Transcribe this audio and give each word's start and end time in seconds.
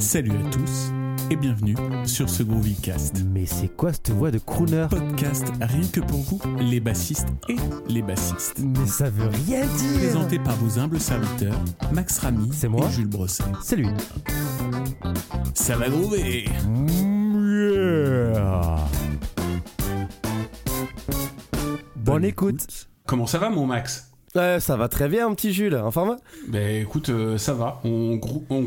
Salut 0.00 0.32
à 0.32 0.50
tous 0.50 0.90
et 1.30 1.36
bienvenue 1.36 1.76
sur 2.06 2.28
ce 2.30 2.42
Groovycast. 2.42 3.22
Mais 3.32 3.44
c'est 3.44 3.68
quoi 3.68 3.92
cette 3.92 4.10
voix 4.10 4.30
de 4.30 4.38
crooner? 4.38 4.86
Podcast 4.88 5.52
rien 5.60 5.86
que 5.92 6.00
pour 6.00 6.20
vous, 6.20 6.40
les 6.58 6.80
bassistes 6.80 7.28
et 7.50 7.56
les 7.86 8.00
bassistes. 8.00 8.60
Mais 8.60 8.86
ça 8.86 9.10
veut 9.10 9.28
rien 9.28 9.60
dire 9.66 9.98
Présenté 9.98 10.38
par 10.38 10.56
vos 10.56 10.78
humbles 10.78 10.98
serviteurs, 10.98 11.60
Max 11.92 12.18
Ramy 12.18 12.48
C'est 12.52 12.68
moi 12.68 12.86
et 12.86 12.92
Jules 12.92 13.08
Brosset. 13.08 13.44
C'est 13.62 13.76
lui. 13.76 13.88
Ça 15.54 15.76
va 15.76 15.90
groover 15.90 16.48
Bonne 21.96 22.24
écoute. 22.24 22.88
Comment 23.06 23.26
ça 23.26 23.38
va 23.38 23.50
mon 23.50 23.66
Max? 23.66 24.09
Euh, 24.36 24.60
ça 24.60 24.76
va 24.76 24.88
très 24.88 25.08
bien, 25.08 25.28
mon 25.28 25.34
petit 25.34 25.52
Jules. 25.52 25.74
En 25.76 25.90
forme 25.90 26.16
Ben 26.46 26.82
écoute, 26.82 27.08
euh, 27.08 27.36
ça 27.36 27.52
va. 27.52 27.80
On, 27.84 28.18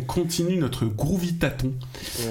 continue 0.06 0.58
notre 0.58 0.86
groovy 0.86 1.36
tâton. 1.36 1.74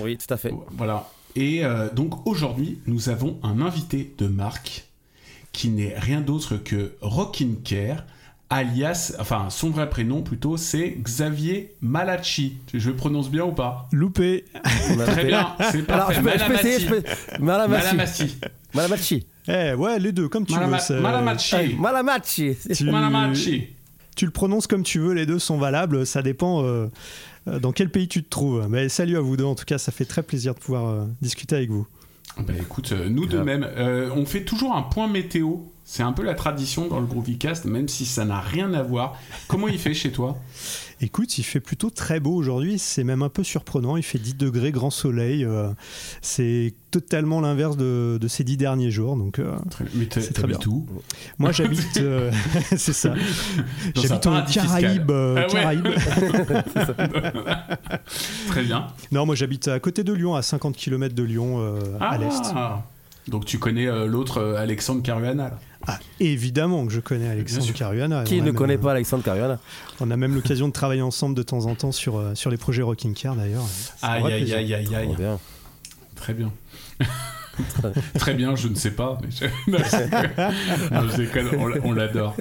Oui, 0.03 0.19
tout 0.19 0.33
à 0.33 0.37
fait. 0.37 0.53
Voilà. 0.73 1.09
Et 1.35 1.65
euh, 1.65 1.89
donc 1.91 2.27
aujourd'hui, 2.27 2.79
nous 2.87 3.09
avons 3.09 3.39
un 3.43 3.63
invité 3.63 4.15
de 4.19 4.27
marque 4.27 4.85
qui 5.53 5.71
n'est 5.71 5.95
rien 5.97 6.21
d'autre 6.21 6.57
que 6.57 6.93
Rockin' 7.01 7.57
Care, 7.65 8.05
alias, 8.51 9.15
enfin 9.19 9.49
son 9.49 9.71
vrai 9.71 9.89
prénom 9.89 10.23
plutôt, 10.23 10.59
c'est 10.59 10.91
Xavier 10.91 11.75
Malacci. 11.81 12.59
Je 12.75 12.91
le 12.91 12.97
prononce 12.97 13.31
bien 13.31 13.45
ou 13.45 13.53
pas? 13.53 13.89
Loupé. 13.93 14.45
Très 15.07 15.25
bien, 15.25 15.55
c'est 15.71 15.91
Alors, 15.91 16.09
parfait. 16.09 16.15
je 16.17 16.21
peux, 16.21 16.39
je 16.39 16.45
peux 16.45 16.55
essayer, 16.55 16.81
je 16.81 16.89
peux... 16.89 17.03
Malamachi. 17.41 17.85
Malamachi. 17.87 18.39
Malamachi. 18.75 19.27
Eh 19.49 19.75
ouais, 19.75 19.99
les 19.99 20.13
deux, 20.13 20.29
comme 20.29 20.47
tu 20.47 20.55
Malama- 20.55 20.79
veux. 20.89 21.01
Malamachi. 21.01 21.55
Hey, 21.57 21.75
Malamachi. 21.75 22.57
Tu, 22.75 22.85
Malamachi. 22.85 23.69
tu 24.15 24.25
le 24.25 24.31
prononces 24.31 24.67
comme 24.67 24.83
tu 24.85 24.99
veux, 25.01 25.13
les 25.15 25.27
deux 25.27 25.39
sont 25.41 25.59
valables, 25.59 26.07
ça 26.07 26.23
dépend 26.23 26.63
euh, 26.65 26.87
euh, 27.49 27.59
dans 27.59 27.73
quel 27.73 27.91
pays 27.91 28.07
tu 28.09 28.23
te 28.23 28.29
trouves. 28.29 28.67
Mais 28.71 28.89
salut 28.89 29.17
à 29.17 29.21
vous 29.21 29.37
deux, 29.37 29.45
en 29.45 29.55
tout 29.57 29.65
cas, 29.65 29.79
ça 29.79 29.91
fait 29.91 30.05
très 30.05 30.23
plaisir 30.23 30.55
de 30.55 30.61
pouvoir 30.61 30.87
euh, 30.89 31.05
discuter 31.21 31.57
avec 31.57 31.71
vous. 31.71 31.87
Ben 32.39 32.57
écoute, 32.57 32.93
euh, 32.93 33.09
nous 33.09 33.27
de 33.27 33.39
même, 33.39 33.65
euh, 33.77 34.11
on 34.15 34.25
fait 34.27 34.45
toujours 34.45 34.75
un 34.77 34.83
point 34.83 35.09
météo. 35.09 35.57
C'est 35.85 36.03
un 36.03 36.13
peu 36.13 36.23
la 36.23 36.35
tradition 36.35 36.87
dans 36.87 37.01
le 37.01 37.07
Groovycast, 37.07 37.65
même 37.67 37.89
si 37.89 38.07
ça 38.07 38.25
n'a 38.25 38.41
rien 38.41 38.73
à 38.73 38.83
voir. 38.83 39.19
Comment 39.49 39.69
il 39.69 39.79
fait 39.79 39.93
chez 39.95 40.13
toi? 40.13 40.39
Écoute, 41.01 41.37
il 41.39 41.43
fait 41.43 41.59
plutôt 41.61 41.91
très 41.91 42.21
beau 42.21 42.33
aujourd'hui, 42.35 42.79
c'est 42.79 43.03
même 43.03 43.23
un 43.23 43.29
peu 43.29 43.43
surprenant, 43.43 43.97
il 43.97 44.05
fait 44.05 44.19
10 44.21 44.35
degrés, 44.37 44.71
grand 44.71 44.91
soleil, 44.91 45.45
euh, 45.45 45.69
c'est 46.23 46.75
totalement 46.93 47.41
l'inverse 47.41 47.77
de, 47.77 48.19
de 48.21 48.29
ces 48.29 48.45
10 48.45 48.57
derniers 48.57 48.93
jours. 48.93 49.17
Donc, 49.17 49.41
euh, 49.41 49.53
C'est 49.99 50.33
très 50.33 50.43
t'habites 50.43 50.67
où 50.69 50.87
moi 51.39 51.51
j'habite, 51.51 51.97
euh, 51.97 52.31
c'est 52.77 52.93
ça, 52.93 53.15
j'habite 53.97 54.27
en. 54.29 54.43
Caraïbes. 54.45 55.11
euh, 55.11 55.35
Ah 55.39 55.47
ouais. 55.47 55.53
Caraïbes. 55.53 55.89
Très 58.49 58.63
bien. 58.63 58.87
non, 59.11 59.27
moi 59.27 59.35
j'habite 59.35 59.69
à 59.69 59.81
côté 59.81 60.05
de 60.05 60.13
Lyon, 60.13 60.35
à 60.37 60.43
50 60.43 60.77
km 60.77 61.15
de 61.15 61.23
Lyon, 61.23 61.57
euh, 61.61 61.81
à 62.01 62.19
l'est. 62.19 62.43
Ah. 62.55 62.83
Donc 63.29 63.45
tu 63.45 63.59
connais 63.59 63.87
l'autre 64.07 64.43
Alexandre 64.59 65.03
Caruana 65.03 65.49
là. 65.51 65.59
Ah, 65.87 65.99
évidemment 66.21 66.87
que 66.87 66.93
je 66.93 67.01
connais 67.01 67.29
Alexandre. 67.29 67.73
Caruana. 67.73 68.25
Qui 68.25 68.41
ne 68.41 68.47
même- 68.47 68.55
connaît 68.55 68.79
pas 68.79 68.93
Alexandre 68.93 69.25
Caruana 69.25 69.59
On 70.01 70.11
a 70.11 70.17
même 70.17 70.35
l'occasion 70.35 70.69
de 70.69 70.73
travailler 70.73 71.03
ensemble 71.03 71.35
de 71.35 71.43
temps 71.43 71.67
en 71.67 71.75
temps 71.75 71.93
sur, 71.93 72.17
euh, 72.19 72.35
sur 72.35 72.51
les 72.51 72.57
projets 72.57 72.83
Rocking 72.83 73.15
Care 73.15 73.35
d'ailleurs. 73.37 73.65
Aïe 74.03 74.25
aïe 74.33 74.53
aïe 74.55 74.75
aïe 74.75 74.95
aïe. 74.95 75.17
Très 76.15 76.35
bien. 76.35 76.53
Très 78.19 78.33
bien, 78.35 78.57
je 78.57 78.69
ne 78.69 78.75
sais 78.75 78.93
pas. 78.93 79.19
mais 79.23 79.29
je- 79.31 79.71
Non, 79.71 81.09
je 81.11 81.17
déconne, 81.17 81.49
on 81.59 81.67
l'a- 81.67 81.81
on 81.85 81.93
l'adore. 81.93 82.35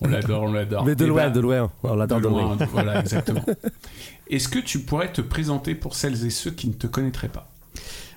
On 0.00 0.06
l'adore, 0.08 0.42
on 0.44 0.52
l'adore. 0.52 0.84
Mais 0.84 0.94
de 0.94 1.04
Eh 1.04 1.08
loin, 1.08 1.24
ben, 1.26 1.32
de 1.32 1.40
loin. 1.40 1.70
On 1.82 1.96
l'adore 1.96 2.20
de 2.20 2.28
loin. 2.28 2.42
loin, 2.42 2.56
de- 2.56 2.64
Voilà, 2.66 3.00
exactement. 3.00 3.44
Est-ce 4.30 4.48
que 4.48 4.58
tu 4.60 4.80
pourrais 4.80 5.12
te 5.12 5.20
présenter 5.20 5.74
pour 5.74 5.96
celles 5.96 6.24
et 6.24 6.30
ceux 6.30 6.52
qui 6.52 6.68
ne 6.68 6.74
te 6.74 6.86
connaîtraient 6.86 7.28
pas? 7.28 7.48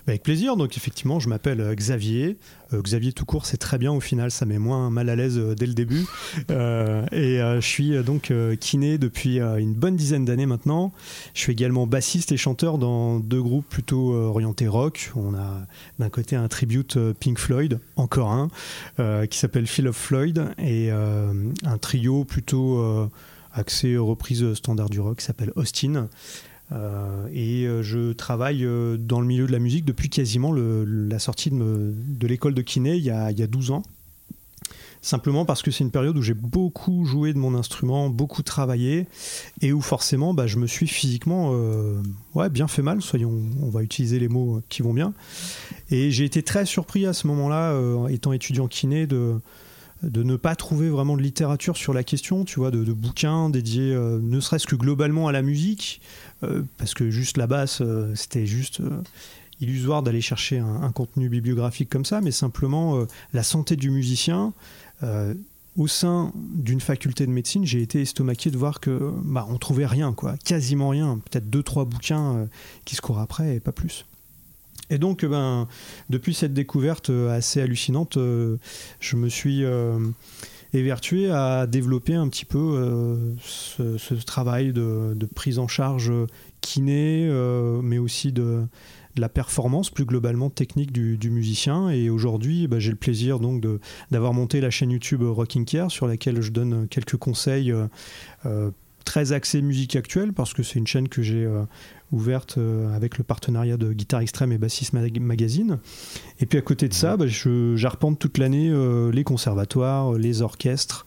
Avec 0.09 0.23
plaisir, 0.23 0.57
donc 0.57 0.75
effectivement, 0.75 1.19
je 1.19 1.29
m'appelle 1.29 1.61
euh, 1.61 1.75
Xavier. 1.75 2.39
Euh, 2.73 2.81
Xavier 2.81 3.13
tout 3.13 3.25
court, 3.25 3.45
c'est 3.45 3.57
très 3.57 3.77
bien 3.77 3.91
au 3.91 3.99
final, 3.99 4.31
ça 4.31 4.47
met 4.47 4.57
moins 4.57 4.89
mal 4.89 5.07
à 5.07 5.15
l'aise 5.15 5.37
euh, 5.37 5.53
dès 5.53 5.67
le 5.67 5.73
début. 5.73 6.05
Euh, 6.49 7.05
et 7.11 7.37
je 7.37 7.65
suis 7.65 8.03
donc 8.03 8.33
kiné 8.59 8.97
depuis 8.97 9.39
une 9.39 9.73
bonne 9.73 9.95
dizaine 9.95 10.25
d'années 10.25 10.45
maintenant. 10.45 10.91
Je 11.33 11.41
suis 11.41 11.51
également 11.51 11.85
bassiste 11.85 12.31
et 12.31 12.37
chanteur 12.37 12.77
dans 12.77 13.19
deux 13.19 13.41
groupes 13.41 13.67
plutôt 13.67 14.13
orientés 14.13 14.67
rock. 14.67 15.11
On 15.15 15.35
a 15.35 15.67
d'un 15.99 16.09
côté 16.09 16.35
un 16.35 16.47
tribute 16.47 16.97
Pink 17.19 17.37
Floyd, 17.37 17.79
encore 17.97 18.31
un, 18.31 19.27
qui 19.27 19.37
s'appelle 19.37 19.67
Phil 19.67 19.87
of 19.87 19.95
Floyd, 19.95 20.53
et 20.57 20.91
un 20.91 21.77
trio 21.79 22.23
plutôt 22.23 23.09
axé 23.53 23.97
reprise 23.97 24.53
standard 24.53 24.89
du 24.89 24.99
rock 24.99 25.19
qui 25.19 25.25
s'appelle 25.25 25.51
Austin. 25.55 26.07
Euh, 26.71 27.27
et 27.33 27.65
euh, 27.65 27.81
je 27.81 28.13
travaille 28.13 28.63
euh, 28.63 28.97
dans 28.97 29.21
le 29.21 29.27
milieu 29.27 29.47
de 29.47 29.51
la 29.51 29.59
musique 29.59 29.85
depuis 29.85 30.09
quasiment 30.09 30.53
la 30.53 31.17
sortie 31.17 31.49
de, 31.49 32.27
l'école 32.27 32.53
de 32.53 32.61
kiné 32.61 32.95
il 32.95 33.03
y, 33.03 33.09
a, 33.09 33.31
il 33.31 33.39
y 33.39 33.43
a 33.43 33.47
12 33.47 33.71
ans. 33.71 33.83
Simplement 35.01 35.45
parce 35.45 35.61
que 35.61 35.71
c'est 35.71 35.85
une 35.85 35.91
période 35.91 36.17
où 36.17 36.21
j'ai 36.21 36.33
beaucoup 36.33 37.05
joué 37.05 37.31
de 37.31 37.37
mon 37.37 37.55
instrument, 37.55 38.09
beaucoup 38.09 38.43
travaillé, 38.43 39.07
et 39.61 39.71
où 39.71 39.79
forcément 39.79 40.33
bah, 40.33 40.45
je 40.45 40.57
me 40.57 40.67
suis 40.67 40.87
physiquement 40.87 41.53
ouais, 42.35 42.49
bien 42.49 42.67
fait 42.67 42.81
mal, 42.81 43.01
soyons, 43.01 43.31
on 43.61 43.69
va 43.69 43.81
utiliser 43.81 44.19
les 44.19 44.27
mots 44.27 44.61
qui 44.67 44.81
vont 44.81 44.93
bien. 44.93 45.13
Et 45.89 46.11
j'ai 46.11 46.25
été 46.25 46.43
très 46.43 46.65
surpris 46.65 47.05
à 47.05 47.13
ce 47.13 47.27
moment-là, 47.27 47.79
étant 48.09 48.33
étudiant 48.33 48.67
kiné, 48.67 49.07
de, 49.07 49.39
de 50.03 50.23
ne 50.23 50.35
pas 50.35 50.55
trouver 50.55 50.89
vraiment 50.89 51.17
de 51.17 51.21
littérature 51.21 51.75
sur 51.75 51.93
la 51.93 52.03
question, 52.03 52.45
tu 52.45 52.59
vois, 52.59 52.71
de, 52.71 52.83
bouquins 52.93 53.49
dédiés 53.49 53.93
euh, 53.93 54.19
ne 54.21 54.39
serait-ce 54.39 54.67
que 54.67 54.75
globalement 54.75 55.27
à 55.27 55.31
la 55.31 55.41
musique, 55.41 56.01
euh, 56.43 56.63
parce 56.77 56.93
que 56.93 57.09
juste 57.09 57.37
la 57.37 57.47
basse, 57.47 57.81
c'était 58.15 58.45
juste 58.45 58.79
euh, 58.79 59.01
illusoire 59.59 60.01
d'aller 60.03 60.21
chercher 60.21 60.59
un, 60.59 60.91
contenu 60.91 61.27
bibliographique 61.27 61.89
comme 61.89 62.05
ça, 62.05 62.21
mais 62.21 62.31
simplement 62.31 63.05
la 63.33 63.43
santé 63.43 63.75
du 63.75 63.89
musicien. 63.89 64.53
au 65.77 65.87
sein 65.87 66.31
d'une 66.35 66.79
faculté 66.79 67.25
de 67.25 67.31
médecine, 67.31 67.65
j'ai 67.65 67.81
été 67.81 68.01
estomaqué 68.01 68.51
de 68.51 68.57
voir 68.57 68.79
que 68.79 69.13
bah, 69.23 69.45
on 69.49 69.57
trouvait 69.57 69.85
rien, 69.85 70.13
quoi, 70.13 70.35
quasiment 70.37 70.89
rien, 70.89 71.19
peut-être 71.29 71.49
deux 71.49 71.63
trois 71.63 71.83
bouquins 71.83 72.47
qui 72.85 72.95
se 72.95 73.01
courent 73.01 73.19
après 73.19 73.57
et 73.57 73.59
pas 73.59 73.73
plus. 73.73 74.05
Et 74.89 74.97
donc, 74.97 75.23
euh, 75.23 75.29
ben, 75.29 75.67
depuis 76.09 76.33
cette 76.33 76.53
découverte 76.53 77.09
euh, 77.09 77.35
assez 77.35 77.61
hallucinante, 77.61 78.17
euh, 78.17 78.57
je 78.99 79.15
me 79.15 79.29
suis 79.29 79.63
euh, 79.63 79.99
évertué 80.73 81.29
à 81.31 81.67
développer 81.67 82.15
un 82.15 82.27
petit 82.29 82.45
peu 82.45 83.17
ce, 83.41 84.13
travail 84.25 84.73
de, 84.73 85.15
prise 85.35 85.59
en 85.59 85.67
charge 85.67 86.11
kiné, 86.61 87.27
mais 87.81 87.97
aussi 87.97 88.31
de, 88.31 88.65
la 89.17 89.29
performance 89.29 89.89
plus 89.89 90.05
globalement 90.05 90.51
technique 90.51 90.91
du, 90.91 91.29
musicien. 91.31 91.89
Et 91.89 92.11
aujourd'hui, 92.11 92.67
bah, 92.67 92.77
j'ai 92.77 92.91
le 92.91 92.97
plaisir 92.97 93.39
donc 93.39 93.65
d'avoir 94.11 94.33
monté 94.33 94.61
la 94.61 94.69
chaîne 94.69 94.91
YouTube 94.91 95.23
Rocking 95.23 95.65
Care 95.65 95.89
sur 95.89 96.05
laquelle 96.05 96.39
je 96.41 96.51
donne 96.51 96.87
quelques 96.87 97.17
conseils 97.17 97.73
très 99.05 99.31
axés 99.31 99.61
musique 99.61 99.95
actuelle 99.95 100.33
parce 100.33 100.53
que 100.53 100.63
c'est 100.63 100.79
une 100.79 100.87
chaîne 100.87 101.07
que 101.09 101.21
j'ai 101.21 101.45
euh, 101.45 101.63
ouverte 102.11 102.57
euh, 102.57 102.95
avec 102.95 103.17
le 103.17 103.23
partenariat 103.23 103.77
de 103.77 103.93
Guitare 103.93 104.21
Extrême 104.21 104.51
et 104.51 104.57
Bassiste 104.57 104.93
Mag- 104.93 105.19
Magazine. 105.19 105.79
Et 106.39 106.45
puis 106.45 106.57
à 106.57 106.61
côté 106.61 106.87
de 106.87 106.93
ça, 106.93 107.17
bah, 107.17 107.27
je- 107.27 107.75
j'arpente 107.75 108.19
toute 108.19 108.37
l'année 108.37 108.69
euh, 108.69 109.11
les 109.11 109.23
conservatoires, 109.23 110.13
les 110.13 110.41
orchestres, 110.41 111.05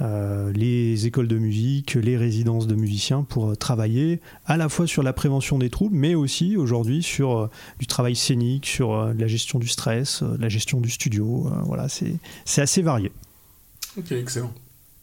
euh, 0.00 0.52
les 0.52 1.06
écoles 1.08 1.26
de 1.26 1.38
musique, 1.38 1.94
les 1.94 2.16
résidences 2.16 2.66
de 2.68 2.76
musiciens 2.76 3.24
pour 3.24 3.50
euh, 3.50 3.54
travailler 3.56 4.20
à 4.46 4.56
la 4.56 4.68
fois 4.68 4.86
sur 4.86 5.02
la 5.02 5.12
prévention 5.12 5.58
des 5.58 5.70
troubles, 5.70 5.96
mais 5.96 6.14
aussi 6.14 6.56
aujourd'hui 6.56 7.02
sur 7.02 7.36
euh, 7.36 7.50
du 7.80 7.86
travail 7.88 8.14
scénique, 8.14 8.66
sur 8.66 8.94
euh, 8.94 9.12
la 9.18 9.26
gestion 9.26 9.58
du 9.58 9.66
stress, 9.66 10.22
euh, 10.22 10.36
la 10.38 10.48
gestion 10.48 10.80
du 10.80 10.88
studio. 10.90 11.48
euh, 11.48 11.62
voilà, 11.64 11.88
c'est 11.88 12.14
c'est 12.44 12.62
assez 12.62 12.80
varié. 12.80 13.10
Ok, 13.96 14.12
excellent. 14.12 14.52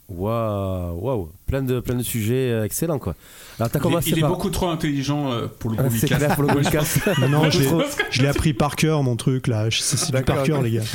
Waouh, 0.08 1.00
waouh. 1.00 1.30
Plein 1.48 1.64
de, 1.64 1.80
plein 1.80 1.96
de 1.96 2.04
sujets 2.04 2.52
euh, 2.52 2.64
excellents, 2.64 3.00
quoi. 3.00 3.16
Alors, 3.60 3.70
Il 3.74 3.78
est, 3.78 3.80
commencé 3.80 4.10
il 4.12 4.18
est 4.20 4.22
par. 4.22 4.30
beaucoup 4.30 4.50
trop 4.52 4.68
intelligent 4.70 5.32
euh, 5.32 5.48
pour 5.48 5.72
le 5.72 5.78
Ah, 5.80 5.88
C'est 5.90 6.06
clair 6.08 6.36
pour 6.36 6.44
le. 6.44 6.50
Non, 7.22 7.30
non, 7.30 7.50
je 7.50 7.60
l'ai- 7.60 7.66
Trop- 7.66 7.82
je 8.12 8.22
l'ai 8.22 8.28
appris 8.28 8.54
par 8.54 8.76
cœur, 8.76 9.02
mon 9.02 9.16
truc, 9.16 9.48
là. 9.48 9.70
Je- 9.72 9.80
C'est 9.82 10.12
du 10.16 10.24
par 10.24 10.44
cœur, 10.44 10.62
les 10.62 10.72
gars. 10.72 10.84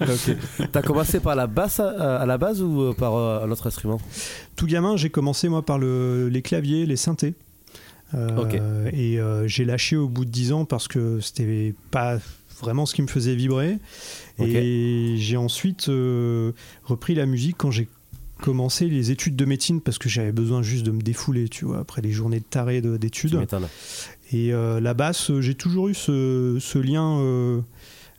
Ok. 0.00 0.36
T'as 0.72 0.82
commencé 0.82 1.20
par 1.20 1.34
la 1.36 1.46
basse 1.46 1.80
à, 1.80 2.16
à 2.20 2.26
la 2.26 2.38
base 2.38 2.62
ou 2.62 2.80
euh, 2.82 2.94
par 2.94 3.14
euh, 3.16 3.44
un 3.44 3.50
autre 3.50 3.66
instrument? 3.66 4.00
Tout 4.54 4.66
gamin, 4.66 4.96
j'ai 4.96 5.10
commencé, 5.10 5.48
moi, 5.48 5.62
par 5.64 5.78
le- 5.78 6.28
les 6.28 6.42
claviers, 6.42 6.86
les 6.86 6.96
synthés. 6.96 7.34
Euh. 8.14 8.88
Et 8.92 9.18
euh, 9.20 9.46
j'ai 9.48 9.64
lâché 9.64 9.96
au 9.96 10.08
bout 10.08 10.24
de 10.24 10.30
10 10.30 10.52
ans 10.52 10.64
parce 10.64 10.86
que 10.88 11.18
c'était 11.20 11.74
pas 11.90 12.18
vraiment 12.60 12.86
ce 12.86 12.94
qui 12.94 13.02
me 13.02 13.08
faisait 13.08 13.34
vibrer. 13.34 13.78
Et 14.44 15.14
j'ai 15.16 15.36
ensuite 15.36 15.88
euh, 15.88 16.52
repris 16.84 17.14
la 17.14 17.26
musique 17.26 17.56
quand 17.58 17.70
j'ai 17.70 17.88
commencé 18.40 18.86
les 18.88 19.10
études 19.10 19.34
de 19.36 19.44
médecine 19.46 19.80
parce 19.80 19.96
que 19.98 20.08
j'avais 20.10 20.32
besoin 20.32 20.62
juste 20.62 20.84
de 20.84 20.90
me 20.90 21.00
défouler, 21.00 21.48
tu 21.48 21.64
vois, 21.64 21.78
après 21.78 22.02
les 22.02 22.12
journées 22.12 22.40
de 22.40 22.44
taré 22.44 22.80
de- 22.82 22.92
Tu 22.94 22.98
d'études. 22.98 23.30
Et 24.32 24.52
euh, 24.52 24.78
la 24.80 24.92
basse, 24.92 25.30
euh, 25.30 25.40
j'ai 25.40 25.54
toujours 25.54 25.88
eu 25.88 25.94
ce, 25.94 26.58
ce 26.60 26.78
lien 26.78 27.18
euh, 27.20 27.60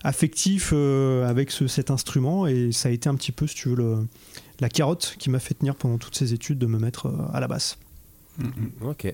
affectif 0.03 0.71
euh, 0.73 1.27
avec 1.27 1.51
ce- 1.51 1.67
cet 1.67 1.91
instrument 1.91 2.47
et 2.47 2.71
ça 2.71 2.89
a 2.89 2.91
été 2.91 3.09
un 3.09 3.15
petit 3.15 3.31
peu, 3.31 3.45
si 3.45 3.55
tu 3.55 3.69
veux, 3.69 3.75
le- 3.75 4.07
la 4.59 4.69
carotte 4.69 5.15
qui 5.19 5.29
m'a 5.29 5.39
fait 5.39 5.53
tenir 5.53 5.75
pendant 5.75 5.97
toutes 5.99 6.15
ces 6.15 6.33
études 6.33 6.57
de 6.57 6.65
me 6.65 6.79
mettre 6.79 7.07
euh, 7.07 7.17
à 7.33 7.39
la 7.39 7.47
basse. 7.47 7.77
Mm, 8.39 8.45
mm. 8.45 8.87
Ok. 8.89 9.13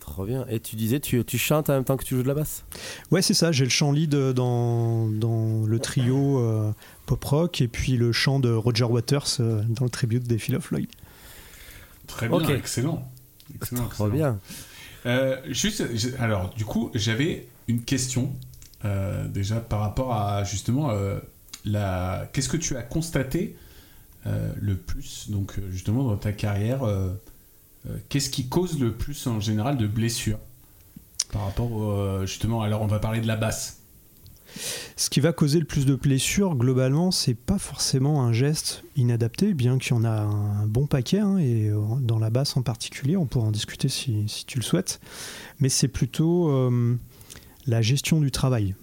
Trop 0.00 0.24
bien. 0.24 0.44
Et 0.48 0.58
tu 0.60 0.74
disais, 0.76 0.98
tu, 0.98 1.24
tu 1.24 1.38
chantes 1.38 1.70
en 1.70 1.74
même 1.74 1.84
temps 1.84 1.96
que 1.96 2.04
tu 2.04 2.16
joues 2.16 2.22
de 2.22 2.28
la 2.28 2.34
basse? 2.34 2.64
Ouais, 3.10 3.22
c'est 3.22 3.34
ça. 3.34 3.52
J'ai 3.52 3.64
le 3.64 3.70
chant 3.70 3.92
lead 3.92 4.10
dans, 4.14 5.08
dans 5.08 5.64
le 5.64 5.78
trio 5.78 6.40
euh, 6.40 6.72
pop 7.06 7.22
rock 7.24 7.60
et 7.60 7.68
puis 7.68 7.96
le 7.96 8.10
chant 8.12 8.40
de 8.40 8.50
Roger 8.50 8.84
Waters 8.84 9.26
euh, 9.40 9.62
dans 9.68 9.84
le 9.84 9.90
tribute 9.90 10.24
des 10.26 10.38
Phil 10.38 10.56
of 10.56 10.70
Lloyd. 10.72 10.88
Très 12.06 12.28
bien, 12.28 12.38
Ok. 12.38 12.50
excellent. 12.50 13.08
Excellent, 13.54 13.86
Trop 13.88 14.06
excellent. 14.06 14.08
bien. 14.08 14.38
Euh, 15.06 15.36
juste, 15.48 15.84
alors, 16.18 16.50
du 16.54 16.64
coup, 16.64 16.90
j'avais 16.94 17.46
une 17.68 17.82
question 17.82 18.32
euh, 18.84 19.28
déjà 19.28 19.60
par 19.60 19.80
rapport 19.80 20.12
à 20.14 20.42
justement 20.44 20.90
euh, 20.90 21.18
la. 21.64 22.28
Qu'est-ce 22.32 22.48
que 22.48 22.56
tu 22.56 22.76
as 22.76 22.82
constaté 22.82 23.56
euh, 24.26 24.50
le 24.60 24.74
plus, 24.76 25.30
donc 25.30 25.54
justement 25.70 26.04
dans 26.04 26.16
ta 26.16 26.32
carrière, 26.32 26.80
qu'est-ce 28.08 28.30
qui 28.30 28.48
cause 28.48 28.78
le 28.78 28.92
plus 28.92 29.26
en 29.26 29.40
général 29.40 29.76
de 29.76 29.86
blessures 29.86 30.38
par 31.32 31.44
rapport 31.44 31.70
euh, 31.82 32.26
justement. 32.26 32.62
Alors, 32.62 32.82
on 32.82 32.86
va 32.86 32.98
parler 32.98 33.20
de 33.20 33.26
la 33.26 33.36
basse. 33.36 33.78
Ce 34.96 35.10
qui 35.10 35.20
va 35.20 35.32
causer 35.32 35.60
le 35.60 35.64
plus 35.64 35.86
de 35.86 35.94
blessures, 35.94 36.56
globalement, 36.56 37.12
c'est 37.12 37.34
pas 37.34 37.58
forcément 37.58 38.22
un 38.22 38.32
geste 38.32 38.82
inadapté, 38.96 39.54
bien 39.54 39.78
qu'il 39.78 39.94
y 39.94 39.98
en 39.98 40.04
a 40.04 40.10
un 40.10 40.66
bon 40.66 40.86
paquet, 40.86 41.20
hein, 41.20 41.38
et 41.38 41.68
euh, 41.68 41.78
dans 42.00 42.18
la 42.18 42.30
basse 42.30 42.56
en 42.56 42.62
particulier, 42.62 43.16
on 43.16 43.26
pourra 43.26 43.46
en 43.46 43.52
discuter 43.52 43.88
si, 43.88 44.26
tu 44.46 44.58
le 44.58 44.64
souhaites, 44.64 45.00
mais 45.60 45.68
c'est 45.68 45.88
plutôt 45.88 46.50
euh, 46.50 46.96
la 47.66 47.80
gestion 47.80 48.20
du 48.20 48.32
travail, 48.32 48.74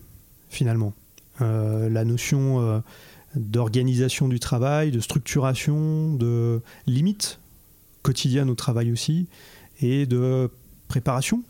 finalement. 0.49 0.93
Euh, 1.41 1.89
la 1.89 2.05
notion 2.05 2.61
euh, 2.61 2.79
d'organisation 3.35 4.29
du 4.29 4.39
travail, 4.39 4.91
de 4.91 5.01
structuration, 5.01 6.13
de 6.13 6.61
limite 6.87 7.39
quotidienne 8.03 8.49
au 8.49 8.55
travail 8.55 8.91
aussi, 8.91 9.27
et 9.81 10.05
de 10.05 10.49
préparation, 10.87 11.43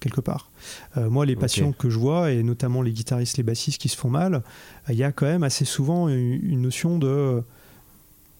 quelque 0.00 0.20
part. 0.20 0.50
Euh, 0.96 1.08
moi, 1.10 1.26
les 1.26 1.36
patients 1.36 1.72
que 1.72 1.90
je 1.90 1.98
vois, 1.98 2.32
et 2.32 2.42
notamment 2.42 2.82
les 2.82 2.92
guitaristes, 2.92 3.36
les 3.36 3.42
bassistes 3.42 3.80
qui 3.80 3.88
se 3.88 3.96
font 3.96 4.10
mal, 4.10 4.42
il 4.88 4.96
y 4.96 5.04
a 5.04 5.12
quand 5.12 5.26
même 5.26 5.42
assez 5.42 5.64
souvent 5.64 6.08
une, 6.08 6.40
une 6.42 6.62
notion 6.62 6.98
de 6.98 7.42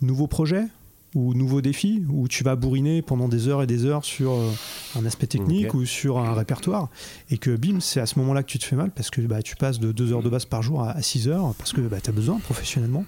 nouveau 0.01 0.27
projet 0.27 0.67
ou 1.15 1.35
nouveau 1.35 1.61
défi 1.61 2.03
où 2.09 2.27
tu 2.27 2.43
vas 2.43 2.57
bourriner 2.57 3.03
pendant 3.03 3.29
des 3.29 3.49
heures 3.49 3.63
et 3.63 3.67
des 3.67 3.85
heures 3.85 4.05
sur 4.05 4.33
euh, 4.33 4.51
un 4.97 5.05
aspect 5.05 5.27
technique 5.27 5.75
ou 5.75 5.85
sur 5.85 6.19
un 6.19 6.33
répertoire 6.33 6.89
et 7.31 7.37
que 7.37 7.55
bim 7.55 7.81
c'est 7.81 8.01
à 8.01 8.07
ce 8.07 8.19
moment 8.19 8.33
là 8.33 8.43
que 8.43 8.49
tu 8.49 8.59
te 8.59 8.65
fais 8.65 8.77
mal 8.77 8.91
parce 8.91 9.11
que 9.11 9.21
bah, 9.21 9.43
tu 9.43 9.57
passes 9.57 9.79
de 9.79 9.93
2 9.93 10.13
heures 10.13 10.23
de 10.23 10.31
basse 10.31 10.47
par 10.47 10.63
jour 10.63 10.83
à 10.83 11.01
6 11.01 11.29
heures 11.29 11.55
parce 11.59 11.73
que 11.73 11.83
bah, 11.83 11.99
tu 12.03 12.09
as 12.09 12.13
besoin 12.13 12.39
professionnellement 12.39 13.05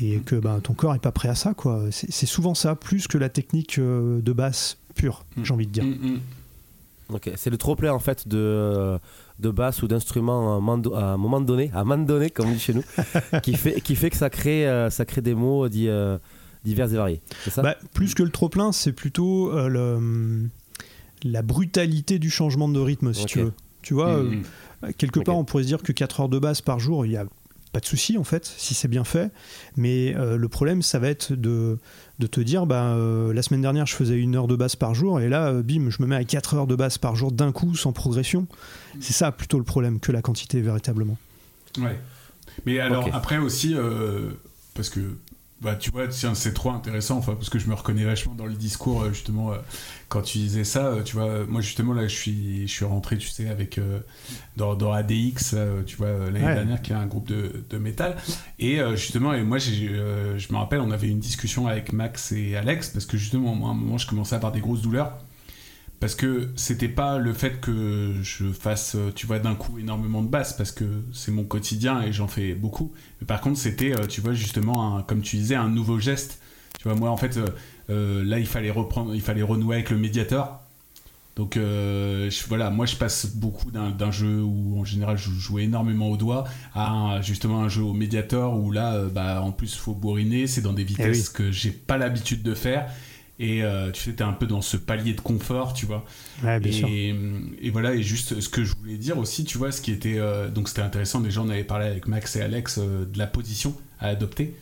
et 0.00 0.20
que 0.20 0.36
bah, 0.36 0.60
ton 0.62 0.74
corps 0.74 0.94
est 0.94 0.98
pas 1.02 1.12
prêt 1.12 1.28
à 1.28 1.34
ça 1.34 1.54
quoi 1.54 1.82
c'est 1.90 2.26
souvent 2.26 2.54
ça 2.54 2.74
plus 2.74 3.06
que 3.08 3.18
la 3.18 3.28
technique 3.28 3.78
euh, 3.78 4.20
de 4.22 4.32
basse 4.32 4.78
pure 4.94 5.24
j'ai 5.42 5.52
envie 5.52 5.66
de 5.66 5.72
dire 5.72 5.84
Mm, 5.84 6.12
mm. 6.14 6.20
Ok, 7.14 7.30
c'est 7.36 7.50
le 7.50 7.58
trop 7.58 7.76
plein 7.76 7.92
en 7.92 7.98
fait 7.98 8.26
de, 8.26 8.98
de 9.38 9.50
basse 9.50 9.82
ou 9.82 9.88
d'instruments 9.88 10.54
à 10.54 10.56
un 10.56 10.60
moment 10.60 10.78
do- 10.78 10.94
à 10.94 11.04
un 11.12 11.16
moment 11.18 11.40
donné, 11.42 11.70
à 11.74 11.80
un 11.80 11.84
moment 11.84 12.02
donné, 12.04 12.30
comme 12.30 12.48
on 12.48 12.52
dit 12.52 12.58
chez 12.58 12.72
nous, 12.72 12.84
qui, 13.42 13.54
fait, 13.54 13.82
qui 13.82 13.96
fait 13.96 14.08
que 14.08 14.16
ça 14.16 14.30
crée, 14.30 14.66
euh, 14.66 14.88
ça 14.88 15.04
crée 15.04 15.20
des 15.20 15.34
mots 15.34 15.68
dits, 15.68 15.88
euh, 15.88 16.16
divers 16.64 16.90
et 16.90 16.96
variés. 16.96 17.20
Ça? 17.50 17.60
Bah, 17.60 17.74
plus 17.92 18.14
que 18.14 18.22
le 18.22 18.30
trop 18.30 18.48
plein, 18.48 18.72
c'est 18.72 18.92
plutôt 18.92 19.52
euh, 19.52 19.68
le- 19.68 20.48
la 21.24 21.42
brutalité 21.42 22.18
du 22.18 22.30
changement 22.30 22.68
de 22.68 22.80
rythme, 22.80 23.12
si 23.12 23.26
tu 23.26 23.40
veux. 23.40 23.52
Tu 23.82 23.92
vois, 23.92 24.22
Mm, 24.22 24.30
mm. 24.36 24.42
euh, 24.84 24.92
quelque 24.96 25.20
part, 25.20 25.36
on 25.36 25.44
pourrait 25.44 25.64
se 25.64 25.68
dire 25.68 25.82
que 25.82 25.92
4 25.92 26.20
heures 26.20 26.28
de 26.30 26.38
basse 26.38 26.62
par 26.62 26.78
jour, 26.80 27.04
il 27.04 27.10
n'y 27.10 27.16
a 27.18 27.26
pas 27.72 27.80
de 27.80 27.86
souci 27.86 28.18
en 28.18 28.24
fait, 28.24 28.44
si 28.44 28.74
c'est 28.74 28.88
bien 28.88 29.04
fait. 29.04 29.30
Mais 29.76 30.14
euh, 30.16 30.36
le 30.36 30.48
problème, 30.48 30.82
ça 30.82 30.98
va 30.98 31.08
être 31.08 31.32
de, 31.32 31.78
de 32.18 32.26
te 32.26 32.40
dire, 32.40 32.66
bah, 32.66 32.94
euh, 32.94 33.32
la 33.32 33.42
semaine 33.42 33.62
dernière, 33.62 33.86
je 33.86 33.94
faisais 33.94 34.16
une 34.16 34.36
heure 34.36 34.46
de 34.46 34.56
basse 34.56 34.76
par 34.76 34.94
jour, 34.94 35.20
et 35.20 35.28
là, 35.28 35.48
euh, 35.48 35.62
bim, 35.62 35.90
je 35.90 36.02
me 36.02 36.06
mets 36.06 36.16
à 36.16 36.24
4 36.24 36.54
heures 36.54 36.66
de 36.66 36.76
basse 36.76 36.98
par 36.98 37.16
jour 37.16 37.32
d'un 37.32 37.52
coup, 37.52 37.74
sans 37.74 37.92
progression. 37.92 38.46
C'est 39.00 39.12
ça 39.12 39.32
plutôt 39.32 39.58
le 39.58 39.64
problème 39.64 40.00
que 40.00 40.12
la 40.12 40.22
quantité 40.22 40.60
véritablement. 40.60 41.16
Ouais. 41.78 41.98
Mais 42.66 42.78
alors 42.78 43.08
après 43.12 43.38
aussi, 43.38 43.74
euh, 43.74 44.30
parce 44.74 44.90
que 44.90 45.00
bah 45.62 45.76
tu 45.76 45.90
vois, 45.90 46.08
tiens, 46.08 46.34
c'est 46.34 46.52
trop 46.54 46.70
intéressant, 46.70 47.18
enfin 47.18 47.34
parce 47.34 47.48
que 47.48 47.58
je 47.58 47.68
me 47.68 47.74
reconnais 47.74 48.04
vachement 48.04 48.34
dans 48.34 48.46
le 48.46 48.54
discours 48.54 49.02
euh, 49.02 49.12
justement 49.12 49.52
euh, 49.52 49.56
quand 50.08 50.22
tu 50.22 50.38
disais 50.38 50.64
ça, 50.64 50.86
euh, 50.86 51.02
tu 51.02 51.16
vois, 51.16 51.46
moi 51.46 51.60
justement 51.60 51.92
là 51.92 52.08
je 52.08 52.14
suis 52.14 52.66
je 52.66 52.72
suis 52.72 52.84
rentré, 52.84 53.16
tu 53.16 53.28
sais, 53.28 53.48
avec 53.48 53.78
euh, 53.78 54.00
dans, 54.56 54.74
dans 54.74 54.92
ADX, 54.92 55.54
tu 55.86 55.96
vois, 55.96 56.08
l'année 56.30 56.44
Ouais. 56.44 56.54
dernière 56.54 56.82
qui 56.82 56.92
est 56.92 56.96
un 56.96 57.06
groupe 57.06 57.28
de, 57.28 57.64
de 57.70 57.78
métal 57.78 58.16
et 58.58 58.80
euh, 58.80 58.96
justement 58.96 59.32
et 59.34 59.42
moi 59.42 59.58
euh, 59.58 60.38
je 60.38 60.52
me 60.52 60.58
rappelle 60.58 60.80
on 60.80 60.90
avait 60.90 61.08
une 61.08 61.20
discussion 61.20 61.66
avec 61.68 61.92
Max 61.92 62.32
et 62.32 62.56
Alex 62.56 62.90
parce 62.90 63.06
que 63.06 63.16
justement 63.16 63.54
moi 63.54 63.68
à 63.68 63.72
un 63.72 63.74
moment 63.74 63.98
je 63.98 64.06
commençais 64.06 64.34
à 64.34 64.38
avoir 64.38 64.52
des 64.52 64.60
grosses 64.60 64.82
douleurs 64.82 65.16
parce 66.02 66.16
que 66.16 66.48
c'était 66.56 66.88
pas 66.88 67.18
le 67.18 67.32
fait 67.32 67.60
que 67.60 68.12
je 68.22 68.46
fasse, 68.50 68.96
euh, 68.96 69.12
tu 69.14 69.26
vois, 69.28 69.38
d'un 69.38 69.54
coup 69.54 69.78
énormément 69.78 70.20
de 70.20 70.26
basse, 70.26 70.52
parce 70.52 70.72
que 70.72 70.84
c'est 71.12 71.30
mon 71.30 71.44
quotidien 71.44 72.02
et 72.02 72.12
j'en 72.12 72.26
fais 72.26 72.54
beaucoup. 72.54 72.92
Mais 73.20 73.26
par 73.28 73.40
contre, 73.40 73.56
c'était, 73.56 73.92
euh, 73.92 74.06
tu 74.08 74.20
vois, 74.20 74.32
justement, 74.32 74.96
un- 74.96 75.02
comme 75.02 75.22
tu 75.22 75.36
disais, 75.36 75.54
un 75.54 75.68
nouveau 75.68 76.00
geste. 76.00 76.40
Tu 76.80 76.88
vois, 76.88 76.96
moi, 76.96 77.08
en 77.10 77.16
fait, 77.16 77.38
euh, 77.88 78.24
là, 78.24 78.40
il 78.40 78.46
fallait 78.46 78.72
reprendre, 78.72 79.14
il 79.14 79.20
fallait 79.20 79.42
renouer 79.42 79.76
avec 79.76 79.90
le 79.90 79.96
médiateur. 79.96 80.58
Donc, 81.36 81.56
euh, 81.56 82.28
je- 82.30 82.44
voilà, 82.48 82.68
moi, 82.70 82.84
je 82.84 82.96
passe 82.96 83.26
beaucoup 83.36 83.70
d'un 83.70 84.10
jeu 84.10 84.42
où, 84.42 84.80
en 84.80 84.84
général, 84.84 85.16
je 85.16 85.30
jouais 85.30 85.62
énormément 85.64 86.10
au 86.10 86.16
doigt 86.16 86.44
à 86.74 86.90
un- 86.90 87.22
justement 87.22 87.62
un 87.62 87.68
jeu 87.68 87.82
au 87.82 87.92
médiateur 87.92 88.54
où 88.58 88.72
là, 88.72 88.94
euh, 88.94 89.08
bah, 89.08 89.40
en 89.40 89.52
plus, 89.52 89.74
faut 89.76 89.94
bourriner, 89.94 90.48
c'est 90.48 90.60
dans 90.62 90.72
des 90.74 90.84
vitesses 90.84 91.28
que 91.30 91.52
j'ai 91.52 91.70
pas 91.70 91.96
l'habitude 91.96 92.42
de 92.42 92.54
faire. 92.54 92.90
Et 93.38 93.62
euh, 93.64 93.90
tu 93.90 94.00
sais, 94.02 94.12
t'es 94.12 94.22
un 94.24 94.32
peu 94.32 94.46
dans 94.46 94.60
ce 94.62 94.76
palier 94.76 95.14
de 95.14 95.20
confort, 95.20 95.72
tu 95.74 95.86
vois. 95.86 96.04
Ouais, 96.42 96.60
bien 96.60 96.70
sûr. 96.72 96.88
Et, 96.88 97.14
et 97.60 97.70
voilà, 97.70 97.94
et 97.94 98.02
juste 98.02 98.40
ce 98.40 98.48
que 98.48 98.62
je 98.64 98.74
voulais 98.76 98.96
dire 98.98 99.18
aussi, 99.18 99.44
tu 99.44 99.58
vois, 99.58 99.72
ce 99.72 99.80
qui 99.80 99.90
était. 99.90 100.18
euh, 100.18 100.48
donc 100.50 100.68
c'était 100.68 100.82
intéressant, 100.82 101.20
déjà 101.20 101.40
on 101.42 101.48
avait 101.48 101.64
parlé 101.64 101.86
avec 101.86 102.06
Max 102.08 102.36
et 102.36 102.42
Alex 102.42 102.78
euh, 102.78 103.04
de 103.04 103.18
la 103.18 103.26
position 103.26 103.74
à 104.00 104.08
adopter. 104.08 104.54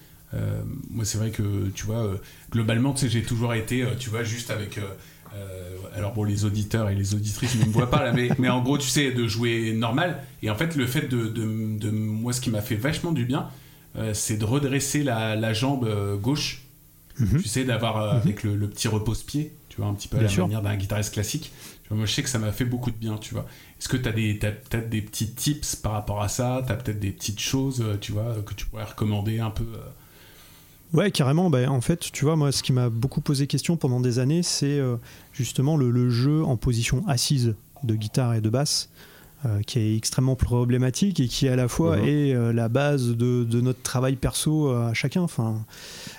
Moi, 0.90 1.04
c'est 1.04 1.18
vrai 1.18 1.30
que, 1.30 1.68
tu 1.74 1.86
vois, 1.86 2.08
globalement, 2.52 2.92
tu 2.94 3.00
sais, 3.00 3.08
j'ai 3.08 3.22
toujours 3.22 3.52
été, 3.54 3.84
tu 3.98 4.10
vois, 4.10 4.22
juste 4.22 4.50
avec. 4.50 4.78
euh, 4.78 5.76
alors 5.94 6.12
bon, 6.12 6.24
les 6.24 6.44
auditeurs 6.44 6.88
et 6.88 6.94
les 6.94 7.14
auditrices 7.14 7.54
ne 7.56 7.64
me 7.64 7.70
voient 7.70 7.90
pas 7.90 8.04
là, 8.04 8.12
mais, 8.12 8.28
mais 8.38 8.48
en 8.48 8.62
gros, 8.62 8.78
tu 8.78 8.88
sais, 8.88 9.12
de 9.12 9.26
jouer 9.26 9.72
normal. 9.72 10.22
Et 10.42 10.50
en 10.50 10.54
fait, 10.54 10.76
le 10.76 10.86
fait 10.86 11.08
de. 11.08 11.26
de, 11.28 11.78
de- 11.78 11.90
moi, 11.90 12.32
ce 12.32 12.40
qui 12.40 12.50
m'a 12.50 12.60
fait 12.62 12.76
vachement 12.76 13.12
du 13.12 13.24
bien, 13.24 13.48
euh, 13.96 14.14
c'est 14.14 14.36
de 14.36 14.44
redresser 14.44 15.02
la, 15.02 15.36
la 15.36 15.52
jambe 15.52 15.84
euh, 15.84 16.16
Mhm. 17.20 17.42
Tu 17.42 17.48
sais, 17.48 17.64
d'avoir 17.64 17.96
euh, 17.98 18.10
avec 18.12 18.42
le, 18.42 18.56
le 18.56 18.68
petit 18.68 18.88
repose-pied, 18.88 19.52
tu 19.68 19.80
vois, 19.80 19.86
un 19.90 19.94
petit 19.94 20.08
peu 20.08 20.16
à 20.16 20.20
Bien 20.20 20.28
la 20.28 20.34
sûr. 20.34 20.46
manière 20.46 20.62
d'un 20.62 20.76
guitariste 20.76 21.12
classique. 21.14 21.52
Tu 21.82 21.88
vois, 21.88 21.98
moi, 21.98 22.06
je 22.06 22.12
sais 22.12 22.22
que 22.22 22.28
ça 22.28 22.38
m'a 22.38 22.52
fait 22.52 22.64
beaucoup 22.64 22.90
de 22.90 22.96
bien, 22.96 23.16
tu 23.18 23.34
vois. 23.34 23.46
Est-ce 23.78 23.88
que 23.88 23.96
tu 23.96 24.08
as, 24.08 24.12
peut-être 24.52 24.88
des 24.88 25.02
petits 25.02 25.30
tips 25.30 25.76
par 25.76 25.92
rapport 25.92 26.22
à 26.22 26.28
ça? 26.28 26.62
Tu 26.66 26.72
as 26.72 26.76
peut-être 26.76 26.98
des 27.00 27.10
petites 27.10 27.40
choses, 27.40 27.80
euh, 27.82 27.96
tu 28.00 28.12
vois, 28.12 28.36
que 28.46 28.54
tu 28.54 28.66
pourrais 28.66 28.84
recommander 28.84 29.40
un 29.40 29.50
peu 29.50 29.64
euh, 29.64 29.78
Ouais, 30.92 31.10
carrément. 31.10 31.50
Bah, 31.50 31.70
en 31.70 31.80
fait, 31.80 32.00
tu 32.12 32.24
vois, 32.24 32.36
moi, 32.36 32.50
ce 32.52 32.62
qui 32.62 32.72
m'a 32.72 32.88
beaucoup 32.88 33.20
posé 33.20 33.46
question 33.46 33.76
pendant 33.76 34.00
des 34.00 34.18
années, 34.18 34.42
c'est 34.42 34.78
euh, 34.78 34.96
justement 35.32 35.76
le, 35.76 35.90
le 35.90 36.10
jeu 36.10 36.42
en 36.44 36.56
position 36.56 37.06
assise 37.06 37.54
de 37.84 37.94
guitare 37.94 38.34
et 38.34 38.40
de 38.40 38.48
basse, 38.50 38.88
euh, 39.46 39.62
qui 39.62 39.78
est 39.78 39.96
extrêmement 39.96 40.36
problématique 40.36 41.18
et 41.20 41.26
qui, 41.26 41.48
à 41.48 41.56
la 41.56 41.66
fois, 41.66 41.96
Mhm. 41.96 42.04
est 42.08 42.34
euh, 42.34 42.52
la 42.52 42.68
base 42.68 43.08
de, 43.16 43.44
de 43.44 43.60
notre 43.62 43.80
travail 43.82 44.16
perso 44.16 44.68
euh, 44.68 44.90
à 44.90 44.94
chacun. 44.94 45.22
Enfin, 45.22 45.64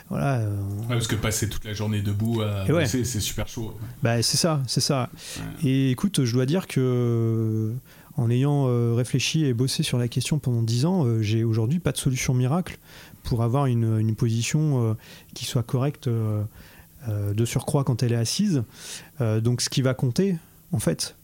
voilà. 0.10 0.40
ouais, 0.40 0.46
Parce 0.90 1.08
que 1.08 1.16
passer 1.16 1.48
toute 1.48 1.64
la 1.66 1.74
journée 1.74 2.02
debout, 2.02 2.42
à 2.42 2.66
ouais. 2.72 2.86
c'est 2.88 3.04
super 3.06 3.48
chaud. 3.48 3.76
bah, 4.02 4.22
c'est 4.24 4.38
ça, 4.38 4.62
c'est 4.68 4.82
ça. 4.82 5.10
Et 5.64 5.92
écoute, 5.92 6.24
je 6.26 6.34
dois 6.34 6.46
dire 6.48 6.68
que 6.68 7.72
en 8.18 8.30
ayant 8.30 8.66
réfléchi 8.96 9.46
et 9.46 9.54
bossé 9.54 9.84
sur 9.84 9.98
la 9.98 10.08
question 10.08 10.38
pendant 10.40 10.64
10 10.64 10.86
ans, 10.86 11.06
j'ai 11.22 11.44
aujourd'hui 11.44 11.80
pas 11.80 11.92
de 11.92 11.98
solution 11.98 12.34
miracle 12.34 12.78
pour 13.24 13.42
avoir 13.44 13.68
une, 13.68 14.00
une 14.00 14.16
position 14.16 14.98
qui 15.34 15.46
soit 15.46 15.64
correcte 15.64 16.10
de 16.10 17.46
surcroît 17.46 17.84
quand 17.84 18.04
elle 18.04 18.12
est 18.14 18.18
assise. 18.18 18.64
Donc 19.20 19.62
ce 19.62 19.70
qui 19.70 19.82
va 19.82 19.94
compter, 19.94 20.36
en 20.72 20.80
fait, 20.80 21.16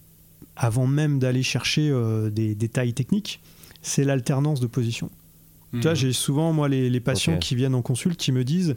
avant 0.58 0.88
même 0.88 1.20
d'aller 1.20 1.44
chercher 1.44 1.90
euh, 1.90 2.30
des 2.30 2.56
détails 2.56 2.94
techniques, 2.94 3.40
c'est 3.82 4.04
l'alternance 4.04 4.60
de 4.60 4.68
position. 4.68 5.10
Mhm. 5.72 5.80
Tu 5.82 5.88
vois, 5.88 5.94
j'ai 5.94 6.14
souvent, 6.14 6.52
moi, 6.54 6.68
les, 6.68 6.90
les 6.90 7.00
patients 7.00 7.38
qui 7.40 7.56
viennent 7.56 7.76
en 7.76 7.82
consulte 7.82 8.20
qui 8.20 8.32
me 8.32 8.44
disent 8.44 8.76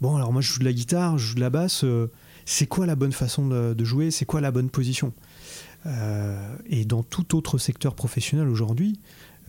Bon, 0.00 0.16
alors 0.16 0.32
moi, 0.32 0.42
je 0.42 0.52
joue 0.52 0.58
de 0.58 0.64
la 0.64 0.72
guitare, 0.72 1.16
je 1.18 1.26
joue 1.28 1.34
de 1.36 1.40
la 1.40 1.50
basse, 1.50 1.84
euh, 1.84 2.10
c'est 2.44 2.66
quoi 2.66 2.86
la 2.86 2.96
bonne 2.96 3.12
façon 3.12 3.46
de, 3.46 3.72
de 3.72 3.84
jouer 3.84 4.10
C'est 4.10 4.24
quoi 4.24 4.40
la 4.40 4.50
bonne 4.50 4.68
position? 4.68 5.12
Euh, 5.86 6.56
Et 6.68 6.84
dans 6.84 7.02
tout 7.02 7.36
autre 7.36 7.58
secteur 7.58 7.94
professionnel 7.94 8.48
aujourd'hui, 8.48 8.98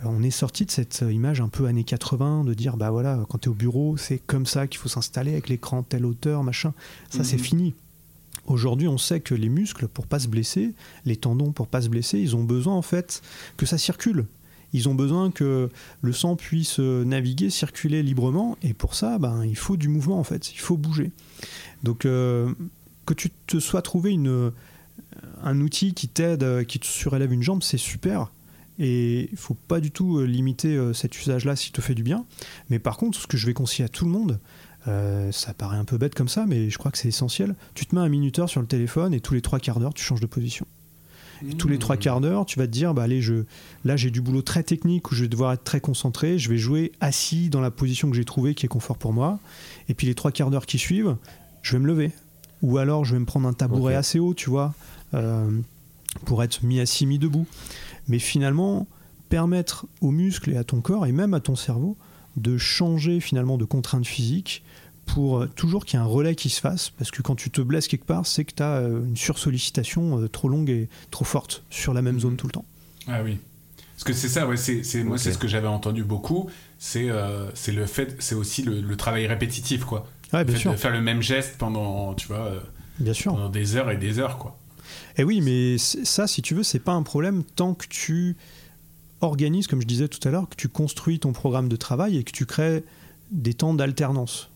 on 0.05 0.21
est 0.21 0.31
sorti 0.31 0.65
de 0.65 0.71
cette 0.71 1.03
image 1.09 1.39
un 1.41 1.47
peu 1.47 1.65
années 1.65 1.83
80 1.85 2.43
de 2.43 2.53
dire 2.53 2.75
Bah 2.77 2.91
voilà, 2.91 3.19
quand 3.29 3.37
tu 3.39 3.49
es 3.49 3.51
au 3.51 3.55
bureau, 3.55 3.97
c'est 3.97 4.19
comme 4.19 4.45
ça 4.45 4.67
qu'il 4.67 4.79
faut 4.79 4.89
s'installer 4.89 5.31
avec 5.31 5.49
l'écran, 5.49 5.81
telle 5.83 6.05
hauteur, 6.05 6.43
machin. 6.43 6.73
Ça, 7.09 7.23
c'est 7.23 7.37
Mhm. 7.37 7.41
fini. 7.43 7.73
Aujourd'hui, 8.45 8.87
on 8.87 8.97
sait 8.97 9.21
que 9.21 9.33
les 9.33 9.49
muscles, 9.49 9.87
pour 9.87 10.05
pas 10.05 10.19
se 10.19 10.27
blesser, 10.27 10.73
les 11.05 11.15
tendons, 11.15 11.51
pour 11.51 11.67
pas 11.67 11.81
se 11.81 11.89
blesser, 11.89 12.19
ils 12.19 12.35
ont 12.35 12.43
besoin 12.43 12.75
en 12.75 12.81
fait 12.81 13.21
que 13.55 13.65
ça 13.65 13.77
circule. 13.77 14.25
Ils 14.73 14.89
ont 14.89 14.95
besoin 14.95 15.31
que 15.31 15.69
le 16.01 16.13
sang 16.13 16.35
puisse 16.35 16.79
euh, 16.79 17.05
naviguer, 17.05 17.49
circuler 17.49 18.03
librement, 18.03 18.57
et 18.63 18.73
pour 18.73 18.95
ça, 18.95 19.17
ben, 19.19 19.45
il 19.45 19.55
faut 19.55 19.77
du 19.77 19.87
mouvement 19.87 20.19
en 20.19 20.23
fait, 20.23 20.51
il 20.51 20.59
faut 20.59 20.77
bouger. 20.77 21.11
Donc, 21.83 22.05
euh, 22.05 22.51
que 23.05 23.13
tu 23.13 23.29
te 23.29 23.59
sois 23.59 23.81
trouvé 23.81 24.11
une, 24.11 24.51
un 25.43 25.61
outil 25.61 25.93
qui 25.93 26.07
t'aide, 26.07 26.65
qui 26.65 26.79
te 26.79 26.85
surélève 26.85 27.31
une 27.31 27.43
jambe, 27.43 27.63
c'est 27.63 27.77
super. 27.77 28.31
Et 28.79 29.29
il 29.31 29.37
faut 29.37 29.53
pas 29.53 29.79
du 29.79 29.91
tout 29.91 30.21
limiter 30.21 30.91
cet 30.93 31.19
usage-là 31.19 31.55
s'il 31.55 31.73
te 31.73 31.81
fait 31.81 31.93
du 31.93 32.01
bien. 32.01 32.25
Mais 32.69 32.79
par 32.79 32.97
contre, 32.97 33.19
ce 33.19 33.27
que 33.27 33.37
je 33.37 33.45
vais 33.45 33.53
conseiller 33.53 33.85
à 33.85 33.89
tout 33.89 34.05
le 34.05 34.11
monde, 34.11 34.39
ça 34.85 35.53
paraît 35.53 35.77
un 35.77 35.85
peu 35.85 35.97
bête 35.97 36.15
comme 36.15 36.27
ça, 36.27 36.45
mais 36.45 36.69
je 36.69 36.77
crois 36.77 36.91
que 36.91 36.97
c'est 36.97 37.07
essentiel. 37.07 37.55
Tu 37.73 37.85
te 37.85 37.95
mets 37.95 38.01
un 38.01 38.09
minuteur 38.09 38.49
sur 38.49 38.61
le 38.61 38.67
téléphone 38.67 39.13
et 39.13 39.19
tous 39.19 39.33
les 39.33 39.41
trois 39.41 39.59
quarts 39.59 39.79
d'heure, 39.79 39.93
tu 39.93 40.03
changes 40.03 40.21
de 40.21 40.27
position. 40.27 40.65
Et 41.49 41.55
tous 41.55 41.67
les 41.67 41.77
trois 41.77 41.97
quarts 41.97 42.21
d'heure, 42.21 42.45
tu 42.45 42.57
vas 42.59 42.67
te 42.67 42.71
dire, 42.71 42.93
bah 42.93 43.03
allez, 43.03 43.21
je, 43.21 43.43
là 43.83 43.97
j'ai 43.97 44.11
du 44.11 44.21
boulot 44.21 44.41
très 44.41 44.63
technique 44.63 45.11
où 45.11 45.15
je 45.15 45.23
vais 45.23 45.27
devoir 45.27 45.51
être 45.53 45.63
très 45.63 45.81
concentré, 45.81 46.39
je 46.39 46.49
vais 46.49 46.57
jouer 46.57 46.93
assis 47.01 47.49
dans 47.49 47.59
la 47.59 47.71
position 47.71 48.09
que 48.09 48.15
j'ai 48.15 48.25
trouvée 48.25 48.55
qui 48.55 48.65
est 48.65 48.69
confort 48.69 48.97
pour 48.97 49.13
moi. 49.13 49.39
Et 49.89 49.93
puis 49.93 50.07
les 50.07 50.15
trois 50.15 50.31
quarts 50.31 50.51
d'heure 50.51 50.65
qui 50.65 50.77
suivent, 50.77 51.17
je 51.61 51.73
vais 51.73 51.79
me 51.79 51.87
lever. 51.87 52.11
Ou 52.61 52.77
alors 52.77 53.03
je 53.03 53.13
vais 53.13 53.19
me 53.19 53.25
prendre 53.25 53.47
un 53.47 53.53
tabouret 53.53 53.95
assez 53.95 54.19
haut, 54.19 54.33
tu 54.33 54.49
vois, 54.49 54.73
euh, 55.13 55.49
pour 56.25 56.43
être 56.43 56.63
mis 56.63 56.79
assis, 56.79 57.05
mis 57.05 57.19
debout. 57.19 57.45
Mais 58.07 58.19
finalement, 58.19 58.87
permettre 59.27 59.85
aux 60.01 60.11
muscles 60.11 60.51
et 60.51 60.57
à 60.57 60.63
ton 60.63 60.79
corps 60.79 61.05
et 61.05 61.11
même 61.11 61.33
à 61.33 61.39
ton 61.39 61.55
cerveau 61.55 61.97
de 62.37 62.57
changer 62.57 63.19
finalement 63.19 63.57
de 63.57 63.65
contraintes 63.65 64.07
physiques 64.07 64.63
pour 65.05 65.39
euh, 65.39 65.47
toujours 65.47 65.85
qu'il 65.85 65.99
y 65.99 66.01
ait 66.01 66.05
un 66.05 66.07
relais 66.07 66.35
qui 66.35 66.49
se 66.49 66.61
fasse, 66.61 66.89
parce 66.89 67.11
que 67.11 67.21
quand 67.21 67.35
tu 67.35 67.49
te 67.49 67.61
blesses 67.61 67.87
quelque 67.87 68.05
part, 68.05 68.25
c'est 68.25 68.45
que 68.45 68.53
tu 68.55 68.63
as 68.63 68.77
euh, 68.77 69.05
une 69.05 69.17
sursollicitation 69.17 70.27
trop 70.29 70.49
longue 70.49 70.69
et 70.69 70.87
trop 71.11 71.25
forte 71.25 71.63
sur 71.69 71.93
la 71.93 72.01
même 72.01 72.19
zone 72.19 72.37
tout 72.37 72.47
le 72.47 72.53
temps. 72.53 72.65
Ah 73.07 73.21
oui. 73.23 73.37
Parce 73.95 74.05
que 74.05 74.13
c'est 74.13 74.29
ça, 74.29 74.47
ouais, 74.47 74.57
c'est, 74.57 75.03
moi 75.03 75.17
c'est 75.17 75.31
ce 75.31 75.37
que 75.37 75.47
j'avais 75.47 75.67
entendu 75.67 76.03
beaucoup, 76.03 76.49
c'est, 76.79 77.09
c'est 77.53 77.71
le 77.71 77.85
fait, 77.85 78.15
c'est 78.19 78.33
aussi 78.35 78.63
le, 78.63 78.95
travail 78.97 79.27
répétitif, 79.27 79.85
quoi. 79.85 80.07
Ouais, 80.33 80.43
bien 80.43 80.57
sûr. 80.57 80.71
De 80.71 80.77
faire 80.77 80.91
le 80.91 80.99
même 80.99 81.21
geste 81.21 81.57
pendant, 81.57 82.15
tu 82.15 82.27
vois, 82.27 82.51
bien 82.99 83.13
sûr. 83.13 83.33
pendant 83.33 83.49
des 83.49 83.75
heures 83.75 83.91
et 83.91 83.97
des 83.97 84.19
heures, 84.19 84.39
quoi. 84.39 84.57
Et 85.17 85.23
oui, 85.23 85.41
mais 85.41 85.77
ça, 85.77 86.27
si 86.27 86.41
tu 86.41 86.55
veux, 86.55 86.63
c'est 86.63 86.79
pas 86.79 86.93
un 86.93 87.03
problème 87.03 87.43
tant 87.43 87.73
que 87.73 87.85
tu 87.87 88.35
organises, 89.23 89.67
comme 89.67 89.81
je 89.81 89.87
disais 89.87 90.07
tout 90.07 90.25
à 90.27 90.31
l'heure, 90.31 90.47
que 90.49 90.55
tu 90.55 90.69
construis 90.69 91.19
ton 91.19 91.33
programme 91.33 91.69
de 91.69 91.75
travail 91.75 92.17
et 92.17 92.23
que 92.23 92.31
tu 92.31 92.45
crées 92.45 92.83
des 93.31 93.53
temps 93.53 93.73
d'alternance. 93.73 94.49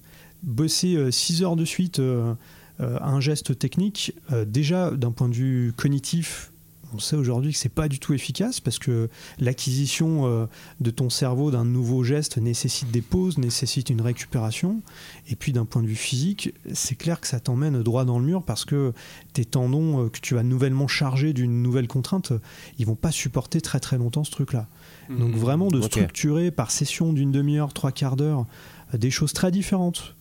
Bosser 0.44 1.12
6 1.12 1.42
euh, 1.42 1.46
heures 1.46 1.56
de 1.56 1.66
suite 1.66 2.00
euh, 2.00 2.34
euh, 2.80 2.98
un 3.02 3.20
geste 3.20 3.58
technique, 3.58 4.14
déjà 4.46 4.92
d'un 4.92 5.12
point 5.12 5.30
de 5.30 5.34
vue 5.34 5.74
cognitif, 5.76 6.52
on 6.94 7.00
sait 7.00 7.16
aujourd'hui 7.16 7.52
que 7.52 7.58
c'est 7.58 7.70
pas 7.70 7.88
du 7.88 8.00
tout 8.00 8.14
efficace 8.14 8.60
parce 8.60 8.80
que 8.80 9.10
l'acquisition 9.40 10.26
euh, 10.26 10.46
de 10.80 10.92
ton 10.92 11.10
cerveau 11.10 11.52
d'un 11.52 11.66
nouveau 11.66 12.04
geste 12.04 12.38
nécessite 12.38 12.92
des 12.92 13.02
pauses, 13.02 13.38
nécessite 13.38 13.90
une 13.90 14.02
récupération. 14.02 14.82
Et 15.30 15.36
puis 15.36 15.52
d'un 15.52 15.66
point 15.66 15.82
de 15.82 15.88
vue 15.88 15.96
physique, 15.96 16.54
c'est 16.74 16.96
clair 16.96 17.20
que 17.20 17.28
ça 17.28 17.40
t'emmène 17.40 17.82
droit 17.84 18.06
dans 18.06 18.20
le 18.20 18.26
mur 18.26 18.44
parce 18.44 18.66
que 18.66 18.94
tes 19.34 19.46
tendons 19.46 20.06
euh, 20.06 20.10
que 20.10 20.20
tu 20.20 20.36
vas 20.36 20.44
nouvellement 20.44 20.88
charger 20.88 21.34
d'une 21.34 21.62
nouvelle 21.62 21.88
contrainte, 21.88 22.34
ils 22.80 22.86
vont 22.86 22.96
pas 22.96 23.12
supporter 23.12 23.62
très 23.62 23.80
très 23.80 23.98
longtemps 23.98 24.24
ce 24.24 24.32
truc-là. 24.32 24.68
Mmh. 25.10 25.20
Donc 25.20 25.36
vraiment 25.36 25.68
de 25.68 25.82
structurer 25.82 26.52
par 26.52 26.72
session 26.72 27.14
d'une 27.14 27.32
demi-heure, 27.32 27.74
trois 27.74 27.92
quarts 27.92 28.16
d'heure, 28.16 28.46
euh, 28.94 28.98
des 28.98 29.12
choses 29.12 29.34
très 29.34 29.52
différentes. 29.52 30.16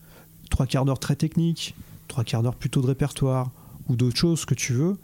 Trois 0.49 0.65
quarts 0.65 0.85
d'heure 0.85 0.99
très 0.99 1.15
techniques, 1.17 1.75
trois 2.07 2.23
quarts 2.23 2.41
d'heure 2.41 2.55
plutôt 2.55 2.81
de 2.81 2.87
répertoire 2.87 3.51
ou 3.89 3.95
d'autres 3.95 4.17
choses 4.17 4.45
que 4.45 4.53
tu 4.53 4.73
veux 4.73 4.97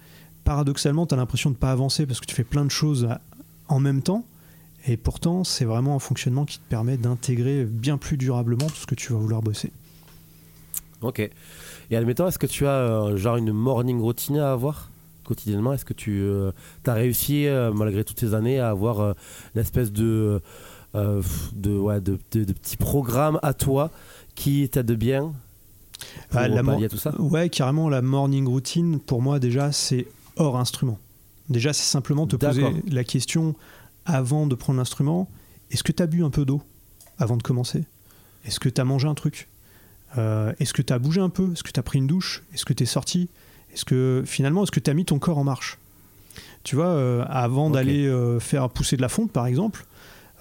paradoxalement, 0.43 1.05
tu 1.05 1.13
as 1.13 1.17
l'impression 1.17 1.50
de 1.50 1.55
ne 1.55 1.59
pas 1.59 1.71
avancer 1.71 2.05
parce 2.05 2.19
que 2.19 2.25
tu 2.25 2.35
fais 2.35 2.43
plein 2.43 2.65
de 2.65 2.71
choses 2.71 3.07
en 3.67 3.79
même 3.79 4.01
temps. 4.01 4.25
Et 4.85 4.97
pourtant, 4.97 5.43
c'est 5.43 5.65
vraiment 5.65 5.95
un 5.95 6.00
fonctionnement 6.00 6.45
qui 6.45 6.59
te 6.59 6.67
permet 6.67 6.97
d'intégrer 6.97 7.63
bien 7.63 7.97
plus 7.97 8.17
durablement 8.17 8.67
tout 8.67 8.75
ce 8.75 8.85
que 8.85 8.95
tu 8.95 9.13
vas 9.13 9.19
vouloir 9.19 9.41
bosser. 9.41 9.71
Ok. 11.01 11.19
Et 11.89 11.95
admettons, 11.95 12.27
est-ce 12.27 12.39
que 12.39 12.47
tu 12.47 12.65
as 12.65 12.71
euh, 12.71 13.17
genre 13.17 13.38
une 13.38 13.51
morning 13.51 14.00
routine 14.00 14.38
à 14.38 14.51
avoir 14.51 14.89
quotidiennement? 15.23 15.73
Est-ce 15.73 15.85
que 15.85 15.93
tu 15.93 16.21
euh, 16.21 16.51
as 16.85 16.93
réussi, 16.93 17.47
euh, 17.47 17.71
malgré 17.71 18.03
toutes 18.03 18.19
ces 18.19 18.33
années, 18.33 18.59
à 18.59 18.69
avoir 18.69 19.15
une 19.55 19.62
espèce 19.62 19.91
de, 19.91 20.41
de, 20.93 21.77
ouais, 21.77 22.01
de, 22.01 22.17
de, 22.33 22.53
petits 22.53 22.77
programmes 22.77 23.39
à 23.41 23.53
toi 23.53 23.89
qui 24.35 24.67
t'aident 24.67 24.91
bien 24.91 25.33
pour 26.29 26.39
ah, 26.39 26.47
la 26.50 26.89
tout 26.89 26.97
ça? 26.97 27.19
Ouais, 27.21 27.50
carrément, 27.50 27.88
la 27.88 28.01
morning 28.01 28.47
routine, 28.47 29.00
pour 29.00 29.21
moi, 29.21 29.39
déjà, 29.39 29.71
c'est 29.71 30.07
hors 30.36 30.58
instrument. 30.58 31.00
Déjà, 31.50 31.74
c'est 31.74 31.84
simplement 31.84 32.28
te 32.28 32.36
poser 32.36 32.66
la 32.88 33.04
question 33.04 33.56
avant 34.06 34.48
de 34.48 34.56
prendre 34.56 34.78
l'instrument. 34.78 35.30
Est-ce 35.72 35.84
que 35.84 35.92
tu 35.92 36.02
as 36.04 36.08
bu 36.08 36.24
un 36.24 36.30
peu 36.30 36.46
d'eau 36.46 36.62
avant 37.18 37.38
de 37.38 37.44
commencer? 37.44 37.84
Est-ce 38.46 38.60
que 38.60 38.70
tu 38.70 38.80
as 38.80 38.86
mangé 38.86 39.08
un 39.08 39.13
truc? 39.13 39.48
Euh, 40.18 40.54
Est-ce 40.60 40.74
que 40.74 40.82
tu 40.82 40.94
as 40.94 41.00
bougé 41.00 41.22
un 41.22 41.30
peu? 41.30 41.52
Est-ce 41.52 41.63
que 41.63 41.72
tu 41.72 41.80
as 41.80 41.84
pris 41.84 42.00
une 42.00 42.08
douche? 42.08 42.44
Est-ce 42.54 42.66
que 42.66 42.74
tu 42.74 42.84
es 42.84 42.86
sorti? 42.86 43.30
Est-ce 43.74 43.86
que 43.86 44.24
finalement, 44.25 44.63
est-ce 44.63 44.72
que 44.72 44.80
tu 44.80 44.90
as 44.90 44.94
mis 44.94 45.06
ton 45.06 45.20
corps 45.20 45.38
en 45.38 45.44
marche? 45.44 45.78
Tu 46.63 46.75
vois, 46.75 46.88
euh, 46.88 47.25
avant 47.28 47.70
d'aller 47.70 48.06
euh, 48.06 48.40
faire 48.40 48.70
pousser 48.70 48.96
de 48.96 49.02
la 49.02 49.10
fonte, 49.10 49.32
par 49.32 49.48
exemple, 49.48 49.86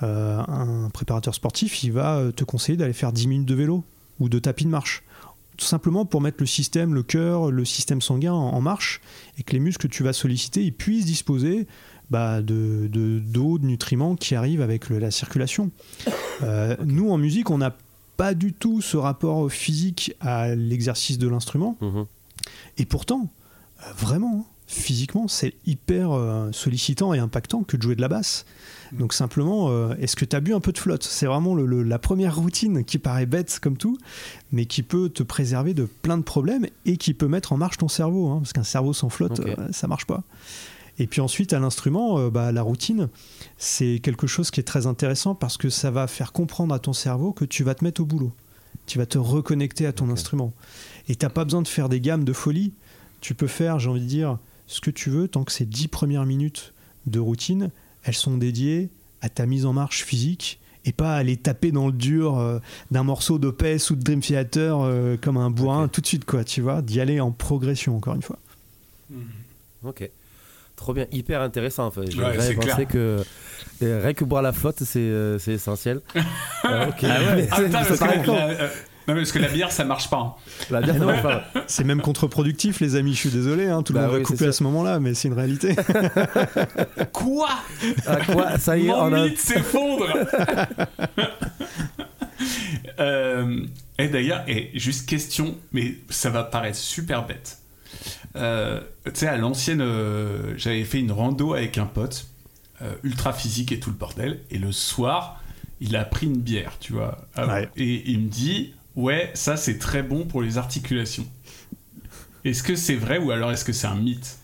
un 0.04 0.90
préparateur 0.92 1.32
sportif, 1.32 1.84
il 1.84 1.92
va 1.92 2.32
te 2.34 2.42
conseiller 2.42 2.76
d'aller 2.76 2.92
faire 2.92 3.12
10 3.12 3.28
minutes 3.28 3.46
de 3.46 3.54
vélo 3.54 3.84
ou 4.18 4.28
de 4.28 4.40
tapis 4.40 4.64
de 4.64 4.68
marche 4.68 5.04
tout 5.56 5.66
simplement 5.66 6.04
pour 6.04 6.20
mettre 6.20 6.38
le 6.40 6.46
système, 6.46 6.94
le 6.94 7.02
cœur, 7.02 7.50
le 7.50 7.64
système 7.64 8.00
sanguin 8.00 8.32
en, 8.32 8.60
marche 8.60 9.00
et 9.38 9.42
que 9.42 9.52
les 9.52 9.60
muscles 9.60 9.88
que 9.88 9.92
tu 9.92 10.02
vas 10.02 10.12
solliciter 10.12 10.62
ils 10.62 10.72
puissent 10.72 11.04
disposer 11.04 11.66
bah, 12.10 12.42
de, 12.42 12.88
d'eau, 12.88 13.58
de, 13.58 13.66
nutriments 13.66 14.16
qui 14.16 14.34
arrivent 14.34 14.62
avec 14.62 14.90
la 14.90 15.10
circulation. 15.10 15.70
Euh, 16.42 16.76
nous, 16.84 17.10
en 17.10 17.18
musique, 17.18 17.50
on 17.50 17.58
n'a 17.58 17.76
pas 18.16 18.34
du 18.34 18.52
tout 18.52 18.80
ce 18.80 18.96
rapport 18.96 19.50
physique 19.50 20.14
à 20.20 20.54
l'exercice 20.54 21.18
de 21.18 21.28
l'instrument. 21.28 21.76
Mhm. 21.80 22.06
Et 22.78 22.84
pourtant, 22.84 23.30
euh, 23.80 23.92
vraiment, 23.96 24.46
physiquement, 24.72 25.28
c'est 25.28 25.54
hyper 25.66 26.12
euh, 26.12 26.50
sollicitant 26.52 27.12
et 27.14 27.18
impactant 27.18 27.62
que 27.62 27.76
de 27.76 27.82
jouer 27.82 27.94
de 27.94 28.00
la 28.00 28.08
basse. 28.08 28.44
Mm. 28.92 28.98
Donc 28.98 29.12
simplement, 29.12 29.68
euh, 29.70 29.94
est-ce 30.00 30.16
que 30.16 30.24
tu 30.24 30.34
as 30.34 30.40
bu 30.40 30.54
un 30.54 30.60
peu 30.60 30.72
de 30.72 30.78
flotte? 30.78 31.04
C'est 31.04 31.26
vraiment 31.26 31.54
la 31.54 31.98
première 31.98 32.36
routine 32.36 32.84
qui 32.84 32.98
paraît 32.98 33.26
bête 33.26 33.58
comme 33.60 33.76
tout, 33.76 33.98
mais 34.50 34.66
qui 34.66 34.82
peut 34.82 35.08
te 35.08 35.22
préserver 35.22 35.74
de 35.74 35.84
plein 35.84 36.16
de 36.16 36.22
problèmes 36.22 36.66
et 36.86 36.96
qui 36.96 37.14
peut 37.14 37.28
mettre 37.28 37.52
en 37.52 37.56
marche 37.56 37.78
ton 37.78 37.88
cerveau, 37.88 38.30
hein, 38.30 38.38
parce 38.38 38.52
qu'un 38.52 38.64
cerveau 38.64 38.92
sans 38.92 39.10
flotte, 39.10 39.40
euh, 39.40 39.54
ça 39.72 39.86
marche 39.86 40.06
pas. 40.06 40.22
Et 40.98 41.06
puis 41.06 41.20
ensuite, 41.20 41.52
à 41.52 41.58
l'instrument, 41.58 42.28
bah, 42.28 42.52
la 42.52 42.60
routine, 42.60 43.08
c'est 43.56 43.98
quelque 44.02 44.26
chose 44.26 44.50
qui 44.50 44.60
est 44.60 44.64
très 44.64 44.86
intéressant 44.86 45.34
parce 45.34 45.56
que 45.56 45.70
ça 45.70 45.90
va 45.90 46.06
faire 46.06 46.32
comprendre 46.32 46.74
à 46.74 46.78
ton 46.78 46.92
cerveau 46.92 47.32
que 47.32 47.46
tu 47.46 47.64
vas 47.64 47.74
te 47.74 47.82
mettre 47.82 48.02
au 48.02 48.04
boulot. 48.04 48.30
Tu 48.86 48.98
vas 48.98 49.06
te 49.06 49.16
reconnecter 49.16 49.86
à 49.86 49.92
ton 49.92 50.10
instrument. 50.10 50.52
Et 51.08 51.16
tu 51.16 51.24
n'as 51.24 51.30
pas 51.30 51.44
besoin 51.44 51.62
de 51.62 51.68
faire 51.68 51.88
des 51.88 52.00
gammes 52.00 52.24
de 52.24 52.32
folie. 52.34 52.74
Tu 53.22 53.34
peux 53.34 53.46
faire, 53.46 53.78
j'ai 53.78 53.88
envie 53.88 54.02
de 54.02 54.06
dire, 54.06 54.38
ce 54.72 54.80
que 54.80 54.90
tu 54.90 55.10
veux 55.10 55.28
tant 55.28 55.44
que 55.44 55.52
ces 55.52 55.66
dix 55.66 55.86
premières 55.86 56.24
minutes 56.24 56.72
de 57.06 57.20
routine, 57.20 57.70
elles 58.04 58.14
sont 58.14 58.38
dédiées 58.38 58.88
à 59.20 59.28
ta 59.28 59.44
mise 59.44 59.66
en 59.66 59.74
marche 59.74 60.02
physique 60.02 60.60
et 60.84 60.92
pas 60.92 61.14
à 61.14 61.18
aller 61.18 61.36
taper 61.36 61.72
dans 61.72 61.86
le 61.86 61.92
dur 61.92 62.38
euh, 62.38 62.58
d'un 62.90 63.02
morceau 63.02 63.38
d'OPS 63.38 63.90
ou 63.90 63.96
de 63.96 64.02
Dream 64.02 64.20
Theater 64.20 64.80
euh, 64.80 65.16
comme 65.20 65.36
un 65.36 65.50
bourrin 65.50 65.88
tout 65.88 66.00
de 66.00 66.06
suite, 66.06 66.24
quoi, 66.24 66.42
tu 66.42 66.62
vois, 66.62 66.80
d'y 66.80 67.00
aller 67.00 67.20
en 67.20 67.30
progression, 67.30 67.96
encore 67.96 68.14
une 68.14 68.22
fois. 68.22 68.38
Hmm. 69.10 69.20
Ok. 69.84 70.10
Trop 70.74 70.94
bien, 70.94 71.06
hyper 71.12 71.42
intéressant. 71.42 71.86
En 71.86 71.90
fait. 71.90 72.10
J'ai 72.10 72.54
pensé 72.54 72.86
que 72.86 73.22
rien 73.80 74.14
que 74.14 74.24
boire 74.24 74.42
la 74.42 74.52
flotte, 74.52 74.82
c'est 74.82 75.00
euh, 75.00 75.38
essentiel. 75.46 75.98
ok. 76.14 76.24
Ah 76.64 77.36
ouais. 77.36 77.48
Ah, 77.50 77.60
non, 79.08 79.14
parce 79.14 79.32
que 79.32 79.38
la 79.38 79.48
bière, 79.48 79.72
ça 79.72 79.84
marche 79.84 80.08
pas. 80.08 80.18
Hein. 80.18 80.34
La 80.70 80.80
bière, 80.80 80.96
marche 80.98 81.22
pas. 81.22 81.44
C'est 81.66 81.84
même 81.84 82.00
contre-productif, 82.00 82.80
les 82.80 82.94
amis. 82.94 83.14
Je 83.14 83.18
suis 83.18 83.30
désolé, 83.30 83.66
hein, 83.66 83.82
tout 83.82 83.92
le 83.92 83.98
bah 83.98 84.06
monde 84.06 84.16
va 84.18 84.22
couper 84.22 84.46
à 84.46 84.52
ce 84.52 84.62
moment-là, 84.64 85.00
mais 85.00 85.14
c'est 85.14 85.28
une 85.28 85.34
réalité. 85.34 85.74
quoi? 87.12 87.48
Ah, 88.06 88.16
Quoi? 88.24 88.58
Ça 88.58 88.76
y 88.78 88.86
est, 88.86 88.90
on 88.90 89.12
a. 89.12 89.28
s'effondre 89.36 90.06
euh, 93.00 93.66
Et 93.98 94.08
d'ailleurs, 94.08 94.44
et 94.46 94.70
juste 94.74 95.08
question, 95.08 95.56
mais 95.72 95.96
ça 96.08 96.30
va 96.30 96.44
paraître 96.44 96.78
super 96.78 97.26
bête. 97.26 97.58
Euh, 98.36 98.80
tu 99.04 99.10
sais, 99.14 99.26
à 99.26 99.36
l'ancienne, 99.36 99.80
euh, 99.80 100.54
j'avais 100.56 100.84
fait 100.84 101.00
une 101.00 101.12
rando 101.12 101.54
avec 101.54 101.78
un 101.78 101.86
pote, 101.86 102.26
ultra 103.04 103.32
physique 103.32 103.70
et 103.70 103.78
tout 103.78 103.90
le 103.90 103.96
bordel, 103.96 104.40
et 104.50 104.58
le 104.58 104.72
soir, 104.72 105.40
il 105.80 105.94
a 105.94 106.04
pris 106.04 106.26
une 106.26 106.38
bière, 106.38 106.72
tu 106.80 106.92
vois. 106.92 107.18
Et 107.76 108.10
il 108.10 108.20
me 108.20 108.28
dit, 108.28 108.74
ouais, 108.96 109.30
ça 109.34 109.56
c'est 109.56 109.78
très 109.78 110.02
bon 110.02 110.24
pour 110.26 110.42
les 110.42 110.58
articulations. 110.58 111.26
Est-ce 112.44 112.62
que 112.62 112.76
c'est 112.76 112.96
vrai 112.96 113.18
ou 113.18 113.30
alors 113.30 113.52
est-ce 113.52 113.64
que 113.64 113.72
c'est 113.72 113.86
un 113.86 113.94
mythe? 113.94 114.38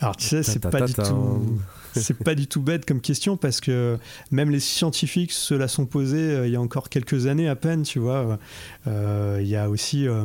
Alors 0.00 0.16
tu 0.16 0.26
sais, 0.26 0.42
c'est 0.42 0.58
pas 0.58 0.80
du 0.80 0.94
tout. 0.94 1.60
c'est 1.94 2.18
pas 2.18 2.34
du 2.34 2.46
tout 2.46 2.60
bête 2.60 2.84
comme 2.86 3.00
question 3.00 3.36
parce 3.36 3.60
que 3.60 3.98
même 4.30 4.50
les 4.50 4.60
scientifiques 4.60 5.32
se 5.32 5.54
la 5.54 5.68
sont 5.68 5.86
posées 5.86 6.18
euh, 6.18 6.46
il 6.46 6.52
y 6.52 6.56
a 6.56 6.60
encore 6.60 6.88
quelques 6.88 7.26
années 7.26 7.48
à 7.48 7.56
peine, 7.56 7.82
tu 7.82 7.98
vois. 7.98 8.38
Euh, 8.86 9.38
il 9.40 9.46
y 9.46 9.56
a 9.56 9.70
aussi 9.70 10.08
euh, 10.08 10.24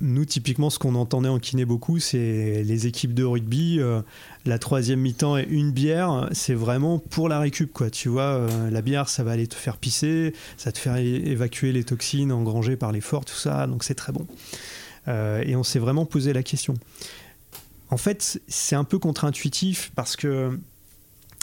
nous, 0.00 0.24
typiquement, 0.24 0.70
ce 0.70 0.78
qu'on 0.78 0.94
entendait 0.94 1.28
en 1.28 1.38
kiné 1.38 1.64
beaucoup, 1.64 1.98
c'est 1.98 2.62
les 2.64 2.86
équipes 2.86 3.14
de 3.14 3.24
rugby. 3.24 3.78
Euh, 3.78 4.02
la 4.44 4.58
troisième 4.58 5.00
mi-temps 5.00 5.38
et 5.38 5.46
une 5.48 5.70
bière, 5.70 6.28
c'est 6.32 6.54
vraiment 6.54 6.98
pour 6.98 7.28
la 7.28 7.38
récup, 7.38 7.72
quoi. 7.72 7.90
Tu 7.90 8.08
vois, 8.08 8.22
euh, 8.22 8.70
la 8.70 8.82
bière, 8.82 9.08
ça 9.08 9.22
va 9.22 9.32
aller 9.32 9.46
te 9.46 9.54
faire 9.54 9.76
pisser, 9.76 10.34
ça 10.56 10.72
te 10.72 10.78
faire 10.78 10.96
évacuer 10.96 11.72
les 11.72 11.84
toxines 11.84 12.32
engrangées 12.32 12.76
par 12.76 12.92
l'effort, 12.92 13.24
tout 13.24 13.36
ça. 13.36 13.66
Donc, 13.66 13.84
c'est 13.84 13.94
très 13.94 14.12
bon. 14.12 14.26
Euh, 15.08 15.42
et 15.46 15.54
on 15.54 15.62
s'est 15.62 15.78
vraiment 15.78 16.04
posé 16.04 16.32
la 16.32 16.42
question. 16.42 16.74
en 17.90 17.96
fait, 17.96 18.40
c'est 18.48 18.76
un 18.76 18.84
peu 18.84 18.98
contre-intuitif 18.98 19.92
parce 19.94 20.16
que, 20.16 20.58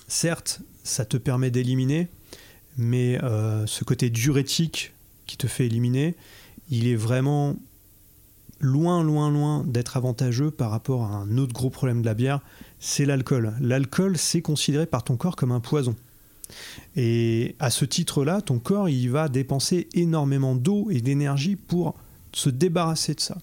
certes, 0.07 0.62
ça 0.83 1.05
te 1.05 1.15
permet 1.15 1.50
d'éliminer, 1.50 2.09
mais 2.77 3.17
ce 3.65 3.83
côté 3.85 4.09
diurétique 4.09 4.91
qui 5.25 5.38
te 5.38 5.47
fait 5.47 5.65
éliminer, 5.67 6.15
il 6.69 6.88
est 6.88 6.95
vraiment 6.95 7.55
loin, 8.63 9.03
loin, 9.03 9.29
loin 9.29 9.63
d'être 9.67 9.98
avantageux 9.98 10.50
par 10.50 10.72
rapport 10.72 11.03
à 11.03 11.15
un 11.15 11.38
autre 11.38 11.53
gros 11.53 11.70
problème 11.70 12.01
de 12.01 12.05
la 12.05 12.13
bière, 12.13 12.39
c'est 12.79 13.05
l'alcool. 13.05 13.53
L'alcool, 13.60 14.17
c'est 14.17 14.41
considéré 14.41 14.86
par 14.86 15.03
ton 15.03 15.17
corps 15.17 15.36
comme 15.36 15.51
un 15.51 15.60
poison. 15.60 15.96
Et 16.96 17.55
à 17.60 17.70
ce 17.70 17.86
titre-là, 17.86 18.41
ton 18.41 18.60
corps, 18.60 18.89
il 18.89 19.10
va 19.10 19.27
dépenser 19.27 19.88
énormément 19.93 20.55
d'eau 20.55 20.88
et 20.89 21.01
d'énergie 21.01 21.55
pour 21.55 21.96
se 22.32 22.50
débarrasser 22.50 23.13
de 23.13 23.20
ça. 23.20 23.38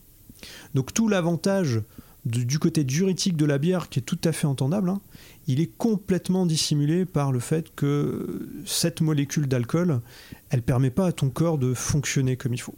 Donc 0.75 0.95
tout 0.95 1.09
l'avantage 1.09 1.83
du 2.25 2.59
côté 2.59 2.85
diurétique 2.85 3.37
de 3.37 3.45
la 3.45 3.59
bière, 3.59 3.89
qui 3.89 3.99
est 3.99 4.03
tout 4.03 4.19
à 4.25 4.33
fait 4.33 4.47
entendable, 4.47 4.91
hein, 4.91 5.01
il 5.47 5.61
est 5.61 5.71
complètement 5.79 6.47
dissimulé 6.47 7.07
par 7.07 7.33
le 7.33 7.41
fait 7.41 7.75
que 7.75 8.49
cette 8.67 9.01
molécule 9.01 9.49
d'alcool, 9.49 10.01
elle 10.51 10.63
permet 10.63 10.91
pas 10.91 11.07
à 11.07 11.13
ton 11.13 11.31
corps 11.31 11.59
de 11.59 11.75
fonctionner 11.75 12.37
comme 12.37 12.55
il 12.55 12.61
faut. 12.61 12.77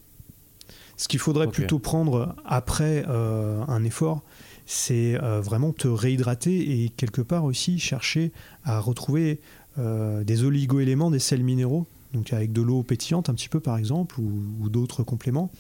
Ce 1.03 1.09
qu'il 1.09 1.19
faudrait 1.19 1.49
plutôt 1.49 1.81
prendre 1.81 2.37
après 2.45 3.05
euh, 3.09 3.61
un 3.67 3.83
effort, 3.83 4.23
c'est 4.67 5.21
euh, 5.21 5.41
vraiment 5.41 5.73
te 5.73 5.89
réhydrater 5.89 6.85
et 6.85 6.91
quelque 6.91 7.21
part 7.21 7.43
aussi 7.43 7.81
chercher 7.81 8.31
à 8.63 8.79
retrouver 8.79 9.41
euh, 9.79 10.23
des 10.23 10.45
oligo-éléments, 10.45 11.11
des 11.11 11.19
sels 11.19 11.43
minéraux, 11.43 11.89
donc 12.15 12.33
avec 12.33 12.53
de 12.53 12.63
l'eau 12.63 12.85
pétillante 12.85 13.29
un 13.29 13.35
petit 13.35 13.49
peu 13.49 13.59
par 13.59 13.79
exemple, 13.79 14.21
ou, 14.21 14.69
d'autres 14.69 15.03
compléments. 15.03 15.51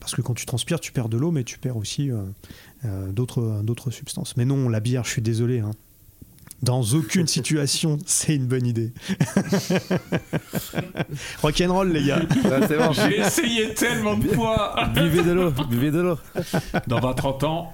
Parce 0.00 0.14
que 0.14 0.20
quand 0.20 0.34
tu 0.34 0.44
transpires, 0.44 0.80
tu 0.80 0.92
perds 0.92 1.08
de 1.08 1.16
l'eau, 1.16 1.30
mais 1.30 1.44
tu 1.44 1.58
perds 1.58 1.78
aussi 1.78 2.10
d'autres, 2.84 3.62
d'autres 3.62 3.90
substances. 3.90 4.36
Mais 4.36 4.44
non, 4.44 4.68
la 4.68 4.80
bière, 4.80 5.04
je 5.04 5.12
suis 5.12 5.22
désolé. 5.22 5.60
Hein. 5.60 5.70
Dans 6.62 6.82
aucune 6.82 7.26
situation, 7.26 7.98
c'est 8.06 8.34
une 8.34 8.46
bonne 8.46 8.66
idée. 8.66 8.92
Rock'n'roll, 11.42 11.92
les 11.92 12.04
gars. 12.04 12.22
J'ai 12.92 13.20
essayé 13.20 13.74
tellement 13.74 14.16
de 14.16 14.28
fois. 14.28 14.74
buvez 14.94 15.22
de 15.22 15.32
l'eau, 15.32 15.50
buvez 15.50 15.90
de 15.90 16.00
l'eau. 16.00 16.18
Dans 16.86 17.00
20-30 17.00 17.44
ans, 17.46 17.72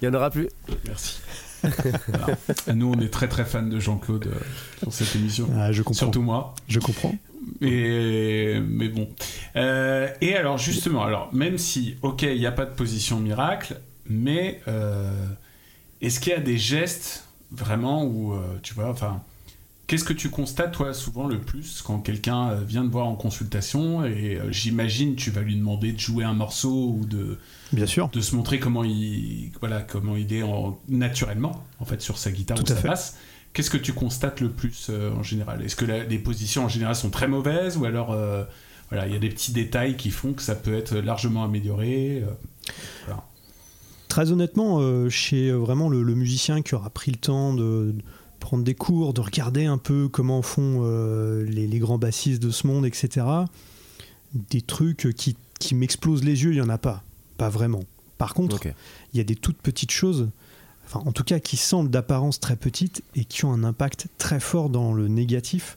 il 0.00 0.08
n'y 0.08 0.14
en 0.14 0.18
aura 0.18 0.30
plus. 0.30 0.48
Merci. 0.86 1.20
Nous, 2.72 2.92
on 2.94 3.00
est 3.00 3.12
très 3.12 3.28
très 3.28 3.44
fans 3.44 3.62
de 3.62 3.80
Jean-Claude 3.80 4.30
pour 4.80 4.88
euh, 4.88 4.92
cette 4.92 5.14
émission. 5.16 5.48
Ah, 5.56 5.72
je 5.72 5.82
comprends. 5.82 5.98
Surtout 5.98 6.22
moi. 6.22 6.54
Je 6.68 6.78
comprends. 6.78 7.14
Et, 7.60 8.60
mais 8.66 8.88
bon. 8.88 9.08
Euh, 9.56 10.08
et 10.20 10.36
alors, 10.36 10.58
justement, 10.58 11.04
alors, 11.04 11.32
même 11.32 11.58
si, 11.58 11.96
ok, 12.02 12.22
il 12.22 12.38
n'y 12.38 12.46
a 12.46 12.52
pas 12.52 12.66
de 12.66 12.74
position 12.74 13.18
miracle, 13.18 13.80
mais 14.08 14.60
euh, 14.68 15.10
est-ce 16.00 16.20
qu'il 16.20 16.32
y 16.32 16.36
a 16.36 16.40
des 16.40 16.58
gestes 16.58 17.25
vraiment 17.50 18.04
où, 18.04 18.34
euh, 18.34 18.58
tu 18.62 18.74
vois, 18.74 18.90
enfin, 18.90 19.22
qu'est-ce 19.86 20.04
que 20.04 20.12
tu 20.12 20.30
constates, 20.30 20.72
toi, 20.72 20.94
souvent 20.94 21.26
le 21.26 21.40
plus 21.40 21.82
quand 21.82 21.98
quelqu'un 21.98 22.50
euh, 22.50 22.60
vient 22.62 22.84
te 22.84 22.90
voir 22.90 23.06
en 23.06 23.14
consultation 23.14 24.04
et 24.04 24.36
euh, 24.36 24.50
j'imagine 24.50 25.14
tu 25.16 25.30
vas 25.30 25.42
lui 25.42 25.56
demander 25.56 25.92
de 25.92 25.98
jouer 25.98 26.24
un 26.24 26.34
morceau 26.34 26.96
ou 26.98 27.06
de, 27.06 27.38
Bien 27.72 27.86
sûr. 27.86 28.08
de 28.08 28.20
se 28.20 28.34
montrer 28.34 28.58
comment 28.58 28.84
il, 28.84 29.52
voilà, 29.60 29.80
comment 29.80 30.16
il 30.16 30.32
est 30.32 30.42
en, 30.42 30.78
naturellement, 30.88 31.64
en 31.80 31.84
fait, 31.84 32.00
sur 32.00 32.18
sa 32.18 32.30
guitare 32.30 32.58
ou 32.60 32.66
sa 32.66 32.74
basse. 32.74 33.16
Qu'est-ce 33.52 33.70
que 33.70 33.78
tu 33.78 33.94
constates 33.94 34.40
le 34.40 34.50
plus 34.50 34.90
en 34.90 35.22
général? 35.22 35.62
Est-ce 35.62 35.76
que 35.76 35.86
les 35.86 36.18
positions 36.18 36.66
en 36.66 36.68
général 36.68 36.94
sont 36.94 37.08
très 37.08 37.26
mauvaises 37.26 37.78
ou 37.78 37.86
alors 37.86 38.14
voilà, 38.90 39.06
il 39.06 39.14
y 39.14 39.16
a 39.16 39.18
des 39.18 39.30
petits 39.30 39.52
détails 39.52 39.96
qui 39.96 40.10
font 40.10 40.34
que 40.34 40.42
ça 40.42 40.54
peut 40.54 40.76
être 40.76 40.94
largement 40.98 41.42
amélioré 41.42 42.22
voilà. 43.06 43.24
Très 44.16 44.32
honnêtement, 44.32 44.78
euh, 44.80 45.10
chez 45.10 45.50
euh, 45.50 45.56
vraiment 45.56 45.90
le, 45.90 46.02
musicien 46.14 46.62
qui 46.62 46.74
aura 46.74 46.88
pris 46.88 47.10
le 47.10 47.18
temps 47.18 47.52
de, 47.52 47.94
prendre 48.40 48.64
des 48.64 48.74
cours, 48.74 49.12
de 49.12 49.20
regarder 49.20 49.66
un 49.66 49.76
peu 49.76 50.08
comment 50.08 50.40
font 50.40 50.80
euh, 50.84 51.44
les, 51.44 51.78
grands 51.78 51.98
bassistes 51.98 52.42
de 52.42 52.50
ce 52.50 52.66
monde, 52.66 52.86
etc., 52.86 53.26
des 54.32 54.62
trucs 54.62 55.08
qui, 55.14 55.74
m'explosent 55.74 56.24
les 56.24 56.44
yeux, 56.44 56.52
il 56.52 56.54
n'y 56.54 56.62
en 56.62 56.70
a 56.70 56.78
pas. 56.78 57.04
Pas 57.36 57.50
vraiment. 57.50 57.82
Par 58.16 58.32
contre, 58.32 58.58
il 59.12 59.18
y 59.18 59.20
a 59.20 59.24
des 59.24 59.36
toutes 59.36 59.60
petites 59.60 59.92
choses, 59.92 60.30
enfin 60.86 61.02
en 61.04 61.12
tout 61.12 61.24
cas 61.24 61.38
qui 61.38 61.58
semblent 61.58 61.90
d'apparence 61.90 62.40
très 62.40 62.56
petites 62.56 63.02
et 63.16 63.26
qui 63.26 63.44
ont 63.44 63.52
un 63.52 63.64
impact 63.64 64.06
très 64.16 64.40
fort 64.40 64.70
dans 64.70 64.94
le 64.94 65.08
négatif 65.08 65.76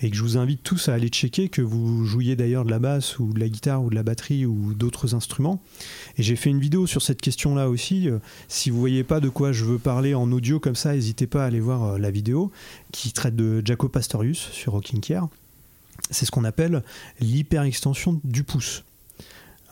et 0.00 0.10
que 0.10 0.16
je 0.16 0.22
vous 0.22 0.36
invite 0.36 0.62
tous 0.62 0.88
à 0.88 0.94
aller 0.94 1.08
checker, 1.08 1.48
que 1.48 1.62
vous 1.62 2.04
jouiez 2.04 2.36
d'ailleurs 2.36 2.64
de 2.64 2.70
la 2.70 2.78
basse 2.78 3.18
ou 3.18 3.32
de 3.32 3.40
la 3.40 3.48
guitare 3.48 3.82
ou 3.82 3.88
de 3.88 3.94
la 3.94 4.02
batterie 4.02 4.44
ou 4.44 4.74
d'autres 4.74 5.14
instruments. 5.14 5.62
Et 6.18 6.22
j'ai 6.22 6.36
fait 6.36 6.50
une 6.50 6.60
vidéo 6.60 6.86
sur 6.86 7.00
cette 7.00 7.20
question-là 7.20 7.70
aussi. 7.70 8.10
Euh, 8.10 8.18
si 8.48 8.68
vous 8.68 8.78
voyez 8.78 9.04
pas 9.04 9.20
de 9.20 9.28
quoi 9.28 9.52
je 9.52 9.64
veux 9.64 9.78
parler 9.78 10.14
en 10.14 10.30
audio 10.32 10.60
comme 10.60 10.76
ça, 10.76 10.92
n'hésitez 10.92 11.26
pas 11.26 11.44
à 11.44 11.46
aller 11.46 11.60
voir 11.60 11.84
euh, 11.84 11.98
la 11.98 12.10
vidéo 12.10 12.52
qui 12.92 13.12
traite 13.12 13.36
de 13.36 13.62
Jaco 13.64 13.88
Pastorius 13.88 14.50
sur 14.52 14.72
Rocking 14.72 15.00
Care. 15.00 15.28
C'est 16.10 16.26
ce 16.26 16.30
qu'on 16.30 16.44
appelle 16.44 16.82
l'hyperextension 17.20 18.20
du 18.22 18.44
pouce. 18.44 18.84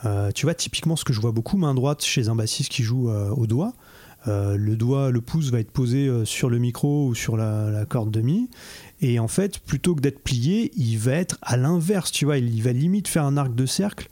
Euh, 0.07 0.33
tu 0.33 0.47
vois, 0.47 0.55
typiquement 0.55 0.97
ce 0.97 1.05
que 1.05 1.13
je 1.13 1.21
vois 1.21 1.33
beaucoup, 1.33 1.59
main 1.59 1.75
droite 1.75 2.03
chez 2.03 2.29
un 2.29 2.35
bassiste 2.35 2.71
qui 2.71 2.83
joue 2.83 3.11
au 3.11 3.47
doigt. 3.47 3.75
le 4.27 4.75
doigt, 4.75 5.11
le 5.11 5.21
pouce 5.21 5.51
va 5.51 5.61
être 5.61 5.71
posé 5.71 6.11
sur 6.25 6.49
le 6.49 6.59
micro 6.59 7.07
ou 7.07 7.15
sur 7.15 7.37
la, 7.37 7.71
la 7.71 7.85
corde 7.85 8.11
de 8.11 8.21
mi, 8.21 8.49
et 9.01 9.19
en 9.19 9.29
fait, 9.29 9.59
plutôt 9.59 9.95
que 9.95 10.01
d'être 10.01 10.21
plié, 10.21 10.73
il 10.77 10.97
va 10.99 11.13
être 11.13 11.39
à 11.43 11.57
l'inverse, 11.57 12.11
tu 12.11 12.25
vois, 12.25 12.39
il 12.39 12.63
va 12.63 12.73
limite 12.73 13.09
faire 13.09 13.25
un 13.25 13.37
arc 13.37 13.55
de 13.55 13.67
cercle 13.67 14.09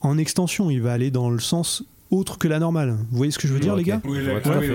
en 0.00 0.18
extension, 0.18 0.70
il 0.70 0.80
va 0.80 0.92
aller 0.92 1.10
dans 1.10 1.30
le 1.30 1.40
sens 1.40 1.84
autre 2.10 2.38
que 2.38 2.48
la 2.48 2.58
normale. 2.58 2.96
Vous 3.10 3.16
voyez 3.16 3.32
ce 3.32 3.38
que 3.38 3.48
je 3.48 3.52
veux 3.52 3.60
dire, 3.60 3.76
les 3.76 3.84
gars? 3.84 4.00
Oui, 4.04 4.18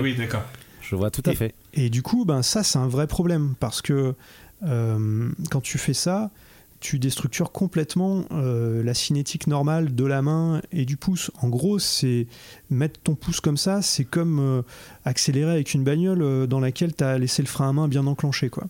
oui, 0.02 0.14
d'accord. 0.16 0.42
Je 0.80 0.96
vois 0.96 1.10
tout 1.10 1.22
à 1.24 1.34
fait. 1.34 1.54
Et 1.72 1.88
du 1.88 2.02
coup, 2.02 2.24
ben, 2.24 2.42
ça, 2.42 2.62
c'est 2.62 2.78
un 2.78 2.88
vrai 2.88 3.06
problème 3.06 3.54
parce 3.58 3.80
que 3.80 4.14
euh, 4.64 5.28
quand 5.50 5.60
tu 5.60 5.78
fais 5.78 5.94
ça, 5.94 6.30
tu 6.80 6.98
déstructures 6.98 7.52
complètement 7.52 8.26
euh, 8.32 8.82
la 8.82 8.92
cinétique 8.92 9.46
normale 9.46 9.94
de 9.94 10.04
la 10.04 10.20
main 10.20 10.60
et 10.70 10.84
du 10.84 10.98
pouce. 10.98 11.30
En 11.40 11.48
gros, 11.48 11.78
c'est 11.78 12.26
mettre 12.68 13.00
ton 13.00 13.14
pouce 13.14 13.40
comme 13.40 13.56
ça, 13.56 13.80
c'est 13.80 14.04
comme 14.04 14.38
euh, 14.38 14.62
accélérer 15.06 15.52
avec 15.52 15.72
une 15.72 15.84
bagnole 15.84 16.46
dans 16.46 16.60
laquelle 16.60 16.94
tu 16.94 17.02
as 17.02 17.18
laissé 17.18 17.40
le 17.40 17.48
frein 17.48 17.70
à 17.70 17.72
main 17.72 17.88
bien 17.88 18.06
enclenché. 18.06 18.50
quoi 18.50 18.64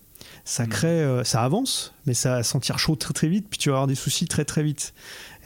ça 0.45 0.65
mm. 0.65 0.69
crée, 0.69 1.03
euh, 1.03 1.25
ça 1.25 1.43
avance, 1.43 1.95
mais 2.07 2.15
ça 2.15 2.37
va 2.37 2.43
sentir 2.43 2.79
chaud 2.79 2.97
très 2.97 3.15
très 3.15 3.29
vite, 3.29 3.47
puis 3.49 3.59
tu 3.59 3.71
vas 3.71 3.77
avoir 3.77 3.87
des 3.87 3.95
soucis 3.95 4.27
très 4.27 4.45
très 4.45 4.63
vite. 4.63 4.95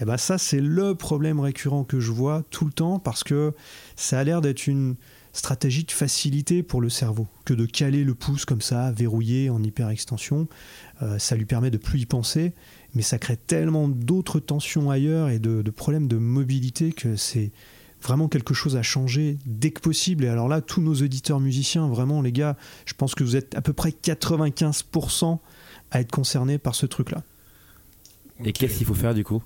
Et 0.00 0.04
ben 0.04 0.16
ça, 0.16 0.38
c'est 0.38 0.60
le 0.60 0.94
problème 0.94 1.40
récurrent 1.40 1.84
que 1.84 2.00
je 2.00 2.12
vois 2.12 2.44
tout 2.50 2.64
le 2.64 2.72
temps 2.72 2.98
parce 2.98 3.24
que 3.24 3.52
ça 3.96 4.18
a 4.18 4.24
l'air 4.24 4.40
d'être 4.40 4.66
une 4.66 4.96
stratégie 5.32 5.84
de 5.84 5.90
facilité 5.90 6.62
pour 6.62 6.80
le 6.80 6.88
cerveau 6.88 7.26
que 7.44 7.54
de 7.54 7.66
caler 7.66 8.02
le 8.02 8.14
pouce 8.14 8.44
comme 8.44 8.60
ça, 8.60 8.90
verrouillé 8.92 9.50
en 9.50 9.62
hyperextension. 9.62 10.48
Euh, 11.02 11.18
ça 11.18 11.36
lui 11.36 11.44
permet 11.44 11.70
de 11.70 11.78
plus 11.78 12.00
y 12.00 12.06
penser, 12.06 12.52
mais 12.94 13.02
ça 13.02 13.18
crée 13.18 13.36
tellement 13.36 13.88
d'autres 13.88 14.40
tensions 14.40 14.90
ailleurs 14.90 15.28
et 15.28 15.38
de 15.38 15.70
problèmes 15.70 16.08
de 16.08 16.16
mobilité 16.16 16.92
que 16.92 17.16
c'est 17.16 17.52
vraiment 18.02 18.28
quelque 18.28 18.54
chose 18.54 18.76
à 18.76 18.82
changer 18.82 19.38
dès 19.46 19.70
que 19.70 19.80
possible. 19.80 20.24
Et 20.24 20.28
alors 20.28 20.48
là, 20.48 20.60
tous 20.60 20.80
nos 20.80 20.94
auditeurs 20.94 21.40
musiciens, 21.40 21.88
vraiment 21.88 22.22
les 22.22 22.32
gars, 22.32 22.56
je 22.86 22.94
pense 22.94 23.14
que 23.14 23.24
vous 23.24 23.36
êtes 23.36 23.54
à 23.56 23.60
peu 23.60 23.72
près 23.72 23.90
95% 23.90 25.38
à 25.90 26.00
être 26.00 26.10
concernés 26.10 26.58
par 26.58 26.74
ce 26.74 26.86
truc-là. 26.86 27.22
Et 28.44 28.52
qu'est-ce 28.52 28.78
qu'il 28.78 28.86
faut 28.86 28.94
faire 28.94 29.14
du 29.14 29.24
coup? 29.24 29.42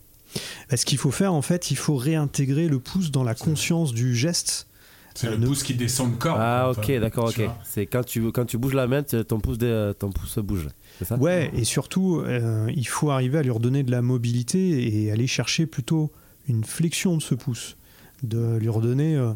Bah, 0.71 0.77
Ce 0.77 0.85
qu'il 0.85 0.99
faut 0.99 1.11
faire, 1.11 1.33
en 1.33 1.43
fait, 1.43 1.71
il 1.71 1.77
faut 1.77 1.97
réintégrer 1.97 2.69
le 2.69 2.79
pouce 2.79 3.11
dans 3.11 3.25
la 3.25 3.35
conscience 3.35 3.93
du 3.93 4.15
geste. 4.15 4.67
C'est 5.15 5.29
le 5.29 5.35
euh, 5.35 5.47
pouce 5.47 5.63
qui 5.63 5.75
descend 5.75 6.11
le 6.11 6.17
corps. 6.17 6.37
Ah 6.39 6.71
ok, 6.71 6.91
d'accord, 6.99 7.29
ok. 7.29 7.43
C'est 7.65 7.87
quand 7.87 8.05
tu, 8.05 8.33
quand 8.33 8.47
tu 8.47 8.59
bouges 8.59 8.75
la 8.75 8.87
main, 8.87 9.03
ton 9.03 9.41
pouce, 9.41 9.59
ton 9.99 10.11
pouce 10.11 10.39
bouge. 10.39 10.69
C'est 10.99 11.05
ça? 11.07 11.17
Ouais, 11.17 11.51
et 11.55 11.65
surtout, 11.65 12.21
euh, 12.21 12.71
il 12.75 12.87
faut 12.87 13.11
arriver 13.11 13.39
à 13.39 13.43
lui 13.43 13.51
redonner 13.51 13.83
de 13.83 13.91
la 13.91 14.03
mobilité 14.03 15.05
et 15.05 15.13
aller 15.13 15.27
chercher 15.27 15.67
plutôt 15.67 16.11
une 16.49 16.65
flexion 16.65 17.17
de 17.17 17.23
ce 17.23 17.35
pouce 17.35 17.77
de 18.23 18.57
lui 18.57 18.69
redonner 18.69 19.17
euh, 19.17 19.33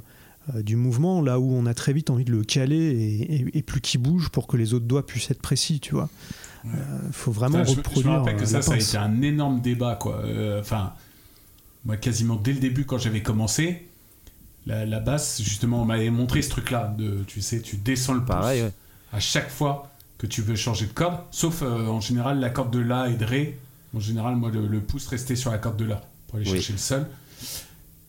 euh, 0.55 0.63
du 0.63 0.77
mouvement 0.77 1.21
là 1.21 1.41
où 1.41 1.53
on 1.53 1.67
a 1.67 1.75
très 1.75 1.93
vite 1.93 2.11
envie 2.11 2.25
de 2.25 2.33
le 2.33 2.45
caler 2.45 3.51
et, 3.53 3.63
plus 3.63 3.81
qu'il 3.81 4.01
bouge 4.01 4.29
pour 4.29 4.47
que 4.47 4.57
les 4.57 4.75
autres 4.75 4.87
doigts 4.87 5.07
puissent 5.07 5.31
être 5.31 5.43
précis, 5.43 5.81
tu 5.81 5.95
vois. 5.95 6.09
Il 6.65 6.71
euh, 6.71 7.13
faut 7.13 7.33
vraiment 7.33 7.63
reproduire. 7.63 8.03
Je 8.05 8.09
me 8.09 8.17
rappelle 8.17 8.37
que 8.37 8.47
ça, 8.47 8.63
ça 8.63 8.73
a 8.73 8.77
été 8.77 8.97
un 8.97 9.23
énorme 9.23 9.61
débat, 9.61 9.97
quoi. 9.97 10.23
Enfin, 10.59 10.93
moi, 11.85 11.97
quasiment 11.97 12.37
dès 12.37 12.53
le 12.53 12.61
début, 12.61 12.85
quand 12.85 12.99
j'avais 12.99 13.23
commencé, 13.23 13.89
la, 14.67 14.99
basse, 14.99 15.41
justement, 15.43 15.83
on 15.83 15.85
m'avait 15.85 16.11
montré 16.11 16.43
ce 16.43 16.51
truc-là. 16.51 16.93
De, 16.99 17.23
tu 17.27 17.41
sais, 17.41 17.61
tu 17.61 17.77
descends 17.77 18.15
le 18.15 18.21
pouce 18.21 18.29
Pareil, 18.29 18.65
à 19.13 19.21
chaque 19.21 19.49
fois 19.49 19.93
que 20.19 20.27
tu 20.27 20.43
veux 20.43 20.57
changer 20.57 20.87
de 20.87 20.93
corde, 20.93 21.19
sauf 21.31 21.63
en 21.63 22.01
général 22.01 22.41
la 22.41 22.51
corde 22.51 22.73
de 22.73 22.81
La 22.81 23.09
et 23.09 23.15
de 23.15 23.25
Ré. 23.25 23.59
En 23.95 24.01
général, 24.01 24.35
moi, 24.35 24.51
le, 24.51 24.81
pouce 24.81 25.07
restait 25.07 25.37
sur 25.37 25.53
la 25.53 25.59
corde 25.59 25.77
de 25.77 25.85
La 25.85 26.03
pour 26.27 26.37
aller 26.37 26.45
chercher 26.45 26.73
le 26.73 26.79
sol. 26.79 27.07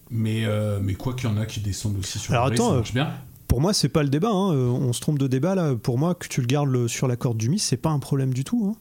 Mais, 0.10 0.46
euh, 0.46 0.80
mais 0.82 0.94
quoi 0.94 1.14
qu'il 1.14 1.30
y 1.30 1.32
en 1.32 1.38
a 1.38 1.46
qui 1.46 1.60
descendent 1.60 1.98
aussi 2.00 2.20
sur 2.20 2.34
Alors 2.34 2.48
le 2.48 2.54
attends, 2.54 2.70
ça 2.70 2.76
marche 2.76 2.94
bien. 2.94 3.12
Pour 3.48 3.62
moi, 3.62 3.74
c'est 3.74 3.90
pas 3.90 4.04
le 4.04 4.10
débat. 4.10 4.30
Hein. 4.30 4.54
Euh, 4.54 4.68
on 4.68 4.94
se 4.94 5.02
trompe 5.02 5.20
de 5.20 5.28
débat 5.28 5.56
là. 5.56 5.76
Pour 5.76 5.98
moi, 5.98 6.16
que 6.16 6.28
tu 6.28 6.42
le 6.42 6.48
gardes 6.48 6.88
sur 6.88 7.08
la 7.08 7.16
corde 7.16 7.38
du 7.38 7.50
mi, 7.50 7.60
c'est 7.60 7.78
pas 7.78 7.90
un 7.90 8.00
problème 8.00 8.34
du 8.34 8.44
tout. 8.44 8.74
Hein. 8.74 8.78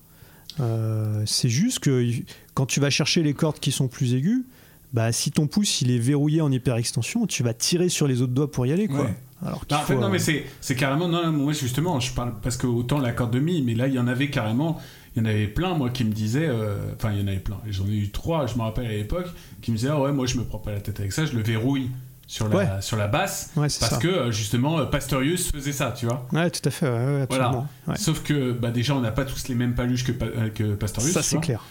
Euh, 0.61 1.23
c'est 1.27 1.49
juste 1.49 1.81
que 1.81 2.09
quand 2.55 2.67
tu 2.67 2.81
vas 2.81 2.91
chercher 2.91 3.23
les 3.23 3.35
cordes 3.35 3.59
qui 3.59 3.73
sont 3.73 3.89
plus 3.89 4.15
aiguës, 4.15 4.45
bah, 4.93 5.12
si 5.12 5.31
ton 5.31 5.47
pouce 5.47 5.83
il 5.83 5.91
est 5.91 5.99
verrouillé 5.99 6.41
en 6.41 6.51
hyperextension, 6.51 7.27
tu 7.27 7.43
vas 7.43 7.55
tirer 7.55 7.89
sur 7.89 8.07
les 8.07 8.23
autres 8.23 8.33
doigts 8.33 8.51
pour 8.51 8.67
y 8.67 8.73
aller. 8.73 8.89
Quoi. 8.89 9.11
Alors 9.45 9.65
Bah, 9.69 9.81
en 9.81 9.85
fait, 9.85 9.95
faut, 9.95 10.01
non, 10.01 10.09
mais 10.09 10.19
c'est, 10.19 10.47
c'est 10.61 10.75
carrément. 10.75 11.09
Non, 11.09 11.25
non, 11.25 11.33
moi, 11.33 11.53
justement, 11.53 12.01
je 12.01 12.12
parle 12.12 12.35
parce 12.43 12.57
que 12.57 12.67
autant 12.67 12.99
la 12.99 13.12
corde 13.12 13.33
de 13.33 13.41
mi, 13.41 13.62
mais 13.62 13.75
là, 13.75 13.89
il 13.89 13.95
y 13.95 13.99
en 13.99 14.07
avait 14.07 14.31
carrément. 14.31 14.81
Il 15.16 15.22
y 15.22 15.22
en 15.22 15.29
avait 15.29 15.46
plein, 15.48 15.74
moi, 15.74 15.88
qui 15.90 16.05
me 16.05 16.12
disaient. 16.12 16.46
euh, 16.46 16.76
Enfin, 16.94 17.11
il 17.12 17.20
y 17.20 17.24
en 17.24 17.26
avait 17.26 17.38
plein. 17.38 17.59
Et 17.66 17.72
J'en 17.72 17.87
ai 17.87 17.96
eu 17.96 18.11
trois, 18.11 18.46
je 18.46 18.55
me 18.57 18.61
rappelle 18.62 18.87
à 18.87 18.90
l'époque, 18.92 19.26
qui 19.62 19.70
me 19.72 19.76
disaient 19.76 19.88
Ah 19.90 19.98
ouais, 20.00 20.12
moi, 20.12 20.26
je 20.26 20.37
me 20.37 20.44
prends 20.44 20.59
pas 20.59 20.72
la 20.72 20.81
tête 20.81 21.00
avec 21.00 21.12
ça, 21.12 21.24
je 21.24 21.33
le 21.33 21.42
verrouille 21.42 21.90
sur 22.26 22.48
la, 22.48 22.57
Ouais. 22.57 22.66
sur 22.81 22.96
la 22.96 23.07
basse. 23.09 23.50
ouais, 23.57 23.62
Parce 23.62 23.74
ça. 23.79 23.96
que, 23.98 24.09
euh, 24.09 24.31
justement, 24.31 24.79
euh, 24.81 24.85
Pastorius 24.85 25.50
faisait 25.52 25.72
ça, 25.72 25.92
tu 25.96 26.07
vois. 26.07 26.26
Ouais, 26.33 26.50
tout 26.50 26.61
à 26.68 26.70
fait, 26.70 26.87
ouais, 26.88 27.14
ouais, 27.16 27.20
absolument. 27.22 27.66
Ouais. 27.87 27.96
Sauf 27.96 28.22
que, 28.22 28.52
bah, 28.52 28.70
déjà, 28.70 28.94
on 28.94 29.00
n'a 29.00 29.12
pas 29.12 29.24
tous 29.24 29.48
les 29.48 29.55
mêmes 29.55 29.74
paluches 29.74 30.05
que, 30.05 30.12
que 30.48 30.74
Pastorius. 30.74 31.12
Ça, 31.14 31.22
c'est 31.22 31.40
clair. 31.40 31.64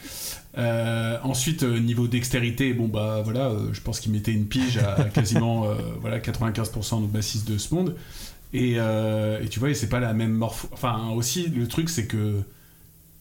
Euh, 0.58 1.17
ensuite, 1.23 1.63
euh, 1.63 1.79
niveau 1.79 2.08
dextérité, 2.08 2.73
bon 2.73 2.88
bah 2.88 3.19
voilà, 3.25 3.47
euh, 3.49 3.73
je 3.73 3.81
pense 3.81 3.99
qu'il 3.99 4.13
mettait 4.13 4.31
une 4.31 4.45
pige 4.47 4.77
à 4.77 5.03
quasiment 5.13 5.67
voilà 5.99 6.19
95% 6.19 7.01
de 7.01 7.08
bassistes 7.08 7.47
de 7.49 7.58
ce 7.58 7.75
monde. 7.75 7.95
Et, 8.53 8.75
et 8.75 9.47
tu 9.49 9.60
vois, 9.60 9.69
et 9.69 9.73
c'est 9.73 9.89
pas 9.89 9.99
la 9.99 10.13
même 10.13 10.31
morpho. 10.31 10.69
Enfin, 10.71 11.10
aussi 11.13 11.47
le 11.49 11.67
truc 11.67 11.89
c'est 11.89 12.08
que 12.08 12.39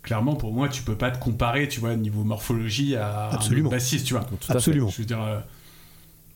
clairement 0.05 0.37
pour 0.37 0.53
moi, 0.53 0.69
tu 0.69 0.83
peux 0.83 0.97
pas 0.97 1.11
te 1.11 1.19
comparer, 1.19 1.67
tu 1.67 1.81
vois, 1.81 1.97
niveau 1.97 2.23
morphologie 2.23 2.95
à 2.95 3.31
Absolument. 3.31 3.71
un 3.71 3.73
bassiste, 3.73 4.07
tu 4.07 4.15
vois. 4.15 4.23
Tout 4.25 4.35
à 4.35 4.47
fait. 4.47 4.53
Absolument. 4.53 4.89
Je 4.91 4.99
veux 4.99 5.05
dire, 5.05 5.21
euh, 5.23 5.41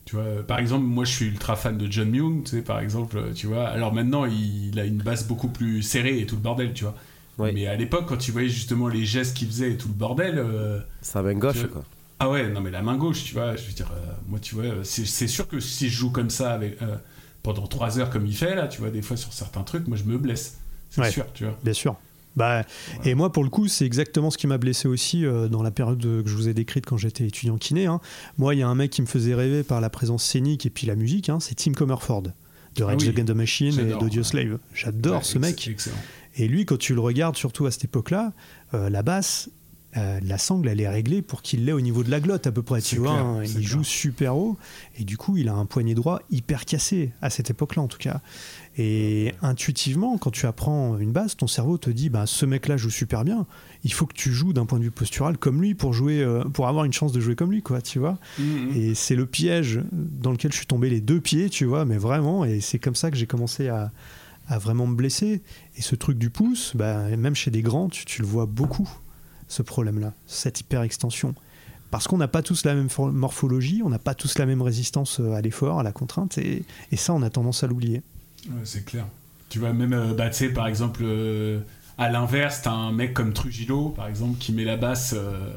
tu 0.05 0.17
vois, 0.17 0.43
par 0.47 0.59
exemple, 0.59 0.85
moi 0.87 1.05
je 1.05 1.13
suis 1.13 1.27
ultra 1.27 1.55
fan 1.55 1.77
de 1.77 1.91
John 1.91 2.09
Myung, 2.11 2.43
tu 2.45 2.51
sais, 2.57 2.63
par 2.63 2.81
exemple, 2.81 3.19
euh, 3.19 3.33
tu 3.35 3.47
vois. 3.47 3.69
Alors 3.69 3.93
maintenant, 3.93 4.25
il, 4.25 4.69
il 4.69 4.81
a 4.81 4.85
une 4.85 4.99
basse 4.99 5.27
beaucoup 5.29 5.49
plus 5.49 5.83
serrée 5.83 6.19
et 6.19 6.27
tout 6.27 6.37
le 6.37 6.41
bordel, 6.43 6.73
tu 6.73 6.85
vois. 6.85 6.95
Oui. 7.39 7.51
Mais 7.55 7.67
à 7.69 7.77
l'époque, 7.77 8.07
quand 8.09 8.17
tu 8.17 8.33
voyais 8.33 8.49
justement 8.49 8.89
les 8.89 9.05
gestes 9.05 9.37
qu'il 9.37 9.47
faisait 9.49 9.73
et 9.73 9.77
tout 9.77 9.89
le 9.89 9.95
bordel. 9.95 10.39
euh, 10.39 10.81
Ça 11.03 11.23
main 11.23 11.35
gauche, 11.35 11.67
quoi. 11.71 11.85
ah 12.21 12.31
ouais, 12.31 12.49
non 12.49 12.61
mais 12.61 12.71
la 12.71 12.83
main 12.83 12.97
gauche, 12.97 13.23
tu 13.23 13.35
vois, 13.35 13.55
je 13.55 13.67
veux 13.67 13.73
dire, 13.75 13.91
euh, 13.93 14.13
moi 14.29 14.41
tu 14.41 14.55
vois, 14.57 14.65
c'est 14.83 15.07
c'est 15.07 15.29
sûr 15.29 15.47
que 15.47 15.61
si 15.61 15.89
je 15.89 15.97
joue 15.97 16.11
comme 16.11 16.31
ça 16.31 16.53
avec, 16.53 16.81
euh, 16.83 16.97
pendant 17.45 17.67
3 17.69 17.99
heures 18.01 18.11
comme 18.11 18.27
il 18.27 18.35
fait 18.35 18.57
là, 18.57 18.67
tu 18.67 18.81
vois, 18.81 18.91
des 18.91 19.03
fois 19.03 19.17
sur 19.17 19.33
certains 19.33 19.63
trucs, 19.63 19.87
moi 19.87 19.97
je 19.97 20.05
me 20.05 20.17
blesse. 20.19 20.59
C'est 20.91 21.03
Ouais. 21.03 21.11
sûr, 21.13 21.27
tu 21.35 21.45
vois. 21.45 21.57
Bien 21.63 21.75
sûr. 21.75 21.95
Bah, 22.39 22.65
Et 23.05 23.15
moi, 23.15 23.31
pour 23.33 23.45
le 23.45 23.51
coup, 23.51 23.69
c'est 23.69 23.85
exactement 23.85 24.31
ce 24.31 24.39
qui 24.39 24.47
m'a 24.47 24.57
blessé 24.59 24.89
aussi 24.89 25.27
euh, 25.27 25.49
dans 25.49 25.63
la 25.63 25.71
période 25.71 26.01
que 26.01 26.23
je 26.25 26.35
vous 26.35 26.49
ai 26.49 26.55
décrite 26.55 26.87
quand 26.87 26.97
j'étais 26.97 27.27
étudiant 27.27 27.59
kiné. 27.59 27.87
hein. 27.87 28.01
Moi, 28.39 28.55
il 28.55 28.59
y 28.59 28.63
a 28.63 28.69
un 28.69 28.75
mec 28.75 28.91
qui 28.91 29.03
me 29.03 29.07
faisait 29.07 29.35
rêver 29.35 29.63
par 29.65 29.81
la 29.81 29.91
présence 29.91 30.25
scénique 30.25 30.65
et 30.65 30.71
puis 30.71 30.87
la 30.87 30.95
musique, 30.95 31.29
hein, 31.29 31.39
c'est 31.41 31.55
Tim 31.57 31.73
Comerford 31.73 32.23
de 32.77 32.83
Rage 32.85 32.97
Ah 33.01 33.03
oui. 33.05 33.09
Against 33.09 33.29
the 33.29 33.35
Machine 33.37 33.79
et 33.81 33.99
d'Audio. 33.99 34.23
Slave. 34.23 34.59
J'adore 34.73 35.17
Ouais, 35.19 35.25
ce 35.25 35.39
mec. 35.39 35.69
Excellent. 35.69 35.97
Et 36.37 36.47
lui, 36.47 36.65
quand 36.65 36.79
tu 36.79 36.95
le 36.95 37.01
regardes, 37.01 37.37
surtout 37.37 37.67
à 37.67 37.71
cette 37.73 37.85
époque-là, 37.85 38.33
euh, 38.75 38.89
la 38.91 39.03
basse, 39.03 39.51
euh, 39.97 40.21
la 40.23 40.37
sangle, 40.37 40.69
elle 40.69 40.81
est 40.81 40.89
réglée 40.89 41.23
pour 41.23 41.41
qu'il 41.41 41.65
l'ait 41.65 41.73
au 41.73 41.81
niveau 41.81 42.05
de 42.05 42.11
la 42.11 42.21
glotte 42.21 42.47
à 42.47 42.53
peu 42.53 42.63
près. 42.63 42.83
Tu 42.83 42.97
vois, 42.97 43.13
clair, 43.15 43.25
hein. 43.25 43.41
il 43.43 43.53
clair. 43.53 43.63
joue 43.63 43.85
super 43.85 44.37
haut 44.37 44.59
et 44.99 45.05
du 45.05 45.17
coup, 45.17 45.39
il 45.39 45.49
a 45.49 45.55
un 45.55 45.65
poignet 45.65 45.95
droit 45.95 46.21
hyper 46.31 46.67
cassé 46.67 47.13
à 47.23 47.31
cette 47.31 47.51
époque-là 47.51 47.83
en 47.83 47.89
tout 47.89 47.99
cas. 47.99 48.21
Et 48.77 49.35
intuitivement, 49.43 50.19
quand 50.19 50.31
tu 50.31 50.47
apprends 50.47 50.99
une 50.99 51.11
basse, 51.11 51.37
ton 51.37 51.47
cerveau 51.47 51.79
te 51.79 51.91
dit, 51.91 52.11
bah, 52.11 52.27
ce 52.27 52.47
mec-là 52.47 52.77
joue 52.77 52.91
super 52.91 53.25
bien. 53.25 53.47
Il 53.83 53.93
faut 53.93 54.07
que 54.07 54.15
tu 54.15 54.33
joues 54.33 54.53
d'un 54.53 54.67
point 54.67 54.79
de 54.79 54.85
vue 54.85 54.91
postural 54.91 55.37
comme 55.39 55.61
lui 55.61 55.75
pour 55.75 55.95
jouer, 55.95 56.23
euh, 56.23 56.45
pour 56.45 56.69
avoir 56.69 56.85
une 56.85 56.93
chance 56.93 57.13
de 57.13 57.19
jouer 57.19 57.35
comme 57.35 57.51
lui, 57.51 57.63
quoi. 57.63 57.81
Tu 57.81 57.99
vois. 57.99 58.19
Mhm. 58.39 58.73
Et 58.77 58.95
c'est 58.95 59.17
le 59.17 59.27
piège 59.27 59.81
dans 59.91 60.31
lequel 60.31 60.53
je 60.53 60.59
suis 60.59 60.67
tombé 60.67 60.91
les 60.91 61.01
deux 61.01 61.21
pieds, 61.21 61.51
tu 61.51 61.65
vois, 61.65 61.85
mais 61.85 61.97
vraiment, 61.97 62.45
et 62.45 62.61
c'est 62.61 62.79
comme 62.79 62.95
ça 62.95 63.11
que 63.11 63.17
j'ai 63.17 63.27
commencé 63.27 63.69
à, 63.69 63.91
à 64.49 64.59
vraiment 64.59 64.87
me 64.87 64.95
blesser. 64.95 65.43
Et 65.77 65.83
ce 65.83 65.97
truc 65.97 66.19
du 66.19 66.31
pouce, 66.31 66.73
bah, 66.77 67.09
même 67.17 67.35
chez 67.35 67.51
des 67.51 67.63
grands, 67.63 67.89
tu, 67.89 68.05
tu 68.05 68.23
le 68.23 68.29
vois 68.29 68.47
beaucoup, 68.47 68.89
ce 69.49 69.63
problème-là, 69.63 70.13
cette 70.27 70.61
hyperextension. 70.61 71.35
Parce 71.91 72.07
qu'on 72.07 72.19
n'a 72.19 72.29
pas 72.29 72.43
tous 72.43 72.65
la 72.67 72.75
même 72.75 72.89
morphologie, 73.13 73.81
on 73.85 73.89
n'a 73.89 73.99
pas 73.99 74.15
tous 74.15 74.37
la 74.39 74.45
même 74.47 74.61
résistance 74.61 75.21
euh, 75.21 75.33
à 75.33 75.41
l'effort, 75.41 75.81
à 75.81 75.83
la 75.83 75.93
contrainte, 75.93 76.37
et, 76.39 76.65
et 76.93 76.97
ça, 76.97 77.15
on 77.15 77.23
a 77.23 77.31
tendance 77.31 77.65
à 77.65 77.67
l'oublier. 77.67 78.03
Ouais, 78.47 78.61
c'est 78.65 78.85
clair. 78.85 79.07
Tu 79.49 79.59
vois, 79.59 79.73
même, 79.73 79.95
euh, 79.95 80.13
bah, 80.13 80.29
tu 80.29 80.35
sais, 80.37 80.49
par 80.51 80.67
exemple, 80.67 81.01
euh, 81.03 81.61
à 81.97 82.11
l'inverse, 82.11 82.61
t'as 82.63 82.73
un 82.73 82.93
mec 82.93 83.15
comme 83.15 83.33
Trujillo, 83.33 83.89
par 83.89 84.07
exemple, 84.07 84.37
qui 84.39 84.53
met 84.53 84.65
la 84.65 84.77
basse. 84.77 85.15
euh, 85.17 85.55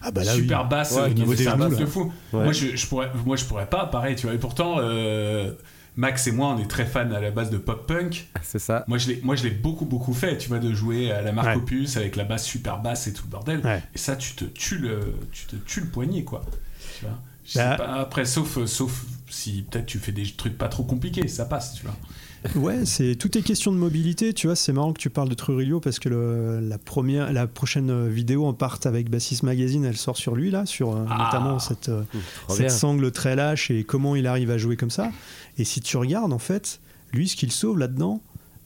Ah 0.00 0.10
bah 0.10 0.24
super 0.24 0.66
basse 0.66 0.92
Ouais, 0.92 1.02
au 1.02 1.08
qui 1.08 1.14
niveau 1.16 1.32
fait 1.32 1.36
des 1.36 1.44
sa 1.44 1.58
genoux, 1.58 1.76
de 1.76 1.84
fou. 1.86 2.10
Ouais. 2.32 2.44
Moi, 2.44 2.52
je, 2.52 2.74
je 2.74 2.86
pourrais, 2.86 3.10
moi, 3.26 3.36
je 3.36 3.44
pourrais 3.44 3.68
pas, 3.68 3.84
pareil, 3.84 4.16
tu 4.16 4.24
vois. 4.26 4.34
Et 4.34 4.38
pourtant, 4.38 4.76
euh, 4.78 5.52
Max 5.96 6.26
et 6.26 6.32
moi, 6.32 6.48
on 6.48 6.58
est 6.60 6.66
très 6.68 6.84
fans 6.86 7.10
à 7.12 7.20
la 7.20 7.30
base 7.30 7.50
de 7.50 7.56
pop 7.58 7.86
punk. 7.86 8.28
C'est 8.42 8.58
ça. 8.58 8.84
Moi, 8.88 8.98
je 8.98 9.08
l'ai, 9.08 9.20
moi, 9.22 9.36
je 9.36 9.44
l'ai 9.44 9.50
beaucoup, 9.50 9.84
beaucoup 9.84 10.12
fait, 10.12 10.36
tu 10.38 10.48
vois, 10.48 10.58
de 10.58 10.72
jouer 10.74 11.12
à 11.12 11.22
la 11.22 11.30
marque 11.32 11.48
Ouais. 11.48 11.56
Opus 11.56 11.96
avec 11.96 12.16
la 12.16 12.24
basse 12.24 12.44
super 12.44 12.80
basse 12.82 13.06
et 13.06 13.12
tout 13.12 13.22
le 13.26 13.30
bordel. 13.30 13.60
Ouais. 13.64 13.82
Et 13.94 13.98
ça, 13.98 14.16
tu 14.16 14.34
te 14.34 14.44
tues 14.44 14.78
le, 14.78 15.14
tu 15.32 15.46
te 15.46 15.56
tues 15.56 15.80
le 15.80 15.86
poignet, 15.86 16.24
quoi. 16.24 16.44
Tu 16.98 17.04
vois. 17.06 17.18
Je 17.46 17.58
Bah- 17.58 17.72
sais 17.72 17.76
pas, 17.76 17.92
après, 18.00 18.24
sauf, 18.24 18.56
euh, 18.58 18.66
sauf 18.66 19.04
si 19.28 19.64
peut-être 19.70 19.86
tu 19.86 19.98
fais 19.98 20.12
des 20.12 20.24
trucs 20.24 20.56
pas 20.58 20.68
trop 20.68 20.82
compliqués, 20.82 21.28
ça 21.28 21.44
passe, 21.44 21.74
tu 21.74 21.84
vois. 21.84 21.94
Ouais, 22.56 22.84
c'est 22.84 23.14
tout 23.16 23.38
est 23.38 23.42
question 23.42 23.72
de 23.72 23.78
mobilité. 23.78 24.34
Tu 24.34 24.48
vois, 24.48 24.54
c'est 24.56 24.72
marrant 24.74 24.92
que 24.92 24.98
tu 25.00 25.08
parles 25.08 25.30
de 25.30 25.34
Trujillo 25.34 25.80
parce 25.80 25.98
que 25.98 26.10
le- 26.10 26.60
la 26.60 26.76
première, 26.76 27.32
la 27.32 27.46
prochaine 27.46 28.06
vidéo 28.08 28.44
en 28.44 28.52
part 28.52 28.80
avec 28.84 29.08
Bassist 29.08 29.42
Magazine, 29.44 29.82
elle 29.86 29.96
sort 29.96 30.18
sur 30.18 30.34
lui 30.36 30.50
là, 30.50 30.66
sur 30.66 30.94
euh, 30.94 31.06
Ah. 31.08 31.24
notamment 31.24 31.58
cette, 31.58 31.88
euh, 31.88 32.02
cette 32.50 32.70
sangle 32.70 33.10
très 33.12 33.34
lâche 33.34 33.70
et 33.70 33.84
comment 33.84 34.14
il 34.14 34.26
arrive 34.26 34.50
à 34.50 34.58
jouer 34.58 34.76
comme 34.76 34.90
ça. 34.90 35.10
Et 35.58 35.64
si 35.64 35.80
tu 35.80 35.96
regardes, 35.96 36.32
en 36.32 36.38
fait, 36.38 36.80
lui, 37.12 37.28
ce 37.28 37.36
qu'il 37.36 37.52
sauve 37.52 37.78
là-dedans, 37.78 38.20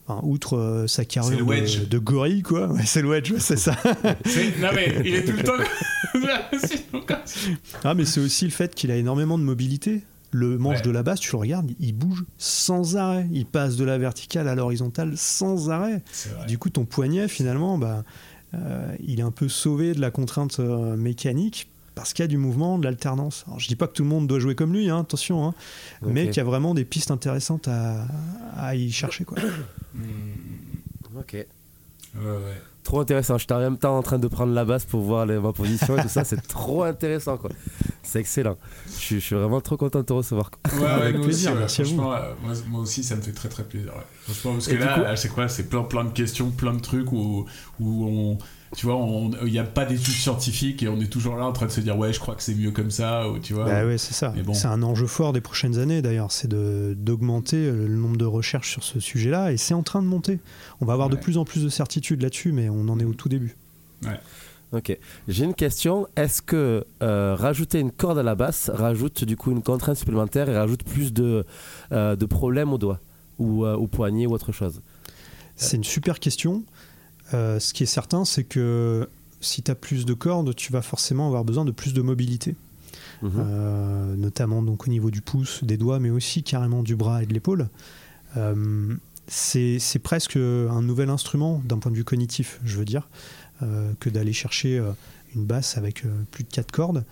enfin, 0.07 0.19
outre 0.23 0.57
euh, 0.57 0.87
sa 0.87 1.05
carrure 1.05 1.37
de, 1.45 1.85
de 1.85 1.97
gorille, 1.99 2.41
quoi, 2.41 2.67
ouais, 2.67 2.85
c'est 2.85 3.01
le 3.01 3.09
wedge, 3.09 3.31
ouais, 3.31 3.39
c'est 3.39 3.57
ça. 3.57 3.75
Non, 3.85 4.69
mais 4.73 4.95
il 5.05 5.13
est 5.15 5.23
tout 5.25 5.33
le 5.37 5.43
temps. 5.43 5.53
Ah, 7.83 7.93
mais 7.93 8.05
c'est 8.05 8.19
aussi 8.19 8.45
le 8.45 8.51
fait 8.51 8.73
qu'il 8.75 8.91
a 8.91 8.95
énormément 8.95 9.37
de 9.37 9.43
mobilité. 9.43 10.01
Le 10.31 10.59
manche 10.59 10.77
Ouais. 10.77 10.81
de 10.83 10.91
la 10.91 11.01
basse, 11.01 11.19
tu 11.21 11.31
le 11.31 11.39
regardes, 11.39 11.71
il 11.79 11.93
bouge 11.93 12.23
sans 12.37 12.97
arrêt. 12.97 13.27
Il 13.31 13.47
passe 13.47 13.77
de 13.77 13.83
la 13.83 13.97
verticale 13.97 14.47
à 14.47 14.53
l'horizontale 14.53 15.13
sans 15.15 15.71
arrêt. 15.71 16.03
Du 16.47 16.59
coup, 16.59 16.69
ton 16.69 16.85
poignet, 16.85 17.27
finalement, 17.27 17.79
bah, 17.79 18.03
euh, 18.53 18.95
il 19.05 19.19
est 19.19 19.23
un 19.23 19.31
peu 19.31 19.49
sauvé 19.49 19.93
de 19.93 20.01
la 20.01 20.11
contrainte 20.11 20.59
euh, 20.59 20.95
mécanique 20.95 21.67
parce 21.95 22.13
qu'il 22.13 22.23
y 22.23 22.25
a 22.25 22.27
du 22.27 22.37
mouvement, 22.37 22.77
de 22.77 22.83
l'alternance. 22.85 23.43
Alors, 23.47 23.59
je 23.59 23.67
dis 23.67 23.75
pas 23.75 23.87
que 23.87 23.93
tout 23.93 24.03
le 24.03 24.09
monde 24.09 24.27
doit 24.27 24.39
jouer 24.39 24.55
comme 24.55 24.73
lui, 24.73 24.89
hein, 24.89 24.99
attention, 24.99 25.47
hein, 25.47 25.53
mais 26.05 26.27
qu'il 26.27 26.37
y 26.37 26.39
a 26.39 26.43
vraiment 26.43 26.73
des 26.73 26.85
pistes 26.85 27.11
intéressantes 27.11 27.67
à, 27.67 28.05
à 28.57 28.75
y 28.75 28.91
chercher. 28.91 29.25
Quoi. 29.25 29.37
Ok. 31.17 31.33
Ouais, 31.33 31.45
ouais. 32.25 32.61
Trop 32.83 33.01
intéressant. 33.01 33.37
Je 33.37 33.43
suis 33.43 33.53
en 33.53 33.59
même 33.59 33.77
temps 33.77 33.97
en 33.97 34.01
train 34.01 34.17
de 34.19 34.27
prendre 34.27 34.53
la 34.53 34.65
basse 34.65 34.85
pour 34.85 35.01
voir 35.01 35.25
les, 35.25 35.37
ma 35.39 35.51
position 35.53 35.97
et 35.97 36.01
tout 36.01 36.07
ça. 36.09 36.23
C'est 36.23 36.41
trop 36.47 36.83
intéressant, 36.83 37.37
quoi. 37.37 37.49
C'est 38.03 38.19
excellent. 38.19 38.57
Je 38.87 38.91
suis, 38.91 39.15
je 39.19 39.25
suis 39.25 39.35
vraiment 39.35 39.61
trop 39.61 39.77
content 39.77 39.99
de 39.99 40.05
te 40.05 40.13
recevoir. 40.13 40.49
Ouais, 40.79 40.85
Avec 40.87 41.17
nous 41.17 41.23
plaisir, 41.23 41.51
aussi, 41.51 41.59
merci 41.59 41.81
à 41.81 41.83
vous. 41.83 41.89
Franchement, 41.95 42.13
euh, 42.13 42.33
moi, 42.43 42.53
moi 42.67 42.81
aussi, 42.81 43.03
ça 43.03 43.15
me 43.15 43.21
fait 43.21 43.33
très 43.33 43.49
très 43.49 43.63
plaisir. 43.63 43.91
ouais. 43.95 44.03
Franchement, 44.21 44.53
parce 44.53 44.67
que 44.67 44.75
Et 44.75 44.77
là, 44.77 44.95
coup- 44.95 45.01
euh, 45.01 45.15
c'est 45.15 45.29
quoi 45.29 45.47
C'est 45.49 45.63
plein 45.69 45.83
plein 45.83 46.03
de 46.05 46.11
questions, 46.11 46.49
plein 46.51 46.73
de 46.73 46.79
trucs 46.79 47.11
où, 47.11 47.45
où 47.79 48.05
on. 48.05 48.37
Tu 48.75 48.85
vois, 48.85 48.99
il 49.45 49.51
n'y 49.51 49.59
a 49.59 49.63
pas 49.63 49.85
d'études 49.85 50.13
scientifiques 50.13 50.83
et 50.83 50.87
on 50.87 50.99
est 50.99 51.11
toujours 51.11 51.35
là 51.35 51.45
en 51.45 51.51
train 51.51 51.65
de 51.65 51.71
se 51.71 51.81
dire, 51.81 51.97
ouais, 51.97 52.13
je 52.13 52.19
crois 52.19 52.35
que 52.35 52.43
c'est 52.43 52.53
mieux 52.53 52.71
comme 52.71 52.91
ça, 52.91 53.27
ou 53.27 53.39
tu 53.39 53.53
vois. 53.53 53.65
Bah 53.65 53.85
ouais, 53.85 53.97
c'est 53.97 54.13
ça. 54.13 54.33
Bon. 54.45 54.53
C'est 54.53 54.67
un 54.67 54.83
enjeu 54.83 55.07
fort 55.07 55.33
des 55.33 55.41
prochaines 55.41 55.79
années 55.79 56.01
d'ailleurs, 56.01 56.31
c'est 56.31 56.47
d'augmenter 56.49 57.57
euh, 57.57 57.87
le 57.87 57.95
nombre 57.95 58.17
de 58.17 58.25
recherches 58.25 58.71
sur 58.71 58.83
ce 58.83 58.99
sujet-là 58.99 59.51
et 59.51 59.57
c'est 59.57 59.73
en 59.73 59.83
train 59.83 60.01
de 60.01 60.07
monter. 60.07 60.39
On 60.81 60.85
va 60.85 60.93
avoir 60.93 61.09
de 61.09 61.15
plus 61.15 61.37
en 61.37 61.45
plus 61.45 61.63
de 61.63 61.69
certitudes 61.69 62.21
là-dessus, 62.21 62.51
mais 62.51 62.69
on 62.69 62.87
en 62.89 62.99
est 62.99 63.05
au 63.05 63.13
tout 63.13 63.29
début. 63.29 63.55
Ok. 64.71 64.95
J'ai 65.27 65.45
une 65.45 65.55
question. 65.55 66.07
Est-ce 66.15 66.41
que 66.41 66.85
euh, 67.01 67.35
rajouter 67.35 67.79
une 67.79 67.91
corde 67.91 68.19
à 68.19 68.23
la 68.23 68.35
basse 68.35 68.69
rajoute 68.71 69.23
du 69.23 69.35
coup 69.35 69.51
une 69.51 69.63
contrainte 69.63 69.97
supplémentaire 69.97 70.47
et 70.47 70.55
rajoute 70.55 70.83
plus 70.83 71.11
de, 71.11 71.45
euh, 71.91 72.15
de 72.15 72.25
problèmes 72.25 72.71
au 72.71 72.77
doigt 72.77 72.99
ou 73.39 73.65
euh, 73.65 73.75
au 73.75 73.87
poignet 73.87 74.27
ou 74.27 74.33
autre 74.33 74.51
chose? 74.51 74.81
C'est 75.55 75.75
une 75.75 75.83
super 75.83 76.19
question. 76.19 76.63
Euh, 77.33 77.59
ce 77.59 77.73
qui 77.73 77.83
est 77.83 77.87
certain, 77.87 78.25
c'est 78.25 78.43
que 78.43 79.07
si 79.41 79.61
tu 79.61 79.71
as 79.71 79.75
plus 79.75 80.05
de 80.05 80.13
cordes, 80.13 80.55
tu 80.55 80.71
vas 80.71 80.81
forcément 80.81 81.27
avoir 81.27 81.43
besoin 81.43 81.65
de 81.65 81.71
plus 81.71 81.93
de 81.93 82.01
mobilité, 82.01 82.55
Mhm. 83.21 83.31
Euh, 83.37 84.15
notamment 84.15 84.61
donc 84.61 84.87
au 84.87 84.89
niveau 84.89 85.11
du 85.11 85.21
pouce, 85.21 85.63
des 85.63 85.77
doigts, 85.77 85.99
mais 85.99 86.09
aussi 86.09 86.43
carrément 86.43 86.83
du 86.83 86.95
bras 86.95 87.23
et 87.23 87.25
de 87.25 87.33
l'épaule. 87.33 87.69
Euh, 88.37 88.95
c'est 89.27 89.99
presque 90.01 90.37
un 90.37 90.81
nouvel 90.81 91.09
instrument 91.09 91.61
d'un 91.65 91.77
point 91.77 91.91
de 91.91 91.97
vue 91.97 92.03
cognitif, 92.03 92.59
je 92.63 92.77
veux 92.77 92.85
dire, 92.85 93.07
euh, 93.61 93.91
que 93.99 94.09
d'aller 94.09 94.33
chercher 94.33 94.81
une 95.35 95.45
basse 95.45 95.77
avec 95.77 96.03
plus 96.31 96.43
de 96.43 96.49
quatre 96.49 96.71
cordes. 96.71 97.05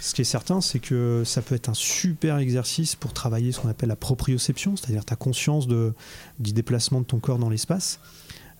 Ce 0.00 0.14
qui 0.14 0.22
est 0.22 0.24
certain, 0.24 0.60
c'est 0.60 0.80
que 0.80 1.22
ça 1.24 1.42
peut 1.42 1.54
être 1.54 1.68
un 1.68 1.74
super 1.74 2.38
exercice 2.38 2.96
pour 2.96 3.12
travailler 3.12 3.52
ce 3.52 3.60
qu'on 3.60 3.68
appelle 3.68 3.90
la 3.90 3.96
proprioception, 3.96 4.76
c'est-à-dire 4.76 5.04
ta 5.04 5.14
conscience 5.14 5.68
de, 5.68 5.92
du 6.40 6.52
déplacement 6.52 7.00
de 7.00 7.06
ton 7.06 7.20
corps 7.20 7.38
dans 7.38 7.50
l'espace. 7.50 8.00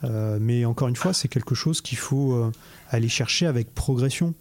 Euh, 0.05 0.39
mais 0.41 0.65
encore 0.65 0.89
une 0.89 0.97
fois, 0.97 1.13
c'est 1.13 1.29
quelque 1.29 1.55
chose 1.55 1.81
qu'il 1.81 1.99
faut 1.99 2.33
euh, 2.33 2.53
aller 2.91 3.09
chercher 3.09 3.47
avec 3.47 3.75
progression. 3.75 4.35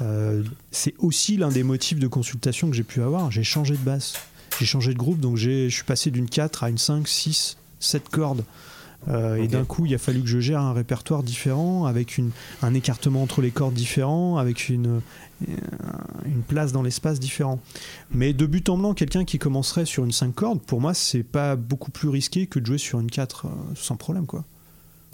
Euh, 0.00 0.42
c'est 0.70 0.94
aussi 0.98 1.36
l'un 1.36 1.50
des 1.50 1.62
motifs 1.62 1.98
de 1.98 2.08
consultation 2.08 2.68
que 2.68 2.76
j'ai 2.76 2.82
pu 2.82 3.02
avoir. 3.02 3.30
J'ai 3.30 3.44
changé 3.44 3.74
de 3.74 3.82
basse, 3.82 4.14
j'ai 4.58 4.66
changé 4.66 4.92
de 4.92 4.98
groupe, 4.98 5.20
donc 5.20 5.36
je 5.36 5.68
suis 5.68 5.84
passé 5.84 6.10
d'une 6.10 6.28
4 6.28 6.64
à 6.64 6.70
une 6.70 6.78
5, 6.78 7.06
6, 7.06 7.56
7 7.80 8.08
cordes. 8.08 8.44
Et 9.36 9.48
d'un 9.48 9.64
coup, 9.66 9.84
il 9.84 9.94
a 9.94 9.98
fallu 9.98 10.22
que 10.22 10.26
je 10.26 10.40
gère 10.40 10.60
un 10.60 10.72
répertoire 10.72 11.22
différent, 11.22 11.84
avec 11.84 12.16
une, 12.16 12.30
un 12.62 12.72
écartement 12.72 13.22
entre 13.22 13.42
les 13.42 13.50
cordes 13.50 13.74
différent, 13.74 14.38
avec 14.38 14.70
une, 14.70 15.02
une 15.46 16.42
place 16.46 16.72
dans 16.72 16.82
l'espace 16.82 17.20
différent. 17.20 17.60
Mais 18.10 18.32
de 18.32 18.46
but 18.46 18.68
en 18.68 18.78
blanc, 18.78 18.94
quelqu'un 18.94 19.24
qui 19.24 19.38
commencerait 19.38 19.84
sur 19.84 20.04
une 20.04 20.12
5 20.12 20.34
cordes, 20.34 20.60
pour 20.60 20.80
moi, 20.80 20.94
c'est 20.94 21.22
pas 21.22 21.56
beaucoup 21.56 21.90
plus 21.90 22.08
risqué 22.08 22.46
que 22.46 22.58
de 22.58 22.66
jouer 22.66 22.78
sur 22.78 23.00
une 23.00 23.10
4 23.10 23.46
euh, 23.46 23.50
sans 23.74 23.96
problème. 23.96 24.26
quoi. 24.26 24.44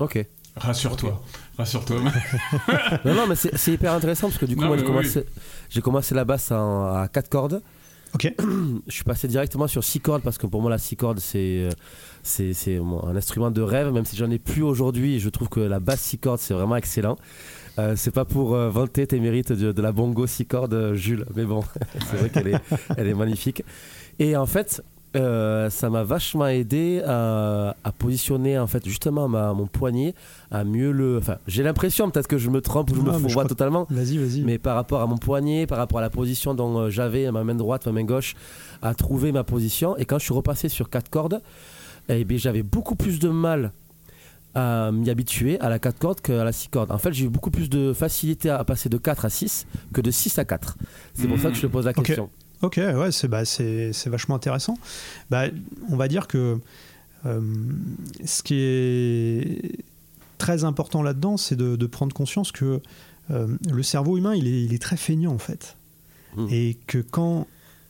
Ok. 0.00 0.24
Rassure-toi. 0.56 1.22
Rassure-toi. 1.56 2.00
Non, 3.04 3.14
non, 3.14 3.26
mais 3.28 3.34
c'est 3.36 3.72
hyper 3.72 3.92
intéressant 3.92 4.28
parce 4.28 4.38
que 4.38 4.46
du 4.46 4.56
coup, 4.56 4.62
Non, 4.62 4.68
moi, 4.68 4.76
j'ai 5.70 5.80
commencé, 5.80 6.14
la 6.14 6.24
basse 6.24 6.50
en- 6.50 6.86
à 6.86 7.08
4 7.08 7.28
cordes. 7.28 7.62
Ok. 8.14 8.32
Je 8.88 8.92
suis 8.92 9.04
passé 9.04 9.28
directement 9.28 9.68
sur 9.68 9.84
6 9.84 10.00
cordes 10.00 10.22
parce 10.22 10.38
que 10.38 10.46
pour 10.46 10.60
moi, 10.60 10.70
la 10.70 10.78
6 10.78 10.96
cordes, 10.96 11.20
c'est, 11.20 11.68
c'est, 12.24 12.52
c'est 12.54 12.78
mon- 12.80 13.04
un 13.06 13.14
instrument 13.14 13.50
de 13.52 13.62
rêve, 13.62 13.92
même 13.92 14.04
si 14.04 14.16
j'en 14.16 14.30
ai 14.30 14.38
plus 14.40 14.62
aujourd'hui. 14.62 15.20
Je 15.20 15.28
trouve 15.28 15.48
que 15.48 15.60
la 15.60 15.78
basse 15.78 16.00
6 16.00 16.18
cordes, 16.18 16.40
c'est 16.40 16.54
vraiment 16.54 16.76
excellent. 16.76 17.16
Euh, 17.78 17.94
c'est 17.96 18.10
pas 18.10 18.24
pour 18.24 18.54
euh, 18.56 18.68
vanter 18.68 19.06
tes 19.06 19.20
mérites 19.20 19.52
de, 19.52 19.70
de 19.70 19.82
la 19.82 19.92
bongo 19.92 20.26
6 20.26 20.46
cordes, 20.46 20.74
euh, 20.74 20.94
Jules, 20.94 21.24
mais 21.36 21.44
bon, 21.44 21.62
c'est 22.10 22.16
vrai 22.16 22.28
qu'elle 22.28 22.48
est, 22.48 22.60
elle 22.96 23.06
est 23.06 23.14
magnifique. 23.14 23.62
Et 24.18 24.36
en 24.36 24.46
fait, 24.46 24.82
euh, 25.16 25.70
ça 25.70 25.90
m'a 25.90 26.04
vachement 26.04 26.46
aidé 26.46 27.02
à, 27.04 27.74
à 27.82 27.92
positionner 27.92 28.58
en 28.58 28.66
fait 28.68 28.84
justement 28.86 29.28
ma, 29.28 29.52
mon 29.54 29.66
poignet 29.66 30.14
à 30.52 30.62
mieux 30.64 30.92
le. 30.92 31.18
Enfin, 31.18 31.38
j'ai 31.48 31.62
l'impression 31.64 32.08
peut-être 32.10 32.28
que 32.28 32.38
je 32.38 32.48
me 32.48 32.60
trompe 32.60 32.90
ou 32.92 32.94
je 32.94 33.00
me 33.00 33.12
fourvoie 33.12 33.44
totalement, 33.44 33.86
Vas-y, 33.90 34.18
vas-y. 34.18 34.42
mais 34.42 34.58
par 34.58 34.76
rapport 34.76 35.00
à 35.00 35.06
mon 35.06 35.18
poignet, 35.18 35.66
par 35.66 35.78
rapport 35.78 35.98
à 35.98 36.02
la 36.02 36.10
position 36.10 36.54
dont 36.54 36.78
euh, 36.78 36.90
j'avais 36.90 37.30
ma 37.32 37.42
main 37.42 37.54
droite, 37.56 37.86
ma 37.86 37.92
main 37.92 38.04
gauche, 38.04 38.36
à 38.82 38.94
trouver 38.94 39.32
ma 39.32 39.42
position. 39.42 39.96
Et 39.96 40.04
quand 40.04 40.18
je 40.18 40.24
suis 40.24 40.34
repassé 40.34 40.68
sur 40.68 40.88
quatre 40.88 41.08
cordes, 41.10 41.42
eh 42.08 42.24
bien, 42.24 42.38
j'avais 42.38 42.62
beaucoup 42.62 42.94
plus 42.94 43.18
de 43.18 43.28
mal 43.28 43.72
à 44.54 44.90
m'y 44.92 45.08
habituer 45.10 45.60
à 45.60 45.68
la 45.68 45.78
4 45.78 45.98
cordes 45.98 46.20
qu'à 46.20 46.42
la 46.42 46.50
6 46.50 46.68
cordes. 46.68 46.90
En 46.90 46.98
fait, 46.98 47.12
j'ai 47.12 47.26
eu 47.26 47.28
beaucoup 47.28 47.52
plus 47.52 47.68
de 47.70 47.92
facilité 47.92 48.50
à 48.50 48.64
passer 48.64 48.88
de 48.88 48.98
4 48.98 49.24
à 49.26 49.30
6 49.30 49.66
que 49.94 50.00
de 50.00 50.10
6 50.10 50.38
à 50.40 50.44
4. 50.44 50.76
C'est 51.14 51.28
pour 51.28 51.38
ça 51.38 51.50
que 51.50 51.54
je 51.54 51.60
te 51.62 51.66
pose 51.68 51.86
la 51.86 51.92
question. 51.92 52.30
Ok, 52.62 52.76
ouais, 52.78 53.10
c'est 53.12 53.28
bah, 53.28 53.42
vachement 54.06 54.34
intéressant. 54.34 54.78
Bah, 55.30 55.44
on 55.88 55.96
va 55.96 56.08
dire 56.08 56.26
que 56.28 56.58
euh, 57.26 57.40
ce 58.24 58.42
qui 58.42 58.54
est 58.54 59.84
très 60.38 60.64
important 60.64 61.02
là-dedans, 61.02 61.36
c'est 61.36 61.56
de, 61.56 61.76
de 61.76 61.86
prendre 61.86 62.14
conscience 62.14 62.52
que 62.52 62.80
euh, 63.30 63.56
le 63.70 63.82
cerveau 63.82 64.16
humain, 64.18 64.34
il 64.34 64.46
est, 64.46 64.62
il 64.64 64.74
est 64.74 64.82
très 64.82 64.96
feignant 64.96 65.32
en 65.32 65.38
fait. 65.38 65.76
Mm. 66.36 66.46
Et 66.50 66.78
que 66.86 66.98
quand 66.98 67.46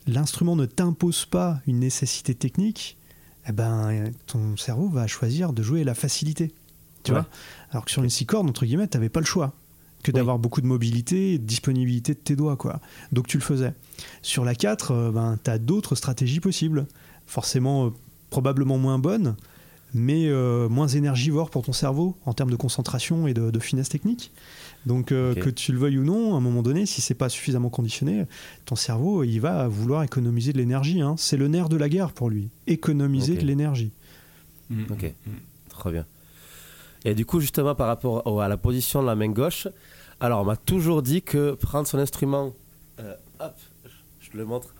l'instrument 0.06 0.56
ne 0.56 0.66
t'impose 0.66 1.24
pas 1.26 1.60
une 1.66 1.80
nécessité 1.80 2.34
technique, 2.34 2.96
eh 3.48 3.52
ben, 3.52 4.10
ton 4.26 4.56
cerveau 4.56 4.88
va 4.88 5.06
choisir 5.06 5.52
de 5.52 5.62
jouer 5.62 5.82
la 5.84 5.94
facilité. 5.94 6.52
Tu 7.02 7.12
Ouais. 7.12 7.18
vois 7.18 7.28
Alors 7.70 7.84
que 7.86 7.90
sur 7.90 8.02
une 8.04 8.10
six 8.10 8.26
cordes, 8.26 8.48
entre 8.48 8.66
guillemets, 8.66 8.86
tu 8.88 8.96
n'avais 8.96 9.08
pas 9.08 9.20
le 9.20 9.26
choix 9.26 9.52
que 10.02 10.10
Oui. 10.10 10.14
d'avoir 10.16 10.38
beaucoup 10.38 10.60
de 10.60 10.66
mobilité 10.66 11.34
et 11.34 11.38
de 11.38 11.44
disponibilité 11.44 12.14
de 12.14 12.18
tes 12.18 12.36
doigts. 12.36 12.56
Quoi. 12.56 12.80
Donc 13.12 13.26
tu 13.26 13.36
le 13.36 13.42
faisais. 13.42 13.74
Sur 14.22 14.44
la 14.44 14.54
4, 14.54 14.90
euh, 14.92 15.10
ben, 15.10 15.38
tu 15.42 15.50
as 15.50 15.58
d'autres 15.58 15.94
stratégies 15.94 16.40
possibles. 16.40 16.86
Forcément, 17.26 17.86
euh, 17.86 17.90
probablement 18.30 18.78
moins 18.78 18.98
bonnes, 18.98 19.36
mais 19.92 20.26
euh, 20.28 20.68
moins 20.68 20.88
énergivores 20.88 21.50
pour 21.50 21.62
ton 21.64 21.72
cerveau 21.72 22.16
en 22.24 22.32
termes 22.32 22.50
de 22.50 22.56
concentration 22.56 23.26
et 23.26 23.34
de, 23.34 23.50
de 23.50 23.58
finesse 23.58 23.88
technique. 23.88 24.30
Donc 24.86 25.12
euh, 25.12 25.34
que 25.34 25.50
tu 25.50 25.72
le 25.72 25.78
veuilles 25.78 25.98
ou 25.98 26.04
non, 26.04 26.34
à 26.34 26.38
un 26.38 26.40
moment 26.40 26.62
donné, 26.62 26.86
si 26.86 27.02
c'est 27.02 27.12
pas 27.14 27.28
suffisamment 27.28 27.68
conditionné, 27.68 28.24
ton 28.64 28.76
cerveau, 28.76 29.24
il 29.24 29.38
va 29.40 29.68
vouloir 29.68 30.02
économiser 30.02 30.52
de 30.54 30.58
l'énergie. 30.58 31.02
hein. 31.02 31.16
C'est 31.18 31.36
le 31.36 31.48
nerf 31.48 31.68
de 31.68 31.76
la 31.76 31.88
guerre 31.90 32.12
pour 32.12 32.30
lui. 32.30 32.48
Économiser 32.66 33.36
de 33.36 33.44
l'énergie. 33.44 33.90
Mm, 34.70 34.84
Ok. 34.90 35.02
mm. 35.26 35.30
Très 35.68 35.92
bien. 35.92 36.06
Et 37.04 37.14
du 37.14 37.24
coup, 37.24 37.40
justement, 37.40 37.74
par 37.74 37.86
rapport 37.86 38.26
au- 38.26 38.40
à 38.40 38.48
la 38.48 38.56
position 38.56 39.00
de 39.02 39.06
la 39.06 39.14
main 39.14 39.28
gauche, 39.28 39.66
alors 40.20 40.42
on 40.42 40.44
m'a 40.44 40.56
toujours 40.56 41.02
dit 41.02 41.22
que 41.22 41.52
prendre 41.54 41.86
son 41.88 41.98
instrument, 41.98 42.52
euh, 42.98 43.14
hop, 43.40 43.54
je 44.20 44.30
te 44.30 44.36
le 44.36 44.44
montre, 44.44 44.74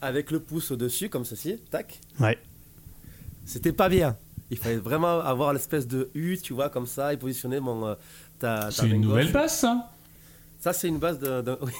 avec 0.00 0.30
le 0.30 0.40
pouce 0.40 0.70
au-dessus, 0.70 1.08
comme 1.10 1.24
ceci, 1.26 1.58
tac, 1.70 2.00
Ouais. 2.18 2.38
c'était 3.44 3.72
pas 3.72 3.88
bien. 3.88 4.16
Il 4.50 4.56
fallait 4.56 4.76
vraiment 4.78 5.20
avoir 5.20 5.52
l'espèce 5.52 5.86
de 5.86 6.08
U, 6.14 6.38
tu 6.42 6.54
vois, 6.54 6.70
comme 6.70 6.86
ça, 6.86 7.12
et 7.12 7.16
positionner 7.16 7.60
mon, 7.60 7.86
euh, 7.88 7.94
ta, 8.38 8.64
ta 8.64 8.70
C'est 8.70 8.88
une 8.88 9.02
nouvelle 9.02 9.30
passe, 9.30 9.60
ça 9.60 9.90
Ça, 10.60 10.72
c'est 10.72 10.88
une 10.88 10.98
base 10.98 11.18
d'un, 11.18 11.42
d'un- 11.42 11.58
oui, 11.62 11.72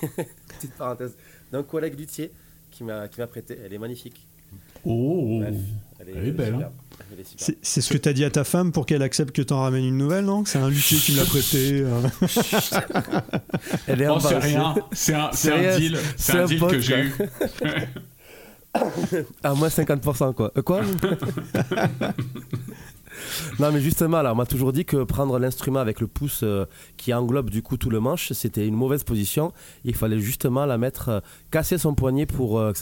petite 0.56 0.74
parenthèse, 0.74 1.14
d'un 1.52 1.62
collègue 1.62 1.98
luthier 1.98 2.30
qui 2.70 2.84
m'a, 2.84 3.08
qui 3.08 3.20
m'a 3.20 3.26
prêté. 3.26 3.58
Elle 3.64 3.72
est 3.74 3.78
magnifique. 3.78 4.26
Oh 4.84 5.38
Bref, 5.40 5.54
Elle 6.16 6.28
est 6.28 6.32
belle, 6.32 6.54
hein. 6.54 6.70
Elle 7.12 7.20
est. 7.20 7.26
C'est 7.36 7.58
c'est 7.62 7.80
ce 7.80 7.92
que 7.92 7.98
tu 7.98 8.08
as 8.08 8.12
dit 8.12 8.24
à 8.24 8.30
ta 8.30 8.44
femme 8.44 8.72
pour 8.72 8.86
qu'elle 8.86 9.02
accepte 9.02 9.34
que 9.34 9.42
tu 9.42 9.52
en 9.52 9.60
ramènes 9.62 9.84
une 9.84 9.96
nouvelle, 9.98 10.24
non? 10.24 10.44
C'est 10.44 10.58
un 10.58 10.68
luthier 10.68 10.98
qui 10.98 11.12
me 11.12 11.18
l'a 11.18 11.24
prêté. 11.24 11.82
euh. 11.82 12.00
Elle 13.86 14.02
est 14.02 14.08
Oh, 14.08 14.18
c'est 14.20 14.38
rien, 14.38 14.74
c'est 14.92 15.14
un, 15.14 15.30
c'est 15.32 15.48
C'est 15.50 15.66
un 15.68 15.78
deal, 15.78 15.98
c'est 16.16 16.32
un 16.32 16.42
un 16.42 16.46
deal 16.46 16.58
pote, 16.58 16.70
que 16.72 16.80
j'ai 16.80 17.00
eu. 17.04 17.12
À 19.42 19.54
moins 19.54 19.68
50%, 19.68 20.34
quoi. 20.34 20.52
Euh, 20.56 20.62
quoi? 20.62 20.82
Non, 23.58 23.70
mais 23.72 23.80
justement, 23.80 24.18
alors, 24.18 24.32
on 24.32 24.36
m'a 24.36 24.46
toujours 24.46 24.72
dit 24.72 24.84
que 24.84 25.04
prendre 25.04 25.38
l'instrument 25.38 25.80
avec 25.80 26.00
le 26.00 26.06
pouce 26.06 26.40
euh, 26.42 26.64
qui 26.96 27.12
englobe 27.12 27.50
du 27.50 27.62
coup 27.62 27.76
tout 27.76 27.90
le 27.90 28.00
manche, 28.00 28.32
c'était 28.32 28.66
une 28.66 28.74
mauvaise 28.74 29.04
position. 29.04 29.52
Il 29.84 29.94
fallait 29.94 30.20
justement 30.20 30.64
la 30.64 30.78
mettre, 30.78 31.08
euh, 31.08 31.20
casser 31.50 31.76
son 31.76 31.94
poignet 31.94 32.24
pour 32.26 32.58
euh, 32.58 32.72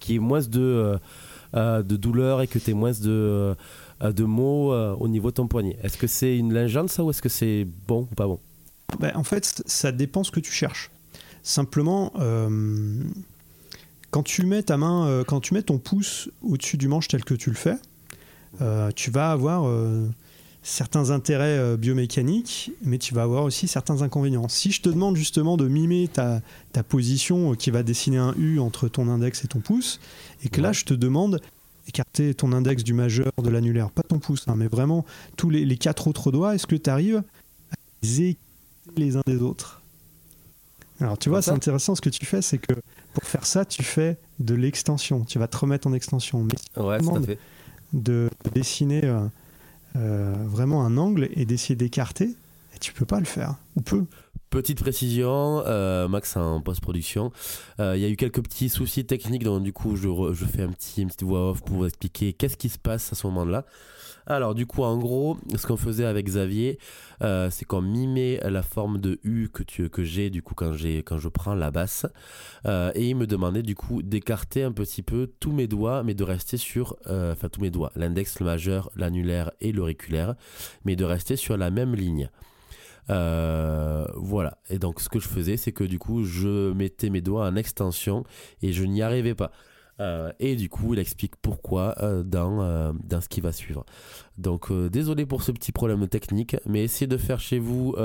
qu'il 0.00 0.14
y 0.14 0.16
ait 0.16 0.20
moins 0.20 0.40
de, 0.40 0.98
euh, 1.56 1.82
de 1.82 1.96
douleur 1.96 2.42
et 2.42 2.46
que 2.46 2.58
tu 2.58 2.70
aies 2.70 2.74
moins 2.74 2.92
de, 2.92 3.56
euh, 4.02 4.12
de 4.12 4.24
mots 4.24 4.72
euh, 4.72 4.94
au 4.94 5.08
niveau 5.08 5.30
de 5.30 5.36
ton 5.36 5.46
poignet. 5.46 5.78
Est-ce 5.82 5.96
que 5.96 6.06
c'est 6.06 6.36
une 6.36 6.52
légende 6.52 6.90
ça 6.90 7.02
ou 7.02 7.10
est-ce 7.10 7.22
que 7.22 7.28
c'est 7.28 7.66
bon 7.86 8.08
ou 8.10 8.14
pas 8.14 8.26
bon? 8.26 8.38
Ben, 9.00 9.12
en 9.14 9.24
fait, 9.24 9.62
ça 9.64 9.90
dépend 9.90 10.22
ce 10.22 10.30
que 10.30 10.40
tu 10.40 10.52
cherches. 10.52 10.90
Simplement, 11.42 12.12
quand 14.10 14.22
tu 14.22 14.44
mets 14.44 14.62
ta 14.62 14.76
main, 14.76 15.22
quand 15.26 15.40
tu 15.40 15.54
mets 15.54 15.62
ton 15.62 15.78
pouce 15.78 16.28
au-dessus 16.42 16.76
du 16.76 16.88
manche 16.88 17.08
tel 17.08 17.24
que 17.24 17.34
tu 17.34 17.50
le 17.50 17.56
fais, 17.56 17.76
tu 18.96 19.10
vas 19.10 19.30
avoir 19.30 19.70
certains 20.66 21.10
intérêts 21.10 21.58
euh, 21.58 21.76
biomécaniques, 21.76 22.72
mais 22.82 22.98
tu 22.98 23.14
vas 23.14 23.22
avoir 23.22 23.44
aussi 23.44 23.68
certains 23.68 24.02
inconvénients. 24.02 24.48
Si 24.48 24.72
je 24.72 24.82
te 24.82 24.88
demande 24.88 25.14
justement 25.16 25.56
de 25.56 25.68
mimer 25.68 26.08
ta, 26.12 26.40
ta 26.72 26.82
position 26.82 27.52
euh, 27.52 27.54
qui 27.54 27.70
va 27.70 27.84
dessiner 27.84 28.18
un 28.18 28.34
U 28.36 28.58
entre 28.58 28.88
ton 28.88 29.08
index 29.08 29.44
et 29.44 29.48
ton 29.48 29.60
pouce, 29.60 30.00
et 30.42 30.48
que 30.48 30.60
là 30.60 30.72
je 30.72 30.84
te 30.84 30.92
demande 30.92 31.40
écarter 31.86 32.34
ton 32.34 32.52
index 32.52 32.82
du 32.82 32.94
majeur, 32.94 33.30
de 33.40 33.48
l'annulaire, 33.48 33.90
pas 33.90 34.02
ton 34.02 34.18
pouce, 34.18 34.42
hein, 34.48 34.54
mais 34.56 34.66
vraiment 34.66 35.04
tous 35.36 35.50
les, 35.50 35.64
les 35.64 35.76
quatre 35.76 36.08
autres 36.08 36.32
doigts, 36.32 36.56
est-ce 36.56 36.66
que 36.66 36.74
tu 36.74 36.90
arrives 36.90 37.22
à 37.70 37.76
les 38.02 38.20
écarter 38.22 38.40
les 38.96 39.16
uns 39.16 39.22
des 39.24 39.36
autres? 39.42 39.82
Alors 41.00 41.16
tu 41.16 41.28
vois, 41.28 41.42
c'est 41.42 41.52
intéressant 41.52 41.94
ce 41.94 42.00
que 42.00 42.10
tu 42.10 42.26
fais, 42.26 42.42
c'est 42.42 42.58
que 42.58 42.72
pour 43.14 43.22
faire 43.22 43.46
ça, 43.46 43.64
tu 43.64 43.84
fais 43.84 44.16
de 44.40 44.54
l'extension, 44.54 45.24
tu 45.24 45.38
vas 45.38 45.46
te 45.46 45.56
remettre 45.56 45.86
en 45.86 45.92
extension. 45.92 46.42
Mais 46.42 46.82
Ouais, 46.82 46.98
de 47.92 48.28
dessiner 48.52 49.04
euh, 49.04 49.20
euh, 49.96 50.34
vraiment 50.46 50.84
un 50.84 50.96
angle 50.96 51.28
et 51.32 51.46
d'essayer 51.46 51.74
d'écarter, 51.74 52.34
et 52.74 52.78
tu 52.80 52.92
peux 52.92 53.06
pas 53.06 53.18
le 53.18 53.26
faire. 53.26 53.56
Ou 53.76 53.80
peu. 53.80 54.04
Petite 54.50 54.80
précision, 54.80 55.62
euh, 55.66 56.06
Max 56.06 56.36
en 56.36 56.60
post-production, 56.60 57.32
euh, 57.80 57.96
il 57.96 58.02
y 58.02 58.04
a 58.04 58.08
eu 58.08 58.16
quelques 58.16 58.42
petits 58.42 58.68
soucis 58.68 59.04
techniques, 59.04 59.42
donc 59.42 59.62
du 59.62 59.72
coup 59.72 59.96
je, 59.96 60.08
fais 60.44 60.62
un 60.62 60.70
petit, 60.70 61.02
une 61.02 61.08
petite 61.08 61.24
voix 61.24 61.50
off 61.50 61.62
pour 61.62 61.78
vous 61.78 61.86
expliquer 61.86 62.32
qu'est-ce 62.32 62.56
qui 62.56 62.68
se 62.68 62.78
passe 62.78 63.12
à 63.12 63.16
ce 63.16 63.26
moment-là. 63.26 63.64
Alors 64.26 64.54
du 64.56 64.66
coup 64.66 64.82
en 64.82 64.98
gros, 64.98 65.36
ce 65.54 65.66
qu'on 65.66 65.76
faisait 65.76 66.04
avec 66.04 66.26
Xavier, 66.26 66.78
euh, 67.22 67.48
c'est 67.50 67.64
qu'on 67.64 67.80
mimait 67.80 68.40
la 68.42 68.62
forme 68.62 68.98
de 68.98 69.20
U 69.22 69.48
que, 69.48 69.62
que 69.86 70.02
j'ai 70.02 70.30
du 70.30 70.42
coup 70.42 70.54
quand, 70.54 70.72
quand 71.04 71.18
je 71.18 71.28
prends 71.28 71.54
la 71.54 71.70
basse, 71.70 72.06
euh, 72.66 72.90
et 72.96 73.08
il 73.08 73.14
me 73.16 73.26
demandait 73.26 73.62
du 73.62 73.76
coup 73.76 74.02
d'écarter 74.02 74.64
un 74.64 74.72
petit 74.72 75.02
peu 75.02 75.30
tous 75.38 75.52
mes 75.52 75.68
doigts, 75.68 76.02
mais 76.02 76.14
de 76.14 76.24
rester 76.24 76.56
sur, 76.56 76.96
euh, 77.06 77.32
enfin 77.32 77.48
tous 77.48 77.60
mes 77.60 77.70
doigts, 77.70 77.92
l'index, 77.94 78.40
le 78.40 78.46
majeur, 78.46 78.90
l'annulaire 78.96 79.52
et 79.60 79.70
l'auriculaire, 79.70 80.34
mais 80.84 80.96
de 80.96 81.04
rester 81.04 81.36
sur 81.36 81.56
la 81.56 81.70
même 81.70 81.94
ligne. 81.94 82.28
Voilà. 83.08 84.58
Et 84.68 84.80
donc, 84.80 85.00
ce 85.00 85.08
que 85.08 85.20
je 85.20 85.28
faisais, 85.28 85.56
c'est 85.56 85.70
que 85.70 85.84
du 85.84 86.00
coup, 86.00 86.24
je 86.24 86.72
mettais 86.72 87.10
mes 87.10 87.20
doigts 87.20 87.46
en 87.46 87.54
extension 87.54 88.24
et 88.62 88.72
je 88.72 88.82
n'y 88.82 89.02
arrivais 89.02 89.36
pas. 89.36 89.52
Euh, 89.98 90.30
et 90.38 90.56
du 90.56 90.68
coup, 90.68 90.92
il 90.92 90.98
explique 90.98 91.36
pourquoi 91.36 91.94
euh, 92.02 92.22
dans, 92.22 92.60
euh, 92.60 92.92
dans 93.04 93.20
ce 93.20 93.28
qui 93.28 93.40
va 93.40 93.52
suivre. 93.52 93.84
Donc, 94.36 94.70
désolé 94.90 95.24
pour 95.24 95.42
ce 95.42 95.50
petit 95.50 95.72
problème 95.72 96.06
technique, 96.08 96.56
mais 96.66 96.84
essayez 96.84 97.06
de 97.06 97.16
faire 97.16 97.40
chez 97.40 97.58
vous 97.58 97.96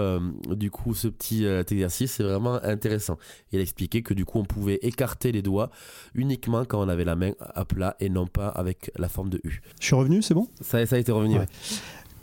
du 0.49 0.71
coup 0.71 0.93
ce 0.93 1.09
petit 1.09 1.45
exercice, 1.45 2.13
c'est 2.13 2.23
vraiment 2.23 2.53
intéressant. 2.63 3.17
Il 3.51 3.59
expliquait 3.59 4.01
que 4.01 4.13
du 4.13 4.23
coup, 4.23 4.39
on 4.39 4.45
pouvait 4.45 4.79
écarter 4.81 5.33
les 5.33 5.41
doigts 5.41 5.71
uniquement 6.15 6.63
quand 6.63 6.81
on 6.81 6.87
avait 6.87 7.03
la 7.03 7.17
main 7.17 7.33
à 7.39 7.65
plat 7.65 7.97
et 7.99 8.07
non 8.09 8.27
pas 8.27 8.47
avec 8.47 8.91
la 8.95 9.09
forme 9.09 9.29
de 9.29 9.41
U. 9.43 9.61
Je 9.81 9.85
suis 9.87 9.95
revenu, 9.95 10.21
c'est 10.21 10.33
bon? 10.33 10.47
Ça, 10.61 10.85
ça 10.85 10.95
a 10.95 10.99
été 10.99 11.11
revenu. 11.11 11.37
Ouais. 11.37 11.47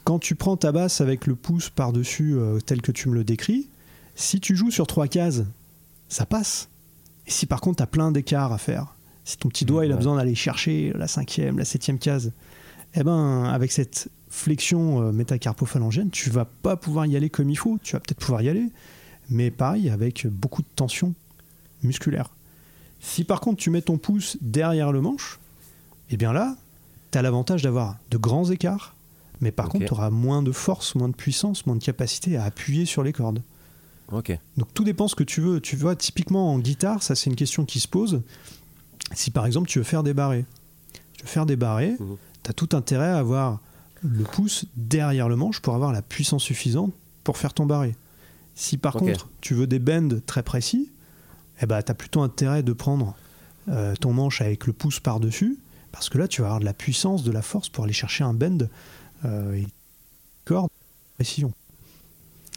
Quand 0.04 0.18
tu 0.18 0.34
prends 0.34 0.56
ta 0.56 0.72
basse 0.72 1.02
avec 1.02 1.26
le 1.26 1.34
pouce 1.34 1.68
par-dessus, 1.68 2.38
tel 2.64 2.80
que 2.80 2.92
tu 2.92 3.10
me 3.10 3.14
le 3.14 3.24
décris, 3.24 3.68
si 4.14 4.40
tu 4.40 4.56
joues 4.56 4.70
sur 4.70 4.86
trois 4.86 5.06
cases, 5.06 5.42
ça 6.08 6.24
passe. 6.24 6.70
Et 7.26 7.30
si 7.30 7.44
par 7.44 7.60
contre 7.60 7.76
tu 7.76 7.82
as 7.82 7.86
plein 7.86 8.10
d'écarts 8.10 8.54
à 8.54 8.58
faire, 8.58 8.94
si 9.28 9.36
ton 9.36 9.50
petit 9.50 9.66
doigt 9.66 9.84
il 9.84 9.92
a 9.92 9.96
besoin 9.96 10.16
d'aller 10.16 10.34
chercher 10.34 10.90
la 10.94 11.06
cinquième, 11.06 11.58
la 11.58 11.66
septième 11.66 11.98
case, 11.98 12.32
eh 12.94 13.02
ben 13.02 13.44
avec 13.44 13.72
cette 13.72 14.08
flexion 14.30 15.02
euh, 15.02 15.12
métacarpophalangienne, 15.12 16.08
tu 16.08 16.30
vas 16.30 16.46
pas 16.46 16.76
pouvoir 16.76 17.04
y 17.04 17.14
aller 17.14 17.28
comme 17.28 17.50
il 17.50 17.58
faut. 17.58 17.78
Tu 17.82 17.92
vas 17.92 18.00
peut-être 18.00 18.20
pouvoir 18.20 18.40
y 18.40 18.48
aller, 18.48 18.64
mais 19.28 19.50
pareil, 19.50 19.90
avec 19.90 20.26
beaucoup 20.26 20.62
de 20.62 20.68
tension 20.74 21.12
musculaire. 21.82 22.30
Si 23.00 23.22
par 23.22 23.40
contre 23.40 23.58
tu 23.58 23.68
mets 23.68 23.82
ton 23.82 23.98
pouce 23.98 24.38
derrière 24.40 24.92
le 24.92 25.02
manche, 25.02 25.38
eh 26.10 26.16
bien 26.16 26.32
là, 26.32 26.56
tu 27.10 27.18
as 27.18 27.22
l'avantage 27.22 27.60
d'avoir 27.60 27.98
de 28.10 28.16
grands 28.16 28.50
écarts, 28.50 28.94
mais 29.42 29.52
par 29.52 29.68
contre, 29.68 29.84
tu 29.84 29.92
auras 29.92 30.08
moins 30.08 30.42
de 30.42 30.52
force, 30.52 30.94
moins 30.94 31.08
de 31.10 31.14
puissance, 31.14 31.66
moins 31.66 31.76
de 31.76 31.84
capacité 31.84 32.38
à 32.38 32.44
appuyer 32.44 32.86
sur 32.86 33.02
les 33.02 33.12
cordes. 33.12 33.42
Ok. 34.10 34.36
Donc 34.56 34.72
tout 34.72 34.84
dépend 34.84 35.06
ce 35.06 35.14
que 35.14 35.22
tu 35.22 35.42
veux. 35.42 35.60
Tu 35.60 35.76
vois, 35.76 35.96
typiquement 35.96 36.54
en 36.54 36.58
guitare, 36.58 37.02
ça 37.02 37.14
c'est 37.14 37.28
une 37.28 37.36
question 37.36 37.66
qui 37.66 37.78
se 37.78 37.88
pose. 37.88 38.22
Si 39.14 39.30
par 39.30 39.46
exemple 39.46 39.68
tu 39.68 39.78
veux 39.78 39.84
faire 39.84 40.02
des 40.02 40.14
barrés, 40.14 40.44
tu 41.14 41.22
veux 41.22 41.28
faire 41.28 41.46
des 41.46 41.56
barrés, 41.56 41.94
Mhm. 41.98 42.16
tu 42.42 42.50
as 42.50 42.52
tout 42.52 42.68
intérêt 42.76 43.08
à 43.08 43.18
avoir 43.18 43.60
le 44.02 44.22
pouce 44.24 44.66
derrière 44.76 45.28
le 45.28 45.36
manche 45.36 45.60
pour 45.60 45.74
avoir 45.74 45.92
la 45.92 46.02
puissance 46.02 46.42
suffisante 46.44 46.92
pour 47.24 47.36
faire 47.36 47.52
ton 47.54 47.66
barré. 47.66 47.96
Si 48.54 48.76
par 48.76 48.94
contre 48.94 49.28
tu 49.40 49.54
veux 49.54 49.66
des 49.66 49.78
bends 49.78 50.20
très 50.26 50.42
précis, 50.42 50.90
eh 51.62 51.66
ben, 51.66 51.82
tu 51.82 51.90
as 51.90 51.94
plutôt 51.94 52.22
intérêt 52.22 52.62
de 52.62 52.72
prendre 52.72 53.16
euh, 53.68 53.94
ton 53.96 54.12
manche 54.12 54.40
avec 54.40 54.66
le 54.66 54.72
pouce 54.72 55.00
par-dessus, 55.00 55.58
parce 55.92 56.08
que 56.08 56.18
là 56.18 56.28
tu 56.28 56.40
vas 56.42 56.48
avoir 56.48 56.60
de 56.60 56.64
la 56.64 56.72
puissance, 56.74 57.22
de 57.24 57.30
la 57.32 57.42
force 57.42 57.68
pour 57.68 57.84
aller 57.84 57.92
chercher 57.92 58.24
un 58.24 58.34
bend 58.34 58.68
euh, 59.24 59.54
et 59.54 59.66
corde 60.44 60.70
précision. 61.16 61.52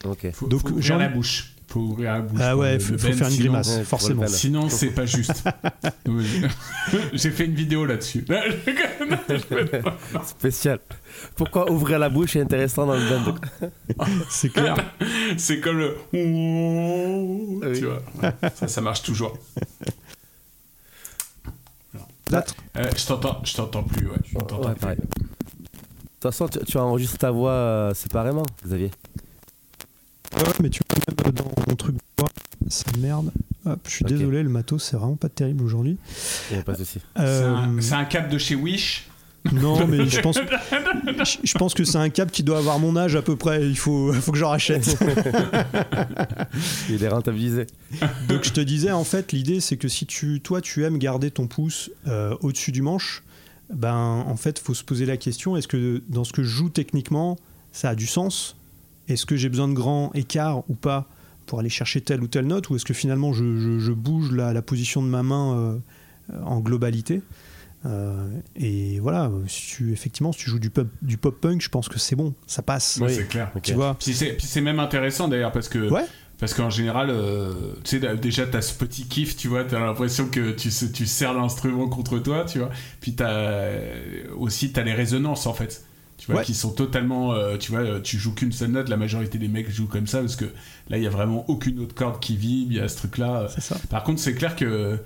Ok. 0.06 0.32
Faut, 0.32 0.48
Donc, 0.48 0.62
faut 0.62 0.70
ouvrir 0.70 0.84
j'en- 0.84 0.98
la 0.98 1.10
bouche. 1.10 1.54
Faut 1.72 1.80
ouvrir 1.80 2.14
la 2.14 2.22
bouche. 2.22 2.40
Ah 2.44 2.52
pour 2.52 2.60
ouais, 2.62 2.80
faut, 2.80 2.94
faut 2.94 2.98
faire 3.00 3.10
une 3.12 3.18
sinon- 3.24 3.38
grimace, 3.38 3.70
Ouais, 3.70 3.78
pour 3.80 3.88
forcément. 3.88 4.28
Sinon, 4.28 4.70
c'est 4.70 4.90
pas 4.90 5.06
juste. 5.06 5.44
J'ai 7.14 7.32
fait 7.32 7.46
une 7.46 7.56
vidéo 7.56 7.86
là-dessus. 7.86 8.26
Spécial. 10.26 10.80
Pourquoi 11.36 11.72
ouvrir 11.72 12.00
la 12.00 12.10
bouche 12.10 12.36
est 12.36 12.42
intéressant 12.42 12.86
dans 12.86 12.96
le 12.96 13.10
band 13.10 13.36
C'est 14.30 14.50
clair. 14.50 14.76
c'est 15.38 15.60
comme 15.60 15.78
le. 15.78 15.98
Oui. 16.14 17.80
Tu 17.80 17.86
vois. 17.86 18.02
Ça, 18.56 18.68
ça 18.68 18.82
marche 18.82 19.04
toujours. 19.04 19.38
Là, 22.32 22.44
Euh, 22.78 22.90
je 22.96 23.06
t'entends, 23.08 23.42
je 23.44 23.54
t'entends 23.56 23.84
plus. 23.84 24.08
Ouais. 24.08 24.16
Je 24.26 24.34
t'entends 24.38 24.62
Ouais. 24.62 24.74
De 24.96 24.96
toute 24.96 26.32
façon, 26.32 26.48
tu, 26.48 26.60
tu 26.66 26.78
enregistres 26.78 27.18
ta 27.18 27.32
voix 27.32 27.52
euh, 27.52 27.94
séparément, 27.94 28.44
Xavier. 28.66 28.92
Ouais, 30.38 30.44
mais 30.62 30.70
tu 30.70 30.82
vois, 30.90 31.16
même 31.24 31.34
dans 31.34 31.52
mon 31.68 31.76
truc 31.76 31.96
ça 32.70 32.86
merde. 33.00 33.32
Hop, 33.66 33.80
je 33.88 33.92
suis 33.92 34.06
désolé, 34.06 34.42
le 34.44 34.50
matos, 34.50 34.84
c'est 34.84 34.96
vraiment 34.98 35.16
pas 35.16 35.30
terrible 35.30 35.64
aujourd'hui. 35.64 35.98
Il 36.50 36.56
n'y 36.56 36.62
a 36.62 36.64
pas 36.64 36.74
de 36.74 36.78
souci. 36.78 37.00
C'est 37.16 37.22
Euh, 37.22 37.56
un, 37.56 37.82
c'est 37.82 37.94
un 37.94 38.06
cap 38.06 38.30
de 38.30 38.38
chez 38.38 38.56
Wish. 38.56 39.08
non, 39.52 39.86
mais 39.88 40.08
je 40.08 40.20
pense, 40.22 40.38
je, 40.38 41.38
je 41.44 41.58
pense 41.58 41.74
que 41.74 41.84
c'est 41.84 41.98
un 41.98 42.10
câble 42.10 42.32
qui 42.32 42.44
doit 42.44 42.60
avoir 42.60 42.80
mon 42.80 42.96
âge 42.96 43.16
à 43.16 43.22
peu 43.22 43.36
près. 43.36 43.68
Il 43.68 43.78
faut, 43.78 44.14
faut 44.14 44.32
que 44.32 44.38
j'en 44.38 44.50
rachète. 44.50 44.96
Il 46.90 47.04
est 47.04 47.08
rentabilisé. 47.10 47.68
Donc 48.28 48.44
je 48.44 48.52
te 48.52 48.62
disais, 48.62 48.92
en 48.92 49.04
fait, 49.04 49.32
l'idée, 49.32 49.60
c'est 49.60 49.78
que 49.78 49.88
si 49.88 50.06
tu, 50.06 50.42
toi, 50.42 50.62
tu 50.62 50.84
aimes 50.86 50.98
garder 50.98 51.32
ton 51.32 51.48
pouce 51.48 51.90
euh, 52.08 52.36
au-dessus 52.42 52.72
du 52.72 52.82
manche, 52.82 53.24
ben, 53.74 54.24
en 54.28 54.36
fait, 54.38 54.60
faut 54.60 54.74
se 54.74 54.84
poser 54.84 55.06
la 55.06 55.18
question 55.18 55.56
est-ce 55.58 55.68
que 55.68 56.02
dans 56.10 56.24
ce 56.24 56.34
que 56.34 56.44
je 56.44 56.50
joue 56.50 56.70
techniquement, 56.70 57.38
ça 57.72 57.90
a 57.90 57.96
du 57.96 58.08
sens? 58.08 58.56
Est-ce 59.14 59.26
que 59.26 59.36
j'ai 59.36 59.50
besoin 59.50 59.68
de 59.68 59.74
grands 59.74 60.12
écarts 60.14 60.64
ou 60.70 60.74
pas 60.76 61.08
pour 61.46 61.60
aller 61.60 61.70
chercher 61.70 62.02
telle 62.02 62.22
ou 62.22 62.28
telle 62.28 62.48
note 62.48 62.70
Ou 62.70 62.76
est-ce 62.76 62.86
que 62.86 62.94
finalement, 62.94 63.34
je, 63.34 63.58
je- 63.60 63.80
je 63.80 63.92
bouge 63.92 64.32
la, 64.32 64.54
la 64.54 64.62
position 64.62 65.02
de 65.04 65.08
ma 65.08 65.24
main 65.24 65.56
euh, 65.58 65.78
en 66.46 66.60
globalité 66.60 67.22
Euh, 67.86 68.28
et 68.56 69.00
voilà, 69.00 69.32
si 69.48 69.66
tu, 69.76 69.92
effectivement, 69.92 70.32
si 70.32 70.40
tu 70.44 70.50
joues 70.52 70.60
du 70.60 70.70
pop, 70.70 70.88
du 71.02 71.18
pop 71.18 71.36
punk, 71.42 71.62
je 71.64 71.70
pense 71.70 71.90
que 71.90 71.98
c'est 71.98 72.16
bon, 72.16 72.36
ça 72.46 72.62
passe. 72.62 72.98
Ouais, 73.02 73.08
Oui. 73.08 73.14
c'est 73.16 73.28
clair. 73.28 73.52
Tu 73.64 73.74
vois 73.74 73.96
Puis 74.00 74.14
c'est, 74.14 74.34
puis 74.34 74.46
c'est 74.46 74.62
même 74.62 74.80
intéressant 74.80 75.28
d'ailleurs 75.28 75.52
parce 75.52 75.68
que. 75.68 75.90
Ouais. 75.90 76.06
Parce 76.40 76.54
qu'en 76.56 76.70
général, 76.72 77.10
euh, 77.12 77.54
tu 77.84 78.00
sais, 78.00 78.16
déjà, 78.18 78.46
t'as 78.48 78.62
ce 78.62 78.74
petit 78.76 79.06
kiff, 79.06 79.36
tu 79.36 79.48
vois, 79.48 79.64
t'as 79.64 79.80
l'impression 79.80 80.28
que 80.28 80.52
tu, 80.52 80.70
tu 80.92 81.06
serres 81.06 81.34
l'instrument 81.36 81.88
contre 81.88 82.18
toi, 82.20 82.46
tu 82.46 82.58
vois. 82.60 82.70
Puis 83.00 83.14
t'as 83.14 83.70
aussi, 84.38 84.72
t'as 84.72 84.84
les 84.84 84.94
résonances, 84.94 85.46
en 85.48 85.54
fait. 85.54 85.84
Tu 86.22 86.28
vois, 86.28 86.42
Ouais. 86.42 86.46
qui 86.46 86.54
sont 86.54 86.70
totalement, 86.70 87.34
euh, 87.34 87.58
tu 87.58 87.72
vois, 87.72 87.80
euh, 87.80 88.00
tu 88.00 88.20
joues 88.20 88.36
qu'une 88.36 88.52
seule 88.52 88.70
note, 88.70 88.90
la 88.90 88.98
majorité 88.98 89.40
des 89.40 89.48
mecs 89.48 89.72
jouent 89.72 89.88
comme 89.88 90.06
ça, 90.06 90.20
parce 90.20 90.36
que 90.36 90.46
là, 90.88 90.98
il 90.98 91.04
y 91.04 91.08
a 91.08 91.10
vraiment 91.10 91.44
aucune 91.50 91.80
autre 91.80 91.96
corde 91.96 92.20
qui 92.20 92.38
vibre, 92.38 92.72
il 92.74 92.78
y 92.78 92.80
a 92.80 92.88
ce 92.88 92.96
truc-là. 92.98 93.48
C'est 93.50 93.62
ça. 93.62 93.76
Par 93.90 94.04
contre, 94.04 94.20
c'est 94.22 94.36
clair 94.36 94.56
que 94.56 95.00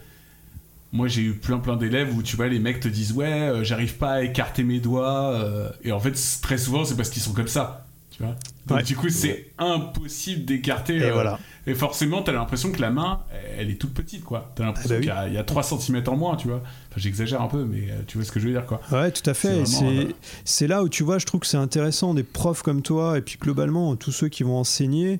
moi, 0.91 1.07
j'ai 1.07 1.21
eu 1.21 1.33
plein 1.33 1.59
plein 1.59 1.77
d'élèves 1.77 2.13
où, 2.13 2.21
tu 2.21 2.35
vois, 2.35 2.49
les 2.49 2.59
mecs 2.59 2.81
te 2.81 2.89
disent, 2.89 3.13
ouais, 3.13 3.31
euh, 3.31 3.63
j'arrive 3.63 3.95
pas 3.95 4.11
à 4.15 4.21
écarter 4.23 4.63
mes 4.63 4.81
doigts, 4.81 5.31
euh, 5.35 5.69
et 5.85 5.93
en 5.93 6.01
fait, 6.01 6.17
très 6.41 6.57
souvent, 6.57 6.83
c'est 6.83 6.97
parce 6.97 7.09
qu'ils 7.09 7.21
sont 7.21 7.31
comme 7.33 7.47
ça, 7.47 7.84
tu 8.15 8.23
vois. 8.23 8.35
Donc, 8.67 8.77
Ouais. 8.77 8.83
du 8.83 8.95
coup, 8.95 9.09
c'est 9.09 9.51
impossible 9.57 10.45
d'écarter. 10.45 10.95
Et 10.97 11.03
euh, 11.03 11.13
voilà. 11.13 11.37
et 11.67 11.73
forcément, 11.75 12.21
t'as 12.21 12.31
l'impression 12.31 12.71
que 12.71 12.79
la 12.81 12.89
main, 12.91 13.19
elle 13.57 13.69
est 13.69 13.75
toute 13.75 13.93
petite, 13.93 14.23
quoi. 14.23 14.51
T'as 14.55 14.63
l'impression 14.65 14.89
Ah 14.91 14.93
bah 14.93 14.99
oui. 14.99 15.01
qu'il 15.05 15.13
y 15.13 15.17
a- 15.17 15.27
il 15.27 15.33
y, 15.33 15.37
a 15.37 15.43
3 15.43 15.63
cm 15.63 16.01
en 16.07 16.15
moins, 16.15 16.35
tu 16.37 16.47
vois. 16.47 16.57
Enfin, 16.89 16.95
j'exagère 16.97 17.41
un 17.41 17.47
peu, 17.47 17.65
mais 17.65 17.91
euh, 17.91 18.01
tu 18.07 18.17
vois 18.17 18.25
ce 18.25 18.31
que 18.31 18.39
je 18.39 18.45
veux 18.47 18.53
dire, 18.53 18.65
quoi. 18.65 18.79
Ouais, 18.91 19.11
tout 19.11 19.29
à 19.29 19.33
fait. 19.33 19.65
C'est 19.65 19.83
euh, 19.85 20.05
c'est 20.45 20.67
là 20.67 20.83
où 20.83 20.89
tu 20.89 21.03
vois, 21.03 21.17
je 21.19 21.25
trouve 21.25 21.41
que 21.41 21.47
c'est 21.47 21.57
intéressant 21.57 22.13
des 22.13 22.23
profs 22.23 22.61
comme 22.61 22.81
toi 22.81 23.17
et 23.17 23.21
puis 23.21 23.37
globalement 23.39 23.95
tous 23.95 24.11
ceux 24.11 24.29
qui 24.29 24.43
vont 24.43 24.57
enseigner. 24.57 25.19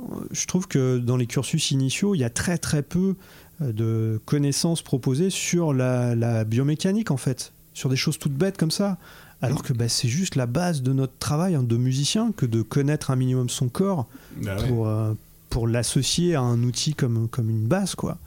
euh, 0.00 0.04
Je 0.30 0.46
trouve 0.46 0.68
que 0.68 0.98
dans 0.98 1.16
les 1.16 1.26
cursus 1.26 1.70
initiaux, 1.72 2.14
il 2.14 2.18
y 2.18 2.24
a 2.24 2.30
très 2.30 2.58
très 2.58 2.82
peu 2.82 3.16
de 3.60 4.20
connaissances 4.26 4.82
proposées 4.82 5.30
sur 5.30 5.72
la, 5.72 6.14
la 6.14 6.44
biomécanique 6.44 7.10
en 7.10 7.16
fait, 7.16 7.52
sur 7.72 7.88
des 7.88 7.96
choses 7.96 8.18
toutes 8.18 8.34
bêtes 8.34 8.58
comme 8.58 8.70
ça. 8.70 8.98
Alors 9.42 9.62
que 9.62 9.72
bah, 9.72 9.88
c'est 9.88 10.08
juste 10.08 10.34
la 10.34 10.46
base 10.46 10.82
de 10.82 10.92
notre 10.92 11.16
travail 11.18 11.54
hein, 11.54 11.62
de 11.62 11.76
musicien 11.76 12.32
que 12.32 12.46
de 12.46 12.62
connaître 12.62 13.10
un 13.10 13.16
minimum 13.16 13.48
son 13.48 13.68
corps 13.68 14.06
bah 14.40 14.56
ouais. 14.56 14.68
pour, 14.68 14.88
euh, 14.88 15.12
pour 15.50 15.68
l'associer 15.68 16.34
à 16.34 16.40
un 16.40 16.62
outil 16.62 16.94
comme, 16.94 17.28
comme 17.28 17.50
une 17.50 17.66
base. 17.66 17.94
Quoi. 17.94 18.18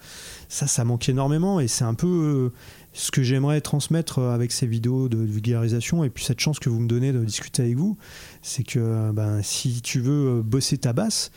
Ça, 0.50 0.68
ça 0.68 0.84
manque 0.86 1.10
énormément 1.10 1.60
et 1.60 1.68
c'est 1.68 1.84
un 1.84 1.96
peu 1.96 2.08
euh, 2.08 2.50
ce 2.94 3.12
que 3.12 3.24
j'aimerais 3.24 3.60
transmettre 3.62 4.20
euh, 4.20 4.34
avec 4.34 4.52
ces 4.52 4.68
vidéos 4.68 5.10
de 5.10 5.18
vulgarisation 5.18 6.04
et 6.04 6.10
puis 6.10 6.24
cette 6.24 6.40
chance 6.40 6.60
que 6.60 6.70
vous 6.70 6.80
me 6.80 6.88
donnez 6.88 7.12
de 7.12 7.24
discuter 7.24 7.64
avec 7.64 7.76
vous. 7.76 7.98
C'est 8.42 8.64
que 8.64 9.12
ben, 9.12 9.42
si 9.42 9.82
tu 9.82 10.00
veux 10.00 10.42
bosser 10.44 10.78
ta 10.78 10.94
basse, 10.94 11.32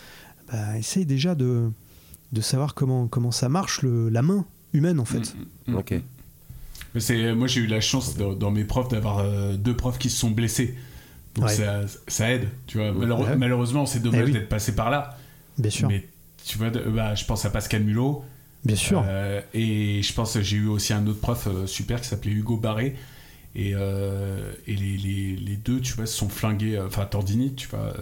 ben, 0.52 0.74
essaye 0.74 1.06
déjà 1.06 1.34
de, 1.34 1.70
de 2.32 2.40
savoir 2.40 2.74
comment, 2.74 3.08
comment 3.08 3.32
ça 3.32 3.48
marche 3.48 3.82
le, 3.82 4.10
la 4.10 4.22
main 4.22 4.44
humaine 4.74 5.00
en 5.00 5.04
fait. 5.04 5.34
Ok. 5.72 5.94
Mais 6.94 7.00
c'est, 7.00 7.34
moi, 7.34 7.46
j'ai 7.46 7.60
eu 7.60 7.66
la 7.66 7.80
chance 7.80 8.16
dans, 8.16 8.34
dans 8.34 8.50
mes 8.50 8.64
profs 8.64 8.88
d'avoir 8.88 9.18
euh, 9.20 9.54
deux 9.56 9.74
profs 9.76 9.98
qui 9.98 10.10
se 10.10 10.18
sont 10.18 10.30
blessés. 10.30 10.74
Donc 11.34 11.46
Ouais. 11.46 11.54
ça, 11.54 11.80
ça 12.08 12.30
aide, 12.30 12.48
tu 12.66 12.76
vois. 12.78 12.90
Ouais. 12.92 13.36
Malheureusement, 13.36 13.86
c'est 13.86 14.00
dommage 14.00 14.20
Eh 14.22 14.24
oui. 14.26 14.32
d'être 14.32 14.48
passé 14.50 14.74
par 14.74 14.90
là. 14.90 15.16
Bien 15.58 15.70
sûr, 15.70 15.88
Mais 15.88 16.06
tu 16.44 16.58
vois, 16.58 16.70
bah, 16.70 17.14
je 17.14 17.24
pense 17.24 17.44
à 17.46 17.50
Pascal 17.50 17.82
Mulot. 17.84 18.22
bien 18.64 18.76
sûr. 18.76 19.02
Euh, 19.06 19.40
et 19.54 20.02
je 20.02 20.12
pense 20.12 20.38
j'ai 20.40 20.56
eu 20.58 20.66
aussi 20.66 20.92
un 20.92 21.06
autre 21.06 21.20
prof 21.20 21.46
euh, 21.46 21.66
super 21.66 22.00
qui 22.02 22.08
s'appelait 22.08 22.32
Hugo 22.32 22.56
Barré. 22.58 22.96
Et, 23.54 23.72
euh, 23.74 24.52
et 24.66 24.76
les, 24.76 24.96
les, 24.98 25.36
les 25.36 25.56
deux, 25.56 25.80
tu 25.80 25.94
vois, 25.94 26.06
se 26.06 26.16
sont 26.16 26.28
flingués. 26.28 26.78
Enfin, 26.80 27.06
Tordini, 27.06 27.54
tu 27.54 27.68
vois. 27.68 27.94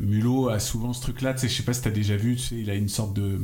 Mulot 0.00 0.48
a 0.48 0.58
souvent 0.58 0.92
ce 0.92 1.00
truc-là. 1.02 1.34
Tu 1.34 1.40
sais, 1.40 1.48
je 1.48 1.54
sais 1.54 1.62
pas 1.62 1.72
si 1.72 1.82
t'as 1.82 1.90
déjà 1.90 2.16
vu, 2.16 2.34
tu 2.36 2.42
sais, 2.42 2.54
il 2.56 2.70
a 2.70 2.74
une 2.74 2.88
sorte 2.88 3.14
de, 3.14 3.40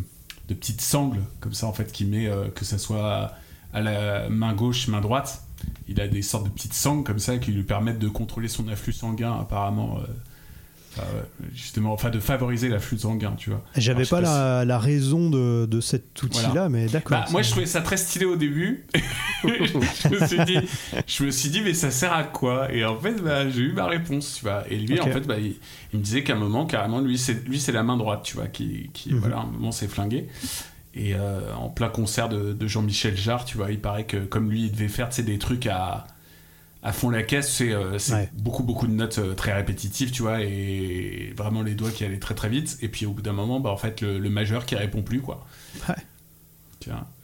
de 0.48 0.54
petite 0.54 0.80
sangle, 0.80 1.20
comme 1.40 1.52
ça, 1.54 1.66
en 1.66 1.72
fait, 1.72 1.92
qui 1.92 2.04
met, 2.04 2.28
que 2.54 2.64
ça 2.64 2.78
soit 2.78 3.32
à 3.72 3.80
la 3.80 4.28
main 4.28 4.52
gauche, 4.54 4.88
main 4.88 5.00
droite. 5.00 5.42
Il 5.88 6.00
a 6.00 6.08
des 6.08 6.22
sortes 6.22 6.44
de 6.44 6.50
petites 6.50 6.74
sangles 6.74 7.04
comme 7.04 7.18
ça 7.18 7.38
qui 7.38 7.52
lui 7.52 7.62
permettent 7.62 7.98
de 7.98 8.08
contrôler 8.08 8.48
son 8.48 8.68
afflux 8.68 8.92
sanguin, 8.92 9.32
apparemment. 9.40 9.98
euh, 9.98 10.06
enfin, 10.96 11.06
justement, 11.54 11.92
enfin, 11.92 12.10
de 12.10 12.18
favoriser 12.20 12.68
l'afflux 12.68 12.98
sanguin, 12.98 13.34
tu 13.36 13.50
vois. 13.50 13.62
J'avais 13.76 14.04
pas 14.04 14.20
la, 14.20 14.78
raison 14.78 15.30
de, 15.30 15.66
de 15.66 15.80
cet 15.80 16.20
outil-là, 16.22 16.48
Voilà. 16.50 16.68
mais 16.68 16.86
d'accord. 16.86 17.18
Bah, 17.18 17.26
moi, 17.30 17.42
je 17.42 17.50
trouvais 17.50 17.66
ça 17.66 17.80
très 17.80 17.96
stylé 17.96 18.24
au 18.24 18.36
début. 18.36 18.86
je, 19.44 20.08
me 20.08 20.26
suis 20.26 20.44
dit, 20.44 20.58
je 21.06 21.24
me 21.24 21.30
suis 21.30 21.50
dit, 21.50 21.60
mais 21.62 21.74
ça 21.74 21.90
sert 21.90 22.12
à 22.12 22.24
quoi? 22.24 22.72
Et 22.72 22.84
en 22.84 22.98
fait, 22.98 23.14
bah, 23.22 23.48
j'ai 23.48 23.62
eu 23.62 23.72
ma 23.72 23.86
réponse, 23.86 24.34
tu 24.38 24.44
vois. 24.44 24.64
Et 24.70 24.76
lui, 24.78 25.00
en 25.00 25.06
fait, 25.06 25.20
bah, 25.22 25.38
il, 25.38 25.56
il 25.92 25.98
me 25.98 26.04
disait 26.04 26.22
qu'à 26.24 26.34
un 26.34 26.38
moment, 26.38 26.66
carrément, 26.66 27.00
lui, 27.00 27.18
c'est 27.18 27.46
lui, 27.48 27.60
c'est 27.60 27.72
la 27.72 27.82
main 27.82 27.96
droite, 27.96 28.22
tu 28.24 28.36
vois, 28.36 28.46
qui, 28.48 28.90
qui 28.92 29.12
Mhm. 29.12 29.18
voilà, 29.20 29.36
à 29.38 29.40
un 29.40 29.46
moment, 29.46 29.72
s'est 29.72 29.88
flingué. 29.88 30.26
Et 30.94 31.14
euh, 31.14 31.54
en 31.54 31.68
plein 31.70 31.88
concert 31.88 32.28
de, 32.28 32.52
de 32.52 32.66
Jean-Michel 32.66 33.16
Jarre, 33.16 33.44
tu 33.46 33.56
vois, 33.56 33.70
il 33.70 33.80
paraît 33.80 34.04
que 34.04 34.18
comme 34.18 34.50
lui, 34.50 34.64
il 34.66 34.72
devait 34.72 34.88
faire, 34.88 35.08
des 35.08 35.38
trucs 35.38 35.66
à 35.66 36.06
à 36.84 36.92
fond 36.92 37.10
la 37.10 37.22
caisse, 37.22 37.52
c'est 37.52 37.70
euh, 37.72 37.96
Ouais. 38.10 38.28
beaucoup 38.34 38.64
beaucoup 38.64 38.88
de 38.88 38.92
notes 38.92 39.18
euh, 39.18 39.34
très 39.34 39.52
répétitives, 39.52 40.10
tu 40.10 40.22
vois, 40.22 40.42
et 40.42 41.32
vraiment 41.36 41.62
les 41.62 41.74
doigts 41.76 41.92
qui 41.92 42.04
allaient 42.04 42.18
très 42.18 42.34
très 42.34 42.48
vite. 42.48 42.76
Et 42.82 42.88
puis 42.88 43.06
au 43.06 43.12
bout 43.12 43.22
d'un 43.22 43.32
moment, 43.32 43.60
bah, 43.60 43.70
en 43.70 43.76
fait, 43.76 44.00
le, 44.00 44.18
le 44.18 44.30
majeur 44.30 44.66
qui 44.66 44.74
répond 44.74 45.00
plus, 45.02 45.20
quoi. 45.20 45.46
Ouais. 45.88 45.94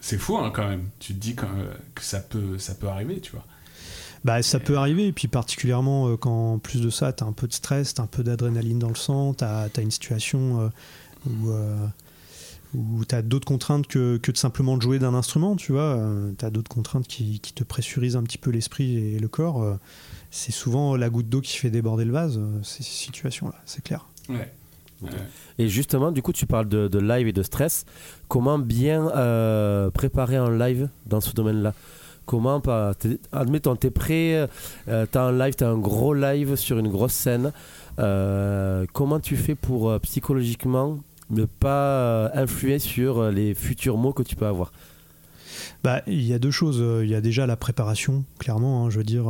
C'est 0.01 0.19
fou 0.19 0.39
hein, 0.39 0.53
quand 0.55 0.69
même. 0.69 0.89
Tu 1.01 1.13
te 1.15 1.19
dis 1.19 1.35
quand- 1.35 1.49
que 1.97 2.03
ça 2.03 2.21
peut, 2.21 2.57
ça 2.59 2.75
peut 2.77 2.87
arriver, 2.87 3.19
tu 3.21 3.33
vois. 3.33 3.45
Bah, 4.25 4.43
ça 4.43 4.61
peut 4.61 4.79
arriver, 4.79 5.09
et 5.09 5.13
puis 5.13 5.27
particulièrement 5.29 6.17
quand 6.17 6.55
en 6.55 6.59
plus 6.59 6.81
de 6.81 6.91
ça, 6.91 7.13
tu 7.13 7.25
as 7.25 7.27
un 7.27 7.33
peu 7.33 7.49
de 7.49 7.53
stress, 7.53 7.95
tu 7.95 8.01
as 8.01 8.05
un 8.05 8.09
peu 8.09 8.23
d'adrénaline 8.23 8.79
dans 8.79 8.89
le 8.89 8.95
sang, 8.95 9.35
tu 9.35 9.45
as, 9.45 9.69
une 9.79 9.91
situation 9.91 10.71
où, 11.27 11.51
où 12.75 13.05
tu 13.05 13.15
as 13.15 13.23
d'autres 13.23 13.47
contraintes 13.47 13.87
que, 13.87 14.19
que 14.19 14.31
de 14.31 14.37
simplement 14.37 14.77
de 14.77 14.83
jouer 14.83 14.99
d'un 14.99 15.15
instrument, 15.15 15.57
tu 15.57 15.73
vois. 15.73 15.99
tu 16.39 16.45
as 16.45 16.51
d'autres 16.51 16.69
contraintes 16.69 17.07
qui, 17.07 17.41
qui, 17.41 17.53
te 17.53 17.65
pressurisent 17.65 18.17
un 18.17 18.23
petit 18.23 18.39
peu 18.39 18.51
l'esprit 18.51 19.15
et 19.15 19.19
le 19.19 19.29
corps. 19.29 19.79
c'est 20.31 20.53
souvent 20.53 20.97
la 20.97 21.09
goutte 21.11 21.29
d'eau 21.29 21.41
qui 21.41 21.57
fait 21.57 21.71
déborder 21.71 22.05
le 22.05 22.13
vase, 22.13 22.41
ces 22.63 22.83
situations-là, 22.83 23.55
c'est 23.65 23.83
clair. 23.83 24.07
Ouais. 24.29 24.53
Et 25.59 25.69
justement, 25.69 26.11
du 26.11 26.23
coup, 26.23 26.33
tu 26.33 26.47
parles 26.47 26.69
de, 26.69 26.89
de 26.89 26.99
live 26.99 27.29
et 27.29 27.33
de 27.33 27.43
stress. 27.43 27.85
Comment 28.29 28.59
bien 28.59 29.09
euh, 29.11 29.91
préparer 29.91 30.37
un 30.37 30.57
live 30.57 30.89
dans 31.07 31.21
ce 31.21 31.33
domaine-là? 31.33 31.75
Comment, 32.27 32.61
pas, 32.61 32.93
admettons, 33.33 33.75
tu 33.75 33.87
es 33.87 33.91
prêt, 33.91 34.49
euh, 34.89 35.07
tu 35.11 35.17
as 35.17 35.23
un 35.23 35.33
live, 35.33 35.55
tu 35.57 35.65
as 35.65 35.69
un 35.69 35.79
gros 35.79 36.13
live 36.13 36.57
sur 36.57 36.79
une 36.79 36.89
grosse 36.89 37.15
scène. 37.15 37.53
Euh, 37.99 38.85
comment 38.93 39.19
tu 39.19 39.37
fais 39.37 39.55
pour 39.55 39.99
psychologiquement 40.01 40.99
ne 41.31 41.45
pas 41.45 42.31
influer 42.35 42.79
sur 42.79 43.31
les 43.31 43.55
futurs 43.55 43.97
mots 43.97 44.13
que 44.13 44.23
tu 44.23 44.37
peux 44.37 44.47
avoir 44.47 44.73
bah, 45.83 46.03
Il 46.07 46.25
y 46.25 46.33
a 46.33 46.39
deux 46.39 46.51
choses. 46.51 46.83
Il 47.03 47.09
y 47.09 47.15
a 47.15 47.21
déjà 47.21 47.47
la 47.47 47.57
préparation, 47.57 48.25
clairement. 48.39 48.87
Hein, 48.87 48.91
je 48.91 48.99
veux 48.99 49.05
dire, 49.05 49.27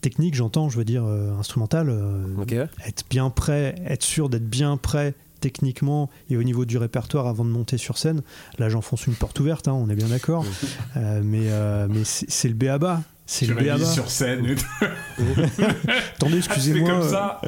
technique, 0.00 0.34
j'entends, 0.34 0.68
je 0.68 0.78
veux 0.78 0.84
dire 0.84 1.04
euh, 1.04 1.32
instrumental. 1.38 1.88
Euh, 1.90 2.66
être 2.86 3.04
bien 3.10 3.30
prêt, 3.30 3.74
être 3.86 4.02
sûr 4.02 4.28
d'être 4.28 4.48
bien 4.48 4.76
prêt 4.76 5.14
techniquement 5.40 6.10
et 6.30 6.36
au 6.36 6.42
niveau 6.42 6.64
du 6.64 6.78
répertoire 6.78 7.28
avant 7.28 7.44
de 7.44 7.50
monter 7.50 7.78
sur 7.78 7.96
scène. 7.96 8.22
Là, 8.58 8.68
j'enfonce 8.68 9.06
une 9.06 9.14
porte 9.14 9.38
ouverte, 9.38 9.68
hein, 9.68 9.72
on 9.72 9.88
est 9.88 9.94
bien 9.94 10.08
d'accord. 10.08 10.44
Euh, 10.96 11.20
mais 11.22 11.48
mais 11.88 12.02
c'est 12.04 12.48
le 12.48 12.54
béaba. 12.54 13.02
C'est 13.30 13.44
le 13.44 13.54
béaba. 13.54 13.84
sur 13.84 14.10
scène. 14.10 14.46
Et 14.46 14.56
Attendez, 16.14 16.38
excusez-moi. 16.38 16.90
comme 16.90 17.08
ça. 17.08 17.42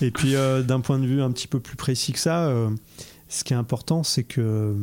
et 0.00 0.12
puis, 0.12 0.34
d'un 0.34 0.80
point 0.80 1.00
de 1.00 1.06
vue 1.06 1.20
un 1.20 1.32
petit 1.32 1.48
peu 1.48 1.58
plus 1.58 1.76
précis 1.76 2.12
que 2.12 2.20
ça, 2.20 2.48
ce 3.28 3.42
qui 3.42 3.54
est 3.54 3.56
important, 3.56 4.04
c'est 4.04 4.22
que 4.22 4.76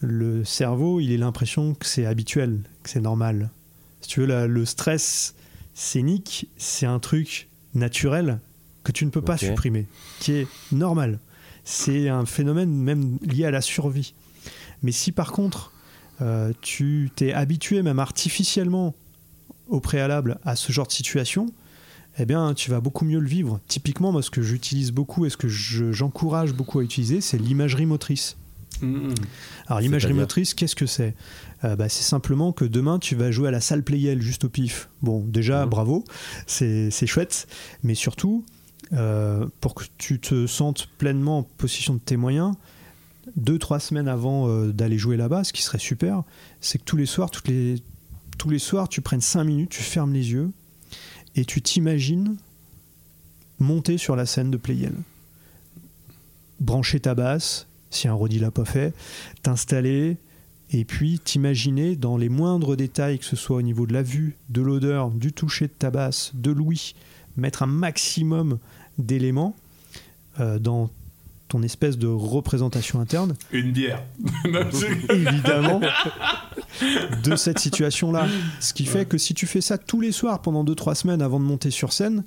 le 0.00 0.44
cerveau, 0.44 0.98
il 1.00 1.12
a 1.12 1.18
l'impression 1.18 1.74
que 1.74 1.84
c'est 1.84 2.06
habituel, 2.06 2.60
que 2.82 2.88
c'est 2.88 3.00
normal. 3.00 3.50
Si 4.00 4.08
tu 4.08 4.20
veux, 4.20 4.46
le 4.46 4.64
stress 4.64 5.34
scénique, 5.74 6.48
c'est 6.56 6.86
un 6.86 6.98
truc 6.98 7.48
naturel 7.74 8.40
que 8.84 8.92
tu 8.92 9.04
ne 9.04 9.10
peux 9.10 9.20
pas 9.22 9.36
supprimer, 9.36 9.86
qui 10.20 10.32
est 10.32 10.46
normal. 10.72 11.18
C'est 11.64 12.08
un 12.08 12.24
phénomène 12.24 12.70
même 12.70 13.18
lié 13.22 13.44
à 13.44 13.50
la 13.50 13.60
survie. 13.60 14.14
Mais 14.82 14.92
si 14.92 15.12
par 15.12 15.32
contre, 15.32 15.72
euh, 16.22 16.52
tu 16.62 17.10
t'es 17.14 17.32
habitué 17.32 17.82
même 17.82 17.98
artificiellement 17.98 18.94
au 19.68 19.80
préalable 19.80 20.38
à 20.44 20.56
ce 20.56 20.72
genre 20.72 20.86
de 20.86 20.92
situation, 20.92 21.46
eh 22.18 22.26
bien, 22.26 22.52
tu 22.54 22.70
vas 22.70 22.80
beaucoup 22.80 23.04
mieux 23.04 23.20
le 23.20 23.28
vivre. 23.28 23.60
Typiquement, 23.68 24.10
moi, 24.10 24.22
ce 24.22 24.30
que 24.30 24.42
j'utilise 24.42 24.90
beaucoup 24.90 25.24
et 25.24 25.30
ce 25.30 25.36
que 25.36 25.48
j'encourage 25.48 26.52
beaucoup 26.52 26.80
à 26.80 26.82
utiliser, 26.82 27.20
c'est 27.20 27.38
l'imagerie 27.38 27.86
motrice. 27.86 28.36
Mmh. 28.80 29.14
Alors, 29.66 29.80
l'imagerie 29.80 30.14
motrice, 30.14 30.54
qu'est-ce 30.54 30.76
que 30.76 30.86
c'est? 30.86 31.14
Euh, 31.64 31.76
bah, 31.76 31.88
c'est 31.88 32.04
simplement 32.04 32.52
que 32.52 32.64
demain 32.64 32.98
tu 32.98 33.16
vas 33.16 33.30
jouer 33.30 33.48
à 33.48 33.50
la 33.50 33.60
salle 33.60 33.82
Playel 33.82 34.22
juste 34.22 34.44
au 34.44 34.48
pif. 34.48 34.88
Bon, 35.02 35.20
déjà, 35.20 35.64
mhm. 35.64 35.70
bravo, 35.70 36.04
c'est 36.46 37.06
chouette, 37.06 37.46
mais 37.82 37.94
surtout, 37.94 38.44
euh, 38.92 39.46
pour 39.60 39.74
que 39.74 39.84
tu 39.98 40.20
te 40.20 40.46
sentes 40.46 40.88
pleinement 40.98 41.38
en 41.38 41.42
possession 41.42 41.94
de 41.94 42.00
tes 42.00 42.16
moyens, 42.16 42.54
deux, 43.36 43.58
trois 43.58 43.80
semaines 43.80 44.08
avant 44.08 44.48
euh, 44.48 44.72
d'aller 44.72 44.98
jouer 44.98 45.16
là-bas, 45.16 45.44
ce 45.44 45.52
qui 45.52 45.62
serait 45.62 45.78
super, 45.78 46.22
c'est 46.60 46.78
que 46.78 46.84
tous 46.84 46.96
les 46.96 47.06
soirs, 47.06 47.30
toutes 47.30 47.48
les, 47.48 47.76
tous 48.38 48.48
les 48.48 48.58
soirs, 48.58 48.88
tu 48.88 49.00
prennes 49.00 49.20
cinq 49.20 49.44
minutes, 49.44 49.70
tu 49.70 49.82
fermes 49.82 50.12
les 50.12 50.30
yeux 50.30 50.50
et 51.34 51.44
tu 51.44 51.60
t'imagines 51.60 52.36
monter 53.58 53.98
sur 53.98 54.16
la 54.16 54.26
scène 54.26 54.50
de 54.50 54.56
Playel. 54.56 54.94
Brancher 56.60 57.00
ta 57.00 57.14
basse, 57.14 57.66
si 57.90 58.08
un 58.08 58.14
Rodi 58.14 58.38
l'a 58.38 58.50
pas 58.50 58.64
fait, 58.64 58.94
t'installer, 59.42 60.16
et 60.70 60.84
puis 60.84 61.18
t'imaginer 61.18 61.96
dans 61.96 62.16
les 62.16 62.28
moindres 62.28 62.76
détails, 62.76 63.18
que 63.18 63.24
ce 63.24 63.36
soit 63.36 63.56
au 63.56 63.62
niveau 63.62 63.86
de 63.86 63.92
la 63.92 64.02
vue, 64.02 64.36
de 64.48 64.60
l'odeur, 64.60 65.10
du 65.10 65.32
toucher 65.32 65.66
de 65.66 65.72
ta 65.72 65.90
basse, 65.90 66.32
de 66.34 66.50
l'ouïe, 66.50 66.94
mettre 67.36 67.62
un 67.62 67.66
maximum 67.66 68.58
d'éléments 68.98 69.56
euh, 70.40 70.58
dans 70.58 70.90
ton 71.48 71.62
espèce 71.62 71.96
de 71.96 72.06
représentation 72.06 73.00
interne. 73.00 73.34
Une 73.52 73.72
bière. 73.72 74.02
Évidemment. 75.08 75.80
De 77.22 77.36
cette 77.36 77.58
situation-là. 77.58 78.26
Ce 78.60 78.72
qui 78.72 78.86
fait 78.86 79.06
que 79.06 79.18
si 79.18 79.34
tu 79.34 79.46
fais 79.46 79.60
ça 79.60 79.78
tous 79.78 80.00
les 80.00 80.12
soirs 80.12 80.40
pendant 80.42 80.64
2-3 80.64 80.94
semaines 80.94 81.22
avant 81.22 81.40
de 81.40 81.44
monter 81.44 81.70
sur 81.70 81.92
scène, 81.92 82.24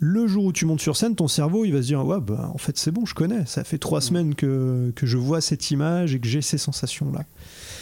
le 0.00 0.26
jour 0.28 0.44
où 0.44 0.52
tu 0.52 0.64
montes 0.64 0.80
sur 0.80 0.96
scène, 0.96 1.16
ton 1.16 1.28
cerveau, 1.28 1.64
il 1.64 1.72
va 1.72 1.82
se 1.82 1.86
dire 1.86 2.04
Ouais, 2.04 2.20
bah, 2.20 2.50
en 2.54 2.58
fait, 2.58 2.78
c'est 2.78 2.92
bon, 2.92 3.04
je 3.04 3.14
connais. 3.14 3.44
Ça 3.46 3.64
fait 3.64 3.78
trois 3.78 4.00
semaines 4.00 4.34
que, 4.34 4.92
que 4.94 5.06
je 5.06 5.16
vois 5.16 5.40
cette 5.40 5.70
image 5.70 6.14
et 6.14 6.20
que 6.20 6.28
j'ai 6.28 6.42
ces 6.42 6.58
sensations-là. 6.58 7.24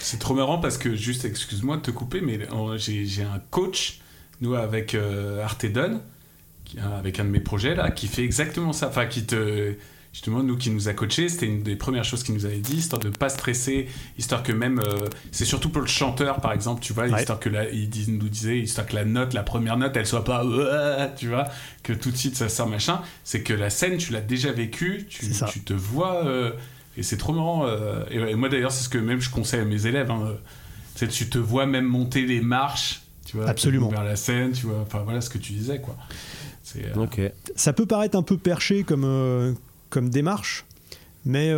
C'est 0.00 0.18
trop 0.18 0.34
marrant 0.34 0.58
parce 0.58 0.78
que, 0.78 0.94
juste, 0.94 1.24
excuse-moi 1.24 1.76
de 1.76 1.82
te 1.82 1.90
couper, 1.90 2.20
mais 2.22 2.38
j'ai 2.78 3.22
un 3.22 3.40
coach, 3.50 4.00
nous, 4.40 4.54
avec 4.54 4.94
euh, 4.94 5.44
Artedon, 5.44 6.00
avec 6.80 7.20
un 7.20 7.24
de 7.24 7.30
mes 7.30 7.40
projets, 7.40 7.74
là, 7.74 7.90
qui 7.90 8.06
fait 8.06 8.24
exactement 8.24 8.72
ça. 8.72 8.88
Enfin, 8.88 9.06
qui 9.06 9.24
te. 9.24 9.74
Justement, 10.16 10.42
nous 10.42 10.56
qui 10.56 10.70
nous 10.70 10.88
a 10.88 10.94
coaché, 10.94 11.28
c'était 11.28 11.44
une 11.44 11.62
des 11.62 11.76
premières 11.76 12.02
choses 12.02 12.22
qu'il 12.22 12.34
nous 12.34 12.46
avait 12.46 12.56
dit, 12.56 12.76
histoire 12.76 13.02
de 13.02 13.10
pas 13.10 13.28
stresser, 13.28 13.86
histoire 14.16 14.42
que 14.42 14.50
même. 14.50 14.78
Euh, 14.78 15.10
c'est 15.30 15.44
surtout 15.44 15.68
pour 15.68 15.82
le 15.82 15.86
chanteur, 15.86 16.40
par 16.40 16.52
exemple, 16.52 16.80
tu 16.80 16.94
vois, 16.94 17.06
histoire 17.06 17.38
que 17.38 17.50
la, 17.50 17.68
il 17.68 17.90
nous 18.16 18.30
disait, 18.30 18.60
histoire 18.60 18.86
que 18.86 18.94
la 18.94 19.04
note, 19.04 19.34
la 19.34 19.42
première 19.42 19.76
note, 19.76 19.94
elle 19.94 20.06
soit 20.06 20.24
pas. 20.24 20.42
tu 21.18 21.28
vois, 21.28 21.44
que 21.82 21.92
tout 21.92 22.10
de 22.10 22.16
suite 22.16 22.34
ça 22.34 22.48
sort 22.48 22.66
machin. 22.66 23.02
C'est 23.24 23.42
que 23.42 23.52
la 23.52 23.68
scène, 23.68 23.98
tu 23.98 24.10
l'as 24.10 24.22
déjà 24.22 24.52
vécue, 24.52 25.04
tu, 25.06 25.26
tu, 25.52 25.60
te 25.60 25.74
vois. 25.74 26.24
Euh, 26.24 26.52
et 26.96 27.02
c'est 27.02 27.18
trop 27.18 27.34
marrant. 27.34 27.66
Euh, 27.66 28.02
et, 28.10 28.36
moi 28.36 28.48
d'ailleurs, 28.48 28.72
c'est 28.72 28.84
ce 28.84 28.88
que 28.88 28.96
même 28.96 29.20
je 29.20 29.28
conseille 29.28 29.60
à 29.60 29.66
mes 29.66 29.86
élèves. 29.86 30.10
Hein, 30.10 30.38
c'est 30.94 31.08
tu 31.08 31.28
te 31.28 31.36
vois 31.36 31.66
même 31.66 31.84
monter 31.84 32.24
les 32.24 32.40
marches, 32.40 33.02
tu 33.26 33.36
vois, 33.36 33.50
Absolument. 33.50 33.90
vers 33.90 34.02
la 34.02 34.16
scène, 34.16 34.52
tu 34.52 34.64
vois. 34.64 34.80
Enfin 34.80 35.00
voilà 35.04 35.20
ce 35.20 35.28
que 35.28 35.36
tu 35.36 35.52
disais 35.52 35.78
quoi. 35.78 35.94
Euh, 36.76 37.28
ça 37.54 37.72
peut 37.72 37.86
paraître 37.86 38.16
un 38.16 38.22
peu 38.22 38.36
perché 38.36 38.82
comme 38.82 39.04
euh, 39.04 39.52
comme 39.90 40.10
démarche, 40.10 40.64
mais 41.24 41.52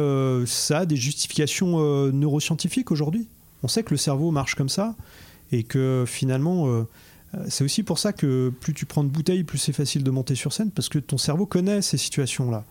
ça 0.46 0.78
a 0.78 0.86
des 0.86 0.96
justifications 0.96 1.78
neuroscientifiques 2.10 2.90
aujourd'hui. 2.90 3.28
On 3.62 3.68
sait 3.68 3.82
que 3.82 3.90
le 3.90 3.96
cerveau 3.96 4.30
marche 4.30 4.54
comme 4.54 4.68
ça 4.68 4.94
et 5.52 5.62
que 5.62 6.04
finalement. 6.06 6.86
c'est 7.48 7.64
aussi 7.64 7.82
pour 7.82 7.98
ça 7.98 8.12
que 8.12 8.50
plus 8.60 8.72
tu 8.72 8.86
prends 8.86 9.04
de 9.04 9.10
bouteilles, 9.10 9.44
plus 9.44 9.58
c'est 9.58 9.72
facile 9.72 10.04
de 10.04 10.10
monter 10.10 10.34
sur 10.34 10.52
scène, 10.52 10.70
parce 10.70 10.88
que 10.88 10.98
ton 10.98 11.18
cerveau 11.18 11.44
connaît 11.44 11.82
ces 11.82 11.98
situations-là. 11.98 12.64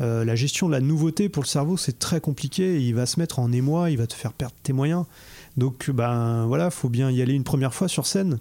Euh, 0.00 0.24
la 0.24 0.34
gestion 0.34 0.66
de 0.66 0.72
la 0.72 0.80
nouveauté 0.80 1.28
pour 1.28 1.42
le 1.42 1.48
cerveau, 1.48 1.76
c'est 1.76 1.98
très 1.98 2.20
compliqué. 2.20 2.80
il 2.80 2.94
va 2.94 3.06
se 3.06 3.20
mettre 3.20 3.38
en 3.38 3.52
émoi, 3.52 3.90
il 3.90 3.98
va 3.98 4.06
te 4.06 4.14
faire 4.14 4.32
perdre 4.32 4.54
tes 4.62 4.72
moyens. 4.72 5.04
Donc, 5.56 5.90
ben 5.90 6.46
voilà, 6.46 6.70
faut 6.70 6.88
bien 6.88 7.10
y 7.10 7.22
aller 7.22 7.34
une 7.34 7.44
première 7.44 7.74
fois 7.74 7.86
sur 7.86 8.06
scène, 8.06 8.38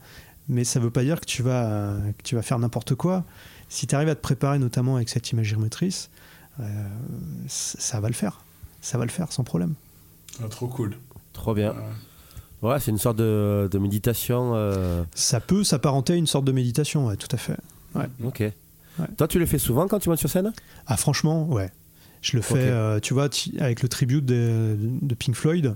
mais 0.50 0.64
ça 0.64 0.80
ne 0.80 0.86
veut 0.86 0.92
pas 0.92 1.04
dire 1.04 1.20
que 1.20 1.26
tu 1.26 1.44
vas, 1.44 1.96
que 2.18 2.24
tu 2.24 2.36
vas 2.36 2.42
faire 2.42 2.58
n'importe 2.58 2.96
quoi. 2.96 3.24
Si 3.70 3.86
tu 3.86 3.94
arrives 3.94 4.10
à 4.10 4.16
te 4.16 4.22
préparer, 4.22 4.58
notamment 4.58 4.96
avec 4.96 5.10
cette 5.10 5.30
imagerie 5.32 5.60
motrice, 5.60 6.10
euh, 6.10 6.13
ça 7.48 8.00
va 8.00 8.08
le 8.08 8.14
faire. 8.14 8.42
Ça 8.82 8.98
va 8.98 9.06
le 9.06 9.12
faire 9.12 9.32
sans 9.32 9.44
problème. 9.44 9.74
Ah, 10.44 10.48
trop 10.50 10.68
cool. 10.68 10.96
Trop 11.32 11.54
bien. 11.54 11.74
Voilà, 12.62 12.80
c'est 12.80 12.92
une 12.92 12.98
sorte 12.98 13.18
de, 13.18 13.78
méditation. 13.80 14.54
Euh. 14.56 15.04
Ça 15.14 15.40
peut 15.40 15.64
s'apparenter 15.64 16.14
à 16.14 16.16
une 16.16 16.28
sorte 16.28 16.46
de 16.46 16.52
méditation, 16.52 17.14
tout 17.16 17.28
à 17.32 17.38
fait. 17.38 17.58
Ok. 18.24 18.44
Toi, 19.18 19.28
tu 19.28 19.40
le 19.40 19.46
fais 19.46 19.58
souvent 19.58 19.88
quand 19.88 20.00
tu 20.00 20.10
montes 20.10 20.20
sur 20.20 20.30
scène? 20.30 20.54
Ah, 20.88 20.98
franchement, 20.98 21.48
ouais. 21.48 21.72
Je 22.24 22.38
le 22.38 22.42
fais, 22.42 22.56
euh, 22.56 23.02
tu 23.02 23.14
vois, 23.14 23.28
avec 23.60 23.82
le 23.82 23.90
tribute 23.90 24.26
de, 24.26 24.78
Pink 25.20 25.36
Floyd, 25.36 25.76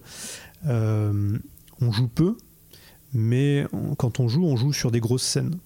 euh, 0.66 1.38
on 1.82 1.92
joue 1.92 2.08
peu, 2.08 2.38
mais 3.14 3.66
quand 3.98 4.22
on 4.22 4.30
joue, 4.30 4.46
on 4.46 4.56
joue 4.56 4.72
sur 4.72 4.90
des 4.90 5.02
grosses 5.02 5.24
scènes. 5.24 5.58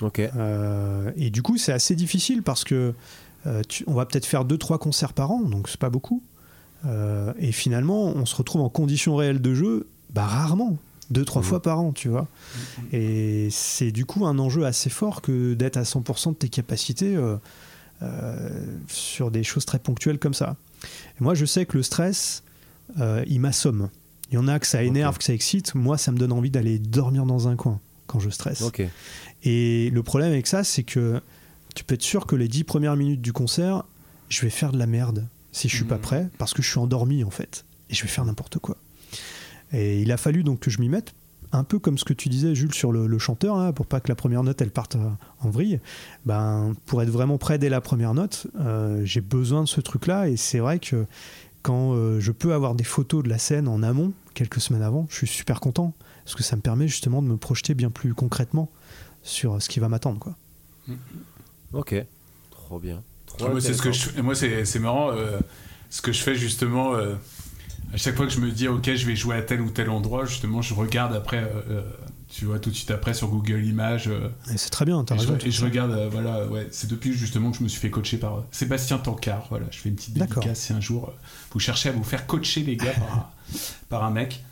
Ok. 0.00 0.18
Euh, 0.18 1.12
et 1.16 1.30
du 1.30 1.42
coup, 1.42 1.56
c'est 1.56 1.72
assez 1.72 1.94
difficile 1.94 2.42
parce 2.42 2.64
que 2.64 2.94
on 3.86 3.94
va 3.94 4.06
peut-être 4.06 4.26
faire 4.26 4.44
2-3 4.44 4.78
concerts 4.78 5.12
par 5.12 5.30
an, 5.30 5.40
donc 5.40 5.68
c'est 5.68 5.80
pas 5.80 5.90
beaucoup. 5.90 6.22
et 7.38 7.52
finalement, 7.52 8.04
on 8.06 8.26
se 8.26 8.36
retrouve 8.36 8.62
en 8.62 8.68
conditions 8.68 9.16
réelles 9.16 9.42
de 9.42 9.54
jeu, 9.54 9.86
bah 10.14 10.24
rarement. 10.24 10.78
Deux 11.10 11.24
trois 11.24 11.42
mmh. 11.42 11.44
fois 11.44 11.62
par 11.62 11.80
an 11.80 11.92
tu 11.92 12.08
vois. 12.08 12.22
Mmh. 12.22 12.82
et 12.92 13.48
c'est 13.50 13.90
du 13.90 14.06
coup 14.06 14.26
un 14.26 14.38
enjeu 14.38 14.64
assez 14.64 14.90
fort 14.90 15.20
que 15.20 15.54
d'être 15.54 15.76
à 15.76 15.82
100% 15.82 16.30
de 16.30 16.34
tes 16.34 16.48
capacités 16.48 17.14
euh, 17.14 17.36
euh, 18.02 18.48
sur 18.88 19.30
des 19.30 19.44
choses 19.44 19.66
très 19.66 19.78
ponctuelles 19.78 20.18
comme 20.18 20.34
ça. 20.34 20.56
Et 20.82 21.22
moi 21.22 21.34
je 21.34 21.44
sais 21.44 21.66
que 21.66 21.76
le 21.76 21.82
stress 21.82 22.42
euh, 23.00 23.24
il 23.26 23.40
m'assomme. 23.40 23.90
Il 24.30 24.36
y 24.36 24.38
en 24.38 24.48
a 24.48 24.58
que 24.58 24.66
ça 24.66 24.82
énerve 24.82 25.18
que 25.18 25.24
ça 25.24 25.34
excite. 25.34 25.74
Moi 25.74 25.98
ça 25.98 26.10
me 26.10 26.16
donne 26.16 26.32
envie 26.32 26.50
d'aller 26.50 26.78
dormir 26.78 27.26
dans 27.26 27.48
un 27.48 27.56
coin 27.56 27.80
quand 28.06 28.18
je 28.18 28.30
stresse. 28.30 28.62
Et 29.42 29.90
le 29.90 30.02
problème 30.02 30.30
avec 30.30 30.46
ça 30.46 30.64
c'est 30.64 30.84
que 30.84 31.20
tu 31.74 31.84
peux 31.84 31.94
être 31.94 32.02
sûr 32.02 32.26
que 32.26 32.36
les 32.36 32.48
dix 32.48 32.64
premières 32.64 32.96
minutes 32.96 33.20
du 33.22 33.32
concert 33.32 33.84
je 34.28 34.40
vais 34.42 34.50
faire 34.50 34.72
de 34.72 34.78
la 34.78 34.86
merde 34.86 35.26
si 35.52 35.68
je 35.68 35.76
suis 35.76 35.84
pas 35.84 35.98
mmh. 35.98 36.00
prêt 36.02 36.28
parce 36.38 36.54
que 36.54 36.62
je 36.62 36.68
suis 36.68 36.78
endormi 36.78 37.24
en 37.24 37.30
fait 37.30 37.64
et 37.90 37.94
je 37.94 38.02
vais 38.02 38.08
faire 38.08 38.24
n'importe 38.24 38.58
quoi 38.58 38.76
et 39.74 40.00
il 40.00 40.12
a 40.12 40.16
fallu 40.16 40.44
donc 40.44 40.60
que 40.60 40.70
je 40.70 40.80
m'y 40.80 40.88
mette, 40.88 41.14
un 41.52 41.64
peu 41.64 41.78
comme 41.78 41.98
ce 41.98 42.04
que 42.04 42.12
tu 42.12 42.28
disais, 42.28 42.54
Jules, 42.54 42.74
sur 42.74 42.92
le, 42.92 43.18
chanteur, 43.18 43.56
là, 43.56 43.72
pour 43.72 43.86
pas 43.86 44.00
que 44.00 44.08
la 44.08 44.14
première 44.14 44.42
note 44.42 44.60
elle 44.60 44.70
parte 44.70 44.96
euh, 44.96 45.08
en 45.40 45.50
vrille. 45.50 45.80
Ben, 46.26 46.74
pour 46.86 47.02
être 47.02 47.10
vraiment 47.10 47.38
prêt 47.38 47.58
dès 47.58 47.68
la 47.68 47.80
première 47.80 48.14
note, 48.14 48.46
euh, 48.60 49.04
j'ai 49.04 49.20
besoin 49.20 49.62
de 49.62 49.68
ce 49.68 49.80
truc-là. 49.80 50.28
Et 50.28 50.36
c'est 50.36 50.60
vrai 50.60 50.78
que 50.78 51.06
quand 51.62 51.94
euh, 51.94 52.20
je 52.20 52.32
peux 52.32 52.54
avoir 52.54 52.74
des 52.74 52.84
photos 52.84 53.24
de 53.24 53.28
la 53.28 53.38
scène 53.38 53.68
en 53.68 53.82
amont, 53.82 54.12
quelques 54.34 54.60
semaines 54.60 54.82
avant, 54.82 55.06
je 55.10 55.16
suis 55.16 55.26
super 55.26 55.60
content 55.60 55.92
parce 56.24 56.36
que 56.36 56.42
ça 56.42 56.56
me 56.56 56.60
permet 56.60 56.88
justement 56.88 57.20
de 57.20 57.26
me 57.26 57.36
projeter 57.36 57.74
bien 57.74 57.90
plus 57.90 58.14
concrètement 58.14 58.70
sur 59.22 59.60
ce 59.60 59.68
qui 59.68 59.80
va 59.80 59.88
m'attendre. 59.88 60.18
quoi. 60.18 60.36
Ok, 61.74 61.94
trop 62.50 62.78
bien. 62.78 63.02
Trop 63.26 63.50
moi, 63.50 63.60
c'est 63.60 63.74
ce 63.74 63.82
que 63.82 63.92
je, 63.92 64.20
moi, 64.20 64.34
c'est, 64.34 64.64
c'est 64.64 64.78
marrant. 64.78 65.10
euh, 65.12 65.38
ce 65.90 66.02
que 66.02 66.12
je 66.12 66.22
fais 66.22 66.34
justement, 66.34 66.94
euh, 66.94 67.14
à 67.92 67.96
chaque 67.96 68.16
fois 68.16 68.26
que 68.26 68.32
je 68.32 68.40
me 68.40 68.50
dis, 68.50 68.66
ok, 68.68 68.94
je 68.94 69.06
vais 69.06 69.14
jouer 69.16 69.36
à 69.36 69.42
tel 69.42 69.60
ou 69.60 69.70
tel 69.70 69.90
endroit, 69.90 70.24
justement, 70.24 70.62
je 70.62 70.74
regarde 70.74 71.14
après, 71.14 71.38
euh, 71.70 71.82
tu 72.28 72.44
vois, 72.46 72.58
tout 72.58 72.70
de 72.70 72.74
suite 72.74 72.90
après 72.90 73.14
sur 73.14 73.28
Google 73.28 73.64
Images. 73.64 74.08
euh, 74.08 74.28
Et 74.52 74.56
c'est 74.58 74.70
très 74.70 74.84
bien, 74.84 75.02
t'as 75.04 75.14
et, 75.14 75.18
je, 75.18 75.26
raison. 75.32 75.38
et 75.46 75.50
je 75.50 75.64
regarde, 75.64 75.92
euh, 75.92 76.08
voilà, 76.10 76.46
ouais, 76.46 76.66
c'est 76.72 76.88
depuis 76.88 77.12
justement 77.12 77.50
que 77.52 77.58
je 77.58 77.62
me 77.62 77.68
suis 77.68 77.80
fait 77.80 77.90
coacher 77.90 78.16
par 78.18 78.38
euh, 78.38 78.40
Sébastien 78.50 78.98
Tancard. 78.98 79.46
Voilà, 79.50 79.66
je 79.70 79.78
fais 79.78 79.88
une 79.88 79.94
petite 79.96 80.14
D'accord. 80.14 80.42
dédicace 80.42 80.60
si 80.60 80.72
un 80.72 80.80
jour 80.80 81.08
euh, 81.08 81.12
vous 81.52 81.60
cherchez 81.60 81.88
à 81.88 81.92
vous 81.92 82.02
faire 82.04 82.26
coacher 82.26 82.62
les 82.62 82.76
gars 82.76 82.92
par 82.94 83.12
un, 83.16 83.26
par 83.88 84.04
un 84.04 84.10
mec. 84.10 84.42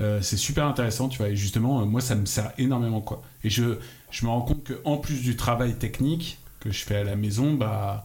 Euh, 0.00 0.20
c'est 0.22 0.36
super 0.36 0.66
intéressant, 0.66 1.08
tu 1.08 1.18
vois. 1.18 1.28
Et 1.28 1.36
justement, 1.36 1.80
euh, 1.80 1.84
moi, 1.86 2.00
ça 2.02 2.14
me 2.14 2.26
sert 2.26 2.52
énormément, 2.58 3.00
quoi. 3.00 3.22
Et 3.44 3.50
je, 3.50 3.78
je 4.10 4.24
me 4.24 4.30
rends 4.30 4.42
compte 4.42 4.62
que 4.64 4.80
en 4.84 4.96
plus 4.98 5.20
du 5.22 5.36
travail 5.36 5.74
technique 5.74 6.38
que 6.60 6.70
je 6.70 6.84
fais 6.84 6.96
à 6.96 7.04
la 7.04 7.16
maison, 7.16 7.54
bah 7.54 8.04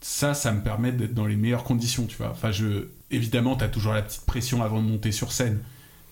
ça, 0.00 0.34
ça 0.34 0.52
me 0.52 0.62
permet 0.62 0.92
d'être 0.92 1.14
dans 1.14 1.26
les 1.26 1.36
meilleures 1.36 1.64
conditions, 1.64 2.06
tu 2.06 2.16
vois. 2.16 2.30
Enfin, 2.30 2.52
je, 2.52 2.88
évidemment, 3.10 3.56
t'as 3.56 3.68
toujours 3.68 3.92
la 3.94 4.02
petite 4.02 4.26
pression 4.26 4.62
avant 4.62 4.80
de 4.82 4.88
monter 4.88 5.12
sur 5.12 5.32
scène. 5.32 5.60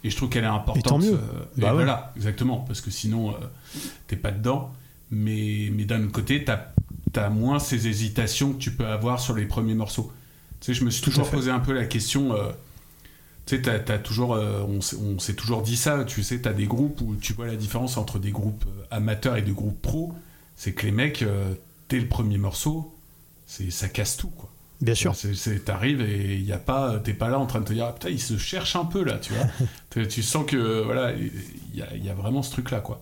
Et 0.05 0.11
je 0.11 0.17
trouve 0.17 0.29
qu'elle 0.29 0.45
est 0.45 0.47
importante. 0.49 0.85
tant 0.85 0.99
mieux. 0.99 1.15
euh, 1.15 1.45
et 1.57 1.61
Bah 1.61 1.69
ouais. 1.69 1.75
voilà, 1.75 2.13
exactement. 2.17 2.59
Parce 2.59 2.81
que 2.81 2.91
sinon, 2.91 3.31
euh, 3.31 3.39
t'es 4.07 4.17
pas 4.17 4.31
dedans. 4.31 4.73
Mais, 5.11 5.71
mais 5.73 5.85
d'un 5.85 6.03
autre 6.03 6.13
côté, 6.13 6.45
t'as 6.45 6.67
as 7.17 7.31
moins 7.31 7.59
ces 7.59 7.87
hésitations 7.89 8.53
que 8.53 8.59
tu 8.59 8.73
peux 8.73 8.87
avoir 8.87 9.21
sur 9.21 9.35
les 9.35 9.47
premiers 9.47 9.75
morceaux. 9.75 10.13
Tu 10.61 10.67
sais, 10.67 10.75
je 10.75 10.85
me 10.85 10.91
suis 10.91 11.03
Tout 11.03 11.11
toujours 11.11 11.31
posé 11.31 11.51
un 11.51 11.61
peu 11.61 11.73
la 11.73 11.87
question. 11.87 12.35
euh, 12.35 12.51
tu 13.47 13.63
sais, 13.63 14.03
toujours, 14.03 14.35
euh, 14.35 14.63
on, 14.69 14.81
s'est- 14.81 14.97
on 14.97 15.19
s'est 15.19 15.35
toujours 15.35 15.63
dit 15.63 15.77
ça. 15.77 16.05
Tu 16.05 16.23
sais, 16.23 16.41
t'as 16.41 16.53
des 16.53 16.67
groupes 16.67 17.01
où 17.01 17.15
tu 17.17 17.33
vois 17.33 17.47
la 17.47 17.57
différence 17.57 17.97
entre 17.97 18.19
des 18.19 18.33
groupes 18.33 18.65
amateurs 18.91 19.37
et 19.37 19.43
des 19.43 19.53
groupes 19.53 19.81
pros. 19.81 20.15
C'est 20.57 20.73
que 20.73 20.87
les 20.87 20.93
mecs, 20.93 21.23
euh, 21.23 21.55
dès 21.89 22.01
le 22.01 22.09
premier 22.09 22.39
morceau, 22.39 22.95
c'est 23.47 23.71
ça 23.71 23.89
casse 23.89 24.17
tout, 24.17 24.31
quoi. 24.31 24.51
Bien 24.81 24.95
sûr. 24.95 25.15
T'arrives 25.65 26.03
et 26.03 26.35
il 26.35 26.45
y 26.45 26.53
a 26.53 26.59
pas, 26.59 26.99
t'es 26.99 27.15
pas 27.15 27.31
là 27.31 27.39
en 27.39 27.47
train 27.47 27.61
de 27.61 27.65
te 27.65 27.73
dire, 27.73 27.87
ah, 27.87 27.93
putain, 27.93 28.11
il 28.11 28.21
se 28.21 28.37
cherche 28.37 28.77
un 28.77 28.85
peu 28.85 29.03
là, 29.03 29.19
tu 29.19 29.33
vois. 29.33 30.05
tu, 30.07 30.23
sens 30.23 30.45
que 30.47 30.83
voilà, 30.83 31.13
il 31.13 31.31
y 31.75 31.81
a, 31.81 31.95
il 31.95 32.05
y 32.05 32.11
a 32.11 32.15
vraiment 32.15 32.43
ce 32.43 32.51
truc 32.51 32.71
là, 32.71 32.81
quoi. 32.81 33.01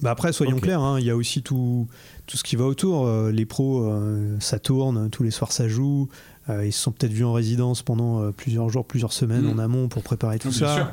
Bah 0.00 0.10
après, 0.10 0.32
soyons 0.32 0.58
clairs, 0.58 0.80
hein, 0.80 0.98
il 0.98 1.06
y 1.06 1.10
a 1.10 1.16
aussi 1.16 1.42
tout, 1.42 1.86
tout 2.26 2.36
ce 2.36 2.42
qui 2.42 2.56
va 2.56 2.64
autour. 2.64 3.06
Euh, 3.06 3.30
les 3.30 3.46
pros, 3.46 3.84
euh, 3.84 4.36
ça 4.40 4.58
tourne, 4.58 5.08
tous 5.08 5.22
les 5.22 5.30
soirs 5.30 5.52
ça 5.52 5.68
joue. 5.68 6.08
Euh, 6.50 6.66
ils 6.66 6.72
se 6.72 6.80
sont 6.80 6.92
peut-être 6.92 7.12
vus 7.12 7.24
en 7.24 7.32
résidence 7.32 7.82
pendant 7.82 8.20
euh, 8.22 8.30
plusieurs 8.30 8.68
jours, 8.68 8.84
plusieurs 8.84 9.12
semaines 9.14 9.44
Mm. 9.46 9.58
en 9.58 9.58
amont 9.58 9.88
pour 9.88 10.02
préparer 10.02 10.38
tout 10.38 10.50
Bien 10.50 10.58
ça. 10.58 10.74
sûr. 10.76 10.90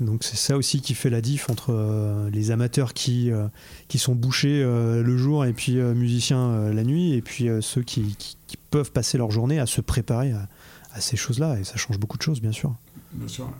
Donc 0.00 0.22
c'est 0.24 0.36
ça 0.36 0.56
aussi 0.56 0.80
qui 0.80 0.94
fait 0.94 1.10
la 1.10 1.20
diff 1.20 1.48
entre 1.50 1.72
euh, 1.72 2.30
les 2.30 2.50
amateurs 2.50 2.92
qui, 2.94 3.30
euh, 3.32 3.48
qui 3.88 3.98
sont 3.98 4.14
bouchés 4.14 4.62
euh, 4.62 5.02
le 5.02 5.16
jour 5.16 5.44
et 5.44 5.52
puis 5.52 5.78
euh, 5.78 5.94
musiciens 5.94 6.50
euh, 6.50 6.72
la 6.72 6.84
nuit, 6.84 7.14
et 7.14 7.22
puis 7.22 7.48
euh, 7.48 7.60
ceux 7.62 7.82
qui, 7.82 8.14
qui- 8.18 8.36
qui 8.46 8.56
peuvent 8.70 8.92
passer 8.92 9.18
leur 9.18 9.30
journée 9.30 9.58
à 9.58 9.66
se 9.66 9.80
préparer 9.80 10.32
à, 10.32 10.46
à 10.92 11.00
ces 11.00 11.16
choses-là. 11.16 11.58
Et 11.58 11.64
ça 11.64 11.76
change 11.76 11.98
beaucoup 11.98 12.16
de 12.18 12.22
choses, 12.22 12.40
bien 12.40 12.52
sûr. 12.52 12.74
Bien 13.12 13.26
sûr. 13.28 13.50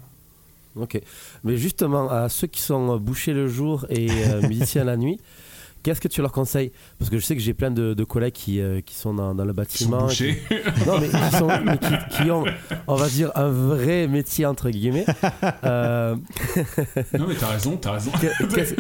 Ok. 0.77 1.01
Mais 1.43 1.57
justement, 1.57 2.09
à 2.11 2.29
ceux 2.29 2.47
qui 2.47 2.61
sont 2.61 2.99
bouchés 2.99 3.33
le 3.33 3.49
jour 3.49 3.87
et 3.89 4.09
euh, 4.11 4.47
musiciens 4.47 4.85
la 4.85 4.97
nuit, 4.99 5.19
qu'est-ce 5.87 6.01
que 6.01 6.09
tu 6.09 6.21
leur 6.21 6.33
conseilles? 6.33 6.73
Parce 6.99 7.11
que 7.13 7.17
je 7.19 7.25
sais 7.25 7.37
que 7.37 7.41
j'ai 7.41 7.55
plein 7.55 7.71
de, 7.71 7.95
de 7.95 8.03
collègues 8.05 8.33
qui, 8.33 8.61
euh, 8.61 8.81
qui 8.81 8.97
sont 8.97 9.15
dans, 9.15 9.37
dans 9.37 9.45
le 9.45 9.53
sont 9.53 9.57
bâtiment. 9.57 10.07
qui- 10.09 10.35
non, 10.85 10.99
mais, 11.01 11.09
qui, 11.09 11.37
sont- 11.37 11.61
mais 11.65 11.79
qui- 11.79 12.17
qui 12.25 12.31
ont, 12.33 12.45
on 12.89 12.97
va 12.97 13.09
dire, 13.09 13.31
un 13.37 13.49
vrai 13.49 14.09
métier, 14.09 14.47
entre 14.47 14.69
guillemets. 14.71 15.07
Euh, 15.65 16.17
non, 17.17 17.27
mais 17.29 17.35
t'as 17.39 17.47
raison, 17.49 17.77
t'as 17.77 17.93
raison. 17.93 18.11
que- 18.21 18.47
Qu'est-ce 18.55 18.75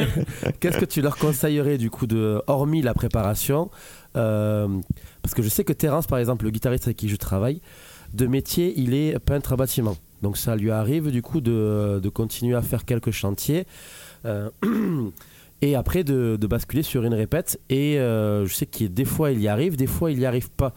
qu'est-ce 0.58 0.78
que 0.78 0.84
tu 0.84 1.00
leur 1.00 1.16
conseillerais 1.16 1.78
du 1.78 1.90
coup 1.90 2.08
de 2.08 2.42
hormis 2.48 2.82
la 2.82 2.92
préparation 2.92 3.70
euh, 4.16 4.66
Parce 5.22 5.34
que 5.34 5.42
je 5.42 5.48
sais 5.48 5.62
que 5.62 5.72
Terence, 5.72 6.08
par 6.08 6.18
exemple, 6.18 6.44
le 6.44 6.50
guitariste 6.50 6.88
avec 6.88 6.96
qui 6.96 7.08
je 7.08 7.16
travaille, 7.16 7.60
de 8.14 8.26
métier, 8.26 8.74
il 8.76 8.94
est 8.94 9.16
peintre 9.20 9.52
à 9.52 9.56
bâtiment. 9.56 9.96
Donc 10.22 10.36
ça 10.38 10.56
lui 10.56 10.72
arrive 10.72 11.12
du 11.12 11.22
coup 11.22 11.40
de, 11.40 12.00
de 12.02 12.08
continuer 12.08 12.56
à 12.56 12.62
faire 12.62 12.84
quelques 12.84 13.12
chantiers. 13.12 13.64
euh, 15.62 15.66
et 15.66 15.74
après 15.74 16.04
de, 16.04 16.36
de 16.40 16.46
basculer 16.46 16.82
sur 16.82 17.04
une 17.04 17.14
répète. 17.14 17.60
Et 17.70 17.98
euh, 17.98 18.46
je 18.46 18.54
sais 18.54 18.66
que 18.66 18.84
des 18.84 19.04
fois 19.04 19.30
il 19.32 19.40
y 19.40 19.48
arrive, 19.48 19.76
des 19.76 19.86
fois 19.86 20.10
il 20.10 20.18
n'y 20.18 20.26
arrive 20.26 20.50
pas. 20.50 20.72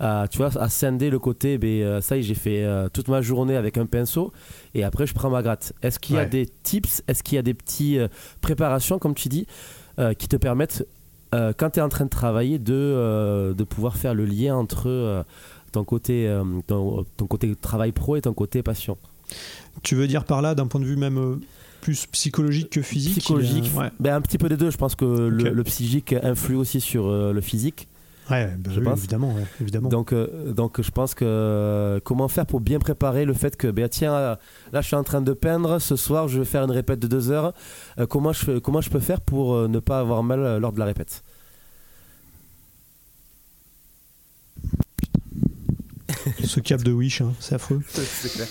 À, 0.00 0.26
tu 0.30 0.38
vois, 0.38 0.56
à 0.62 0.68
scinder 0.68 1.10
le 1.10 1.18
côté, 1.18 1.58
ben, 1.58 1.68
euh, 1.82 2.00
ça 2.00 2.16
y 2.16 2.20
est, 2.20 2.22
j'ai 2.22 2.36
fait 2.36 2.62
euh, 2.62 2.88
toute 2.88 3.08
ma 3.08 3.20
journée 3.20 3.56
avec 3.56 3.78
un 3.78 3.86
pinceau 3.86 4.32
et 4.74 4.84
après 4.84 5.06
je 5.08 5.14
prends 5.14 5.28
ma 5.28 5.42
gratte. 5.42 5.72
Est-ce 5.82 5.98
qu'il 5.98 6.14
y 6.14 6.18
a 6.18 6.22
Ouais. 6.22 6.28
des 6.28 6.46
tips, 6.46 7.02
est-ce 7.08 7.24
qu'il 7.24 7.34
y 7.34 7.38
a 7.38 7.42
des 7.42 7.54
petits 7.54 7.98
euh, 7.98 8.06
préparations, 8.40 9.00
comme 9.00 9.14
tu 9.14 9.28
dis, 9.28 9.46
euh, 9.98 10.14
qui 10.14 10.28
te 10.28 10.36
permettent, 10.36 10.86
euh, 11.34 11.52
quand 11.56 11.70
tu 11.70 11.80
es 11.80 11.82
en 11.82 11.88
train 11.88 12.04
de 12.04 12.10
travailler, 12.10 12.60
de, 12.60 12.72
euh, 12.74 13.54
de 13.54 13.64
pouvoir 13.64 13.96
faire 13.96 14.14
le 14.14 14.24
lien 14.24 14.54
entre 14.54 14.88
euh, 14.88 15.24
ton, 15.72 15.82
côté, 15.82 16.28
euh, 16.28 16.44
ton, 16.68 17.04
ton 17.16 17.26
côté 17.26 17.56
travail 17.56 17.90
pro 17.90 18.14
et 18.14 18.20
ton 18.20 18.32
côté 18.34 18.62
passion? 18.62 18.96
Tu 19.82 19.96
veux 19.96 20.06
dire 20.06 20.24
par 20.24 20.42
là, 20.42 20.54
d'un 20.54 20.68
point 20.68 20.80
de 20.80 20.86
vue 20.86 20.96
même 20.96 21.18
euh, 21.18 21.36
plus 21.80 22.06
psychologique 22.06 22.70
que 22.70 22.82
physique 22.82 23.18
Psychologique, 23.18 23.70
il 23.72 23.78
ouais. 23.78 23.90
ben, 24.00 24.14
un 24.16 24.20
petit 24.20 24.38
peu 24.38 24.48
des 24.48 24.56
deux. 24.56 24.70
Je 24.70 24.76
pense 24.76 24.94
que 24.94 25.04
le, 25.04 25.64
psychique 25.64 26.12
influe 26.22 26.56
aussi 26.56 26.80
sur 26.80 27.06
euh, 27.06 27.32
le 27.32 27.40
physique. 27.40 27.88
Ouais, 28.30 28.46
bah 28.58 28.70
Je 28.74 28.80
oui, 28.80 28.84
pense. 28.84 28.98
évidemment. 28.98 29.32
ouais, 29.34 29.44
évidemment. 29.60 29.88
Donc, 29.88 30.12
euh, 30.12 30.52
donc 30.52 30.82
je 30.82 30.90
pense 30.90 31.14
que 31.14 31.24
euh, 31.24 31.98
comment 32.04 32.28
faire 32.28 32.44
pour 32.44 32.60
bien 32.60 32.78
préparer 32.78 33.24
le 33.24 33.32
fait 33.32 33.56
que, 33.56 33.68
ben, 33.68 33.88
tiens, 33.88 34.12
euh, 34.12 34.36
là 34.72 34.82
je 34.82 34.86
suis 34.86 34.96
en 34.96 35.02
train 35.04 35.22
de 35.22 35.32
peindre, 35.32 35.78
ce 35.78 35.96
soir 35.96 36.28
je 36.28 36.40
vais 36.40 36.44
faire 36.44 36.62
une 36.64 36.70
répète 36.70 36.98
de 36.98 37.06
deux 37.06 37.30
heures. 37.30 37.54
Euh, 37.98 38.06
comment, 38.06 38.34
je, 38.34 38.44
fais- 38.44 38.60
comment 38.60 38.82
je 38.82 38.90
peux 38.90 39.00
faire 39.00 39.22
pour 39.22 39.54
euh, 39.54 39.66
ne 39.68 39.78
pas 39.78 39.98
avoir 40.00 40.22
mal 40.22 40.40
euh, 40.40 40.58
lors 40.58 40.72
de 40.72 40.78
la 40.78 40.84
répète? 40.84 41.22
Ce 46.44 46.60
cap 46.60 46.82
de 46.82 46.92
Wish, 46.92 47.20
hein, 47.22 47.32
c'est 47.40 47.54
affreux. 47.54 47.80
C'est 47.88 48.32
clair. 48.32 48.48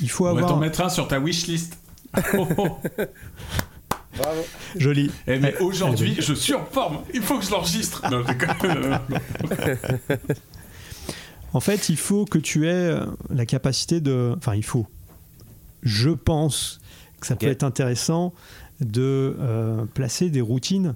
Il 0.00 0.10
faut 0.10 0.26
On 0.28 0.34
va 0.34 0.40
t'en 0.42 0.46
avoir. 0.48 0.60
mettre 0.60 0.80
un 0.82 0.88
sur 0.88 1.08
ta 1.08 1.18
wishlist. 1.18 1.78
Oh, 2.38 2.46
oh. 2.56 2.78
Joli. 4.76 5.10
Eh, 5.26 5.38
mais 5.38 5.54
Eh, 5.58 5.62
aujourd'hui, 5.62 6.14
eh, 6.18 6.22
je 6.22 6.32
suis 6.32 6.54
en 6.54 6.64
forme. 6.64 7.00
Il 7.12 7.20
faut 7.20 7.38
que 7.38 7.44
je 7.44 7.50
l'enregistre. 7.50 8.02
Non. 8.10 8.22
En 11.52 11.60
fait, 11.60 11.88
il 11.88 11.96
faut 11.96 12.24
que 12.24 12.38
tu 12.38 12.66
aies 12.66 12.72
euh, 12.72 13.06
la 13.30 13.46
capacité 13.46 14.00
de. 14.00 14.34
Enfin, 14.38 14.54
il 14.54 14.64
faut. 14.64 14.86
Je 15.82 16.10
pense 16.10 16.80
que 17.20 17.26
ça 17.26 17.36
peut 17.36 17.46
être 17.46 17.62
intéressant 17.62 18.32
de 18.80 19.36
euh, 19.38 19.84
placer 19.94 20.28
des 20.30 20.40
routines 20.40 20.94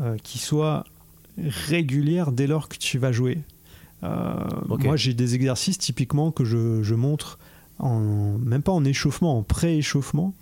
euh, 0.00 0.16
qui 0.22 0.38
soient 0.38 0.84
régulières 1.38 2.32
dès 2.32 2.46
lors 2.46 2.68
que 2.68 2.76
tu 2.76 2.98
vas 2.98 3.12
jouer. 3.12 3.38
Euh. 4.02 4.34
Moi, 4.68 4.96
j'ai 4.96 5.14
des 5.14 5.34
exercices 5.34 5.78
typiquement 5.78 6.30
que 6.30 6.44
je, 6.44 6.82
je 6.82 6.94
montre, 6.94 7.38
en, 7.78 8.38
même 8.38 8.62
pas 8.62 8.72
en 8.72 8.84
échauffement, 8.84 9.38
en 9.38 9.42
pré-échauffement, 9.42 10.34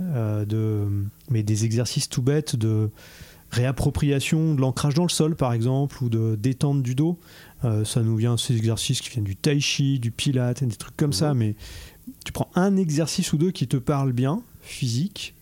euh, 0.00 0.44
de, 0.44 0.86
mais 1.30 1.42
des 1.42 1.64
exercices 1.64 2.08
tout 2.08 2.22
bêtes 2.22 2.56
de 2.56 2.90
réappropriation 3.50 4.54
de 4.54 4.60
l'ancrage 4.60 4.94
dans 4.94 5.04
le 5.04 5.08
sol, 5.08 5.34
par 5.34 5.52
exemple, 5.52 6.02
ou 6.02 6.08
de 6.08 6.36
détente 6.36 6.82
du 6.82 6.94
dos. 6.94 7.18
Euh, 7.64 7.84
ça 7.84 8.02
nous 8.02 8.16
vient, 8.16 8.36
ces 8.36 8.56
exercices 8.56 9.00
qui 9.00 9.10
viennent 9.10 9.24
du 9.24 9.36
tai 9.36 9.58
chi, 9.60 9.98
du 9.98 10.10
pilate, 10.10 10.62
des 10.62 10.76
trucs 10.76 10.96
comme 10.96 11.12
ça, 11.12 11.34
mais 11.34 11.56
tu 12.24 12.32
prends 12.32 12.50
un 12.54 12.76
exercice 12.76 13.32
ou 13.32 13.38
deux 13.38 13.50
qui 13.50 13.66
te 13.66 13.76
parle 13.76 14.12
bien, 14.12 14.42
physique, 14.60 15.34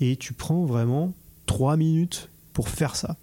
et 0.00 0.16
tu 0.16 0.32
prends 0.32 0.64
vraiment 0.64 1.14
trois 1.46 1.76
minutes 1.76 2.28
pour 2.52 2.68
faire 2.68 2.96
ça. 2.96 3.16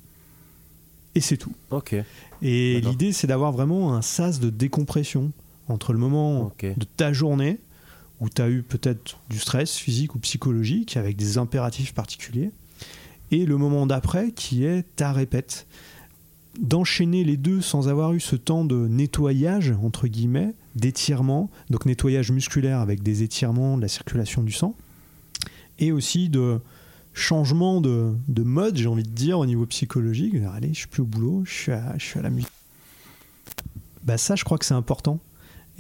Et 1.14 1.22
c'est 1.22 1.38
tout. 1.38 1.54
Ok, 1.72 1.94
Et 2.42 2.82
l'idée, 2.82 3.12
c'est 3.12 3.28
d'avoir 3.28 3.52
vraiment 3.52 3.94
un 3.94 4.02
sas 4.02 4.40
de 4.40 4.50
décompression 4.50 5.32
entre 5.68 5.94
le 5.94 6.00
moment 6.00 6.52
de 6.62 6.86
ta 6.98 7.14
journée 7.14 7.60
où 8.20 8.30
tu 8.30 8.42
as 8.42 8.50
eu 8.50 8.62
peut-être 8.62 9.18
du 9.30 9.40
stress 9.40 9.76
physique 9.76 10.16
ou 10.16 10.20
psychologique 10.20 10.96
avec 10.96 11.18
des 11.18 11.38
impératifs 11.38 11.94
particuliers 11.94 12.52
et 13.32 13.46
le 13.46 13.58
moment 13.58 13.86
d'après 13.86 14.32
qui 14.32 14.64
est 14.64 14.84
ta 14.96 15.12
répète. 15.12 15.66
D'enchaîner 16.60 17.24
les 17.24 17.38
deux 17.38 17.62
sans 17.62 17.88
avoir 17.88 18.14
eu 18.14 18.20
ce 18.20 18.36
temps 18.36 18.66
de 18.66 18.88
nettoyage, 18.88 19.74
entre 19.82 20.08
guillemets, 20.08 20.54
d'étirement, 20.76 21.50
donc 21.70 21.86
nettoyage 21.86 22.32
musculaire 22.32 22.80
avec 22.80 23.02
des 23.02 23.24
étirements, 23.24 23.78
de 23.78 23.82
la 23.82 23.88
circulation 23.88 24.44
du 24.44 24.52
sang, 24.52 24.76
et 25.80 25.94
aussi 25.94 26.28
de 26.28 26.60
changement 27.14 27.80
de, 27.80 28.14
de 28.28 28.44
mode, 28.44 28.78
j'ai 28.78 28.88
envie 28.88 29.04
de 29.04 29.10
dire, 29.10 29.40
au 29.40 29.46
niveau 29.46 29.66
psychologique. 29.66 30.36
Allez, 30.54 30.74
je 30.74 30.80
suis 30.80 30.88
plus 30.88 31.02
au 31.02 31.06
boulot, 31.06 31.44
je 31.46 31.54
suis 31.54 31.72
à, 31.72 31.98
je 31.98 32.06
suis 32.06 32.20
à 32.20 32.22
la 32.22 32.30
musique. 32.30 32.52
Bah 34.04 34.18
ça, 34.18 34.36
je 34.36 34.44
crois 34.44 34.58
que 34.58 34.66
c'est 34.66 34.74
important. 34.74 35.20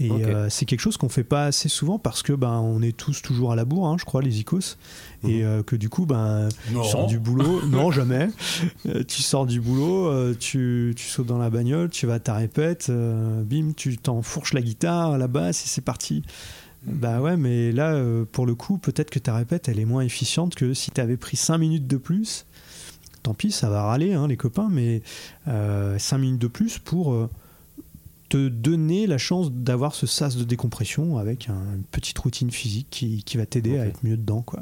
Et 0.01 0.11
euh, 0.11 0.49
c'est 0.49 0.65
quelque 0.65 0.79
chose 0.79 0.97
qu'on 0.97 1.09
fait 1.09 1.23
pas 1.23 1.45
assez 1.45 1.69
souvent 1.69 1.99
parce 1.99 2.23
que 2.23 2.33
ben 2.33 2.59
on 2.59 2.81
est 2.81 2.95
tous 2.95 3.21
toujours 3.21 3.51
à 3.51 3.55
la 3.55 3.65
bourre, 3.65 3.87
hein, 3.87 3.97
je 3.99 4.05
crois, 4.05 4.21
les 4.21 4.39
icos, 4.39 4.77
et 5.23 5.39
mhm. 5.39 5.45
euh, 5.45 5.63
que 5.63 5.75
du 5.75 5.89
coup 5.89 6.05
ben 6.05 6.49
tu 6.67 6.83
sors 6.89 7.05
du 7.05 7.19
boulot, 7.19 7.61
non 7.67 7.91
jamais, 7.91 8.29
euh, 8.87 9.03
tu 9.03 9.21
sors 9.21 9.45
du 9.45 9.61
boulot, 9.61 10.33
tu, 10.35 10.93
tu, 10.95 11.05
sautes 11.05 11.27
dans 11.27 11.37
la 11.37 11.49
bagnole, 11.49 11.89
tu 11.89 12.07
vas 12.07 12.15
à 12.15 12.19
ta 12.19 12.33
répète, 12.33 12.89
bim, 12.89 13.73
tu 13.75 13.97
t'enfourches 13.97 14.53
la 14.53 14.61
guitare, 14.61 15.17
la 15.17 15.27
basse 15.27 15.63
et 15.65 15.67
c'est 15.67 15.81
parti. 15.81 16.23
Bah 16.83 17.21
ouais, 17.21 17.37
mais 17.37 17.71
là 17.71 18.01
pour 18.31 18.47
le 18.47 18.55
coup 18.55 18.79
peut-être 18.79 19.11
que 19.11 19.19
ta 19.19 19.35
répète 19.35 19.69
elle 19.69 19.79
est 19.79 19.85
moins 19.85 20.01
efficiente 20.01 20.55
que 20.55 20.73
si 20.73 20.89
tu 20.89 20.99
avais 20.99 21.17
pris 21.17 21.37
5 21.37 21.57
minutes 21.59 21.87
de 21.87 21.97
plus. 21.97 22.45
Tant 23.21 23.35
pis, 23.35 23.51
ça 23.51 23.69
va 23.69 23.83
râler 23.83 24.13
hein, 24.13 24.27
les 24.27 24.37
copains, 24.37 24.69
mais 24.71 25.03
5 25.45 26.17
minutes 26.17 26.41
de 26.41 26.47
plus 26.47 26.79
pour 26.79 27.29
te 28.31 28.47
donner 28.47 29.07
la 29.07 29.17
chance 29.17 29.51
d'avoir 29.51 29.93
ce 29.93 30.07
sas 30.07 30.37
de 30.37 30.45
décompression 30.45 31.17
avec 31.17 31.49
une 31.49 31.83
petite 31.91 32.17
routine 32.17 32.49
physique 32.49 32.87
qui, 32.89 33.23
qui 33.23 33.35
va 33.35 33.45
t'aider 33.45 33.77
à 33.77 33.85
être 33.85 33.99
mieux 34.03 34.15
dedans. 34.15 34.41
Quoi. 34.41 34.61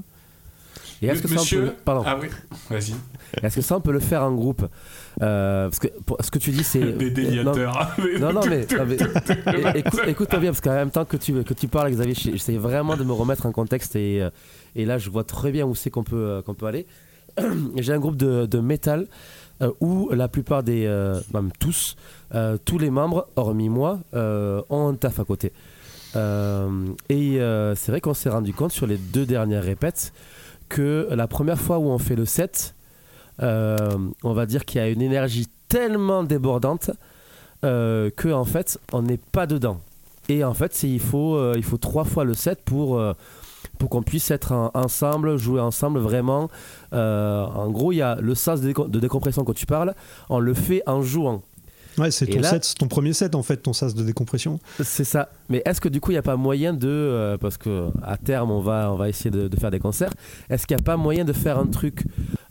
Et 1.03 1.05
est-ce 1.05 1.21
que, 1.21 1.27
ça, 1.27 1.39
on 1.39 1.45
peut... 1.45 1.73
Pardon. 1.85 2.03
Ah 2.03 2.17
oui, 2.19 2.27
vas-y. 2.71 2.95
Est-ce 3.43 3.57
que 3.57 3.61
ça, 3.61 3.77
on 3.77 3.81
peut 3.81 3.91
le 3.91 3.99
faire 3.99 4.23
en 4.23 4.33
groupe 4.33 4.67
euh, 5.21 5.69
Parce 5.69 5.77
que 5.77 5.87
ce 6.19 6.31
que 6.31 6.39
tu 6.39 6.49
dis, 6.49 6.63
c'est. 6.63 6.93
Des 6.93 7.11
déliateurs. 7.11 7.95
Non, 8.19 8.33
non, 8.33 8.41
mais, 8.49 8.63
écoute, 10.07 10.31
moi 10.31 10.39
bien, 10.39 10.49
parce 10.49 10.61
qu'en 10.61 10.73
même 10.73 10.89
temps 10.89 11.05
que 11.05 11.15
tu, 11.15 11.43
que 11.43 11.53
tu 11.53 11.67
parles, 11.67 11.91
Xavier, 11.91 12.15
j'essaie 12.15 12.57
vraiment 12.57 12.97
de 12.97 13.03
me 13.03 13.13
remettre 13.13 13.45
en 13.45 13.51
contexte 13.51 13.95
et, 13.95 14.23
euh, 14.23 14.31
et 14.75 14.85
là, 14.85 14.97
je 14.97 15.11
vois 15.11 15.23
très 15.23 15.51
bien 15.51 15.65
où 15.67 15.75
c'est 15.75 15.91
qu'on 15.91 16.03
peut, 16.03 16.17
euh, 16.17 16.41
qu'on 16.41 16.55
peut 16.55 16.65
aller. 16.65 16.87
J'ai 17.77 17.93
un 17.93 17.99
groupe 17.99 18.17
de, 18.17 18.47
de 18.47 18.59
métal 18.59 19.05
où 19.79 20.09
la 20.11 20.27
plupart 20.27 20.63
des. 20.63 20.87
même 21.33 21.51
tous, 21.59 21.95
euh, 22.35 22.57
tous 22.63 22.77
les 22.77 22.89
membres, 22.89 23.27
hormis 23.35 23.69
moi, 23.69 23.99
euh, 24.13 24.61
ont 24.69 24.89
un 24.89 24.93
taf 24.95 25.19
à 25.19 25.25
côté. 25.25 25.51
Euh, 26.15 26.87
et 27.09 27.39
c'est 27.75 27.91
vrai 27.91 28.01
qu'on 28.01 28.13
s'est 28.13 28.29
rendu 28.29 28.53
compte 28.53 28.71
sur 28.71 28.87
les 28.87 28.97
deux 28.97 29.25
dernières 29.25 29.63
répètes 29.63 30.13
que 30.67 31.07
la 31.11 31.27
première 31.27 31.59
fois 31.59 31.79
où 31.79 31.87
on 31.89 31.97
fait 31.97 32.15
le 32.15 32.25
set, 32.25 32.75
on 33.39 34.33
va 34.33 34.45
dire 34.45 34.65
qu'il 34.65 34.81
y 34.81 34.83
a 34.83 34.89
une 34.89 35.01
énergie 35.01 35.47
tellement 35.67 36.23
débordante 36.23 36.91
que 37.61 38.31
en 38.31 38.45
fait 38.45 38.79
on 38.91 39.01
n'est 39.01 39.17
pas 39.17 39.45
dedans. 39.47 39.81
Et 40.29 40.43
en 40.43 40.53
fait, 40.53 40.83
il 40.83 40.99
faut, 40.99 41.39
trois 41.81 42.03
fois 42.03 42.23
le 42.23 42.33
set 42.33 42.61
pour 42.63 43.01
pour 43.77 43.89
qu'on 43.89 44.03
puisse 44.03 44.29
être 44.29 44.71
ensemble, 44.73 45.37
jouer 45.37 45.59
ensemble 45.59 45.99
vraiment. 45.99 46.49
en 46.91 47.69
gros, 47.69 47.91
il 47.91 47.97
y 47.97 48.01
a 48.01 48.15
le 48.15 48.35
sens 48.35 48.61
de, 48.61 48.99
décompression 48.99 49.43
quand 49.43 49.53
tu 49.53 49.65
parles, 49.65 49.93
on 50.29 50.39
le 50.39 50.53
fait 50.53 50.81
en 50.87 51.01
jouant. 51.01 51.43
Ouais, 51.97 52.11
c'est 52.11 52.25
ton, 52.27 52.41
ton 52.77 52.87
premier 52.87 53.13
set 53.13 53.35
en 53.35 53.43
fait, 53.43 53.57
ton 53.57 53.73
sas 53.73 53.93
de 53.93 54.03
décompression. 54.03 54.59
C'est 54.83 55.03
ça. 55.03 55.29
Mais 55.49 55.61
est-ce 55.65 55.81
que 55.81 55.89
du 55.89 55.99
coup, 55.99 56.11
il 56.11 56.15
n'y 56.15 56.19
a 56.19 56.23
pas 56.23 56.37
moyen 56.37 56.73
de, 56.73 56.87
euh, 56.87 57.37
parce 57.37 57.57
que 57.57 57.89
à 58.03 58.17
terme, 58.17 58.51
on 58.51 58.61
va, 58.61 58.91
on 58.91 58.95
va 58.95 59.09
essayer 59.09 59.31
de, 59.31 59.49
faire 59.59 59.71
des 59.71 59.79
concerts, 59.79 60.13
est-ce 60.49 60.67
qu'il 60.67 60.77
n'y 60.77 60.81
a 60.81 60.85
pas 60.85 60.97
moyen 60.97 61.25
de 61.25 61.33
faire 61.33 61.57
un 61.57 61.67
truc 61.67 62.03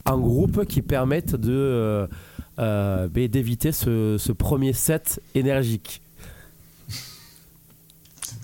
en 0.04 0.18
groupe 0.18 0.66
qui 0.66 0.82
permette 0.82 1.34
de 1.34 1.52
euh, 1.52 2.06
euh, 2.58 3.08
ben, 3.08 3.28
d'éviter 3.28 3.72
ce, 3.72 4.32
premier 4.32 4.72
set 4.72 5.20
énergique? 5.34 6.02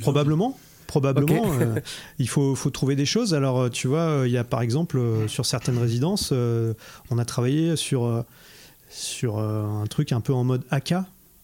Probablement. 0.01 0.59
Probablement, 0.87 1.45
il 2.21 2.29
faut, 2.29 2.55
faut, 2.55 2.71
trouver 2.71 2.95
des 2.95 3.07
choses. 3.07 3.35
Alors, 3.35 3.69
tu 3.69 3.89
vois, 3.89 4.23
il 4.27 4.31
y 4.31 4.39
a 4.39 4.45
par 4.45 4.63
exemple 4.63 5.01
sur 5.27 5.45
certaines 5.45 5.79
résidences, 5.79 6.33
on 7.11 7.19
a 7.19 7.25
travaillé 7.25 7.75
sur 7.75 8.25
sur 8.95 9.39
euh, 9.39 9.65
un 9.65 9.87
truc 9.87 10.13
un 10.13 10.21
peu 10.21 10.33
en 10.33 10.45
mode 10.45 10.63
AK 10.71 10.95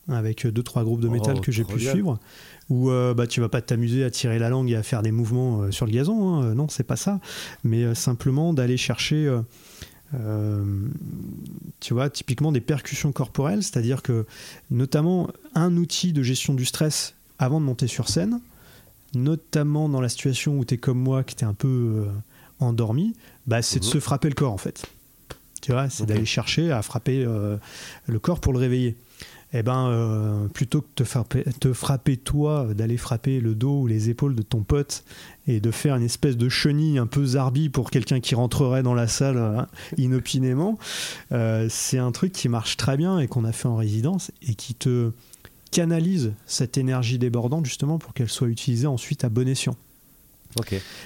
avec 0.09 0.47
deux 0.47 0.63
trois 0.63 0.85
groupes 0.85 1.01
de 1.01 1.09
oh, 1.09 1.13
métal 1.13 1.41
que 1.41 1.53
j'ai 1.53 1.65
pu 1.65 1.81
suivre 1.81 2.19
où 2.69 2.91
euh, 2.91 3.13
bah, 3.13 3.27
tu 3.27 3.41
vas 3.41 3.49
pas 3.49 3.61
t'amuser 3.61 4.05
à 4.05 4.11
tirer 4.11 4.39
la 4.39 4.49
langue 4.49 4.71
et 4.71 4.77
à 4.77 4.83
faire 4.83 5.03
des 5.03 5.11
mouvements 5.11 5.63
euh, 5.63 5.71
sur 5.71 5.87
le 5.87 5.93
gazon 5.93 6.35
hein. 6.37 6.55
non 6.55 6.69
c'est 6.69 6.85
pas 6.85 6.97
ça 6.97 7.21
mais 7.65 7.95
simplement 7.95 8.53
d'aller 8.53 8.77
chercher 8.77 9.33
tu 11.81 11.95
vois 11.95 12.11
typiquement 12.11 12.51
des 12.51 12.61
percussions 12.61 13.13
corporelles 13.13 13.63
c'est 13.63 13.77
à 13.77 13.83
dire 13.83 14.03
que 14.03 14.27
notamment 14.71 15.29
un 15.55 15.77
outil 15.77 16.13
de 16.13 16.23
gestion 16.23 16.55
du 16.55 16.65
stress 16.65 17.15
avant 17.39 17.61
de 17.61 17.67
monter 17.67 17.87
sur 17.87 18.09
scène 18.09 18.41
notamment 19.15 19.89
dans 19.89 20.01
la 20.01 20.09
situation 20.09 20.59
où 20.59 20.65
tu 20.65 20.75
es 20.75 20.79
comme 20.79 20.99
moi 20.99 21.25
qui 21.25 21.35
était 21.35 21.45
un 21.45 21.55
peu 21.55 22.07
endormi 22.59 23.15
bah, 23.47 23.63
c'est 23.63 23.81
de 23.81 23.85
mhm. 23.85 23.91
se 23.93 24.01
frapper 24.01 24.29
le 24.29 24.35
corps 24.35 24.53
en 24.53 24.59
fait 24.59 24.87
tu 25.61 25.73
vois, 25.73 25.89
c'est 25.89 26.07
d'aller 26.07 26.25
chercher 26.25 26.73
à 26.73 26.83
frapper 26.83 27.25
euh, 27.25 27.57
le 28.07 28.19
corps 28.19 28.41
pour 28.41 28.53
le 28.53 28.59
réveiller. 28.59 28.97
Eh 29.53 29.65
ben, 29.65 29.89
euh, 29.89 30.47
plutôt 30.47 30.81
que 30.81 30.87
de 30.87 30.95
te 30.95 31.05
frapper, 31.05 31.43
te 31.59 31.73
frapper 31.73 32.17
toi, 32.17 32.69
d'aller 32.73 32.97
frapper 32.97 33.41
le 33.41 33.57
dos 33.57 33.81
ou 33.81 33.87
les 33.89 34.09
épaules 34.09 34.37
de 34.37 34.43
ton 34.43 34.63
pote 34.63 35.03
et 35.49 35.59
de 35.59 35.73
faire 35.73 35.97
une 35.97 36.05
espèce 36.05 36.37
de 36.37 36.49
chenille 36.49 36.99
un 36.99 37.09
peu 37.09 37.25
zarbi 37.25 37.69
pour 37.69 37.91
quelqu'un 37.91 38.21
qui 38.21 38.37
rentrerait 38.37 38.85
dans 38.85 38.95
la 38.95 39.09
salle 39.09 39.39
hein, 39.39 39.67
inopinément, 39.97 40.79
euh, 41.33 41.67
c'est 41.69 41.99
un 41.99 42.13
truc 42.13 42.33
qui 42.33 42.49
marche 42.49 42.77
très 42.77 42.97
bien 42.97 43.19
et 43.19 43.27
qu'on 43.27 43.45
a 43.45 43.51
fait 43.51 43.67
en 43.67 43.75
résidence 43.75 44.31
et 44.49 44.55
qui 44.55 44.75
te 44.75 45.11
canalise 45.73 46.33
cette 46.47 46.79
énergie 46.79 47.19
débordante 47.19 47.67
justement 47.67 47.99
pour 47.99 48.15
qu'elle 48.15 48.29
soit 48.29 48.49
utilisée 48.49 48.87
ensuite 48.87 49.25
à 49.25 49.29
bon 49.29 49.49
escient. 49.49 49.75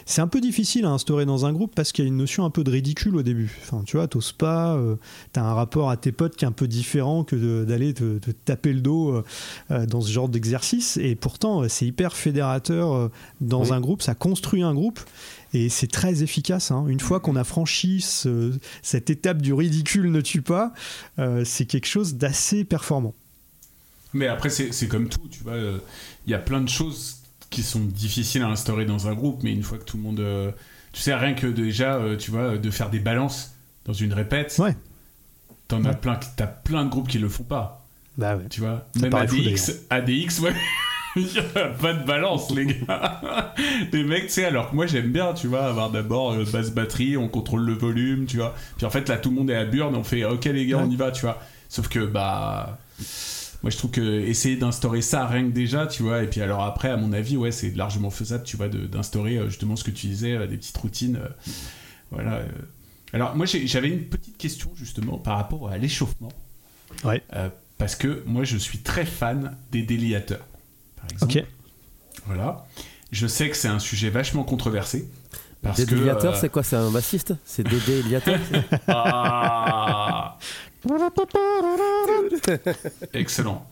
C'est 0.07 0.21
un 0.21 0.27
peu 0.27 0.41
difficile 0.41 0.85
à 0.85 0.91
instaurer 0.91 1.27
dans 1.27 1.45
un 1.45 1.53
groupe 1.53 1.75
parce 1.75 1.93
qu'il 1.93 2.05
y 2.05 2.07
a 2.07 2.09
une 2.09 2.17
notion 2.17 2.45
un 2.45 2.51
peu 2.51 2.65
de 2.65 2.71
ridicule 2.71 3.17
au 3.17 3.23
début. 3.23 3.57
Enfin, 3.63 3.83
tu 3.85 3.97
vois, 3.97 4.09
t'oses 4.09 4.33
pas, 4.33 4.75
euh, 4.75 4.97
t'as 5.33 5.43
un 5.43 5.55
rapport 5.55 5.91
à 5.91 5.97
tes 5.97 6.13
potes 6.13 6.37
qui 6.37 6.45
est 6.45 6.49
un 6.49 6.53
peu 6.53 6.67
différent 6.67 7.25
que 7.25 7.65
d'aller 7.65 7.93
te, 7.95 8.19
taper 8.45 8.73
le 8.73 8.81
dos 8.81 9.11
euh, 9.11 9.25
euh, 9.71 9.87
dans 9.87 10.01
ce 10.01 10.11
genre 10.11 10.29
d'exercice. 10.29 10.97
Et 10.97 11.15
pourtant, 11.15 11.69
c'est 11.69 11.87
hyper 11.87 12.17
fédérateur 12.17 13.11
dans 13.41 13.73
un 13.73 13.81
groupe, 13.81 14.03
ça 14.03 14.15
construit 14.15 14.63
un 14.63 14.75
groupe. 14.75 15.01
Et 15.53 15.69
c'est 15.69 15.87
très 15.87 16.23
efficace. 16.23 16.71
Hein. 16.71 16.87
Une 16.89 17.01
fois 17.01 17.21
qu'on 17.21 17.37
a 17.37 17.45
franchi 17.45 18.05
cette 18.83 19.11
étape 19.11 19.41
du 19.41 19.53
ridicule 19.53 20.11
ne 20.11 20.21
tue 20.21 20.43
pas, 20.43 20.73
c'est 21.45 21.67
quelque 21.67 21.87
chose 21.87 22.15
d'assez 22.15 22.65
performant. 22.65 23.15
Mais 24.13 24.27
après, 24.27 24.51
c'est 24.51 24.89
comme 24.89 25.09
tout, 25.09 25.29
tu 25.31 25.43
vois. 25.43 25.57
Il 26.27 26.31
y 26.31 26.35
a 26.35 26.39
plein 26.39 26.61
de 26.61 26.69
choses 26.69 27.24
qui 27.55 27.63
sont 27.63 27.85
difficiles 27.85 28.43
à 28.43 28.49
instaurer 28.49 28.85
dans 28.85 29.07
un 29.07 29.15
groupe, 29.15 29.43
mais 29.43 29.53
une 29.53 29.63
fois 29.63 29.79
que 29.79 29.85
tout 29.85 29.97
le 29.97 30.03
monde. 30.03 30.21
Euh, 30.21 30.51
tu 30.93 31.01
sais, 31.01 31.15
rien 31.15 31.35
que 31.35 31.47
déjà, 31.47 31.95
euh, 31.95 32.17
tu 32.17 32.31
vois, 32.31 32.59
de 32.59 32.71
faire 32.71 32.91
des 32.91 32.99
balances 32.99 33.55
dans 33.85 33.93
une 33.93 34.13
répète. 34.13 34.57
Ouais. 34.59 34.77
T'en 35.69 35.85
as 35.85 35.95
plein, 35.95 36.19
t'as 36.37 36.47
plein 36.47 36.85
de 36.85 36.91
groupes 36.91 37.09
qui 37.09 37.19
le 37.19 37.29
font 37.29 37.45
pas. 37.45 37.87
Bah 38.19 38.37
ouais. 38.37 38.45
Tu 38.51 38.61
vois, 38.61 38.87
même 39.01 39.15
ADX, 39.15 39.87
ADX, 39.91 40.41
ouais. 40.41 40.55
Il 41.17 41.27
n'y 41.27 41.39
a 41.39 41.69
pas 41.69 41.93
de 41.93 42.05
balance, 42.05 42.51
les 42.51 42.67
gars. 42.67 43.55
Les 43.93 44.03
mecs, 44.03 44.25
tu 44.25 44.31
sais, 44.31 44.45
alors 44.47 44.71
que 44.71 44.75
moi 44.75 44.87
j'aime 44.87 45.13
bien, 45.13 45.33
tu 45.33 45.47
vois, 45.47 45.67
avoir 45.67 45.91
d'abord 45.91 46.33
euh, 46.33 46.45
basse 46.53 46.73
batterie, 46.73 47.17
on 47.17 47.29
contrôle 47.29 47.65
le 47.65 47.75
volume, 47.75 48.27
tu 48.27 48.39
vois. 48.39 48.53
Puis 48.77 48.85
en 48.85 48.91
fait, 48.91 49.09
là, 49.09 49.17
tout 49.17 49.31
le 49.31 49.37
monde 49.37 49.49
est 49.49 49.55
à 49.55 49.65
burn, 49.65 49.95
on 49.95 50.03
fait 50.03 50.25
ok, 50.25 50.47
les 50.47 50.67
gars, 50.67 50.79
on 50.79 50.91
y 50.91 50.97
va, 50.97 51.13
tu 51.13 51.23
vois. 51.23 51.39
Sauf 51.69 51.87
que, 51.89 52.05
bah 52.05 52.79
moi 53.65 53.71
je 53.71 53.79
trouve 53.79 53.93
que 53.93 54.21
essayer 54.21 54.57
d'instaurer 54.57 55.01
ça 55.01 55.27
rien 55.27 55.45
que 55.45 55.55
déjà 55.55 55.87
tu 55.87 56.03
vois. 56.03 56.23
Et 56.23 56.27
puis 56.27 56.43
alors 56.43 56.63
après 56.65 56.91
à 56.91 56.99
mon 56.99 57.15
avis 57.15 57.39
ouais 57.39 57.51
c'est 57.51 57.75
largement 57.75 58.11
faisable 58.11 58.45
tu 58.45 58.59
vois 58.59 58.69
d'instaurer 58.69 59.39
euh, 59.39 59.49
justement 59.49 59.75
ce 59.75 59.85
que 59.85 59.91
tu 59.91 60.07
disais 60.07 60.35
euh, 60.35 60.47
des 60.47 60.59
petites 60.59 60.77
routines 60.77 61.17
euh, 61.17 61.29
voilà 62.11 62.43
alors 63.15 63.35
moi 63.35 63.47
j'avais 63.47 63.89
une 63.89 64.05
petite 64.05 64.37
question 64.37 64.71
justement 64.75 65.17
par 65.17 65.39
rapport 65.39 65.71
à 65.71 65.79
l'échauffement. 65.79 66.29
Ouais. 67.05 67.23
parce 67.79 67.97
que 67.97 68.23
moi 68.27 68.45
je 68.45 68.59
suis 68.59 68.79
très 68.81 69.07
fan 69.07 69.57
des 69.73 69.83
déliateurs 69.83 70.45
par 70.97 71.11
exemple. 71.11 71.39
Ok. 71.39 71.45
Voilà. 72.27 72.67
Je 73.13 73.27
sais 73.27 73.49
que 73.49 73.57
c'est 73.57 73.69
un 73.69 73.79
sujet 73.79 74.11
vachement 74.11 74.45
controversé 74.45 75.09
parce 75.63 75.79
des 75.79 75.87
déliateurs, 75.87 76.37
c'est 76.37 76.51
quoi? 76.51 76.63
C'est 76.63 76.77
un 76.77 76.91
bassiste? 76.91 77.35
C'est 77.47 77.67
des 77.67 77.81
déliateurs 77.81 78.39
ah 78.89 80.37
Excellent. 83.15 83.67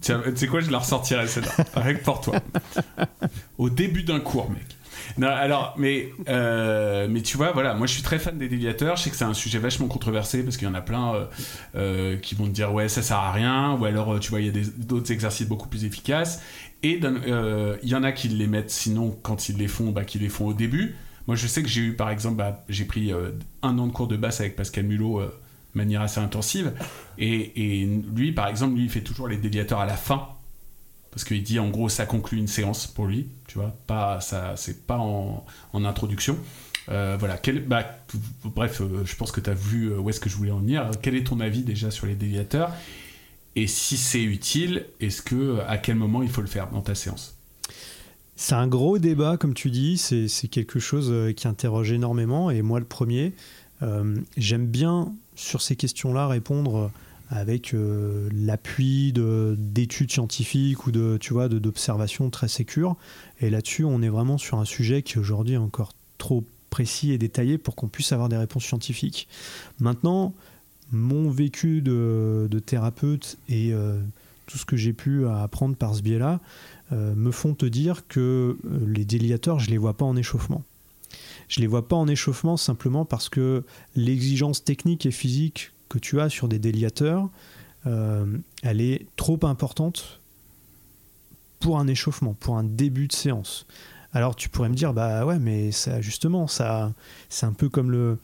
Tu 0.00 0.12
sais 0.34 0.46
quoi, 0.46 0.60
je 0.60 0.70
la 0.70 0.78
ressortirai 0.78 1.26
celle-là, 1.26 1.94
que 1.94 2.02
pour 2.02 2.20
toi. 2.20 2.34
Au 3.58 3.70
début 3.70 4.02
d'un 4.02 4.20
cours, 4.20 4.50
mec. 4.50 4.76
Non, 5.18 5.28
alors, 5.28 5.74
mais, 5.78 6.10
euh, 6.28 7.06
mais 7.10 7.22
tu 7.22 7.36
vois, 7.36 7.52
voilà, 7.52 7.74
moi 7.74 7.86
je 7.86 7.92
suis 7.92 8.02
très 8.02 8.18
fan 8.18 8.38
des 8.38 8.48
déviateurs. 8.48 8.96
Je 8.96 9.04
sais 9.04 9.10
que 9.10 9.16
c'est 9.16 9.24
un 9.24 9.34
sujet 9.34 9.58
vachement 9.58 9.88
controversé 9.88 10.42
parce 10.42 10.56
qu'il 10.56 10.66
y 10.66 10.70
en 10.70 10.74
a 10.74 10.80
plein 10.80 11.14
euh, 11.14 11.24
euh, 11.74 12.16
qui 12.16 12.34
vont 12.34 12.46
te 12.46 12.50
dire 12.50 12.72
ouais, 12.72 12.88
ça 12.88 13.02
sert 13.02 13.18
à 13.18 13.32
rien, 13.32 13.72
ou 13.72 13.84
alors 13.84 14.18
tu 14.20 14.30
vois, 14.30 14.40
il 14.40 14.46
y 14.46 14.60
a 14.60 14.64
d'autres 14.76 15.12
exercices 15.12 15.48
beaucoup 15.48 15.68
plus 15.68 15.84
efficaces. 15.84 16.42
Et 16.82 17.00
il 17.00 17.88
y 17.88 17.94
en 17.94 18.02
a 18.02 18.12
qui 18.12 18.28
les 18.28 18.46
mettent, 18.46 18.70
sinon, 18.70 19.16
quand 19.22 19.48
ils 19.48 19.56
les 19.56 19.68
font, 19.68 19.90
bah, 19.90 20.04
qui 20.04 20.18
les 20.18 20.28
font 20.28 20.46
au 20.46 20.54
début. 20.54 20.96
Moi 21.28 21.36
je 21.36 21.46
sais 21.46 21.62
que 21.62 21.68
j'ai 21.68 21.82
eu 21.82 21.94
par 21.94 22.10
exemple, 22.10 22.36
bah, 22.36 22.64
j'ai 22.68 22.84
pris 22.84 23.12
un 23.62 23.78
an 23.78 23.86
de 23.86 23.92
cours 23.92 24.08
de 24.08 24.16
basse 24.16 24.40
avec 24.40 24.56
Pascal 24.56 24.84
Mulot 24.84 25.22
manière 25.74 26.02
assez 26.02 26.20
intensive. 26.20 26.72
Et, 27.18 27.86
lui, 28.14 28.32
par 28.32 28.48
exemple, 28.48 28.74
lui, 28.76 28.84
il 28.84 28.90
fait 28.90 29.02
toujours 29.02 29.28
les 29.28 29.36
déviateurs 29.36 29.80
à 29.80 29.86
la 29.86 29.96
fin. 29.96 30.28
Parce 31.10 31.24
qu'il 31.24 31.42
dit, 31.42 31.58
en 31.58 31.68
gros, 31.68 31.88
ça 31.88 32.06
conclut 32.06 32.38
une 32.38 32.46
séance 32.46 32.86
pour 32.86 33.06
lui. 33.06 33.28
Tu 33.46 33.58
vois, 33.58 33.76
pas, 33.86 34.20
ça, 34.20 34.54
c'est 34.56 34.86
pas 34.86 34.98
en, 34.98 35.44
introduction. 35.74 36.38
Euh, 36.88 37.16
voilà. 37.18 37.36
Quel, 37.36 37.64
bah, 37.66 37.86
bref, 38.44 38.80
euh, 38.80 39.04
je 39.04 39.14
pense 39.14 39.30
que 39.30 39.40
tu 39.40 39.50
as 39.50 39.54
vu 39.54 39.88
euh, 39.88 39.98
où 39.98 40.08
est-ce 40.08 40.20
que 40.20 40.30
je 40.30 40.36
voulais 40.36 40.50
en 40.50 40.58
venir. 40.58 40.90
Quel 41.02 41.14
est 41.14 41.24
ton 41.24 41.40
avis 41.40 41.62
déjà 41.62 41.90
sur 41.90 42.06
les 42.06 42.14
déviateurs? 42.14 42.72
Et 43.56 43.66
si 43.66 43.98
c'est 43.98 44.22
utile, 44.22 44.86
est-ce 45.00 45.20
que 45.20 45.60
à 45.68 45.76
quel 45.76 45.96
moment 45.96 46.22
il 46.22 46.30
faut 46.30 46.40
le 46.40 46.46
faire 46.46 46.70
dans 46.70 46.80
ta 46.80 46.94
séance? 46.94 47.36
C'est 48.34 48.54
un 48.54 48.66
gros 48.66 48.98
débat, 48.98 49.36
comme 49.36 49.52
tu 49.52 49.70
dis, 49.70 49.98
c'est 49.98 50.48
quelque 50.48 50.80
chose 50.80 51.34
qui 51.34 51.46
interroge 51.46 51.92
énormément, 51.92 52.50
et 52.50 52.62
moi 52.62 52.80
le 52.80 52.86
premier, 52.86 53.34
j'aime 54.38 54.66
bien 54.66 55.12
sur 55.34 55.62
ces 55.62 55.76
questions-là 55.76 56.28
répondre 56.28 56.90
avec 57.32 57.72
euh, 57.72 58.28
l'appui 58.32 59.12
d'études 59.14 60.12
scientifiques 60.12 60.86
ou 60.86 60.92
de 60.92 61.16
tu 61.18 61.32
d'observations 61.32 62.28
très 62.28 62.48
sécures. 62.48 62.96
Et 63.40 63.48
là-dessus, 63.48 63.84
on 63.84 64.02
est 64.02 64.10
vraiment 64.10 64.36
sur 64.36 64.58
un 64.58 64.66
sujet 64.66 65.02
qui 65.02 65.18
aujourd'hui 65.18 65.54
est 65.54 65.58
encore 65.58 65.92
trop 66.18 66.44
précis 66.68 67.12
et 67.12 67.18
détaillé 67.18 67.56
pour 67.56 67.74
qu'on 67.74 67.88
puisse 67.88 68.12
avoir 68.12 68.28
des 68.28 68.36
réponses 68.36 68.64
scientifiques. 68.64 69.28
Maintenant, 69.80 70.34
mon 70.90 71.30
vécu 71.30 71.80
de, 71.80 72.48
thérapeute 72.64 73.38
et 73.48 73.72
euh, 73.72 73.98
tout 74.46 74.58
ce 74.58 74.66
que 74.66 74.76
j'ai 74.76 74.92
pu 74.92 75.26
apprendre 75.26 75.74
par 75.74 75.94
ce 75.94 76.02
biais-là 76.02 76.40
euh, 76.92 77.14
me 77.14 77.30
font 77.30 77.54
te 77.54 77.64
dire 77.64 78.06
que 78.08 78.58
les 78.86 79.06
déliateurs, 79.06 79.58
je 79.58 79.70
les 79.70 79.78
vois 79.78 79.94
pas 79.94 80.04
en 80.04 80.16
échauffement. 80.16 80.62
Je 81.52 81.60
les 81.60 81.66
vois 81.66 81.86
pas 81.86 81.96
en 81.96 82.08
échauffement 82.08 82.56
simplement 82.56 83.04
parce 83.04 83.28
que 83.28 83.62
l'exigence 83.94 84.64
technique 84.64 85.04
et 85.04 85.10
physique 85.10 85.72
que 85.90 85.98
tu 85.98 86.18
as 86.18 86.30
sur 86.30 86.48
des 86.48 86.58
déliateurs, 86.58 87.28
euh, 87.86 88.24
elle 88.62 88.80
est 88.80 89.06
trop 89.16 89.38
importante 89.42 90.22
pour 91.60 91.78
un 91.78 91.88
échauffement, 91.88 92.32
pour 92.32 92.56
un 92.56 92.64
début 92.64 93.06
de 93.06 93.12
séance. 93.12 93.66
Alors 94.14 94.34
tu 94.34 94.48
pourrais 94.48 94.70
me 94.70 94.74
dire, 94.74 94.94
bah 94.94 95.26
ouais, 95.26 95.38
mais 95.38 95.72
ça, 95.72 96.00
justement, 96.00 96.46
ça, 96.46 96.94
c'est 97.28 97.44
un 97.44 97.52
peu 97.52 97.68
comme 97.68 97.90
le, 97.90 98.16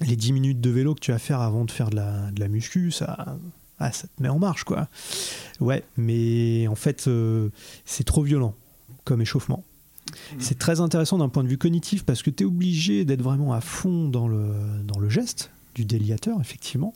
les 0.00 0.16
10 0.16 0.32
minutes 0.32 0.60
de 0.62 0.70
vélo 0.70 0.94
que 0.94 1.00
tu 1.00 1.12
vas 1.12 1.18
faire 1.18 1.42
avant 1.42 1.66
de 1.66 1.70
faire 1.70 1.90
de 1.90 1.96
la, 1.96 2.30
de 2.30 2.40
la 2.40 2.48
muscu, 2.48 2.90
ça, 2.90 3.36
ah, 3.78 3.92
ça 3.92 4.08
te 4.08 4.22
met 4.22 4.30
en 4.30 4.38
marche, 4.38 4.64
quoi. 4.64 4.88
Ouais, 5.60 5.84
mais 5.98 6.66
en 6.66 6.76
fait, 6.76 7.08
euh, 7.08 7.50
c'est 7.84 8.04
trop 8.04 8.22
violent 8.22 8.54
comme 9.04 9.20
échauffement. 9.20 9.64
C'est 10.38 10.58
très 10.58 10.80
intéressant 10.80 11.18
d'un 11.18 11.28
point 11.28 11.42
de 11.42 11.48
vue 11.48 11.58
cognitif 11.58 12.04
parce 12.04 12.22
que 12.22 12.30
tu 12.30 12.44
es 12.44 12.46
obligé 12.46 13.04
d'être 13.04 13.22
vraiment 13.22 13.52
à 13.52 13.60
fond 13.60 14.08
dans 14.08 14.28
le, 14.28 14.46
dans 14.84 14.98
le 14.98 15.08
geste, 15.08 15.50
du 15.74 15.84
déliateur, 15.84 16.40
effectivement. 16.40 16.94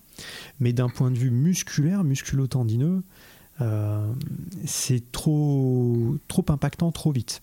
Mais 0.61 0.73
d'un 0.73 0.89
point 0.89 1.11
de 1.11 1.19
vue 1.19 1.31
musculaire, 1.31 2.05
musculotendineux, 2.05 3.03
euh, 3.61 4.13
c'est 4.65 5.11
trop, 5.11 6.17
trop 6.29 6.45
impactant 6.49 6.93
trop 6.93 7.13
vite. 7.13 7.43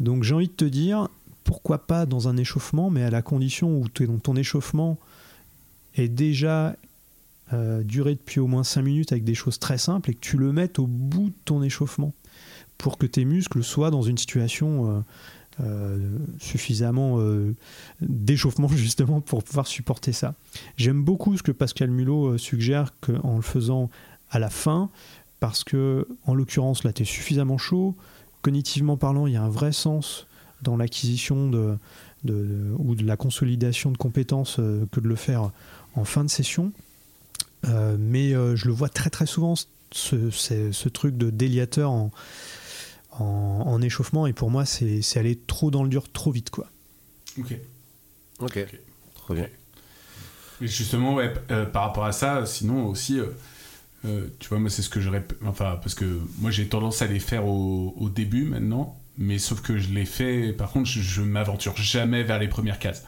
Donc 0.00 0.22
j'ai 0.22 0.34
envie 0.34 0.48
de 0.48 0.52
te 0.52 0.64
dire, 0.64 1.08
pourquoi 1.44 1.86
pas 1.86 2.04
dans 2.04 2.28
un 2.28 2.36
échauffement, 2.36 2.90
mais 2.90 3.02
à 3.02 3.10
la 3.10 3.22
condition 3.22 3.80
où 3.80 3.88
ton 3.88 4.36
échauffement 4.36 4.98
est 5.94 6.08
déjà 6.08 6.76
euh, 7.52 7.82
duré 7.82 8.14
depuis 8.14 8.40
au 8.40 8.46
moins 8.46 8.64
5 8.64 8.82
minutes 8.82 9.12
avec 9.12 9.24
des 9.24 9.34
choses 9.34 9.58
très 9.58 9.78
simples 9.78 10.10
et 10.10 10.14
que 10.14 10.20
tu 10.20 10.36
le 10.36 10.52
mettes 10.52 10.78
au 10.78 10.86
bout 10.86 11.28
de 11.28 11.34
ton 11.44 11.62
échauffement 11.62 12.12
pour 12.78 12.98
que 12.98 13.06
tes 13.06 13.24
muscles 13.24 13.62
soient 13.62 13.90
dans 13.90 14.02
une 14.02 14.18
situation 14.18 14.90
euh, 14.90 15.00
euh, 15.64 16.18
suffisamment 16.38 17.18
euh, 17.18 17.54
d'échauffement 18.00 18.68
justement 18.74 19.20
pour 19.20 19.42
pouvoir 19.42 19.66
supporter 19.66 20.12
ça. 20.12 20.34
J'aime 20.76 21.02
beaucoup 21.02 21.36
ce 21.36 21.42
que 21.42 21.52
Pascal 21.52 21.90
Mulot 21.90 22.38
suggère 22.38 22.92
en 23.22 23.36
le 23.36 23.42
faisant 23.42 23.90
à 24.30 24.38
la 24.38 24.50
fin, 24.50 24.90
parce 25.40 25.64
que 25.64 26.06
en 26.26 26.34
l'occurrence 26.34 26.84
là 26.84 26.92
tu 26.92 27.02
es 27.02 27.06
suffisamment 27.06 27.58
chaud, 27.58 27.94
cognitivement 28.42 28.96
parlant 28.96 29.26
il 29.26 29.34
y 29.34 29.36
a 29.36 29.42
un 29.42 29.48
vrai 29.48 29.72
sens 29.72 30.26
dans 30.62 30.76
l'acquisition 30.76 31.50
de, 31.50 31.76
ou 32.78 32.94
de 32.94 33.04
la 33.04 33.16
consolidation 33.16 33.90
de 33.92 33.96
compétences 33.96 34.56
que 34.56 35.00
de 35.00 35.08
le 35.08 35.16
faire 35.16 35.50
en 35.94 36.04
fin 36.04 36.24
de 36.24 36.30
session. 36.30 36.72
mais 37.64 38.30
je 38.32 38.66
le 38.66 38.72
vois 38.72 38.88
très 38.88 39.10
très 39.10 39.26
souvent 39.26 39.54
ce, 39.92 40.30
ce 40.30 40.88
truc 40.88 41.16
de 41.16 41.30
déliateur 41.30 41.90
en, 41.90 42.10
en, 43.20 43.80
échauffement 43.82 44.26
et 44.26 44.32
pour 44.32 44.50
moi 44.50 44.64
c'est 44.64 45.16
aller 45.16 45.36
trop 45.36 45.70
dans 45.70 45.82
le 45.82 45.88
dur 45.88 46.10
trop 46.12 46.30
vite 46.30 46.50
quoi. 46.50 46.66
Ok. 47.38 47.54
Ok. 48.40 48.66
Trop 49.14 49.34
bien. 49.34 49.48
Et 50.62 50.66
justement 50.66 51.14
ouais, 51.14 51.32
euh, 51.50 51.66
par 51.66 51.82
rapport 51.82 52.04
à 52.04 52.12
ça, 52.12 52.46
sinon 52.46 52.86
aussi, 52.86 53.18
euh, 53.18 53.26
euh, 54.06 54.28
tu 54.38 54.48
vois 54.48 54.58
moi 54.58 54.70
c'est 54.70 54.82
ce 54.82 54.88
que 54.88 55.00
j'aurais, 55.00 55.26
enfin 55.44 55.78
parce 55.82 55.94
que 55.94 56.20
moi 56.38 56.50
j'ai 56.50 56.66
tendance 56.68 57.02
à 57.02 57.06
les 57.06 57.20
faire 57.20 57.46
au, 57.46 57.94
au, 57.98 58.08
début 58.08 58.44
maintenant, 58.44 58.98
mais 59.18 59.38
sauf 59.38 59.60
que 59.60 59.76
je 59.76 59.90
les 59.90 60.06
fais, 60.06 60.52
par 60.52 60.70
contre 60.70 60.88
je, 60.88 61.00
je 61.00 61.20
m'aventure 61.20 61.76
jamais 61.76 62.22
vers 62.22 62.38
les 62.38 62.48
premières 62.48 62.78
cases. 62.78 63.04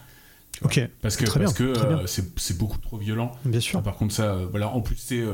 Ok. 0.63 0.81
Parce 1.01 1.17
que 1.17 1.25
parce 1.39 1.55
que 1.55 1.75
c'est 2.07 2.59
beaucoup 2.59 2.79
trop 2.79 2.99
violent. 2.99 3.33
Bien 3.45 3.61
sûr. 3.61 3.83
par 3.83 3.97
contre 3.97 4.15
ça, 4.15 4.35
voilà, 4.51 4.69
en 4.69 4.81
plus 4.81 4.97
c'est 4.97 5.25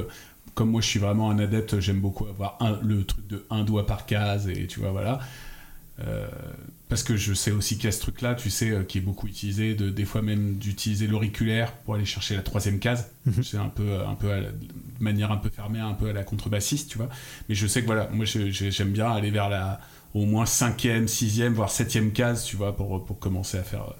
comme 0.55 0.71
moi 0.71 0.81
je 0.81 0.87
suis 0.87 1.01
vraiment 1.01 1.31
un 1.31 1.39
adepte, 1.39 1.81
j'aime 1.81 2.01
beaucoup 2.01 2.27
avoir 2.27 2.57
un, 2.61 2.79
le 2.83 3.05
truc 3.05 3.27
de 3.27 3.45
un 3.51 3.65
doigt 3.65 3.87
par 3.87 4.07
case 4.07 4.49
et 4.49 4.67
tu 4.67 4.81
vois 4.81 4.91
voilà. 4.91 5.21
Euh, 6.01 6.27
parce 6.89 7.05
que 7.05 7.17
je 7.17 7.35
sais 7.35 7.53
aussi 7.53 7.77
qu'il 7.77 7.85
y 7.85 7.89
a 7.89 7.93
ce 7.93 8.01
truc 8.01 8.21
là, 8.21 8.35
tu 8.35 8.51
sais, 8.51 8.71
euh, 8.71 8.83
qui 8.83 8.99
est 8.99 9.01
beaucoup 9.01 9.29
utilisé, 9.29 9.75
de, 9.75 9.91
des 9.91 10.05
fois 10.05 10.23
même 10.23 10.57
d'utiliser 10.57 11.07
l'auriculaire 11.07 11.73
pour 11.73 11.95
aller 11.95 12.05
chercher 12.05 12.35
la 12.35 12.43
troisième 12.43 12.79
case. 12.79 13.11
Mhm. 13.27 13.43
C'est 13.43 13.59
un 13.59 13.69
peu, 13.69 14.01
un 14.05 14.15
peu 14.15 14.29
de 14.29 14.53
manière 14.99 15.31
un 15.31 15.37
peu 15.37 15.51
fermée, 15.51 15.79
un 15.79 15.95
peu 15.95 16.09
à 16.09 16.13
la 16.13 16.25
contrebassiste, 16.25 16.91
tu 16.91 16.99
vois. 16.99 17.09
Mais 17.49 17.55
je 17.55 17.67
sais 17.67 17.81
que 17.81 17.87
voilà, 17.87 18.09
moi 18.13 18.25
j'aime 18.27 18.91
bien 18.91 19.11
aller 19.11 19.31
vers 19.31 19.49
la 19.49 19.81
au 20.15 20.27
moins 20.27 20.47
cinquième, 20.47 21.09
sixième, 21.09 21.55
voire 21.55 21.71
septième 21.71 22.13
case, 22.13 22.45
tu 22.45 22.57
vois, 22.57 22.77
pour, 22.77 23.05
pour 23.05 23.19
commencer 23.19 23.59
à 23.59 23.65
faire, 23.65 23.95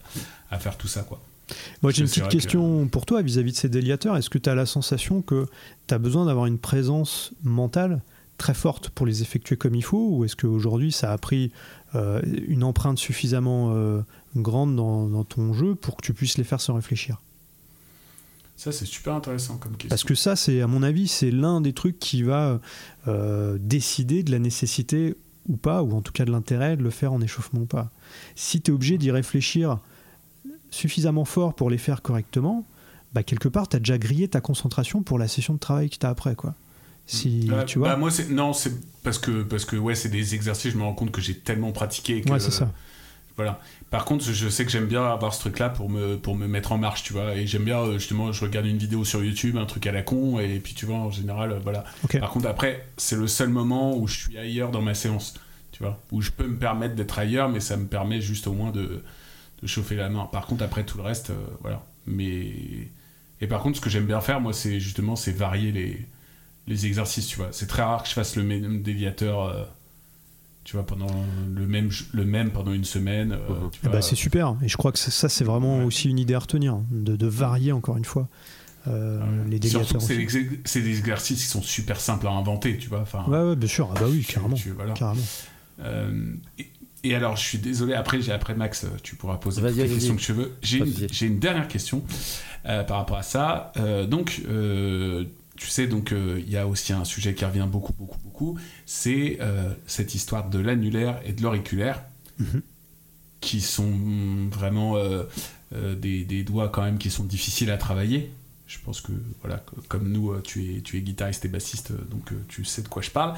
à 0.51 0.59
faire 0.61 0.77
tout 0.77 0.87
ça, 0.87 1.03
quoi. 1.03 1.21
Moi, 1.83 1.93
j'ai 1.93 2.03
une 2.03 2.09
petite 2.09 2.29
question 2.29 2.89
pour 2.89 3.07
toi 3.07 3.23
vis-à-vis 3.23 3.53
de 3.53 3.57
ces 3.57 3.69
déliateurs. 3.69 4.17
Est-ce 4.17 4.31
que 4.31 4.39
tu 4.39 4.49
as 4.49 4.55
la 4.55 4.67
sensation 4.67 5.23
que 5.23 5.47
tu 5.87 5.95
as 5.95 5.99
besoin 5.99 6.27
d'avoir 6.27 6.47
une 6.47 6.59
présence 6.59 7.33
mentale 7.43 8.03
très 8.39 8.55
forte 8.55 8.89
pour 8.91 9.07
les 9.07 9.23
effectuer 9.23 9.57
comme 9.57 9.75
il 9.75 9.85
faut 9.85 10.09
Ou 10.11 10.25
est-ce 10.25 10.37
qu'aujourd'hui, 10.37 10.93
ça 10.93 11.13
a 11.13 11.19
pris 11.19 11.53
euh, 11.95 12.21
une 12.49 12.65
empreinte 12.65 12.99
suffisamment 12.99 13.73
euh, 13.75 14.01
grande 14.37 14.75
dans, 14.77 15.25
ton 15.25 15.53
jeu 15.53 15.75
pour 15.75 15.97
que 15.97 16.03
tu 16.03 16.15
puisses 16.15 16.39
les 16.39 16.45
faire 16.45 16.61
sans 16.61 16.75
réfléchir? 16.75 17.21
Ça, 18.57 18.73
c'est 18.73 18.87
super 18.87 19.15
intéressant 19.15 19.57
comme 19.57 19.73
question. 19.73 19.89
Parce 19.89 20.05
que 20.05 20.15
ça, 20.15 20.37
c'est 20.37 20.61
à 20.61 20.67
mon 20.67 20.83
avis, 20.83 21.09
c'est 21.09 21.31
l'un 21.31 21.61
des 21.61 21.73
trucs 21.73 21.99
qui 21.99 22.23
va 22.23 22.61
euh, 23.09 23.59
décider 23.61 24.23
de 24.23 24.31
la 24.31 24.39
nécessité 24.39 25.17
ou 25.49 25.57
pas, 25.57 25.83
ou 25.83 25.93
en 25.93 26.01
tout 26.01 26.13
cas 26.13 26.25
de 26.25 26.31
l'intérêt 26.31 26.77
de 26.77 26.83
le 26.83 26.91
faire 26.91 27.13
en 27.13 27.21
échauffement 27.21 27.63
ou 27.63 27.67
pas. 27.67 27.91
Si 28.35 28.61
tu 28.61 28.71
es 28.71 28.75
obligé 28.75 28.97
d'y 28.97 29.11
réfléchir 29.11 29.79
suffisamment 30.75 31.25
fort 31.25 31.55
pour 31.55 31.71
les 31.71 31.79
faire 31.79 32.03
correctement, 32.03 32.67
bah 33.15 33.23
quelque 33.23 33.49
part, 33.49 33.69
tu 33.69 33.77
as 33.77 33.79
déjà 33.79 33.97
grillé 33.97 34.29
ta 34.29 34.41
concentration 34.41 35.03
pour 35.03 35.19
la 35.19 35.29
session 35.29 35.55
de 35.55 35.59
travail 35.59 35.89
que 35.89 35.97
tu 35.97 36.05
as 36.05 36.11
après. 36.11 36.35
Quoi. 36.35 36.55
Si, 37.07 37.47
bah, 37.49 37.65
tu 37.65 37.79
vois 37.79 37.91
bah, 37.91 37.97
moi, 37.97 38.11
non, 38.31 38.53
c'est 38.53 38.73
parce 39.03 39.19
que, 39.19 39.43
parce 39.43 39.65
que 39.65 39.77
ouais, 39.77 39.95
c'est 39.95 40.09
des 40.09 40.35
exercices, 40.35 40.73
je 40.73 40.79
me 40.79 40.83
rends 40.83 40.95
compte 40.95 41.13
que 41.13 41.21
j'ai 41.21 41.37
tellement 41.39 41.73
pratiqué 41.73 42.21
que. 42.21 42.31
Ouais, 42.31 42.41
c'est 42.41 42.51
ça. 42.51 42.73
Voilà. 43.37 43.61
Par 43.91 44.05
contre, 44.05 44.25
je 44.25 44.49
sais 44.49 44.65
que 44.65 44.71
j'aime 44.71 44.87
bien 44.87 45.05
avoir 45.05 45.35
ce 45.35 45.41
truc-là 45.41 45.69
pour 45.69 45.91
me, 45.91 46.17
pour 46.17 46.37
me 46.37 46.47
mettre 46.47 46.73
en 46.73 46.79
marche, 46.79 47.03
tu 47.03 47.13
vois. 47.13 47.35
Et 47.35 47.47
j'aime 47.47 47.65
bien, 47.65 47.79
euh, 47.79 47.99
justement, 47.99 48.33
je 48.33 48.45
regarde 48.45 48.67
une 48.67 48.79
vidéo 48.79 49.05
sur 49.05 49.25
YouTube, 49.25 49.57
un 49.57 49.67
truc 49.67 49.87
à 49.87 49.93
la 49.93 50.03
con, 50.03 50.39
et 50.39 50.61
puis 50.61 50.75
tu 50.75 50.87
vois, 50.87 50.97
en 50.97 51.11
général, 51.11 51.53
euh, 51.53 51.59
voilà. 51.63 51.85
Par 52.21 52.31
contre, 52.31 52.47
après, 52.47 52.87
c'est 52.97 53.17
le 53.17 53.27
seul 53.27 53.49
moment 53.49 53.97
où 53.97 54.07
je 54.07 54.19
suis 54.19 54.39
ailleurs 54.39 54.71
dans 54.71 54.83
ma 54.83 54.95
séance, 54.95 55.35
tu 55.73 55.83
vois. 55.83 56.01
Où 56.13 56.23
je 56.23 56.31
peux 56.31 56.47
me 56.47 56.57
permettre 56.57 56.95
d'être 56.95 57.19
ailleurs, 57.19 57.49
mais 57.49 57.61
ça 57.61 57.77
me 57.77 57.87
permet 57.87 58.21
juste 58.21 58.47
au 58.47 58.53
moins 58.53 58.71
de, 58.71 59.03
chauffer 59.67 59.97
la 59.97 60.09
main. 60.09 60.29
Par 60.33 60.47
contre, 60.47 60.63
après 60.63 60.85
tout 60.85 60.99
le 60.99 61.05
reste, 61.05 61.31
euh, 61.31 61.47
voilà. 61.61 61.85
Mais 62.07 62.53
et 63.41 63.47
par 63.47 63.63
contre, 63.63 63.77
ce 63.77 63.81
que 63.81 63.91
j'aime 63.91 64.07
bien 64.07 64.21
faire, 64.21 64.41
moi, 64.41 64.53
c'est 64.53 64.81
justement, 64.81 65.17
c'est 65.17 65.33
varier 65.33 65.73
les, 65.73 66.07
les 66.67 66.87
exercices, 66.87 67.27
tu 67.27 67.37
vois. 67.37 67.49
C'est 67.53 67.67
très 67.67 67.83
rare 67.83 68.03
que 68.03 68.09
je 68.09 68.15
fasse 68.15 68.37
le 68.37 68.43
même 68.43 68.83
déviateur. 68.83 69.43
Euh, 69.43 69.65
tu 70.65 70.77
vois, 70.77 70.87
pendant 70.87 71.09
le 71.55 71.67
même, 71.67 71.91
le 72.15 72.25
même 72.25 72.51
pendant 72.51 72.73
une 72.73 72.87
semaine. 72.87 73.33
Euh, 73.33 73.69
bah, 73.91 74.01
c'est 74.01 74.15
super. 74.15 74.57
Et 74.63 74.69
je 74.69 74.79
crois 74.79 74.93
que 74.93 74.99
ça, 74.99 75.29
c'est 75.29 75.45
vraiment 75.45 75.85
aussi 75.85 76.09
une 76.09 76.19
idée 76.19 76.33
à 76.33 76.39
retenir, 76.39 76.79
de, 76.91 77.17
de 77.17 77.27
varier 77.27 77.73
encore 77.73 77.99
une 77.99 78.07
fois. 78.07 78.29
les 78.87 79.59
déviateurs. 79.59 80.01
c'est 80.01 80.81
des 80.81 80.99
exercices 80.99 81.43
qui 81.43 81.49
sont 81.49 81.61
super 81.61 82.01
simples 82.01 82.27
à 82.29 82.31
inventer, 82.31 82.79
tu 82.79 82.89
vois. 82.89 83.01
Enfin, 83.01 83.25
ouais, 83.29 83.51
ouais, 83.51 83.57
bien 83.57 83.69
sûr. 83.69 83.91
Ah 83.95 84.01
bah 84.01 84.07
oui, 84.09 84.25
carrément. 84.25 84.57
carrément. 84.95 85.21
Et 86.59 86.71
alors, 87.13 87.37
je 87.37 87.43
suis 87.43 87.59
désolé, 87.59 87.95
après, 87.95 88.23
j'ai 88.23 88.33
après 88.33 88.55
Max, 88.55 88.87
tu 89.03 89.17
pourras 89.17 89.37
poser 89.37 89.61
les 89.61 89.89
questions 89.89 90.17
que 90.17 90.21
tu 90.21 90.33
veux. 90.33 90.53
J'ai 90.63 90.79
une, 90.79 91.33
une, 91.33 91.39
dernière 91.39 91.69
question 91.69 92.03
euh, 92.67 92.83
par 92.85 92.99
rapport 92.99 93.19
à 93.19 93.23
ça. 93.23 93.73
Euh, 93.77 94.07
donc, 94.07 94.43
euh, 94.49 95.25
tu 95.57 95.69
sais, 95.69 95.87
donc 95.87 96.13
il 96.13 96.49
y 96.49 96.57
a 96.57 96.67
aussi 96.67 96.93
un 96.93 97.05
sujet 97.05 97.35
qui 97.35 97.45
revient 97.45 97.67
beaucoup, 97.71 97.93
beaucoup, 97.93 98.19
beaucoup. 98.25 98.59
C'est 98.87 99.39
cette 99.87 100.15
histoire 100.15 100.49
de 100.49 100.59
l'annulaire 100.59 101.21
et 101.25 101.33
de 101.33 101.43
l'auriculaire, 101.43 102.03
mhm. 102.39 102.63
qui 103.41 103.61
sont 103.61 103.93
vraiment 104.51 104.97
des, 105.73 106.25
des, 106.25 106.43
doigts 106.43 106.71
quand 106.71 106.83
même 106.83 106.99
qui 106.99 107.11
sont 107.11 107.25
difficiles 107.25 107.71
à 107.71 107.77
travailler 107.77 108.33
je 108.75 108.85
pense 108.85 109.01
que 109.01 109.13
voilà 109.41 109.63
comme 109.89 110.11
nous 110.11 110.33
euh, 110.33 110.41
tu 110.43 110.83
es 110.95 111.01
guitariste 111.01 111.45
et 111.45 111.49
bassiste 111.49 111.93
euh, 111.93 112.05
donc 112.11 112.33
euh, 112.33 112.37
tu 112.49 112.65
sais 112.65 112.83
de 112.83 112.89
quoi 112.89 113.03
je 113.03 113.11
parle. 113.11 113.35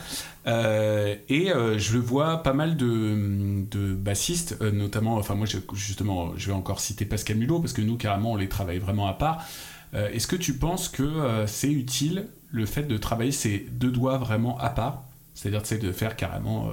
Et 1.28 1.52
je 1.76 1.98
vois 1.98 2.42
pas 2.42 2.52
mal 2.52 2.76
de, 2.76 3.64
de 3.70 3.94
bassistes 3.94 4.60
notamment 4.60 5.16
enfin 5.16 5.34
moi 5.34 5.46
justement 5.72 6.36
je 6.36 6.46
vais 6.46 6.52
encore 6.52 6.80
citer 6.80 7.04
Pascal 7.04 7.36
Mulot 7.36 7.60
parce 7.60 7.72
que 7.72 7.82
nous 7.82 7.96
carrément 7.96 8.32
on 8.32 8.36
les 8.36 8.48
travaille 8.48 8.78
vraiment 8.78 9.06
à 9.06 9.12
part. 9.12 9.44
Est-ce 9.92 10.26
que 10.26 10.36
tu 10.36 10.54
penses 10.54 10.88
que 10.88 11.44
c'est 11.46 11.70
utile 11.70 12.28
le 12.50 12.66
fait 12.66 12.84
de 12.84 12.96
travailler 12.96 13.32
ces 13.32 13.58
deux 13.70 13.90
doigts 13.90 14.18
vraiment 14.18 14.58
à 14.58 14.70
part? 14.70 15.02
C'est-à-dire 15.34 15.62
de 15.80 15.92
faire 15.92 16.16
carrément 16.16 16.72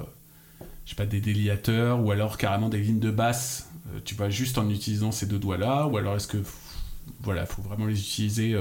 je 0.84 0.90
sais 0.90 0.96
pas, 0.96 1.06
des 1.06 1.20
déliateurs 1.20 2.00
ou 2.00 2.10
alors 2.10 2.36
carrément 2.38 2.68
des 2.68 2.78
lignes 2.78 3.00
de 3.00 3.10
basse, 3.10 3.70
tu 4.04 4.14
vois, 4.14 4.28
juste 4.28 4.58
en 4.58 4.68
utilisant 4.68 5.12
ces 5.12 5.26
deux 5.26 5.38
doigts-là, 5.38 5.86
ou 5.86 5.96
alors 5.96 6.16
est-ce 6.16 6.28
que, 6.28 6.38
voilà, 7.22 7.46
faut 7.46 7.62
vraiment 7.62 7.86
les 7.86 7.98
utiliser 7.98 8.56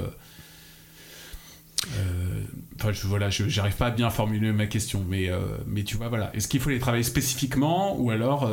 Enfin, 2.80 2.94
je, 2.94 3.08
voilà, 3.08 3.30
j'arrive 3.30 3.76
pas 3.76 3.88
à 3.88 3.92
bien 3.92 4.10
formuler 4.10 4.54
ma 4.54 4.68
question, 4.68 5.06
mais, 5.08 5.30
mais 5.68 5.84
tu 5.84 5.98
vois, 5.98 6.08
voilà. 6.08 6.34
Est-ce 6.36 6.48
qu'il 6.48 6.62
faut 6.62 6.70
les 6.70 6.80
travailler 6.80 7.04
spécifiquement 7.04 8.00
ou 8.00 8.10
alors 8.10 8.50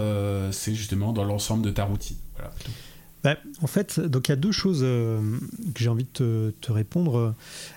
c'est 0.53 0.75
justement 0.75 1.13
dans 1.13 1.25
l'ensemble 1.25 1.65
de 1.65 1.71
ta 1.71 1.85
routine? 1.85 2.17
Voilà, 2.35 2.53
bah, 3.23 3.37
en 3.61 3.67
fait, 3.67 4.01
donc 4.01 4.29
il 4.29 4.31
y 4.31 4.33
a 4.33 4.37
deux 4.37 4.53
choses 4.53 4.81
euh, 4.83 5.21
que 5.75 5.81
j'ai 5.83 5.89
envie 5.89 6.07
de 6.15 6.55
te, 6.61 6.73
répondre. 6.73 7.35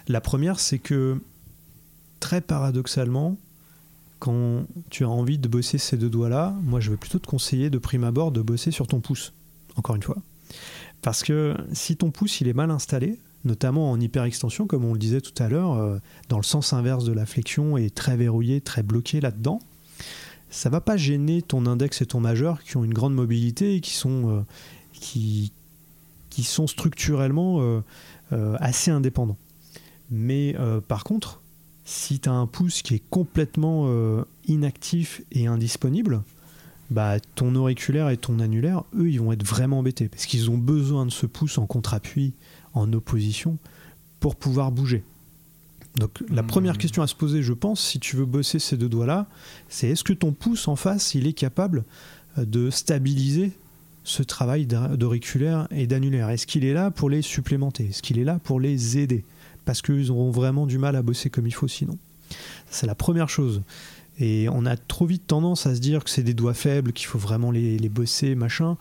La 0.07 0.21
première, 0.21 0.59
c'est 0.59 0.79
que 0.79 1.19
très 2.19 2.39
paradoxalement, 2.39 3.37
quand 4.19 4.65
tu 4.89 5.03
as 5.03 5.09
envie 5.09 5.37
de 5.37 5.47
bosser 5.49 5.77
ces 5.77 5.97
deux 5.97 6.09
doigts-là, 6.09 6.55
moi 6.63 6.79
je 6.79 6.91
vais 6.91 6.97
plutôt 6.97 7.19
te 7.19 7.27
conseiller 7.27 7.69
de 7.69 7.77
prime 7.77 8.05
abord 8.05 8.31
de 8.31 8.41
bosser 8.41 8.71
sur 8.71 8.87
ton 8.87 9.01
pouce, 9.01 9.33
encore 9.75 9.95
une 9.95 10.03
fois. 10.03 10.17
Parce 11.03 11.21
que 11.21 11.55
si 11.73 11.97
ton 11.97 12.09
pouce 12.09 12.41
il 12.41 12.47
est 12.47 12.53
mal 12.53 12.71
installé, 12.71 13.19
notamment 13.43 13.91
en 13.91 13.99
hyperextension, 13.99 14.65
comme 14.65 14.85
on 14.85 14.93
le 14.93 14.99
disait 14.99 15.19
tout 15.19 15.43
à 15.43 15.49
l'heure, 15.49 15.73
euh, 15.73 15.99
dans 16.29 16.37
le 16.37 16.43
sens 16.43 16.71
inverse 16.71 17.03
de 17.03 17.11
la 17.11 17.25
flexion 17.25 17.77
et 17.77 17.89
très 17.89 18.15
verrouillé, 18.15 18.61
très 18.61 18.83
bloqué 18.83 19.19
là-dedans, 19.19 19.59
ça 20.49 20.69
va 20.69 20.79
pas 20.79 20.95
gêner 20.95 21.41
ton 21.41 21.65
index 21.65 22.01
et 22.01 22.05
ton 22.05 22.21
majeur 22.21 22.63
qui 22.63 22.77
ont 22.77 22.85
une 22.85 22.93
grande 22.93 23.13
mobilité 23.13 23.75
et 23.75 23.81
qui 23.81 23.93
sont 23.93 24.29
euh, 24.29 24.41
qui, 24.93 25.51
sont 26.41 26.67
structurellement 26.67 27.59
euh, 27.59 28.55
assez 28.59 28.89
indépendants. 28.89 29.37
Mais 30.09 30.55
par 30.87 31.03
contre, 31.03 31.41
si 31.85 32.19
tu 32.19 32.29
as 32.29 32.33
un 32.33 32.47
pouce 32.47 32.81
qui 32.81 32.95
est 32.95 33.03
complètement 33.09 33.87
inactif 34.47 35.21
et 35.31 35.47
indisponible, 35.47 36.21
bah, 36.93 37.19
ton 37.35 37.55
auriculaire 37.55 38.09
et 38.09 38.17
ton 38.17 38.39
annulaire, 38.39 38.83
eux, 38.95 39.09
ils 39.09 39.19
vont 39.19 39.31
être 39.31 39.45
vraiment 39.45 39.79
embêtés 39.79 40.07
parce 40.07 40.25
qu'ils 40.25 40.49
ont 40.49 40.57
besoin 40.57 41.05
de 41.05 41.11
ce 41.11 41.25
pouce 41.25 41.57
en 41.57 41.65
contre-appui, 41.65 42.33
en 42.73 42.91
opposition, 42.93 43.57
pour 44.19 44.35
pouvoir 44.35 44.71
bouger. 44.71 45.03
Donc 45.97 46.23
la 46.29 46.43
première 46.43 46.75
mmh. 46.75 46.77
question 46.77 47.03
à 47.03 47.07
se 47.07 47.15
poser, 47.15 47.43
je 47.43 47.53
pense, 47.53 47.81
si 47.81 47.99
tu 47.99 48.15
veux 48.15 48.25
bosser 48.25 48.59
ces 48.59 48.77
deux 48.77 48.89
doigts-là, 48.89 49.27
c'est 49.69 49.89
est-ce 49.89 50.03
que 50.03 50.13
ton 50.13 50.31
pouce 50.31 50.67
en 50.67 50.75
face, 50.75 51.13
il 51.15 51.27
est 51.27 51.33
capable 51.33 51.83
de 52.37 52.69
stabiliser 52.69 53.51
ce 54.03 54.23
travail 54.23 54.65
d'auriculaire 54.65 55.67
et 55.71 55.87
d'annulaire? 55.87 56.29
Est-ce 56.29 56.47
qu'il 56.47 56.65
est 56.65 56.73
là 56.73 56.91
pour 56.91 57.09
les 57.09 57.21
supplémenter? 57.21 57.87
Est-ce 57.89 58.01
qu'il 58.01 58.19
est 58.19 58.23
là 58.23 58.39
pour 58.43 58.59
les 58.59 58.97
aider? 58.97 59.23
Parce 59.65 59.81
qu'ils 59.81 60.11
auront 60.11 60.31
vraiment 60.31 60.65
du 60.65 60.77
mal 60.77 60.95
à 60.95 61.01
bosser 61.01 61.29
comme 61.29 61.47
il 61.47 61.53
faut 61.53 61.67
sinon. 61.67 61.97
C'est 62.69 62.87
la 62.87 62.95
première 62.95 63.29
chose. 63.29 63.61
Et 64.19 64.47
on 64.51 64.65
a 64.65 64.77
trop 64.77 65.05
vite 65.05 65.25
tendance 65.25 65.65
à 65.65 65.75
se 65.75 65.79
dire 65.79 66.03
que 66.03 66.09
c'est 66.09 66.23
des 66.23 66.33
doigts 66.33 66.53
faibles, 66.53 66.93
qu'il 66.93 67.07
faut 67.07 67.17
vraiment 67.17 67.51
les, 67.51 67.89
bosser, 67.89 68.35
machin. 68.35 68.77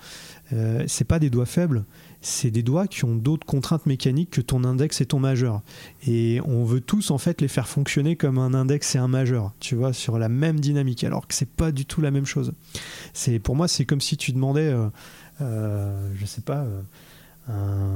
Euh, 0.52 0.84
c'est 0.86 1.04
pas 1.04 1.18
des 1.18 1.30
doigts 1.30 1.46
faibles, 1.46 1.84
c'est 2.20 2.50
des 2.50 2.62
doigts 2.62 2.86
qui 2.86 3.04
ont 3.04 3.16
d'autres 3.16 3.46
contraintes 3.46 3.86
mécaniques 3.86 4.30
que 4.30 4.40
ton 4.42 4.64
index 4.64 5.00
et 5.00 5.06
ton 5.06 5.18
majeur. 5.18 5.62
Et 6.06 6.40
on 6.44 6.64
veut 6.64 6.80
tous 6.80 7.10
en 7.10 7.18
fait 7.18 7.40
les 7.40 7.48
faire 7.48 7.66
fonctionner 7.66 8.16
comme 8.16 8.38
un 8.38 8.52
index 8.52 8.94
et 8.94 8.98
un 8.98 9.08
majeur, 9.08 9.52
tu 9.58 9.74
vois, 9.74 9.92
sur 9.92 10.18
la 10.18 10.28
même 10.28 10.60
dynamique, 10.60 11.02
alors 11.04 11.26
que 11.26 11.34
c'est 11.34 11.48
pas 11.48 11.72
du 11.72 11.86
tout 11.86 12.02
la 12.02 12.10
même 12.10 12.26
chose. 12.26 12.52
C'est 13.14 13.38
pour 13.38 13.56
moi, 13.56 13.68
c'est 13.68 13.86
comme 13.86 14.02
si 14.02 14.18
tu 14.18 14.32
demandais, 14.32 14.68
euh, 14.68 14.88
euh, 15.40 16.10
je 16.14 16.26
sais 16.26 16.42
pas. 16.42 16.66
Euh, 17.50 17.52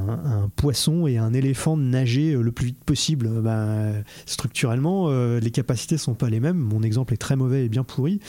un, 0.08 0.48
poisson 0.56 1.06
et 1.06 1.18
un 1.18 1.32
éléphant 1.32 1.76
nager 1.76 2.34
le 2.34 2.52
plus 2.52 2.66
vite 2.66 2.84
possible. 2.84 3.28
Bah, 3.42 3.92
structurellement, 4.24 5.10
les 5.38 5.50
capacités 5.50 5.98
sont 5.98 6.14
pas 6.14 6.30
les 6.30 6.40
mêmes. 6.40 6.56
Mon 6.56 6.82
exemple 6.82 7.14
est 7.14 7.18
très 7.18 7.36
mauvais 7.36 7.66
et 7.66 7.68
bien 7.68 7.84
pourri. 7.84 8.20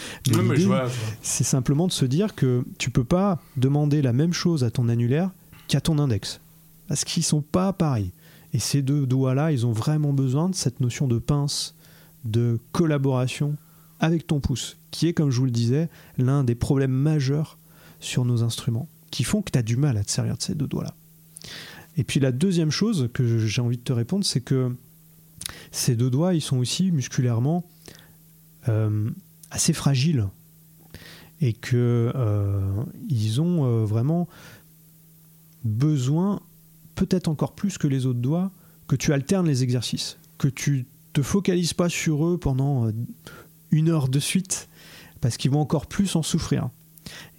c'est 1.21 1.43
simplement 1.43 1.87
de 1.87 1.91
se 1.91 2.05
dire 2.05 2.35
que 2.35 2.63
tu 2.77 2.89
peux 2.89 3.03
pas 3.03 3.39
demander 3.55 4.01
la 4.01 4.13
même 4.13 4.33
chose 4.33 4.63
à 4.63 4.71
ton 4.71 4.89
annulaire 4.89 5.31
qu'à 5.67 5.81
ton 5.81 5.99
index. 5.99 6.39
Parce 6.87 7.03
qu'ils 7.03 7.23
sont 7.23 7.41
pas 7.41 7.73
pareils. 7.73 8.11
Et 8.53 8.59
ces 8.59 8.81
deux 8.81 9.05
doigts-là, 9.05 9.51
ils 9.51 9.65
ont 9.65 9.71
vraiment 9.71 10.13
besoin 10.13 10.49
de 10.49 10.55
cette 10.55 10.81
notion 10.81 11.07
de 11.07 11.17
pince, 11.17 11.75
de 12.25 12.59
collaboration 12.71 13.55
avec 13.99 14.27
ton 14.27 14.39
pouce, 14.39 14.77
qui 14.91 15.07
est, 15.07 15.13
comme 15.13 15.31
je 15.31 15.39
vous 15.39 15.45
le 15.45 15.51
disais, 15.51 15.89
l'un 16.17 16.43
des 16.43 16.55
problèmes 16.55 16.91
majeurs 16.91 17.57
sur 17.99 18.25
nos 18.25 18.43
instruments 18.43 18.87
qui 19.11 19.23
font 19.23 19.41
que 19.41 19.51
tu 19.51 19.59
as 19.59 19.63
du 19.63 19.77
mal 19.77 19.97
à 19.97 20.03
te 20.03 20.11
servir 20.11 20.37
de 20.37 20.41
ces 20.41 20.55
deux 20.55 20.67
doigts-là. 20.67 20.93
Et 21.97 22.03
puis 22.03 22.19
la 22.19 22.31
deuxième 22.31 22.71
chose 22.71 23.09
que 23.13 23.39
j'ai 23.39 23.61
envie 23.61 23.77
de 23.77 23.83
te 23.83 23.93
répondre, 23.93 24.23
c'est 24.23 24.41
que 24.41 24.75
ces 25.71 25.95
deux 25.95 26.09
doigts, 26.09 26.33
ils 26.33 26.41
sont 26.41 26.57
aussi 26.57 26.91
musculairement 26.91 27.63
euh, 28.69 29.09
assez 29.49 29.73
fragiles 29.73 30.27
et 31.41 31.53
que 31.53 32.11
euh, 32.15 32.83
ils 33.09 33.41
ont 33.41 33.65
euh, 33.65 33.85
vraiment 33.85 34.27
besoin, 35.63 36.41
peut-être 36.95 37.27
encore 37.27 37.53
plus 37.53 37.77
que 37.77 37.87
les 37.87 38.05
autres 38.05 38.19
doigts, 38.19 38.51
que 38.87 38.95
tu 38.95 39.13
alternes 39.13 39.47
les 39.47 39.63
exercices, 39.63 40.17
que 40.37 40.47
tu 40.47 40.85
te 41.13 41.21
focalises 41.21 41.73
pas 41.73 41.89
sur 41.89 42.25
eux 42.25 42.37
pendant 42.37 42.91
une 43.71 43.89
heure 43.89 44.07
de 44.07 44.19
suite, 44.19 44.69
parce 45.19 45.37
qu'ils 45.37 45.51
vont 45.51 45.61
encore 45.61 45.87
plus 45.87 46.15
en 46.15 46.23
souffrir. 46.23 46.69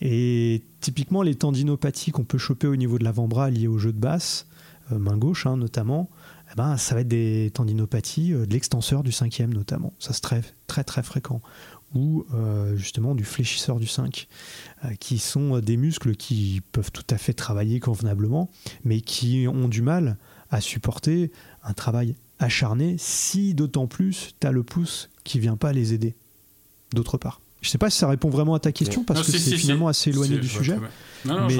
Et 0.00 0.62
typiquement, 0.80 1.22
les 1.22 1.34
tendinopathies 1.34 2.10
qu'on 2.10 2.24
peut 2.24 2.38
choper 2.38 2.66
au 2.66 2.76
niveau 2.76 2.98
de 2.98 3.04
l'avant-bras 3.04 3.50
liées 3.50 3.68
au 3.68 3.78
jeu 3.78 3.92
de 3.92 3.98
basse, 3.98 4.46
euh, 4.92 4.98
main 4.98 5.16
gauche 5.16 5.46
hein, 5.46 5.56
notamment, 5.56 6.08
eh 6.50 6.56
ben, 6.56 6.76
ça 6.76 6.94
va 6.94 7.02
être 7.02 7.08
des 7.08 7.50
tendinopathies 7.52 8.32
euh, 8.32 8.46
de 8.46 8.52
l'extenseur 8.52 9.02
du 9.02 9.12
cinquième 9.12 9.52
notamment. 9.52 9.92
Ça 9.98 10.12
c'est 10.12 10.20
très 10.20 10.42
très 10.66 10.84
très 10.84 11.02
fréquent. 11.02 11.42
Ou 11.94 12.26
euh, 12.34 12.76
justement 12.76 13.14
du 13.14 13.24
fléchisseur 13.24 13.78
du 13.78 13.86
5, 13.86 14.28
qui 15.00 15.18
sont 15.18 15.58
des 15.60 15.78
muscles 15.78 16.16
qui 16.16 16.60
peuvent 16.72 16.92
tout 16.92 17.06
à 17.08 17.16
fait 17.16 17.32
travailler 17.32 17.80
convenablement, 17.80 18.50
mais 18.84 19.00
qui 19.00 19.46
ont 19.48 19.68
du 19.68 19.80
mal 19.80 20.18
à 20.50 20.60
supporter 20.60 21.32
un 21.62 21.72
travail 21.72 22.14
acharné 22.38 22.96
si 22.98 23.54
d'autant 23.54 23.86
plus 23.86 24.34
tu 24.38 24.46
as 24.46 24.52
le 24.52 24.62
pouce 24.62 25.08
qui 25.24 25.40
vient 25.40 25.56
pas 25.56 25.72
les 25.72 25.94
aider 25.94 26.14
d'autre 26.92 27.16
part. 27.16 27.40
Je 27.60 27.70
sais 27.70 27.78
pas 27.78 27.90
si 27.90 27.98
ça 27.98 28.08
répond 28.08 28.30
vraiment 28.30 28.54
à 28.54 28.60
ta 28.60 28.72
question 28.72 29.02
parce 29.04 29.26
que 29.26 29.36
c'est 29.36 29.56
finalement 29.56 29.88
assez 29.88 30.10
éloigné 30.10 30.38
du 30.38 30.48
sujet. 30.48 30.76
mais 31.24 31.56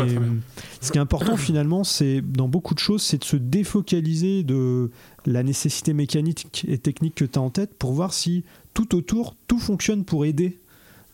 ce 0.81 0.93
qui 0.93 0.99
est 0.99 1.01
important 1.01 1.37
finalement, 1.37 1.85
c'est 1.85 2.21
dans 2.21 2.49
beaucoup 2.49 2.75
de 2.75 2.79
choses, 2.79 3.03
c'est 3.03 3.19
de 3.19 3.25
se 3.25 3.37
défocaliser 3.37 4.45
de 4.45 4.91
la 5.27 5.43
nécessité 5.43 5.93
mécanique 5.93 6.65
et 6.69 6.79
technique 6.79 7.17
que 7.17 7.25
tu 7.25 7.39
as 7.39 7.43
en 7.43 7.51
tête 7.51 7.75
pour 7.75 7.93
voir 7.93 8.13
si 8.13 8.45
tout 8.75 8.95
autour, 8.95 9.35
tout 9.49 9.59
fonctionne 9.59 10.05
pour 10.05 10.25
aider 10.25 10.61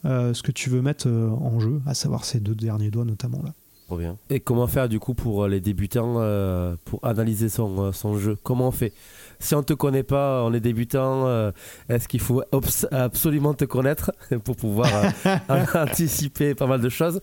euh, 0.04 0.34
ce 0.34 0.42
que 0.42 0.52
tu 0.52 0.68
veux 0.68 0.82
mettre 0.82 1.08
euh, 1.08 1.30
en 1.30 1.60
jeu, 1.60 1.80
à 1.86 1.94
savoir 1.94 2.26
ces 2.26 2.38
deux 2.38 2.54
derniers 2.54 2.90
doigts 2.90 3.06
notamment 3.06 3.42
là. 3.42 3.54
Trop 3.94 4.00
bien. 4.00 4.16
Et 4.28 4.40
comment 4.40 4.66
faire 4.66 4.88
du 4.88 4.98
coup 4.98 5.14
pour 5.14 5.46
les 5.46 5.60
débutants 5.60 6.14
euh, 6.16 6.74
pour 6.84 6.98
analyser 7.04 7.48
son, 7.48 7.92
son 7.92 8.18
jeu? 8.18 8.36
Comment 8.42 8.66
on 8.66 8.72
fait? 8.72 8.92
Si 9.38 9.54
on 9.54 9.62
te 9.62 9.72
connaît 9.72 10.02
pas, 10.02 10.42
on 10.42 10.52
est 10.52 10.58
débutant, 10.58 11.28
euh, 11.28 11.52
est-ce 11.88 12.08
qu'il 12.08 12.18
faut 12.18 12.42
absolument 12.90 13.54
te 13.54 13.64
connaître 13.64 14.10
pour 14.44 14.56
pouvoir 14.56 14.88
euh, 15.26 15.64
anticiper 15.74 16.56
pas 16.56 16.66
mal 16.66 16.80
de 16.80 16.88
choses? 16.88 17.20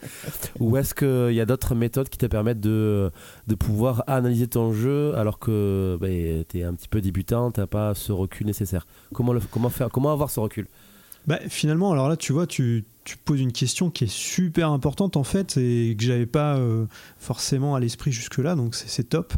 Ou 0.62 0.78
est-ce 0.78 0.96
qu'il 0.96 1.36
y 1.36 1.42
a 1.42 1.46
d'autres 1.46 1.76
méthodes 1.76 2.08
qui 2.08 2.18
te 2.18 2.26
permettent 2.26 2.62
de, 2.62 3.12
de 3.48 3.56
pouvoir 3.56 4.06
analyser 4.08 4.48
ton 4.48 4.72
jeu 4.72 5.14
alors 5.18 5.40
que 5.40 5.98
ben, 6.00 6.46
tu 6.48 6.60
es 6.60 6.64
un 6.64 6.74
petit 6.74 6.88
peu 6.88 7.02
débutant, 7.02 7.52
tu 7.52 7.60
n'as 7.60 7.68
pas 7.68 7.94
ce 7.96 8.14
recul 8.14 8.48
nécessaire? 8.48 8.88
Comment, 9.14 9.34
le, 9.34 9.42
comment, 9.52 9.70
faire, 9.70 9.90
comment 9.90 10.14
avoir 10.14 10.30
ce 10.30 10.40
recul? 10.40 10.68
Bah, 11.28 11.40
finalement, 11.50 11.92
alors 11.92 12.10
là, 12.10 12.18
tu 12.18 12.34
vois, 12.34 12.48
tu, 12.48 12.84
tu, 13.04 13.18
poses 13.18 13.42
une 13.42 13.52
question 13.52 13.90
qui 13.90 14.06
est 14.06 14.12
super 14.12 14.72
importante 14.72 15.18
en 15.18 15.24
fait 15.24 15.58
et 15.58 15.96
que 15.98 16.04
j'avais 16.04 16.26
pas 16.26 16.58
euh, 16.58 16.86
forcément 17.18 17.76
à 17.76 17.80
l'esprit 17.80 18.12
jusque-là, 18.12 18.56
donc 18.56 18.76
c'est 18.76 19.10
top. 19.10 19.34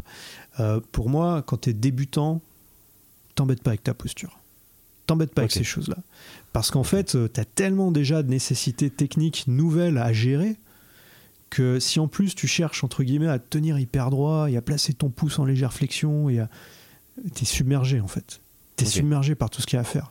pour 0.92 1.10
moi, 1.10 1.42
quand 1.46 1.62
tu 1.62 1.70
es 1.70 1.72
débutant, 1.72 2.40
t'embête 3.34 3.62
pas 3.62 3.70
avec 3.70 3.82
ta 3.82 3.94
posture. 3.94 4.38
T'embête 5.06 5.34
pas 5.34 5.42
avec 5.42 5.52
ces 5.52 5.64
choses-là. 5.64 5.98
Parce 6.52 6.70
qu'en 6.70 6.84
fait, 6.84 7.14
euh, 7.14 7.28
tu 7.32 7.40
as 7.40 7.44
tellement 7.44 7.90
déjà 7.90 8.22
de 8.22 8.30
nécessités 8.30 8.90
techniques 8.90 9.44
nouvelles 9.46 9.98
à 9.98 10.12
gérer 10.12 10.56
que 11.50 11.78
si 11.78 12.00
en 12.00 12.08
plus 12.08 12.34
tu 12.34 12.46
cherches, 12.46 12.84
entre 12.84 13.04
guillemets, 13.04 13.28
à 13.28 13.38
te 13.38 13.48
tenir 13.48 13.78
hyper 13.78 14.10
droit 14.10 14.50
et 14.50 14.56
à 14.56 14.62
placer 14.62 14.94
ton 14.94 15.10
pouce 15.10 15.38
en 15.38 15.44
légère 15.44 15.72
flexion, 15.72 16.30
et 16.30 16.40
t'es 17.34 17.44
submergé 17.44 18.00
en 18.00 18.08
fait. 18.08 18.40
T'es 18.76 18.86
submergé 18.86 19.34
par 19.34 19.50
tout 19.50 19.60
ce 19.60 19.66
qu'il 19.66 19.76
y 19.76 19.78
a 19.78 19.82
à 19.82 19.84
faire. 19.84 20.10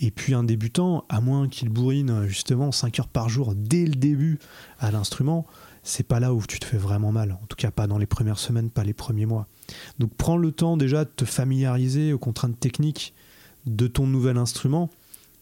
Et 0.00 0.10
puis 0.10 0.34
un 0.34 0.44
débutant, 0.44 1.04
à 1.08 1.20
moins 1.20 1.48
qu'il 1.48 1.68
bourrine 1.68 2.26
justement 2.26 2.72
5 2.72 3.00
heures 3.00 3.08
par 3.08 3.28
jour 3.28 3.54
dès 3.54 3.86
le 3.86 3.94
début 3.94 4.38
à 4.78 4.90
l'instrument, 4.90 5.46
c'est 5.82 6.06
pas 6.06 6.20
là 6.20 6.34
où 6.34 6.42
tu 6.46 6.58
te 6.58 6.64
fais 6.64 6.76
vraiment 6.76 7.12
mal. 7.12 7.38
En 7.42 7.46
tout 7.46 7.56
cas, 7.56 7.70
pas 7.70 7.86
dans 7.86 7.98
les 7.98 8.06
premières 8.06 8.38
semaines, 8.38 8.70
pas 8.70 8.84
les 8.84 8.92
premiers 8.92 9.26
mois. 9.26 9.46
Donc 9.98 10.10
prends 10.16 10.36
le 10.36 10.52
temps 10.52 10.76
déjà 10.76 11.04
de 11.04 11.10
te 11.10 11.24
familiariser 11.24 12.12
aux 12.12 12.18
contraintes 12.18 12.58
techniques 12.58 13.14
de 13.66 13.86
ton 13.86 14.06
nouvel 14.06 14.36
instrument. 14.36 14.90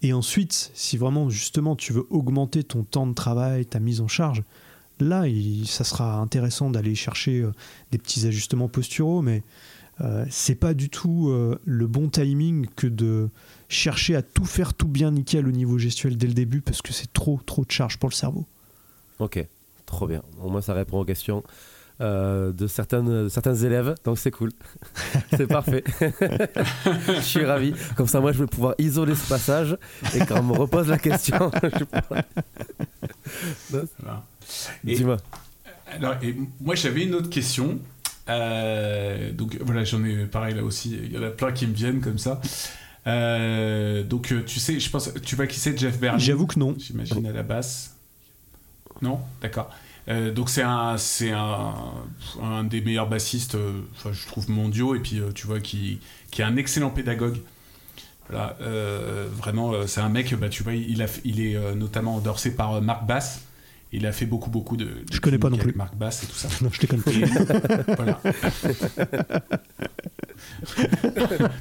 Et 0.03 0.13
ensuite, 0.13 0.71
si 0.75 0.97
vraiment 0.97 1.31
justement 1.31 1.77
tu 1.77 1.93
veux 1.93 2.07
augmenter 2.11 2.63
ton 2.63 2.85
temps 2.85 3.07
de 3.07 3.15
travail, 3.15 3.65
ta 3.65 3.81
mise 3.81 4.01
en 4.01 4.09
charge, 4.09 4.43
là, 5.01 5.25
ça 5.65 5.85
sera 5.85 6.19
intéressant 6.19 6.71
d'aller 6.71 6.95
chercher 6.95 7.41
euh, 7.41 7.53
des 7.91 7.99
petits 7.99 8.27
ajustements 8.27 8.69
posturaux, 8.69 9.23
mais 9.23 9.43
euh, 10.01 10.25
c'est 10.29 10.57
pas 10.57 10.75
du 10.75 10.89
tout 10.89 11.29
euh, 11.29 11.59
le 11.65 11.87
bon 11.87 12.09
timing 12.09 12.67
que 12.77 12.87
de 12.87 13.29
chercher 13.75 14.17
à 14.17 14.23
tout 14.23 14.45
faire 14.45 14.75
tout 14.75 14.89
bien 14.89 15.11
nickel 15.11 15.47
au 15.47 15.53
niveau 15.53 15.79
gestuel 15.79 16.17
dès 16.17 16.27
le 16.27 16.35
début 16.35 16.61
parce 16.61 16.83
que 16.83 16.93
c'est 16.93 17.13
trop 17.13 17.41
trop 17.45 17.65
de 17.65 17.71
charge 17.71 17.99
pour 17.99 18.09
le 18.09 18.15
cerveau. 18.15 18.47
Ok, 19.19 19.45
trop 19.87 20.07
bien. 20.07 20.23
Au 20.43 20.49
moins 20.49 20.63
ça 20.63 20.75
répond 20.75 21.01
aux 21.01 21.05
questions. 21.05 21.43
Euh, 22.01 22.51
de 22.51 22.67
certaines, 22.67 23.29
certains 23.31 23.55
élèves, 23.55 23.95
donc 24.05 24.19
c'est 24.19 24.33
cool. 24.33 24.51
c'est 25.37 25.47
parfait. 25.47 25.85
je 26.01 27.21
suis 27.21 27.45
ravi. 27.45 27.73
Comme 27.97 28.09
ça, 28.09 28.19
moi, 28.19 28.33
je 28.33 28.41
vais 28.41 28.49
pouvoir 28.49 28.75
isoler 28.79 29.15
ce 29.15 29.29
passage 29.29 29.79
et 30.13 30.19
quand 30.27 30.41
on 30.41 30.43
me 30.43 30.55
repose 30.55 30.89
la 30.89 30.99
question, 30.99 31.53
Dis-moi. 34.85 35.19
Alors, 35.93 36.17
et 36.21 36.37
moi, 36.61 36.75
j'avais 36.75 37.05
une 37.05 37.15
autre 37.15 37.31
question. 37.31 37.79
Euh, 38.29 39.31
donc 39.31 39.57
voilà, 39.61 39.85
j'en 39.85 40.03
ai 40.05 40.27
pareil 40.27 40.55
là 40.55 40.65
aussi. 40.65 40.99
Il 41.01 41.13
y 41.13 41.19
en 41.19 41.23
a 41.23 41.31
plein 41.31 41.53
qui 41.53 41.69
me 41.69 41.75
viennent 41.75 42.01
comme 42.01 42.19
ça. 42.19 42.41
Euh, 43.07 44.03
donc 44.03 44.33
tu 44.47 44.61
sais, 44.61 44.81
je 44.81 44.91
pense, 44.91 45.11
tu 45.25 45.37
vois 45.37 45.47
qui 45.47 45.61
c'est 45.61 45.79
Jeff 45.79 45.99
Berlin? 45.99 46.19
J'avoue 46.19 46.47
que 46.47 46.59
non. 46.59 46.75
J'imagine 46.79 47.27
à 47.27 47.33
la 47.33 47.43
basse. 47.43 47.97
Non, 49.03 49.21
d'accord. 49.43 49.71
Euh, 50.07 50.33
donc 50.33 50.51
c'est 50.51 50.63
un, 50.63 50.97
c'est 50.99 51.31
un, 51.33 51.75
un, 52.43 52.65
des 52.65 52.81
meilleurs 52.81 53.09
bassistes, 53.09 53.55
euh, 53.55 53.81
je 54.13 54.27
trouve 54.27 54.51
mondiaux, 54.51 54.95
et 54.95 55.01
puis 55.01 55.19
euh, 55.19 55.33
tu 55.35 55.47
vois 55.47 55.61
qui, 55.61 55.99
qui 56.31 56.43
est 56.43 56.45
un 56.45 56.57
excellent 56.57 56.91
pédagogue. 56.91 57.39
Voilà, 58.31 58.57
vraiment, 59.37 59.87
c'est 59.87 60.01
un 60.01 60.09
mec, 60.09 60.35
bah, 60.35 60.49
tu 60.49 60.63
vois, 60.63 60.73
il, 60.73 61.03
a, 61.03 61.07
il 61.25 61.43
est 61.43 61.75
notamment 61.75 62.17
endorsé 62.17 62.55
par 62.55 62.81
Marc 62.81 63.07
Bass. 63.07 63.43
Il 63.97 64.07
a 64.07 64.13
fait 64.13 64.27
beaucoup, 64.27 64.51
beaucoup 64.51 64.77
de. 64.77 64.89
je 65.13 65.21
connais 65.21 65.39
pas 65.39 65.51
non 65.51 65.57
plus. 65.57 65.73
Marc 65.77 65.95
Bass 65.95 66.25
et 66.25 66.27
tout 66.27 66.35
ça. 66.35 66.49
non, 66.61 66.69
je 66.73 66.81
te 66.81 66.87
connais 66.87 67.03
pas. 67.03 67.13
voilà. 67.97 68.21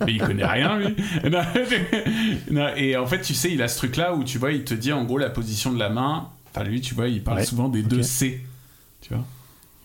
Mais 0.05 0.13
il 0.13 0.19
connaît 0.19 0.45
rien, 0.45 0.79
lui. 0.79 0.95
et 2.77 2.97
en 2.97 3.05
fait, 3.05 3.21
tu 3.21 3.35
sais, 3.35 3.51
il 3.51 3.61
a 3.61 3.67
ce 3.67 3.77
truc-là 3.77 4.15
où 4.15 4.23
tu 4.23 4.39
vois, 4.39 4.51
il 4.51 4.63
te 4.63 4.73
dit 4.73 4.91
en 4.91 5.03
gros 5.03 5.19
la 5.19 5.29
position 5.29 5.71
de 5.71 5.77
la 5.77 5.89
main 5.89 6.29
Enfin, 6.49 6.63
lui, 6.65 6.81
tu 6.81 6.95
vois, 6.95 7.07
il 7.07 7.23
parle 7.23 7.45
souvent 7.45 7.69
des 7.69 7.83
deux 7.83 8.01
C. 8.01 8.43
Tu 9.01 9.13
vois 9.13 9.23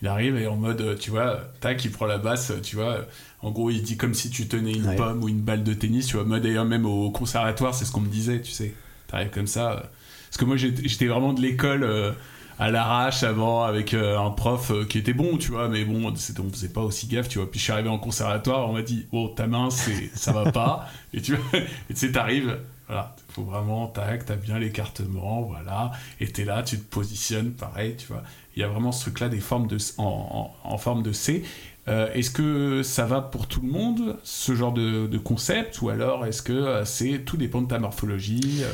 Il 0.01 0.07
arrive 0.07 0.35
et 0.35 0.47
en 0.47 0.55
mode, 0.55 0.97
tu 0.99 1.11
vois, 1.11 1.51
tac, 1.61 1.85
il 1.85 1.91
prend 1.91 2.07
la 2.07 2.17
basse, 2.17 2.51
tu 2.63 2.75
vois. 2.75 3.05
En 3.43 3.51
gros, 3.51 3.69
il 3.69 3.83
dit 3.83 3.95
comme 3.95 4.15
si 4.15 4.31
tu 4.31 4.47
tenais 4.47 4.73
une 4.73 4.95
pomme 4.95 5.23
ou 5.23 5.29
une 5.29 5.41
balle 5.41 5.63
de 5.63 5.75
tennis, 5.75 6.07
tu 6.07 6.15
vois. 6.15 6.25
Moi, 6.25 6.39
d'ailleurs, 6.39 6.65
même 6.65 6.87
au 6.87 7.11
conservatoire, 7.11 7.75
c'est 7.75 7.85
ce 7.85 7.91
qu'on 7.91 8.01
me 8.01 8.09
disait, 8.09 8.41
tu 8.41 8.51
sais. 8.51 8.73
T'arrives 9.07 9.29
comme 9.29 9.47
ça. 9.47 9.91
Parce 10.29 10.37
que 10.37 10.45
moi, 10.45 10.57
j'étais 10.57 11.07
vraiment 11.07 11.33
de 11.33 11.41
l'école 11.41 11.83
euh, 11.83 12.11
à 12.59 12.69
l'arrache 12.69 13.23
avant 13.23 13.63
avec 13.63 13.93
euh, 13.93 14.19
un 14.19 14.31
prof 14.31 14.71
euh, 14.71 14.85
qui 14.85 14.97
était 14.97 15.13
bon, 15.13 15.37
tu 15.37 15.51
vois, 15.51 15.69
mais 15.69 15.85
bon, 15.85 16.11
on 16.11 16.15
faisait 16.15 16.69
pas 16.69 16.81
aussi 16.81 17.07
gaffe, 17.07 17.29
tu 17.29 17.39
vois. 17.39 17.49
Puis 17.49 17.59
je 17.59 17.63
suis 17.63 17.73
arrivé 17.73 17.89
en 17.89 17.97
conservatoire, 17.97 18.69
on 18.69 18.73
m'a 18.73 18.81
dit, 18.81 19.07
oh, 19.13 19.33
ta 19.33 19.47
main, 19.47 19.69
ça 19.69 20.33
va 20.33 20.51
pas. 20.51 20.87
et 21.13 21.21
tu 21.21 21.35
vois, 21.35 21.59
et 21.61 21.93
tu 21.93 21.95
sais, 21.95 22.11
t'arrives 22.11 22.59
voilà, 22.87 23.15
il 23.29 23.33
faut 23.33 23.43
vraiment, 23.43 23.85
tac, 23.85 24.25
t'as 24.25 24.35
bien 24.35 24.57
l'écartement, 24.57 25.43
voilà, 25.43 25.91
et 26.19 26.27
t'es 26.27 26.43
là, 26.43 26.63
tu 26.63 26.79
te 26.79 26.83
positionnes, 26.83 27.51
pareil, 27.51 27.95
tu 27.95 28.07
vois. 28.07 28.23
Il 28.55 28.61
y 28.61 28.63
a 28.63 28.67
vraiment 28.67 28.91
ce 28.91 29.01
truc-là 29.01 29.29
des 29.29 29.39
formes 29.39 29.67
de, 29.67 29.77
en, 29.99 30.51
en, 30.63 30.77
forme 30.79 31.03
de 31.03 31.11
C. 31.11 31.43
Euh, 31.87 32.11
est-ce 32.13 32.31
que 32.31 32.81
ça 32.81 33.05
va 33.05 33.21
pour 33.21 33.45
tout 33.45 33.61
le 33.61 33.69
monde, 33.69 34.17
ce 34.23 34.55
genre 34.55 34.73
de, 34.73 35.05
de 35.05 35.17
concept, 35.19 35.83
ou 35.83 35.89
alors 35.89 36.25
est-ce 36.25 36.41
que 36.41 36.81
c'est 36.83 37.19
tout 37.25 37.37
dépend 37.37 37.61
de 37.61 37.67
ta 37.67 37.77
morphologie 37.77 38.63
euh, 38.63 38.73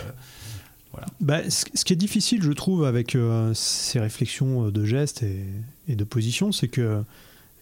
voilà. 0.96 1.08
bah, 1.20 1.50
ce, 1.50 1.66
qui 1.66 1.94
est 1.94 1.98
difficile, 1.98 2.42
je 2.42 2.52
trouve, 2.52 2.86
avec 2.86 3.18
ces 3.54 4.00
réflexions 4.00 4.70
de 4.70 4.86
gestes 4.86 5.24
et, 5.24 5.44
et 5.88 5.96
de 5.96 6.04
position, 6.04 6.52
c'est 6.52 6.68
que 6.68 7.04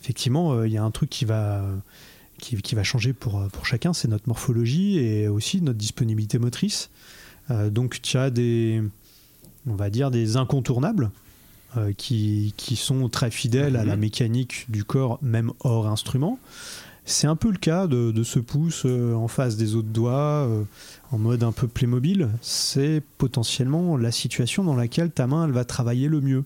effectivement, 0.02 0.64
il 0.64 0.72
y 0.72 0.78
a 0.78 0.84
un 0.84 0.92
truc 0.92 1.10
qui 1.10 1.26
va 1.26 1.64
qui, 2.38 2.76
va 2.76 2.84
changer 2.84 3.14
pour, 3.14 3.48
pour 3.52 3.66
chacun, 3.66 3.94
c'est 3.94 4.08
notre 4.08 4.28
morphologie 4.28 5.00
et 5.00 5.28
aussi 5.28 5.62
notre 5.62 5.78
disponibilité 5.78 6.40
motrice. 6.40 6.90
Euh, 7.52 7.70
donc 7.70 8.02
tu 8.02 8.18
as 8.18 8.30
des, 8.30 8.82
on 9.68 9.76
va 9.76 9.90
dire, 9.90 10.12
des 10.12 10.38
incontournables 10.38 11.12
euh, 11.78 11.94
qui, 11.94 12.54
qui, 12.58 12.76
sont 12.76 13.10
très 13.10 13.32
fidèles 13.32 13.76
à 13.76 13.86
la 13.86 13.96
mhm. 13.96 14.02
mécanique 14.02 14.66
du 14.70 14.84
corps, 14.84 15.20
même 15.22 15.52
hors 15.62 15.88
instrument. 15.88 16.40
C'est 17.06 17.28
un 17.28 17.36
peu 17.36 17.52
le 17.52 17.58
cas 17.58 17.88
de, 17.88 18.12
de 18.12 18.24
ce 18.24 18.40
pouce 18.40 18.84
euh, 18.86 19.14
en 19.14 19.28
face 19.28 19.58
des 19.58 19.76
autres 19.76 19.90
doigts, 19.90 20.50
en 21.12 21.18
mode 21.18 21.44
un 21.44 21.52
peu 21.52 21.68
Playmobil. 21.68 22.30
C'est 22.42 23.02
potentiellement 23.18 23.98
la 23.98 24.12
situation 24.12 24.64
dans 24.64 24.76
laquelle 24.76 25.12
ta 25.12 25.28
main 25.28 25.46
elle 25.46 25.52
va 25.52 25.66
travailler 25.66 26.08
le 26.08 26.22
mieux. 26.22 26.44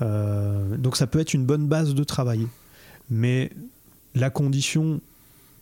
donc 0.00 0.96
ça 0.96 1.06
peut 1.06 1.18
être 1.18 1.34
une 1.34 1.44
bonne 1.44 1.66
base 1.66 1.94
de 1.94 2.04
travail. 2.04 2.46
Mais 3.10 3.50
la 4.14 4.30
condition 4.30 5.00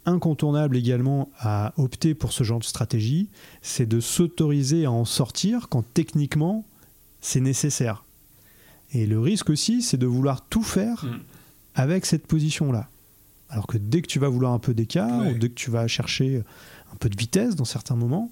incontournable 0.06 0.76
également 0.76 1.28
à 1.38 1.74
opter 1.76 2.14
pour 2.14 2.32
ce 2.32 2.44
genre 2.44 2.60
de 2.60 2.64
stratégie, 2.64 3.28
c'est 3.60 3.86
de 3.86 4.00
s'autoriser 4.00 4.86
à 4.86 4.90
en 4.90 5.04
sortir 5.04 5.68
quand 5.68 5.84
techniquement 5.94 6.64
c'est 7.20 7.40
nécessaire. 7.40 8.04
Et 8.92 9.04
le 9.04 9.20
risque 9.20 9.50
aussi, 9.50 9.82
c'est 9.82 9.96
de 9.96 10.06
vouloir 10.06 10.46
tout 10.46 10.62
faire 10.62 11.04
mm. 11.04 11.18
avec 11.74 12.06
cette 12.06 12.26
position-là. 12.26 12.88
Alors 13.48 13.66
que 13.66 13.78
dès 13.78 14.02
que 14.02 14.08
tu 14.08 14.18
vas 14.18 14.28
vouloir 14.28 14.52
un 14.52 14.58
peu 14.58 14.74
d'écart, 14.74 15.26
ou 15.26 15.34
dès 15.34 15.48
que 15.48 15.54
tu 15.54 15.70
vas 15.70 15.86
chercher 15.86 16.42
un 16.92 16.96
peu 16.96 17.08
de 17.08 17.16
vitesse 17.16 17.54
dans 17.54 17.64
certains 17.64 17.96
moments, 17.96 18.30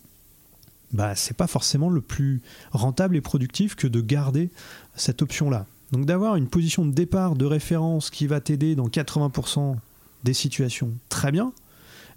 bah, 0.92 1.14
c'est 1.14 1.36
pas 1.36 1.46
forcément 1.46 1.90
le 1.90 2.00
plus 2.00 2.40
rentable 2.70 3.16
et 3.16 3.20
productif 3.20 3.74
que 3.74 3.86
de 3.86 4.00
garder 4.00 4.50
cette 4.94 5.22
option-là. 5.22 5.66
Donc 5.92 6.06
d'avoir 6.06 6.36
une 6.36 6.48
position 6.48 6.84
de 6.84 6.92
départ, 6.92 7.36
de 7.36 7.44
référence 7.44 8.10
qui 8.10 8.26
va 8.26 8.40
t'aider 8.40 8.74
dans 8.74 8.88
80% 8.88 9.76
des 10.24 10.34
situations, 10.34 10.92
très 11.08 11.30
bien. 11.30 11.52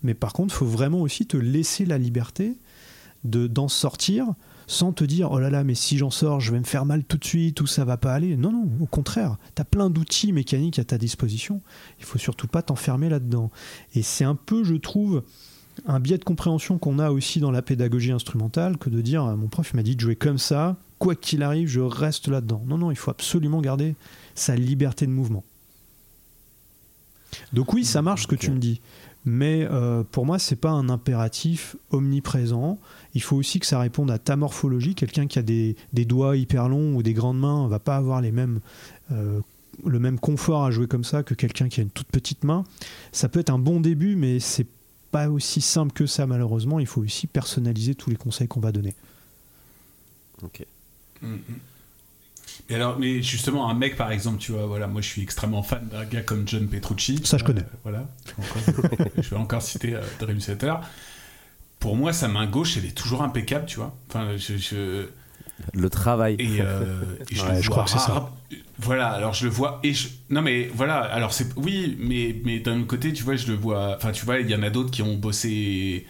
Mais 0.03 0.13
par 0.13 0.33
contre, 0.33 0.53
il 0.53 0.57
faut 0.57 0.65
vraiment 0.65 1.01
aussi 1.01 1.25
te 1.25 1.37
laisser 1.37 1.85
la 1.85 1.97
liberté 1.97 2.55
de 3.23 3.47
d'en 3.47 3.67
sortir 3.67 4.27
sans 4.67 4.91
te 4.91 5.03
dire 5.03 5.31
oh 5.31 5.39
là 5.39 5.49
là 5.49 5.63
mais 5.63 5.75
si 5.75 5.97
j'en 5.97 6.09
sors 6.09 6.39
je 6.39 6.51
vais 6.51 6.59
me 6.59 6.65
faire 6.65 6.85
mal 6.85 7.03
tout 7.03 7.17
de 7.17 7.25
suite 7.25 7.61
ou 7.61 7.67
ça 7.67 7.85
va 7.85 7.97
pas 7.97 8.13
aller. 8.13 8.35
Non 8.35 8.51
non 8.51 8.69
au 8.79 8.85
contraire. 8.85 9.37
Tu 9.55 9.61
as 9.61 9.65
plein 9.65 9.89
d'outils 9.89 10.33
mécaniques 10.33 10.79
à 10.79 10.83
ta 10.83 10.97
disposition. 10.97 11.61
Il 11.99 12.05
faut 12.05 12.19
surtout 12.19 12.47
pas 12.47 12.61
t'enfermer 12.61 13.09
là-dedans. 13.09 13.49
Et 13.95 14.03
c'est 14.03 14.25
un 14.25 14.35
peu 14.35 14.63
je 14.63 14.75
trouve 14.75 15.23
un 15.85 15.99
biais 15.99 16.17
de 16.17 16.23
compréhension 16.23 16.77
qu'on 16.77 16.99
a 16.99 17.11
aussi 17.11 17.39
dans 17.39 17.51
la 17.51 17.61
pédagogie 17.61 18.11
instrumentale 18.11 18.77
que 18.77 18.89
de 18.89 19.01
dire 19.01 19.23
mon 19.37 19.47
prof 19.47 19.73
m'a 19.73 19.83
dit 19.83 19.95
de 19.95 20.01
jouer 20.01 20.15
comme 20.15 20.37
ça. 20.37 20.75
Quoi 20.99 21.15
qu'il 21.15 21.43
arrive 21.43 21.67
je 21.67 21.79
reste 21.79 22.27
là-dedans. 22.27 22.63
Non 22.67 22.77
non 22.77 22.91
il 22.91 22.97
faut 22.97 23.11
absolument 23.11 23.61
garder 23.61 23.95
sa 24.35 24.55
liberté 24.55 25.05
de 25.05 25.11
mouvement. 25.11 25.43
Donc 27.53 27.73
oui, 27.73 27.85
ça 27.85 28.01
marche 28.01 28.23
ce 28.23 28.27
que 28.27 28.35
tu 28.35 28.51
me 28.51 28.59
dis. 28.59 28.81
Mais 29.25 29.67
euh, 29.69 30.03
pour 30.09 30.25
moi, 30.25 30.39
c'est 30.39 30.55
pas 30.55 30.69
un 30.69 30.89
impératif 30.89 31.75
omniprésent. 31.91 32.79
Il 33.17 33.23
faut 33.23 33.35
aussi 33.35 33.59
que 33.59 33.65
ça 33.65 33.79
réponde 33.79 34.11
à 34.11 34.19
ta 34.19 34.35
morphologie. 34.35 34.93
Quelqu'un 34.93 35.25
qui 35.25 35.39
a 35.39 35.41
des, 35.41 35.75
doigts 35.91 36.37
hyper 36.37 36.69
longs 36.69 36.93
ou 36.93 37.01
des 37.01 37.13
grandes 37.13 37.39
mains 37.39 37.67
va 37.67 37.79
pas 37.79 37.95
avoir 37.95 38.21
les 38.21 38.31
mêmes, 38.31 38.59
euh, 39.11 39.39
le 39.83 39.97
même 39.97 40.19
confort 40.19 40.65
à 40.65 40.69
jouer 40.69 40.85
comme 40.85 41.03
ça 41.03 41.23
que 41.23 41.33
quelqu'un 41.33 41.67
qui 41.67 41.79
a 41.79 41.83
une 41.83 41.89
toute 41.89 42.09
petite 42.09 42.43
main. 42.43 42.63
Ça 43.11 43.27
peut 43.27 43.39
être 43.39 43.49
un 43.49 43.57
bon 43.57 43.79
début, 43.79 44.15
mais 44.15 44.39
c'est 44.39 44.67
pas 45.09 45.31
aussi 45.31 45.61
simple 45.61 45.93
que 45.93 46.05
ça, 46.05 46.27
malheureusement. 46.27 46.77
Il 46.77 46.85
faut 46.85 47.01
aussi 47.01 47.25
personnaliser 47.25 47.95
tous 47.95 48.11
les 48.11 48.17
conseils 48.17 48.47
qu'on 48.47 48.59
va 48.59 48.71
donner. 48.71 48.93
Ok. 50.43 50.63
Mm, 51.23 51.33
mm. 51.33 51.39
Et 52.69 52.75
alors, 52.75 52.99
mais 52.99 53.23
justement, 53.23 53.67
un 53.67 53.73
mec, 53.73 53.97
par 53.97 54.11
exemple, 54.11 54.37
tu 54.37 54.51
vois, 54.51 54.67
voilà, 54.67 54.85
moi 54.85 55.01
je 55.01 55.07
suis 55.07 55.23
extrêmement 55.23 55.63
fan 55.63 55.87
d'un 55.87 56.05
gars 56.05 56.21
comme 56.21 56.47
John 56.47 56.67
Petrucci. 56.67 57.19
Ça, 57.23 57.39
je 57.39 57.43
connais. 57.43 57.61
Euh, 57.61 57.81
voilà, 57.81 58.07
je 59.17 59.27
vais 59.27 59.37
encore 59.37 59.63
citer 59.63 59.95
euh, 59.95 60.03
Dream 60.19 60.37
Theater. 60.37 60.81
Pour 61.79 61.95
moi, 61.95 62.13
sa 62.13 62.27
main 62.27 62.45
gauche, 62.47 62.77
elle 62.77 62.85
est 62.85 62.97
toujours 62.97 63.21
impeccable, 63.21 63.65
tu 63.65 63.77
vois. 63.77 63.95
Enfin, 64.09 64.35
je, 64.37 65.05
Le 65.73 65.89
travail. 65.89 66.35
Et, 66.39 66.61
euh, 66.61 67.03
je, 67.31 67.69
crois 67.69 67.83
que 67.83 67.89
c'est 67.89 67.99
ça. 67.99 68.31
Voilà, 68.79 69.09
alors 69.09 69.33
je 69.33 69.45
le 69.45 69.51
vois. 69.51 69.79
Et 69.83 69.93
Non, 70.29 70.41
mais 70.41 70.69
voilà, 70.73 70.99
alors 70.99 71.33
c'est. 71.33 71.47
Oui, 71.57 71.95
mais, 71.99 72.35
mais 72.43 72.59
d'un 72.59 72.83
côté, 72.83 73.13
tu 73.13 73.23
vois, 73.23 73.35
je 73.35 73.47
le 73.47 73.55
vois. 73.55 73.95
Enfin, 73.95 74.11
tu 74.11 74.25
vois, 74.25 74.39
il 74.39 74.49
y 74.49 74.55
en 74.55 74.63
a 74.63 74.69
d'autres 74.69 74.91
qui 74.91 75.01
ont 75.01 75.15
bossé 75.15 76.05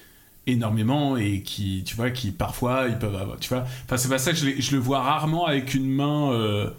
énormément 0.48 1.18
et 1.18 1.42
qui 1.42 1.84
tu 1.86 1.96
vois 1.96 2.10
qui 2.10 2.32
parfois 2.32 2.86
ils 2.88 2.98
peuvent 2.98 3.16
avoir 3.16 3.38
tu 3.38 3.50
vois 3.50 3.66
enfin 3.84 3.98
c'est 3.98 4.08
pas 4.08 4.18
ça 4.18 4.32
que 4.32 4.38
je, 4.38 4.60
je, 4.60 4.72
le 4.72 4.82
vois 4.82 5.02
rarement 5.02 5.46
avec 5.46 5.74
une 5.74 5.88
main 5.88 6.32
euh, 6.32 6.70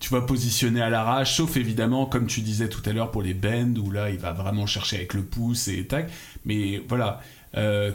tu 0.00 0.10
vois 0.10 0.26
positionnée 0.26 0.82
à 0.82 0.90
l'arrache 0.90 1.36
sauf 1.36 1.56
évidemment 1.56 2.06
comme 2.06 2.26
tu 2.26 2.40
disais 2.40 2.68
tout 2.68 2.82
à 2.84 2.92
l'heure 2.92 3.12
pour 3.12 3.22
les 3.22 3.34
bends 3.34 3.76
où 3.76 3.92
là 3.92 4.10
il 4.10 4.18
va 4.18 4.32
vraiment 4.32 4.66
chercher 4.66 4.96
avec 4.96 5.14
le 5.14 5.22
pouce 5.22 5.68
et 5.68 5.86
tac 5.86 6.10
mais 6.44 6.82
voilà 6.88 7.20
euh, 7.56 7.92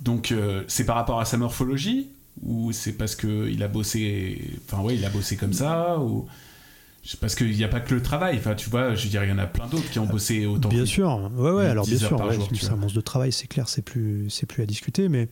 donc 0.00 0.32
euh, 0.32 0.62
c'est 0.68 0.84
par 0.84 0.96
rapport 0.96 1.20
à 1.20 1.24
sa 1.24 1.36
morphologie 1.36 2.08
ou 2.42 2.72
c'est 2.72 2.92
parce 2.92 3.16
que 3.16 3.48
il 3.48 3.62
a 3.62 3.68
bossé 3.68 4.52
enfin 4.66 4.82
ouais 4.82 4.94
il 4.94 5.04
a 5.04 5.10
bossé 5.10 5.36
comme 5.36 5.52
ça 5.52 5.98
ou 5.98 6.26
parce 7.20 7.36
qu'il 7.36 7.52
n'y 7.52 7.62
a 7.62 7.68
pas 7.68 7.78
que 7.78 7.94
le 7.94 8.02
travail, 8.02 8.36
enfin, 8.36 8.56
tu 8.56 8.68
vois, 8.68 8.96
je 8.96 9.04
veux 9.04 9.10
dire, 9.10 9.22
il 9.22 9.30
y 9.30 9.32
en 9.32 9.38
a 9.38 9.46
plein 9.46 9.68
d'autres 9.68 9.88
qui 9.90 10.00
ont 10.00 10.06
bossé 10.06 10.44
autant. 10.44 10.68
Bien 10.68 10.84
sûr, 10.84 11.30
ouais, 11.36 11.52
ouais, 11.52 11.66
alors 11.66 11.86
bien 11.86 11.98
sûr, 11.98 12.20
c'est 12.52 12.70
un 12.70 12.76
monstre 12.76 12.96
de 12.96 13.00
travail, 13.00 13.30
c'est 13.30 13.46
clair, 13.46 13.68
c'est 13.68 13.82
plus, 13.82 14.28
c'est 14.28 14.46
plus 14.46 14.62
à 14.64 14.66
discuter, 14.66 15.08
mais 15.08 15.28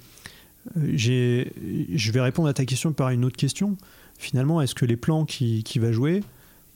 euh, 0.77 0.93
j'ai, 0.95 1.53
je 1.93 2.13
vais 2.13 2.21
répondre 2.21 2.49
à 2.49 2.55
ta 2.55 2.65
question 2.65 2.93
par 2.93 3.11
une 3.11 3.25
autre 3.25 3.37
question. 3.37 3.77
Finalement, 4.19 4.63
est-ce 4.63 4.77
que 4.77 4.85
les 4.85 4.97
plans 4.97 5.25
qui, 5.25 5.65
qui 5.65 5.81
va 5.81 5.91
jouer, 5.91 6.23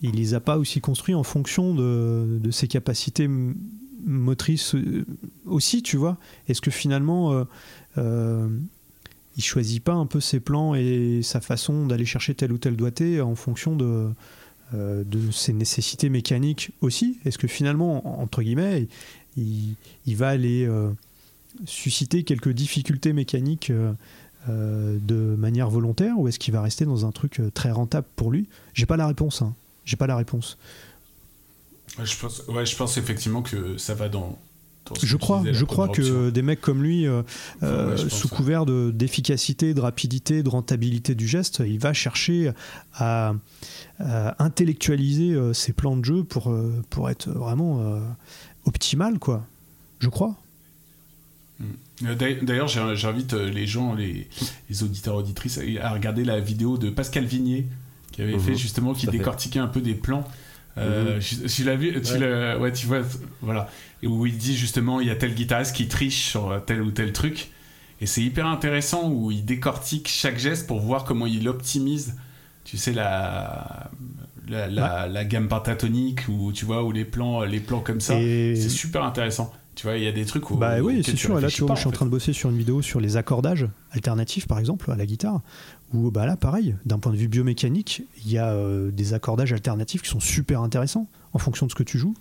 il 0.03 0.17
les 0.17 0.35
a 0.35 0.41
pas 0.41 0.59
aussi 0.59 0.81
construits 0.81 1.15
en 1.15 1.23
fonction 1.23 1.75
de, 1.75 2.39
de 2.41 2.51
ses 2.51 2.67
capacités 2.67 3.29
motrice 4.09 4.75
euh, 4.75 5.05
aussi, 5.47 5.83
tu 5.83 5.97
vois 5.97 6.17
Est-ce 6.49 6.61
que 6.61 6.71
finalement, 6.71 7.33
euh, 7.33 7.45
euh, 7.99 8.49
il 9.37 9.43
choisit 9.43 9.83
pas 9.83 9.93
un 9.93 10.07
peu 10.07 10.21
ses 10.21 10.41
plans 10.41 10.75
et 10.75 11.21
sa 11.23 11.41
façon 11.41 11.87
d'aller 11.87 12.07
chercher 12.07 12.35
tel 12.35 12.51
ou 12.53 12.59
tel 12.59 12.77
doigté 12.77 13.21
en 13.21 13.37
fonction 13.37 13.77
de, 13.77 14.09
de 14.73 15.31
ses 15.31 15.53
nécessités 15.53 16.09
mécaniques 16.09 16.73
aussi? 16.81 17.19
Est-ce 17.25 17.39
que 17.39 17.47
finalement, 17.47 18.21
entre 18.21 18.43
guillemets, 18.43 18.89
il, 19.37 19.77
il 20.07 20.17
va 20.17 20.31
aller 20.31 20.69
susciter 21.67 22.25
quelques 22.25 22.51
difficultés 22.51 23.13
mécaniques 23.13 23.71
de 24.49 25.37
manière 25.39 25.71
volontaire 25.71 26.19
ou 26.19 26.27
est-ce 26.27 26.41
qu'il 26.41 26.53
va 26.53 26.61
rester 26.61 26.85
dans 26.85 27.07
un 27.07 27.13
truc 27.13 27.41
très 27.55 27.71
rentable 27.71 28.09
pour 28.17 28.33
lui? 28.33 28.49
J'ai 28.75 28.87
pas 28.87 28.97
la 28.97 29.07
réponse. 29.07 29.43
Hein. 29.43 29.55
J'ai 29.85 29.97
pas 29.97 30.09
la 30.09 30.17
réponse. 30.17 30.59
Je 32.05 32.17
pense, 32.19 32.43
ouais, 32.49 32.67
je 32.67 32.77
pense 32.77 32.97
effectivement 32.97 33.43
que 33.43 33.77
ça 33.77 33.95
va 33.95 34.09
dans. 34.09 34.39
je 35.03 35.17
crois, 35.17 35.43
je 35.51 35.65
crois 35.65 35.89
que 35.89 36.31
des 36.31 36.43
mecs 36.43 36.61
comme 36.61 36.83
lui, 36.83 37.07
euh, 37.07 37.23
euh, 37.63 37.97
sous 37.97 38.29
couvert 38.29 38.67
d'efficacité, 38.67 39.75
de, 39.75 39.81
rapidité, 39.81 40.43
de 40.43 40.49
rentabilité 40.49 41.15
du 41.15 41.27
geste, 41.27 41.63
il 41.67 41.79
va 41.79 41.93
chercher 41.93 42.53
à, 42.95 43.35
intellectualiser 43.99 45.33
euh, 45.33 45.53
ses 45.53 45.73
plans 45.73 45.97
de 45.97 46.05
jeu 46.05 46.25
pour, 46.25 46.55
pour 46.91 47.11
être 47.11 47.31
vraiment 47.31 48.01
optimal, 48.65 49.19
quoi. 49.19 49.45
Je 49.99 50.09
crois. 50.09 50.37
Hmm. 51.59 52.15
D'ailleurs, 52.43 52.69
j'invite 52.69 53.33
les 53.33 53.67
gens, 53.67 53.95
les, 53.95 54.29
les, 54.71 54.83
auditeurs, 54.85 55.17
auditrices, 55.17 55.59
à 55.81 55.93
regarder 55.93 56.25
la 56.25 56.39
vidéo 56.39 56.79
de 56.79 56.91
Pascal 56.91 57.25
Vignier, 57.25 57.67
qui 58.13 58.23
avait 58.23 58.35
mhm. 58.35 58.41
fait 58.41 58.55
justement, 58.55 58.95
qui 58.95 59.09
décortiquait 59.09 59.59
un 59.59 59.67
peu 59.67 59.81
des 59.81 59.95
plans 59.95 60.25
euh, 60.79 61.17
mhm. 61.17 61.21
tu 61.21 61.77
vu, 61.77 62.01
tu 62.01 62.13
ouais. 62.15 62.73
tu 62.73 62.87
vois, 62.87 63.01
voilà, 63.41 63.69
et 64.03 64.07
où 64.07 64.27
il 64.27 64.37
dit 64.37 64.57
justement, 64.57 65.01
il 65.01 65.09
y 65.09 65.11
a 65.11 65.17
tel 65.17 65.35
guitariste 65.35 65.75
qui 65.75 65.89
triche 65.89 66.31
sur 66.31 66.63
tel 66.67 66.83
ou 66.83 66.91
tel 66.91 67.13
truc, 67.13 67.51
et 68.01 68.07
c'est 68.07 68.23
hyper 68.23 68.47
intéressant 68.47 69.11
où 69.11 69.31
il 69.31 69.45
décortique 69.45 70.09
chaque 70.09 70.39
geste 70.39 70.67
pour 70.67 70.81
voir 70.81 71.05
comment 71.05 71.27
il 71.27 71.49
optimise, 71.49 72.17
tu 72.65 72.77
sais 72.77 72.93
la 72.93 73.91
la, 74.49 75.09
la, 75.09 75.25
gamme 75.25 75.49
pentatonique 75.49 76.27
ou 76.29 76.53
tu 76.53 76.65
vois 76.65 76.83
ou 76.83 76.91
les 76.91 77.05
plans 77.05 77.43
les 77.43 77.61
plans 77.61 77.81
comme 77.81 78.01
ça, 78.01 78.15
c'est 78.15 78.69
super 78.69 79.05
intéressant. 79.05 79.53
Tu 79.79 79.87
vois, 79.87 79.97
il 79.97 80.03
y 80.03 80.09
a 80.09 80.13
des 80.13 80.25
trucs 80.25 80.51
où. 80.51 80.57
Bah 80.57 80.81
oui, 80.81 81.05
c'est 81.05 81.15
sûr. 81.15 81.39
Et 81.39 81.41
là, 81.41 81.47
tu 81.49 81.63
vois, 81.63 81.77
je 81.77 81.81
suis 81.81 81.89
en 81.89 81.93
train 81.93 82.05
de 82.05 82.11
bosser 82.11 82.33
sur 82.33 82.51
une 82.51 82.59
vidéo 82.59 82.83
sur 82.83 82.99
les 82.99 83.17
accordages 83.17 83.69
alternatifs, 83.93 84.49
par 84.49 84.59
exemple, 84.59 84.91
à 84.91 84.97
la 84.97 85.07
guitare. 85.07 85.41
Où, 85.95 86.11
bah 86.11 86.27
là, 86.27 86.37
pareil, 86.37 86.77
d'un 86.85 86.99
point 86.99 87.13
de 87.13 87.17
vue 87.17 87.29
biomécanique, 87.29 88.03
il 88.25 88.31
y 88.31 88.39
a 88.39 88.53
euh, 88.53 88.91
des 88.91 89.15
accordages 89.15 89.53
alternatifs 89.53 90.03
qui 90.03 90.11
sont 90.11 90.21
super 90.21 90.61
intéressants 90.61 91.07
en 91.33 91.39
fonction 91.39 91.67
de 91.67 91.71
ce 91.71 91.77
que 91.77 91.83
tu 91.83 91.99
joues 91.99 92.15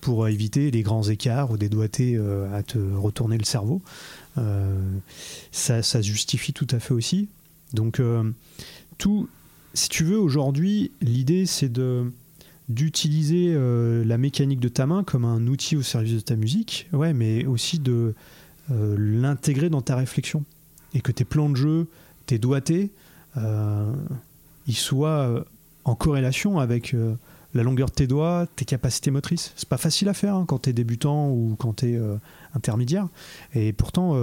pour 0.00 0.28
éviter 0.28 0.70
les 0.70 0.82
grands 0.82 1.04
écarts 1.04 1.50
ou 1.50 1.56
des 1.56 1.70
doigtés 1.70 2.16
euh, 2.16 2.54
à 2.54 2.62
te 2.62 2.78
retourner 2.78 3.38
le 3.38 3.44
cerveau. 3.44 3.80
Euh, 4.36 4.78
ça, 5.52 5.82
ça 5.82 6.02
justifie 6.02 6.52
tout 6.52 6.68
à 6.70 6.80
fait 6.80 6.92
aussi. 6.92 7.28
Donc, 7.72 8.00
tout. 8.98 9.28
Si 9.72 9.88
tu 9.88 10.04
veux, 10.04 10.18
aujourd'hui, 10.18 10.92
l'idée, 11.00 11.46
c'est 11.46 11.68
de 11.68 12.12
d'utiliser 12.68 13.52
euh, 13.52 14.04
la 14.04 14.16
mécanique 14.16 14.60
de 14.60 14.68
ta 14.68 14.86
main 14.86 15.04
comme 15.04 15.24
un 15.24 15.46
outil 15.46 15.76
au 15.76 15.82
service 15.82 16.14
de 16.14 16.20
ta 16.20 16.36
musique, 16.36 16.88
ouais, 16.92 17.12
mais 17.12 17.44
aussi 17.44 17.78
de 17.78 18.14
euh, 18.70 18.96
l'intégrer 18.98 19.68
dans 19.68 19.82
ta 19.82 19.96
réflexion. 19.96 20.44
Et 20.94 21.00
que 21.00 21.12
tes 21.12 21.24
plans 21.24 21.50
de 21.50 21.56
jeu, 21.56 21.88
tes 22.26 22.38
doigtés, 22.38 22.90
euh, 23.36 23.92
ils 24.66 24.76
soient 24.76 25.44
en 25.84 25.94
corrélation 25.94 26.58
avec 26.58 26.96
la 27.52 27.62
longueur 27.62 27.88
de 27.88 27.94
tes 27.94 28.06
doigts, 28.06 28.46
tes 28.56 28.64
capacités 28.64 29.10
motrices. 29.10 29.52
C'est 29.56 29.68
pas 29.68 29.76
facile 29.76 30.08
à 30.08 30.14
faire 30.14 30.34
hein, 30.34 30.44
quand 30.46 30.62
tu 30.62 30.70
es 30.70 30.72
débutant 30.72 31.28
ou 31.28 31.56
quand 31.58 31.76
tu 31.76 31.94
es 31.94 32.00
intermédiaire. 32.54 33.08
Et 33.54 33.74
pourtant, 33.74 34.16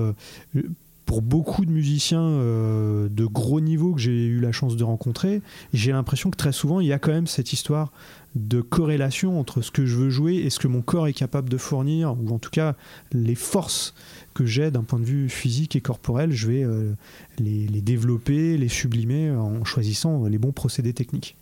pour 1.06 1.22
beaucoup 1.22 1.66
de 1.66 1.72
musiciens 1.72 2.28
de 2.28 3.26
gros 3.26 3.62
niveau 3.62 3.94
que 3.94 4.02
j'ai 4.02 4.26
eu 4.26 4.40
la 4.40 4.52
chance 4.52 4.76
de 4.76 4.84
rencontrer, 4.84 5.44
j'ai 5.74 5.92
l'impression 5.92 6.32
que 6.32 6.38
très 6.38 6.52
souvent, 6.52 6.80
il 6.80 6.88
y 6.88 6.94
a 6.94 6.98
quand 6.98 7.12
même 7.12 7.28
cette 7.28 7.54
histoire 7.54 7.92
de 8.36 8.62
corrélation 8.62 9.40
entre 9.40 9.62
ce 9.62 9.72
que 9.72 9.86
je 9.86 9.98
veux 9.98 10.10
jouer 10.10 10.36
et 10.36 10.50
ce 10.50 10.60
que 10.60 10.68
mon 10.68 10.82
corps 10.82 11.08
est 11.08 11.14
capable 11.14 11.50
de 11.50 11.58
fournir, 11.58 12.16
ou 12.22 12.34
en 12.34 12.40
tout 12.40 12.50
cas 12.50 12.76
les 13.12 13.36
forces 13.36 13.94
que 14.34 14.46
j'ai 14.46 14.72
d'un 14.72 14.84
point 14.84 15.00
de 15.00 15.06
vue 15.06 15.30
physique 15.30 15.76
et 15.76 15.82
corporel, 15.82 16.32
je 16.32 16.48
vais 16.48 16.64
euh, 16.64 16.94
les, 17.40 17.68
développer, 17.82 18.58
les 18.58 18.70
sublimer 18.70 19.32
en 19.32 19.66
choisissant 19.66 20.26
les 20.26 20.38
bons 20.38 20.54
procédés 20.54 20.94
techniques. 20.94 21.36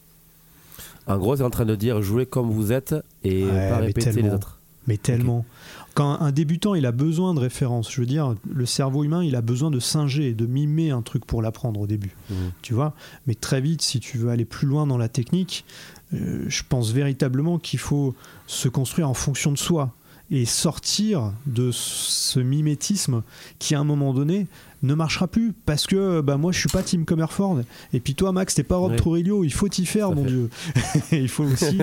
En 1.05 1.17
gros, 1.17 1.35
c'est 1.35 1.43
en 1.43 1.49
train 1.49 1.65
de 1.65 1.75
dire 1.75 2.01
jouer 2.01 2.25
comme 2.25 2.51
vous 2.51 2.71
êtes 2.71 2.95
et 3.23 3.43
pas 3.43 3.77
répéter 3.77 4.21
les 4.21 4.29
autres. 4.29 4.59
Mais 4.87 4.97
tellement. 4.97 5.45
Quand 5.93 6.19
un 6.19 6.31
débutant, 6.31 6.75
il 6.75 6.85
a 6.85 6.91
besoin 6.91 7.33
de 7.33 7.39
références. 7.39 7.91
Je 7.91 8.01
veux 8.01 8.07
dire, 8.07 8.35
le 8.49 8.65
cerveau 8.65 9.03
humain, 9.03 9.23
il 9.23 9.35
a 9.35 9.41
besoin 9.41 9.69
de 9.69 9.79
singer, 9.79 10.33
de 10.33 10.45
mimer 10.45 10.91
un 10.91 11.01
truc 11.01 11.25
pour 11.25 11.41
l'apprendre 11.41 11.79
au 11.79 11.87
début. 11.87 12.15
Mmh. 12.29 12.33
Tu 12.61 12.73
vois? 12.73 12.95
Mais 13.27 13.35
très 13.35 13.61
vite, 13.61 13.81
si 13.81 13.99
tu 13.99 14.17
veux 14.17 14.29
aller 14.29 14.45
plus 14.45 14.67
loin 14.67 14.87
dans 14.87 14.97
la 14.97 15.09
technique, 15.09 15.65
euh, 16.13 16.45
je 16.47 16.63
pense 16.67 16.91
véritablement 16.91 17.59
qu'il 17.59 17.79
faut 17.79 18.15
se 18.47 18.67
construire 18.67 19.09
en 19.09 19.13
fonction 19.13 19.51
de 19.51 19.57
soi 19.57 19.93
et 20.31 20.45
sortir 20.45 21.33
de 21.47 21.71
ce 21.71 22.39
mimétisme 22.39 23.23
qui 23.57 23.73
à 23.73 23.79
un 23.79 23.83
moment 23.83 24.13
donné 24.13 24.47
ne 24.81 24.93
marchera 24.93 25.27
plus 25.27 25.53
parce 25.65 25.87
que 25.87 26.21
bah 26.21 26.37
moi 26.37 26.51
je 26.51 26.59
suis 26.59 26.69
pas 26.69 26.83
Tim 26.83 27.03
Comerford 27.03 27.61
et 27.93 27.99
puis 27.99 28.15
toi 28.15 28.31
Max 28.31 28.53
t'es 28.53 28.63
pas 28.63 28.77
Rob 28.77 28.93
oui. 29.05 29.23
il 29.43 29.51
faut 29.51 29.67
t'y 29.67 29.85
faire 29.85 30.11
mon 30.11 30.23
dieu. 30.23 30.49
Il 31.11 31.27
faut 31.27 31.43
aussi 31.43 31.77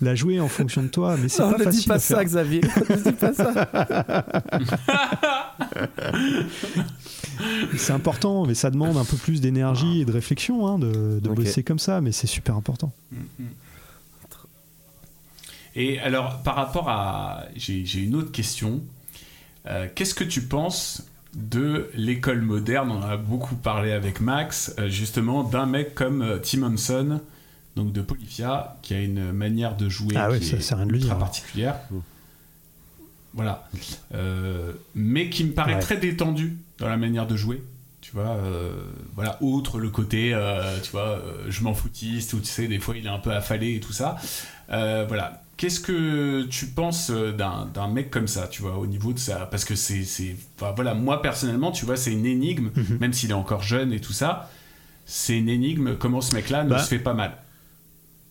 la 0.00 0.14
jouer 0.14 0.40
en 0.40 0.48
fonction 0.48 0.82
de 0.82 0.88
toi 0.88 1.16
mais 1.16 1.28
c'est 1.28 1.42
pas 1.42 1.58
ne 1.58 1.64
facile 1.64 1.80
dis 1.80 1.86
pas 1.86 1.98
ça 1.98 2.24
Xavier. 2.24 2.62
Ne 2.62 2.96
dis 2.96 3.12
pas 3.12 3.34
ça. 3.34 3.68
C'est 7.76 7.92
important 7.92 8.46
mais 8.46 8.54
ça 8.54 8.70
demande 8.70 8.96
un 8.96 9.04
peu 9.04 9.16
plus 9.16 9.40
d'énergie 9.40 10.00
et 10.00 10.04
de 10.04 10.12
réflexion 10.12 10.66
hein, 10.66 10.78
de, 10.78 11.20
de 11.20 11.28
bosser 11.28 11.62
comme 11.62 11.78
ça 11.78 12.00
mais 12.00 12.12
c'est 12.12 12.26
super 12.26 12.56
important. 12.56 12.92
Mm-hmm. 13.14 13.44
Et 15.76 15.98
alors, 16.00 16.42
par 16.42 16.56
rapport 16.56 16.88
à. 16.88 17.44
J'ai 17.56 18.00
une 18.00 18.14
autre 18.14 18.32
question. 18.32 18.82
Euh, 19.66 19.86
qu'est-ce 19.94 20.14
que 20.14 20.24
tu 20.24 20.42
penses 20.42 21.06
de 21.34 21.90
l'école 21.94 22.40
moderne? 22.42 22.90
On 22.90 23.02
en 23.02 23.08
a 23.08 23.16
beaucoup 23.16 23.56
parlé 23.56 23.92
avec 23.92 24.20
Max, 24.20 24.74
euh, 24.78 24.88
justement, 24.88 25.44
d'un 25.44 25.66
mec 25.66 25.94
comme 25.94 26.22
euh, 26.22 26.38
Tim 26.38 26.62
Hanson, 26.62 27.20
donc 27.76 27.92
de 27.92 28.00
Polyphia, 28.00 28.78
qui 28.82 28.94
a 28.94 29.00
une 29.00 29.32
manière 29.32 29.76
de 29.76 29.88
jouer 29.88 30.16
ah 30.16 30.28
qui 30.38 30.54
est, 30.54 30.58
très 30.58 31.18
particulière. 31.18 31.76
Voilà. 33.32 33.68
mais 34.96 35.30
qui 35.30 35.44
me 35.44 35.52
paraît 35.52 35.78
très 35.78 35.96
détendu 35.96 36.56
dans 36.78 36.88
la 36.88 36.96
manière 36.96 37.28
de 37.28 37.36
jouer 37.36 37.62
tu 38.00 38.10
vois 38.10 38.36
voilà 39.14 39.38
outre 39.40 39.78
le 39.78 39.88
côté 39.88 40.36
tu 40.82 40.90
vois 40.90 41.22
je 41.48 41.62
m'en 41.62 41.72
foutiste 41.72 42.32
ou 42.32 42.40
tu 42.40 42.46
sais 42.46 42.66
des 42.66 42.80
fois 42.80 42.96
il 42.96 43.06
est 43.06 43.10
un 43.10 43.20
peu 43.20 43.30
affalé 43.30 43.76
et 43.76 43.80
tout 43.80 43.92
ça 43.92 44.16
voilà 44.68 45.44
Qu'est-ce 45.60 45.80
que 45.80 46.44
tu 46.44 46.64
penses 46.68 47.10
euh, 47.10 47.32
d'un 47.32 47.88
mec 47.88 48.10
comme 48.10 48.28
ça, 48.28 48.48
tu 48.48 48.62
vois, 48.62 48.78
au 48.78 48.86
niveau 48.86 49.12
de 49.12 49.18
ça 49.18 49.46
Parce 49.50 49.66
que 49.66 49.74
c'est. 49.74 50.34
Enfin, 50.56 50.72
voilà, 50.74 50.94
moi 50.94 51.20
personnellement, 51.20 51.70
tu 51.70 51.84
vois, 51.84 51.98
c'est 51.98 52.12
une 52.12 52.24
énigme, 52.24 52.70
mhm. 52.74 52.96
même 52.98 53.12
s'il 53.12 53.30
est 53.30 53.34
encore 53.34 53.60
jeune 53.60 53.92
et 53.92 54.00
tout 54.00 54.14
ça, 54.14 54.48
c'est 55.04 55.36
une 55.36 55.50
énigme 55.50 55.98
comment 55.98 56.22
ce 56.22 56.34
mec-là 56.34 56.64
ne 56.64 56.70
bah. 56.70 56.78
se 56.78 56.88
fait 56.88 56.98
pas 56.98 57.12
mal. 57.12 57.36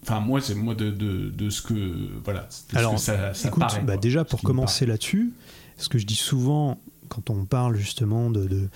Enfin, 0.01 0.21
moi, 0.21 0.41
c'est 0.41 0.55
moi 0.55 0.73
de, 0.73 0.89
de, 0.89 1.29
de, 1.29 1.49
ce 1.51 1.61
que. 1.61 2.09
Voilà, 2.23 2.49
Alors, 2.73 2.97
ça, 2.97 3.31
écoute, 3.45 3.63
bah, 3.83 3.97
déjà, 3.97 4.25
pour 4.25 4.41
commencer 4.41 4.87
là-dessus, 4.87 5.31
ce 5.77 5.87
que 5.87 5.99
je 5.99 6.07
dis 6.07 6.15
souvent 6.15 6.79
quand 7.09 7.29
on 7.29 7.45
parle 7.45 7.75
justement 7.75 8.31
de, 8.31 8.47
de. 8.47 8.69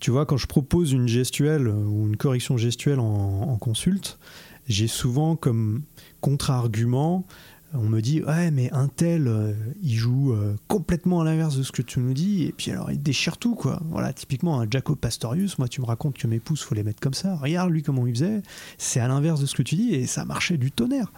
tu 0.00 0.12
vois, 0.12 0.24
quand 0.24 0.38
je 0.38 0.46
propose 0.46 0.92
une 0.92 1.08
gestuelle 1.08 1.68
ou 1.68 2.06
une 2.06 2.16
correction 2.16 2.56
gestuelle 2.56 3.00
en, 3.00 3.50
en 3.50 3.56
consulte, 3.58 4.18
j'ai 4.66 4.88
souvent 4.88 5.36
comme 5.36 5.82
contre-argument 6.22 7.26
on 7.74 7.88
me 7.88 8.00
dit 8.00 8.22
ouais 8.22 8.50
mais 8.50 8.72
un 8.72 8.88
tel 8.88 9.28
euh, 9.28 9.52
il 9.82 9.94
joue 9.94 10.32
euh, 10.32 10.56
complètement 10.68 11.20
à 11.20 11.24
l'inverse 11.24 11.56
de 11.56 11.62
ce 11.62 11.72
que 11.72 11.82
tu 11.82 12.00
nous 12.00 12.14
dis 12.14 12.44
et 12.44 12.52
puis 12.52 12.70
alors 12.70 12.90
il 12.90 13.02
déchire 13.02 13.36
tout 13.36 13.54
quoi. 13.54 13.80
Voilà 13.90 14.12
typiquement 14.12 14.60
un 14.60 14.66
Jaco 14.70 14.96
Pastorius 14.96 15.58
moi 15.58 15.68
tu 15.68 15.80
me 15.80 15.86
racontes 15.86 16.16
que 16.16 16.26
mes 16.26 16.40
pouces 16.40 16.62
faut 16.62 16.74
les 16.74 16.82
mettre 16.82 17.00
comme 17.00 17.14
ça. 17.14 17.36
Regarde 17.36 17.70
lui 17.70 17.82
comment 17.82 18.06
il 18.06 18.14
faisait. 18.14 18.42
C'est 18.78 19.00
à 19.00 19.08
l'inverse 19.08 19.40
de 19.40 19.46
ce 19.46 19.54
que 19.54 19.62
tu 19.62 19.76
dis 19.76 19.94
et 19.94 20.06
ça 20.06 20.24
marchait 20.24 20.56
du 20.56 20.70
tonnerre. 20.70 21.12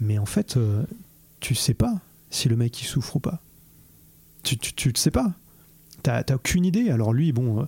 Mais 0.00 0.18
en 0.18 0.26
fait 0.26 0.56
euh, 0.56 0.82
tu 1.40 1.54
sais 1.54 1.74
pas 1.74 1.94
si 2.30 2.48
le 2.48 2.56
mec 2.56 2.80
il 2.82 2.86
souffre 2.86 3.16
ou 3.16 3.20
pas. 3.20 3.40
Tu, 4.42 4.58
tu, 4.58 4.92
sais 4.96 5.12
pas. 5.12 5.32
T'as 6.02 6.24
aucune 6.34 6.64
idée. 6.64 6.90
Alors 6.90 7.12
lui 7.12 7.30
bon 7.30 7.64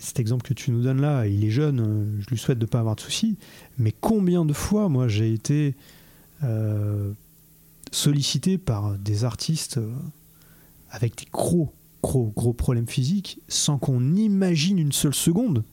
cet 0.00 0.18
exemple 0.18 0.46
que 0.46 0.54
tu 0.54 0.70
nous 0.70 0.82
donnes 0.82 1.00
là, 1.00 1.26
il 1.26 1.44
est 1.44 1.50
jeune, 1.50 2.18
je 2.20 2.26
lui 2.30 2.38
souhaite 2.38 2.58
de 2.58 2.64
ne 2.64 2.70
pas 2.70 2.80
avoir 2.80 2.96
de 2.96 3.00
soucis, 3.00 3.36
mais 3.78 3.92
combien 3.92 4.46
de 4.46 4.54
fois, 4.54 4.88
moi, 4.88 5.08
j'ai 5.08 5.32
été 5.32 5.74
euh, 6.42 7.12
sollicité 7.92 8.56
par 8.56 8.94
des 8.94 9.24
artistes 9.24 9.76
euh, 9.76 9.92
avec 10.90 11.18
des 11.18 11.26
gros, 11.30 11.72
gros, 12.02 12.32
gros 12.34 12.54
problèmes 12.54 12.88
physiques, 12.88 13.40
sans 13.48 13.76
qu'on 13.76 14.16
imagine 14.16 14.78
une 14.78 14.92
seule 14.92 15.14
seconde 15.14 15.64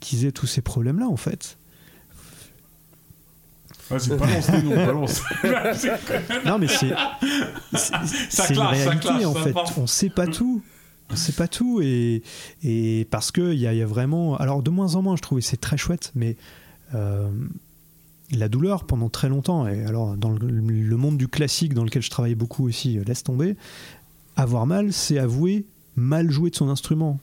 qu'ils 0.00 0.24
aient 0.24 0.32
tous 0.32 0.46
ces 0.46 0.62
problèmes-là, 0.62 1.06
en 1.06 1.16
fait. 1.16 1.58
C'est 3.98 4.16
pas 4.16 4.26
long, 4.92 5.06
c'était 5.06 6.46
non, 6.46 6.58
mais 6.58 6.68
c'est. 6.68 6.94
C'est 8.30 8.54
une 8.54 8.60
réalité, 8.60 9.24
en 9.24 9.34
fait. 9.34 9.54
On 9.76 9.86
sait 9.86 10.10
pas 10.10 10.28
tout. 10.28 10.62
Sait 11.16 11.32
pas 11.32 11.48
tout. 11.48 11.80
Et, 11.82 12.22
et 12.62 13.06
parce 13.10 13.32
qu'il 13.32 13.54
y, 13.54 13.62
y, 13.62 13.82
a 13.82 13.86
vraiment. 13.86 14.36
Alors, 14.36 14.62
de 14.62 14.70
moins 14.70 14.94
en 14.94 15.02
moins, 15.02 15.16
je 15.16 15.22
trouve, 15.22 15.38
et 15.38 15.42
c'est 15.42 15.60
très 15.60 15.76
chouette, 15.76 16.12
mais. 16.14 16.36
Euh, 16.94 17.30
la 18.32 18.48
douleur 18.48 18.84
pendant 18.84 19.08
très 19.08 19.28
longtemps, 19.28 19.66
et 19.66 19.84
alors 19.84 20.16
dans 20.16 20.30
le, 20.30 20.96
monde 20.96 21.18
du 21.18 21.26
classique 21.26 21.74
dans 21.74 21.82
lequel 21.82 22.02
je 22.02 22.10
travaille 22.10 22.36
beaucoup 22.36 22.64
aussi, 22.64 22.96
euh, 22.96 23.02
laisse 23.04 23.24
tomber, 23.24 23.56
avoir 24.36 24.66
mal, 24.66 24.92
c'est 24.92 25.18
avouer 25.18 25.66
mal 25.96 26.30
jouer 26.30 26.50
de 26.50 26.54
son 26.54 26.68
instrument. 26.68 27.18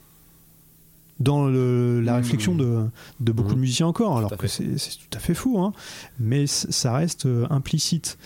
Dans 1.19 1.47
le, 1.47 2.01
la 2.01 2.14
mmh. 2.14 2.15
réflexion 2.18 2.55
de, 2.55 2.85
de 3.22 3.31
beaucoup 3.31 3.53
de 3.53 3.55
mmh. 3.55 3.61
musiciens 3.61 3.88
encore, 3.88 4.18
alors 4.18 4.35
que 4.38 4.47
c'est 4.47 4.65
tout 4.65 5.18
à 5.18 5.19
fait 5.19 5.34
fou, 5.34 5.59
hein, 5.59 5.72
mais 6.19 6.45
ça 6.45 6.93
reste 6.93 7.26
euh, 7.26 7.47
implicite. 7.49 8.18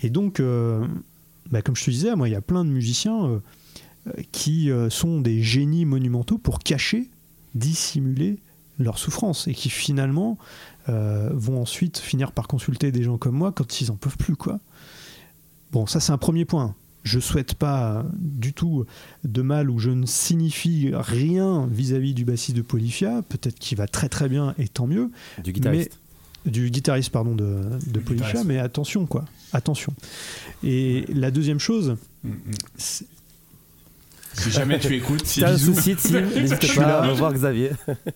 Et 0.00 0.08
donc, 0.08 0.40
bah, 1.50 1.60
comme 1.60 1.74
je 1.74 1.84
te 1.84 1.90
disais, 1.90 2.14
moi, 2.14 2.28
il 2.28 2.32
y 2.32 2.36
a 2.36 2.40
plein 2.40 2.64
de 2.64 2.70
musiciens 2.70 3.42
qui 4.32 4.70
sont 4.90 5.20
des 5.20 5.42
génies 5.42 5.84
monumentaux 5.84 6.38
pour 6.38 6.58
cacher, 6.60 7.10
dissimuler 7.54 8.38
leur 8.78 8.98
souffrance, 8.98 9.48
et 9.48 9.54
qui 9.54 9.70
finalement 9.70 10.38
euh, 10.88 11.30
vont 11.34 11.60
ensuite 11.60 11.98
finir 11.98 12.32
par 12.32 12.48
consulter 12.48 12.92
des 12.92 13.02
gens 13.02 13.18
comme 13.18 13.34
moi 13.34 13.52
quand 13.52 13.80
ils 13.80 13.90
en 13.90 13.96
peuvent 13.96 14.16
plus 14.16 14.36
quoi. 14.36 14.60
Bon, 15.72 15.86
ça 15.86 16.00
c'est 16.00 16.12
un 16.12 16.18
premier 16.18 16.44
point. 16.44 16.74
Je 17.02 17.20
souhaite 17.20 17.54
pas 17.54 18.04
du 18.18 18.52
tout 18.52 18.84
de 19.24 19.42
mal 19.42 19.70
ou 19.70 19.78
je 19.78 19.90
ne 19.90 20.06
signifie 20.06 20.90
rien 20.92 21.66
vis-à-vis 21.70 22.14
du 22.14 22.24
bassiste 22.24 22.56
de 22.56 22.62
Polyphia. 22.62 23.22
Peut-être 23.28 23.58
qu'il 23.58 23.78
va 23.78 23.86
très 23.86 24.08
très 24.08 24.28
bien 24.28 24.54
et 24.58 24.68
tant 24.68 24.86
mieux. 24.86 25.10
Du 25.42 25.52
guitariste. 25.52 25.98
du 26.44 26.70
guitariste 26.70 27.10
pardon 27.10 27.34
de, 27.34 27.62
de 27.86 27.98
Polyphia, 28.00 28.44
mais 28.44 28.58
attention 28.58 29.06
quoi, 29.06 29.24
attention. 29.52 29.92
Et 30.62 31.04
la 31.12 31.30
deuxième 31.30 31.60
chose, 31.60 31.96
mm, 32.24 32.30
mm. 32.30 32.34
Si 34.38 34.50
jamais 34.50 34.78
tu 34.78 34.94
écoutes, 34.94 35.26
si 35.26 35.40
t'as 35.40 35.52
un 35.52 35.58
souci, 35.58 35.90
n'hésite 36.34 36.74
pas 36.76 37.00
à 37.00 37.12
voir 37.12 37.32
Xavier. 37.32 37.72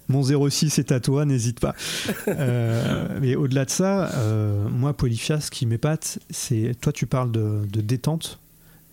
Mon 0.08 0.22
06 0.22 0.78
est 0.78 0.92
à 0.92 1.00
toi, 1.00 1.24
n'hésite 1.24 1.60
pas. 1.60 1.74
Euh, 2.28 3.18
mais 3.20 3.34
au-delà 3.34 3.64
de 3.64 3.70
ça, 3.70 4.12
euh, 4.14 4.68
moi, 4.68 4.96
Polyphia, 4.96 5.40
ce 5.40 5.50
qui 5.50 5.66
m'épate, 5.66 6.18
c'est. 6.30 6.74
Toi, 6.80 6.92
tu 6.92 7.06
parles 7.06 7.32
de, 7.32 7.66
détente, 7.80 8.38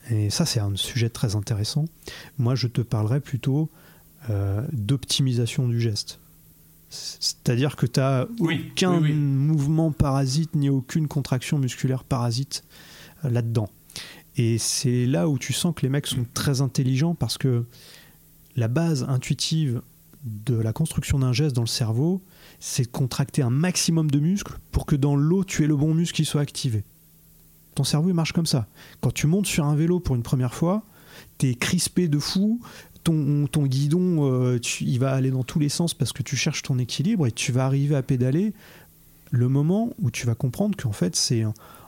et 0.09 0.29
ça, 0.29 0.45
c'est 0.45 0.59
un 0.59 0.75
sujet 0.75 1.09
très 1.09 1.35
intéressant. 1.35 1.85
Moi, 2.37 2.55
je 2.55 2.67
te 2.67 2.81
parlerai 2.81 3.19
plutôt 3.19 3.69
euh, 4.29 4.61
d'optimisation 4.71 5.67
du 5.67 5.79
geste. 5.79 6.19
C'est-à-dire 6.89 7.75
que 7.75 7.85
tu 7.85 7.99
n'as 7.99 8.25
aucun 8.39 8.99
mouvement 8.99 9.91
parasite 9.91 10.55
ni 10.55 10.69
aucune 10.69 11.07
contraction 11.07 11.59
musculaire 11.59 12.03
parasite 12.03 12.63
là-dedans. 13.23 13.69
Et 14.39 14.57
c'est 14.57 15.05
là 15.05 15.27
où 15.27 15.37
tu 15.37 15.51
sens 15.51 15.75
que 15.75 15.81
les 15.81 15.89
mecs 15.89 16.07
sont 16.07 16.25
très 16.33 16.61
intelligents 16.61 17.13
parce 17.13 17.37
que 17.37 17.65
la 18.55 18.69
base 18.69 19.03
intuitive 19.09 19.81
de 20.23 20.55
la 20.55 20.71
construction 20.71 21.19
d'un 21.19 21.33
geste 21.33 21.53
dans 21.57 21.63
le 21.63 21.67
cerveau, 21.67 22.21
c'est 22.61 22.83
de 22.83 22.87
contracter 22.87 23.41
un 23.41 23.49
maximum 23.49 24.09
de 24.09 24.17
muscles 24.19 24.57
pour 24.71 24.85
que 24.85 24.95
dans 24.95 25.17
l'eau, 25.17 25.43
tu 25.43 25.65
aies 25.65 25.67
le 25.67 25.75
bon 25.75 25.93
muscle 25.93 26.15
qui 26.15 26.23
soit 26.23 26.39
activé. 26.39 26.85
Ton 27.75 27.83
cerveau, 27.83 28.07
il 28.07 28.13
marche 28.13 28.31
comme 28.31 28.45
ça. 28.45 28.67
Quand 29.01 29.13
tu 29.13 29.27
montes 29.27 29.45
sur 29.45 29.65
un 29.65 29.75
vélo 29.75 29.99
pour 29.99 30.15
une 30.15 30.23
première 30.23 30.53
fois, 30.53 30.83
tu 31.37 31.49
es 31.49 31.55
crispé 31.55 32.07
de 32.07 32.17
fou, 32.17 32.61
ton, 33.03 33.45
ton 33.45 33.65
guidon, 33.65 34.31
euh, 34.31 34.57
il 34.79 34.99
va 34.99 35.15
aller 35.15 35.31
dans 35.31 35.43
tous 35.43 35.59
les 35.59 35.69
sens 35.69 35.93
parce 35.93 36.13
que 36.13 36.23
tu 36.23 36.37
cherches 36.37 36.63
ton 36.63 36.79
équilibre 36.79 37.27
et 37.27 37.33
tu 37.33 37.51
vas 37.51 37.65
arriver 37.65 37.97
à 37.97 38.03
pédaler 38.03 38.53
le 39.31 39.49
moment 39.49 39.93
où 40.01 40.09
tu 40.11 40.25
vas 40.25 40.35
comprendre 40.35 40.77
qu'en 40.81 40.93
fait, 40.93 41.17
c'est 41.17 41.43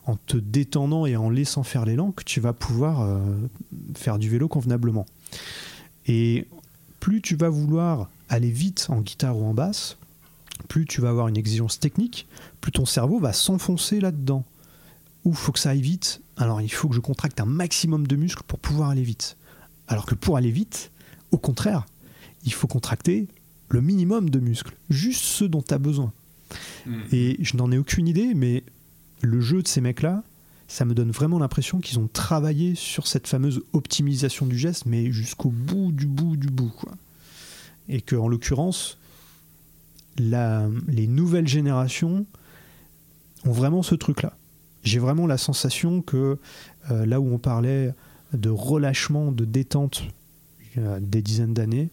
en 0.06 0.16
te 0.16 0.38
détendant 0.38 1.06
et 1.06 1.16
en 1.16 1.30
laissant 1.30 1.64
faire 1.64 1.86
l'élan 1.86 2.12
que 2.12 2.24
tu 2.24 2.40
vas 2.40 2.54
pouvoir 2.54 3.02
euh, 3.02 3.20
faire 3.96 4.18
du 4.18 4.30
vélo 4.30 4.48
convenablement. 4.48 5.06
Et 6.08 6.48
plus 7.00 7.22
tu 7.22 7.36
vas 7.36 7.50
vouloir 7.50 8.10
aller 8.30 8.52
vite 8.52 8.88
en 8.90 9.02
guitare 9.02 9.38
ou 9.38 9.46
en 9.46 9.54
basse, 9.54 9.98
plus 10.68 10.86
tu 10.86 11.02
vas 11.02 11.10
avoir 11.10 11.28
une 11.28 11.38
exigence 11.38 11.80
technique, 11.80 12.28
plus 12.62 12.72
ton 12.72 12.86
cerveau 12.86 13.20
va 13.20 13.34
s'enfoncer 13.34 14.00
là-dedans. 14.00 14.44
Ou 15.24 15.34
faut 15.34 15.52
que 15.52 15.60
ça 15.60 15.72
aille 15.72 15.82
vite, 15.82 16.22
alors 16.38 16.62
il 16.62 16.72
faut 16.72 16.90
que 16.90 16.96
je 16.96 17.00
contracte 17.00 17.40
un 17.40 17.46
maximum 17.46 18.08
de 18.08 18.16
muscles 18.16 18.44
pour 18.48 18.60
pouvoir 18.60 18.90
aller 18.90 19.04
vite. 19.04 19.38
Alors 19.88 20.06
que 20.06 20.16
pour 20.16 20.38
aller 20.38 20.52
vite, 20.52 20.92
au 21.32 21.38
contraire, 21.38 21.86
il 22.44 22.54
faut 22.54 22.68
contracter 22.68 23.28
le 23.70 23.82
minimum 23.82 24.30
de 24.30 24.40
muscles, 24.40 24.76
juste 24.90 25.24
ceux 25.24 25.48
dont 25.48 25.62
tu 25.62 25.74
as 25.74 25.78
besoin. 25.78 26.12
Hmm. 26.86 27.02
Et 27.12 27.38
je 27.40 27.56
n'en 27.56 27.72
ai 27.72 27.78
aucune 27.78 28.08
idée, 28.08 28.34
mais 28.34 28.64
le 29.22 29.40
jeu 29.40 29.62
de 29.62 29.68
ces 29.68 29.82
mecs-là, 29.82 30.24
ça 30.68 30.86
me 30.86 30.94
donne 30.94 31.12
vraiment 31.12 31.38
l'impression 31.38 31.80
qu'ils 31.80 32.00
ont 32.00 32.08
travaillé 32.08 32.76
sur 32.76 33.06
cette 33.08 33.28
fameuse 33.28 33.62
optimisation 33.74 34.46
du 34.46 34.58
geste, 34.58 34.86
mais 34.86 35.12
jusqu'au 35.12 35.50
bout 35.50 35.92
du 35.92 36.08
bout 36.08 36.38
du 36.38 36.48
bout. 36.48 36.74
Et 37.90 38.02
que, 38.02 38.16
en 38.16 38.28
l'occurrence, 38.28 38.98
les 40.18 41.08
nouvelles 41.08 41.48
générations 41.48 42.26
ont 43.46 43.52
vraiment 43.52 43.84
ce 43.84 43.96
truc-là. 43.96 44.38
J'ai 44.84 45.00
vraiment 45.00 45.28
la 45.28 45.38
sensation 45.38 46.02
que 46.02 46.40
euh, 46.90 47.06
là 47.06 47.20
où 47.20 47.34
on 47.34 47.38
parlait 47.38 47.94
de 48.34 48.50
relâchement, 48.50 49.32
de 49.32 49.46
détente 49.46 50.04
il 50.76 50.82
y 50.82 50.86
a 50.86 51.00
des 51.00 51.22
dizaines 51.22 51.54
d'années, 51.54 51.90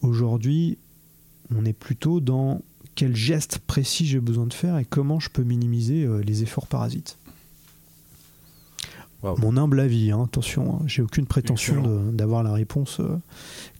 aujourd'hui, 0.00 0.78
on 1.54 1.64
est 1.64 1.74
plutôt 1.74 2.20
dans 2.20 2.62
quel 2.94 3.14
geste 3.14 3.58
précis 3.58 4.06
j'ai 4.06 4.20
besoin 4.20 4.46
de 4.46 4.54
faire 4.54 4.78
et 4.78 4.84
comment 4.84 5.20
je 5.20 5.30
peux 5.30 5.42
minimiser 5.42 6.04
euh, 6.04 6.22
les 6.22 6.42
efforts 6.42 6.66
parasites. 6.66 7.18
Mon 9.38 9.56
humble 9.56 9.80
avis, 9.80 10.10
hein, 10.10 10.22
attention, 10.22 10.74
hein, 10.74 10.82
j'ai 10.86 11.00
aucune 11.00 11.24
prétention 11.24 12.10
d'avoir 12.12 12.42
la 12.42 12.52
réponse 12.52 13.00
euh, 13.00 13.18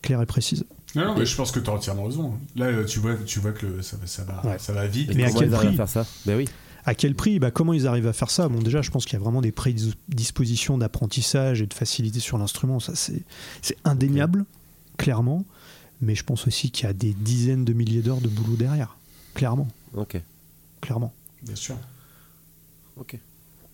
claire 0.01 0.23
et 0.23 0.27
précise. 0.27 0.65
Non, 0.95 1.15
mais 1.19 1.27
je 1.27 1.37
pense 1.37 1.51
que 1.51 1.61
tu 1.61 1.69
as 1.69 1.73
entièrement 1.75 2.05
raison. 2.05 2.39
Là, 2.57 2.67
euh, 2.67 2.85
tu 2.85 2.99
vois, 2.99 3.15
tu 3.27 3.41
vois 3.41 3.53
que 3.53 3.83
ça, 3.83 3.99
ça, 4.07 4.25
va, 4.25 4.59
ça 4.59 4.73
va 4.73 4.87
vite. 4.87 5.15
Mais 5.15 5.25
à 5.25 5.31
quel 5.31 5.51
prix 5.51 5.75
faire 5.75 5.89
ça? 5.89 6.07
Ben 6.25 6.37
oui. 6.37 6.49
À 6.87 6.95
quel 6.95 7.15
prix? 7.15 7.39
Bah, 7.39 7.51
Comment 7.51 7.73
ils 7.73 7.87
arrivent 7.87 8.07
à 8.07 8.13
faire 8.13 8.31
ça? 8.31 8.49
Bon, 8.49 8.61
déjà, 8.63 8.81
je 8.83 8.91
pense 8.91 9.05
qu'il 9.05 9.15
y 9.15 9.17
a 9.17 9.23
vraiment 9.23 9.41
des 9.41 9.53
prédispositions 9.53 10.79
d'apprentissage 10.79 11.63
et 11.63 11.67
de 11.67 11.75
facilité 11.75 12.21
sur 12.21 12.39
l'instrument. 12.39 12.81
Ça, 12.81 12.95
c'est 12.95 13.77
indéniable, 13.85 14.45
clairement. 14.97 15.45
Mais 16.01 16.15
je 16.15 16.25
pense 16.25 16.47
aussi 16.47 16.71
qu'il 16.71 16.87
y 16.87 16.91
a 16.91 16.93
des 16.93 17.13
dizaines 17.13 17.65
de 17.65 17.73
milliers 17.73 18.03
d'heures 18.03 18.21
de 18.21 18.29
boulot 18.29 18.57
derrière. 18.57 18.97
Clairement. 19.35 19.69
Ok. 19.95 20.21
Clairement. 20.81 21.13
Bien 21.43 21.57
sûr. 21.57 21.77
Ok. 22.97 23.19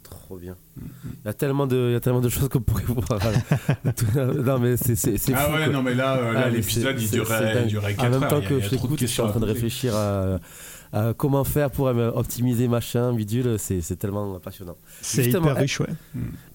Trop 0.03 0.39
bien. 0.39 0.57
Il 0.77 1.27
y 1.27 1.28
a 1.28 1.32
tellement 1.32 1.66
de, 1.69 1.91
il 1.91 1.93
y 1.93 1.95
a 1.95 2.01
tellement 2.01 2.20
de 2.20 2.28
choses 2.28 2.49
qu'on 2.49 2.61
pourrait 2.61 2.82
voir. 2.89 3.20
non 4.45 4.59
mais 4.59 4.77
c'est, 4.77 4.97
c'est, 4.97 5.16
Ah 5.35 5.53
ouais, 5.53 5.69
non 5.69 5.82
mais 5.82 5.95
là, 5.95 6.16
euh, 6.16 6.32
là 6.32 6.49
l'épisode 6.49 7.01
il 7.01 7.11
durait, 7.11 7.66
durait 7.66 7.95
4 7.95 8.07
En 8.07 8.19
même 8.19 8.28
temps 8.28 8.41
que 8.41 8.61
je 8.61 8.69
t'écoute, 8.70 8.99
je 9.01 9.07
suis 9.07 9.20
en 9.20 9.28
train 9.28 9.41
de 9.41 9.45
réfléchir 9.45 9.95
à, 9.95 10.41
comment 11.16 11.45
faire 11.45 11.70
pour 11.70 11.87
optimiser 11.87 12.66
machin, 12.66 13.12
bidule. 13.12 13.57
C'est, 13.59 13.81
c'est 13.82 13.97
tellement 13.97 14.41
passionnant. 14.41 14.77
C'est 15.01 15.27
hyper 15.27 15.55
riche, 15.55 15.78
ouais. 15.81 15.91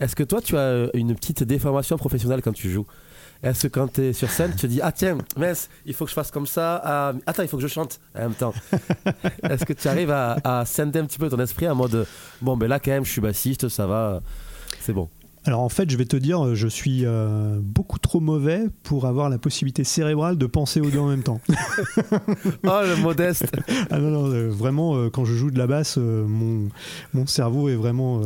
Est-ce 0.02 0.16
que 0.16 0.24
toi, 0.24 0.42
tu 0.42 0.58
as 0.58 0.90
une 0.94 1.16
petite 1.16 1.44
déformation 1.44 1.98
professionnelle 1.98 2.42
quand 2.42 2.54
tu 2.54 2.70
joues? 2.70 2.86
Est-ce 3.44 3.68
que 3.68 3.68
quand 3.68 3.94
tu 3.94 4.02
es 4.02 4.14
sur 4.14 4.30
scène, 4.30 4.52
tu 4.52 4.58
te 4.58 4.68
dis 4.68 4.80
Ah, 4.82 4.92
tiens, 4.92 5.18
mince, 5.38 5.70
il 5.86 5.94
faut 5.94 6.06
que 6.06 6.10
je 6.10 6.16
fasse 6.16 6.32
comme 6.32 6.48
ça. 6.48 6.82
Ah, 6.84 7.14
attends, 7.26 7.44
il 7.44 7.48
faut 7.48 7.58
que 7.58 7.64
je 7.64 7.68
chante 7.68 8.00
en 8.16 8.22
même 8.22 8.34
temps. 8.34 8.54
Est-ce 9.44 9.66
que 9.66 9.74
tu 9.74 9.88
arrives 9.88 10.12
à, 10.12 10.38
à 10.44 10.66
scinder 10.66 11.00
un 11.00 11.06
petit 11.06 11.20
peu 11.20 11.30
ton 11.30 11.40
esprit 11.40 11.68
en 11.70 11.76
mode 11.76 12.08
Bon, 12.42 12.58
ben 12.58 12.68
là, 12.68 12.80
quand 12.80 12.92
même, 12.92 13.06
je 13.06 13.12
suis 13.12 13.22
bassiste, 13.22 13.70
ça 13.70 13.86
va, 13.88 14.22
c'est 14.80 14.94
bon 14.94 15.10
alors 15.48 15.62
en 15.62 15.70
fait, 15.70 15.90
je 15.92 15.96
vais 15.96 16.06
te 16.06 16.18
dire, 16.18 16.56
je 16.56 16.68
suis 16.68 17.06
euh, 17.06 17.60
beaucoup 17.62 18.00
trop 18.00 18.20
mauvais 18.20 18.64
pour 18.82 19.06
avoir 19.06 19.30
la 19.30 19.38
possibilité 19.38 19.84
cérébrale 19.84 20.40
de 20.40 20.46
penser 20.48 20.82
aux 20.82 20.90
deux 20.90 20.98
en 20.98 21.08
même 21.08 21.22
temps. 21.22 21.40
oh, 22.14 22.32
le 22.64 23.02
modeste 23.02 23.46
ah 23.92 24.00
non, 24.00 24.10
non, 24.10 24.32
euh, 24.32 24.50
vraiment, 24.50 24.96
euh, 24.96 25.12
quand 25.12 25.24
je 25.24 25.36
joue 25.36 25.52
de 25.52 25.60
la 25.60 25.68
basse, 25.68 25.98
mon, 25.98 26.70
mon 27.14 27.28
cerveau 27.28 27.70
est 27.70 27.76
vraiment 27.76 28.22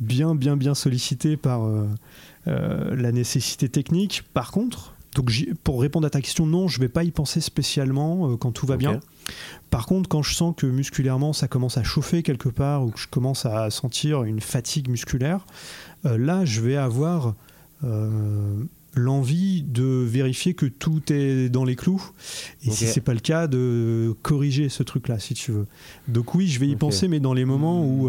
bien, 0.00 0.34
bien, 0.34 0.56
bien 0.56 0.74
sollicité 0.74 1.36
par 1.36 1.68
la 2.46 3.12
nécessité 3.12 3.68
technique. 3.68 4.22
Par 4.32 4.52
contre, 4.52 4.96
donc 5.16 5.32
pour 5.64 5.80
répondre 5.80 6.06
à 6.06 6.10
ta 6.10 6.20
question, 6.20 6.46
non, 6.46 6.68
je 6.68 6.78
vais 6.78 6.90
pas 6.90 7.02
y 7.02 7.10
penser 7.10 7.40
spécialement 7.40 8.30
euh, 8.30 8.36
quand 8.36 8.52
tout 8.52 8.66
va 8.66 8.76
bien. 8.76 9.00
Par 9.70 9.86
contre, 9.86 10.08
quand 10.08 10.22
je 10.22 10.34
sens 10.34 10.54
que 10.56 10.66
musculairement 10.66 11.32
ça 11.32 11.48
commence 11.48 11.78
à 11.78 11.82
chauffer 11.82 12.22
quelque 12.22 12.50
part 12.50 12.84
ou 12.84 12.90
que 12.90 13.00
je 13.00 13.08
commence 13.08 13.46
à 13.46 13.70
sentir 13.70 14.24
une 14.24 14.40
fatigue 14.40 14.88
musculaire, 14.88 15.46
euh, 16.04 16.18
là 16.18 16.44
je 16.44 16.60
vais 16.60 16.76
avoir 16.76 17.34
l'envie 18.94 19.62
de 19.62 19.84
vérifier 19.84 20.54
que 20.54 20.64
tout 20.64 21.12
est 21.12 21.50
dans 21.50 21.64
les 21.64 21.76
clous 21.76 22.02
et 22.64 22.70
si 22.70 22.86
c'est 22.86 23.02
pas 23.02 23.12
le 23.12 23.20
cas 23.20 23.46
de 23.46 24.16
corriger 24.22 24.70
ce 24.70 24.82
truc 24.82 25.08
là 25.08 25.18
si 25.18 25.34
tu 25.34 25.52
veux. 25.52 25.66
Donc 26.08 26.34
oui, 26.34 26.48
je 26.48 26.58
vais 26.58 26.66
y 26.66 26.74
penser 26.74 27.06
mais 27.06 27.20
dans 27.20 27.34
les 27.34 27.44
moments 27.44 27.84
où 27.84 28.08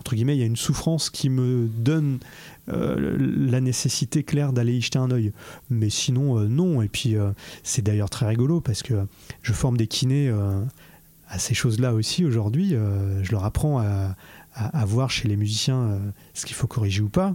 entre 0.00 0.14
guillemets, 0.14 0.34
il 0.34 0.40
y 0.40 0.42
a 0.42 0.46
une 0.46 0.56
souffrance 0.56 1.10
qui 1.10 1.28
me 1.28 1.68
donne 1.76 2.20
euh, 2.68 3.16
la 3.18 3.60
nécessité 3.60 4.22
claire 4.22 4.52
d'aller 4.52 4.74
y 4.74 4.80
jeter 4.80 4.98
un 4.98 5.10
œil. 5.10 5.32
Mais 5.70 5.90
sinon, 5.90 6.38
euh, 6.38 6.46
non. 6.46 6.82
Et 6.82 6.88
puis, 6.88 7.16
euh, 7.16 7.30
c'est 7.62 7.82
d'ailleurs 7.82 8.10
très 8.10 8.26
rigolo 8.26 8.60
parce 8.60 8.82
que 8.82 9.06
je 9.42 9.52
forme 9.52 9.76
des 9.76 9.86
kinés 9.86 10.32
à 11.28 11.38
ces 11.38 11.54
choses-là 11.54 11.94
aussi 11.94 12.24
aujourd'hui. 12.24 12.70
je 13.22 13.32
leur 13.32 13.44
apprends 13.44 13.78
à, 13.78 14.84
voir 14.84 15.10
chez 15.10 15.28
les 15.28 15.36
musiciens 15.36 16.00
ce 16.34 16.46
qu'il 16.46 16.56
faut 16.56 16.66
corriger 16.66 17.02
ou 17.02 17.08
pas. 17.08 17.34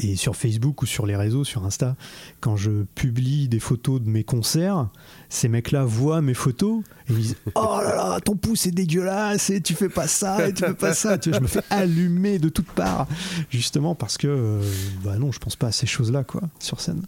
Et 0.00 0.14
sur 0.14 0.36
Facebook 0.36 0.82
ou 0.82 0.86
sur 0.86 1.06
les 1.06 1.16
réseaux, 1.16 1.42
sur 1.42 1.64
Insta, 1.64 1.96
quand 2.40 2.56
je 2.56 2.84
publie 2.94 3.48
des 3.48 3.58
photos 3.58 4.00
de 4.00 4.08
mes 4.08 4.22
concerts, 4.22 4.88
ces 5.28 5.48
mecs-là 5.48 5.84
voient 5.84 6.20
mes 6.20 6.34
photos 6.34 6.84
et 7.08 7.12
ils 7.12 7.16
disent 7.16 7.36
Oh 7.56 7.80
là 7.82 7.96
là, 7.96 8.20
ton 8.20 8.36
pouce 8.36 8.66
est 8.66 8.70
dégueulasse 8.70 9.50
et 9.50 9.60
tu 9.60 9.74
fais 9.74 9.88
pas 9.88 10.06
ça 10.06 10.46
et 10.46 10.54
tu 10.54 10.64
fais 10.64 10.74
pas 10.74 10.94
ça. 10.94 11.18
je 11.20 11.40
me 11.40 11.48
fais 11.48 11.64
allumer 11.70 12.38
de 12.38 12.48
toutes 12.48 12.70
parts, 12.70 13.08
justement 13.50 13.96
parce 13.96 14.18
que, 14.18 14.28
euh, 14.28 14.62
bah 15.02 15.16
non, 15.18 15.32
je 15.32 15.40
pense 15.40 15.56
pas 15.56 15.68
à 15.68 15.72
ces 15.72 15.86
choses-là, 15.86 16.22
quoi, 16.22 16.42
sur 16.60 16.80
scène. 16.80 17.02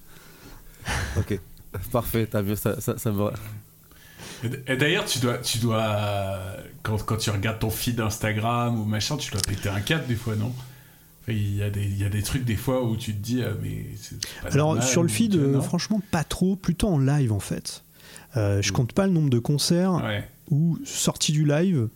Ok, 1.17 1.39
parfait, 1.93 2.27
t'as 2.27 2.43
vu, 2.43 2.57
ça, 2.57 2.81
ça, 2.81 2.99
ça 2.99 3.12
me. 3.12 3.31
Et 4.67 4.77
d'ailleurs, 4.77 5.05
tu 5.05 5.21
dois, 5.21 5.39
tu 5.39 5.59
dois 5.59 6.37
quand, 6.83 7.05
quand, 7.05 7.19
tu 7.19 7.31
regardes 7.31 7.61
ton 7.61 7.71
feed 7.71 8.01
Instagram 8.01 8.81
ou 8.81 8.85
machin, 8.85 9.17
tu 9.17 9.31
dois 9.31 9.43
péter 9.47 9.69
un 9.69 9.81
câble 9.81 10.07
des 10.07 10.17
fois, 10.17 10.35
non? 10.35 10.53
Il 11.29 11.57
y, 11.57 11.63
a 11.63 11.71
des, 11.71 11.85
il 11.85 11.99
y 11.99 12.05
a 12.05 12.09
des 12.09 12.23
trucs 12.23 12.45
des 12.45 12.57
fois 12.57 12.85
où 12.85 12.97
tu 12.97 13.13
te 13.13 13.19
dis, 13.19 13.43
euh, 13.43 13.55
mais. 13.63 13.87
Alors, 14.51 14.83
sur 14.83 15.03
le 15.03 15.09
feed, 15.09 15.37
euh, 15.37 15.61
franchement, 15.61 16.01
pas 16.11 16.25
trop, 16.25 16.57
plutôt 16.57 16.89
en 16.89 16.99
live 16.99 17.33
en 17.33 17.41
fait. 17.41 17.85
Euh, 18.37 18.63
je 18.63 18.71
mm. 18.71 18.75
compte 18.75 18.93
pas 18.93 19.07
le 19.07 19.13
nombre 19.13 19.31
de 19.31 19.39
concerts 19.39 20.03
où, 20.51 20.79
sorti 20.85 21.33
du 21.33 21.45
live, 21.45 21.89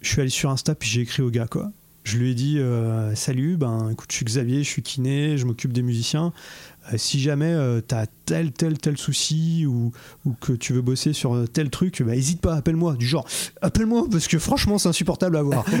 je 0.00 0.08
suis 0.08 0.20
allé 0.20 0.30
sur 0.30 0.50
Insta 0.50 0.74
puis 0.74 0.88
j'ai 0.88 1.02
écrit 1.02 1.22
au 1.22 1.30
gars, 1.30 1.46
quoi. 1.46 1.70
Je 2.04 2.18
lui 2.18 2.32
ai 2.32 2.34
dit 2.34 2.58
Salut, 3.14 3.56
ben 3.56 3.90
écoute, 3.90 4.10
je 4.10 4.16
suis 4.16 4.24
Xavier, 4.24 4.64
je 4.64 4.68
suis 4.68 4.82
kiné, 4.82 5.38
je 5.38 5.46
m'occupe 5.46 5.72
des 5.72 5.82
musiciens. 5.82 6.32
Euh, 6.92 6.96
si 6.96 7.20
jamais 7.20 7.52
euh, 7.52 7.80
tu 7.86 7.94
as 7.94 8.06
tel, 8.26 8.50
tel, 8.50 8.76
tel 8.76 8.98
souci 8.98 9.66
ou, 9.66 9.92
ou, 10.24 10.32
que 10.40 10.52
tu 10.52 10.72
veux 10.72 10.82
bosser 10.82 11.12
sur 11.12 11.44
tel 11.52 11.70
truc, 11.70 12.02
bah, 12.02 12.16
hésite 12.16 12.40
pas, 12.40 12.56
appelle-moi. 12.56 12.94
Du 12.94 13.06
genre, 13.06 13.26
appelle-moi 13.60 14.06
parce 14.10 14.26
que 14.26 14.38
franchement, 14.38 14.78
c'est 14.78 14.88
insupportable 14.88 15.36
à 15.36 15.42
voir. 15.42 15.64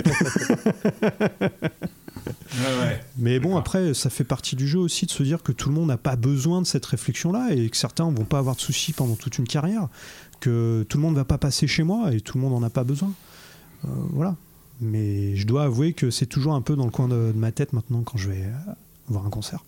Mais 3.18 3.38
bon, 3.38 3.56
après, 3.56 3.94
ça 3.94 4.10
fait 4.10 4.24
partie 4.24 4.56
du 4.56 4.66
jeu 4.66 4.78
aussi 4.78 5.06
de 5.06 5.10
se 5.10 5.22
dire 5.22 5.42
que 5.42 5.52
tout 5.52 5.68
le 5.68 5.74
monde 5.74 5.88
n'a 5.88 5.96
pas 5.96 6.16
besoin 6.16 6.62
de 6.62 6.66
cette 6.66 6.84
réflexion-là 6.86 7.48
et 7.52 7.68
que 7.68 7.76
certains 7.76 8.04
vont 8.04 8.24
pas 8.24 8.38
avoir 8.38 8.56
de 8.56 8.60
soucis 8.60 8.92
pendant 8.92 9.16
toute 9.16 9.38
une 9.38 9.46
carrière, 9.46 9.88
que 10.40 10.84
tout 10.88 10.98
le 10.98 11.02
monde 11.02 11.16
va 11.16 11.24
pas 11.24 11.38
passer 11.38 11.66
chez 11.66 11.82
moi 11.82 12.12
et 12.12 12.20
tout 12.20 12.38
le 12.38 12.42
monde 12.42 12.54
en 12.54 12.62
a 12.62 12.70
pas 12.70 12.84
besoin. 12.84 13.12
Euh, 13.84 13.88
voilà. 14.10 14.36
Mais 14.80 15.36
je 15.36 15.46
dois 15.46 15.64
avouer 15.64 15.92
que 15.92 16.10
c'est 16.10 16.26
toujours 16.26 16.54
un 16.54 16.62
peu 16.62 16.76
dans 16.76 16.84
le 16.84 16.90
coin 16.90 17.08
de 17.08 17.32
ma 17.34 17.52
tête 17.52 17.72
maintenant 17.72 18.02
quand 18.02 18.18
je 18.18 18.30
vais 18.30 18.44
voir 19.08 19.24
un 19.26 19.30
concert. 19.30 19.60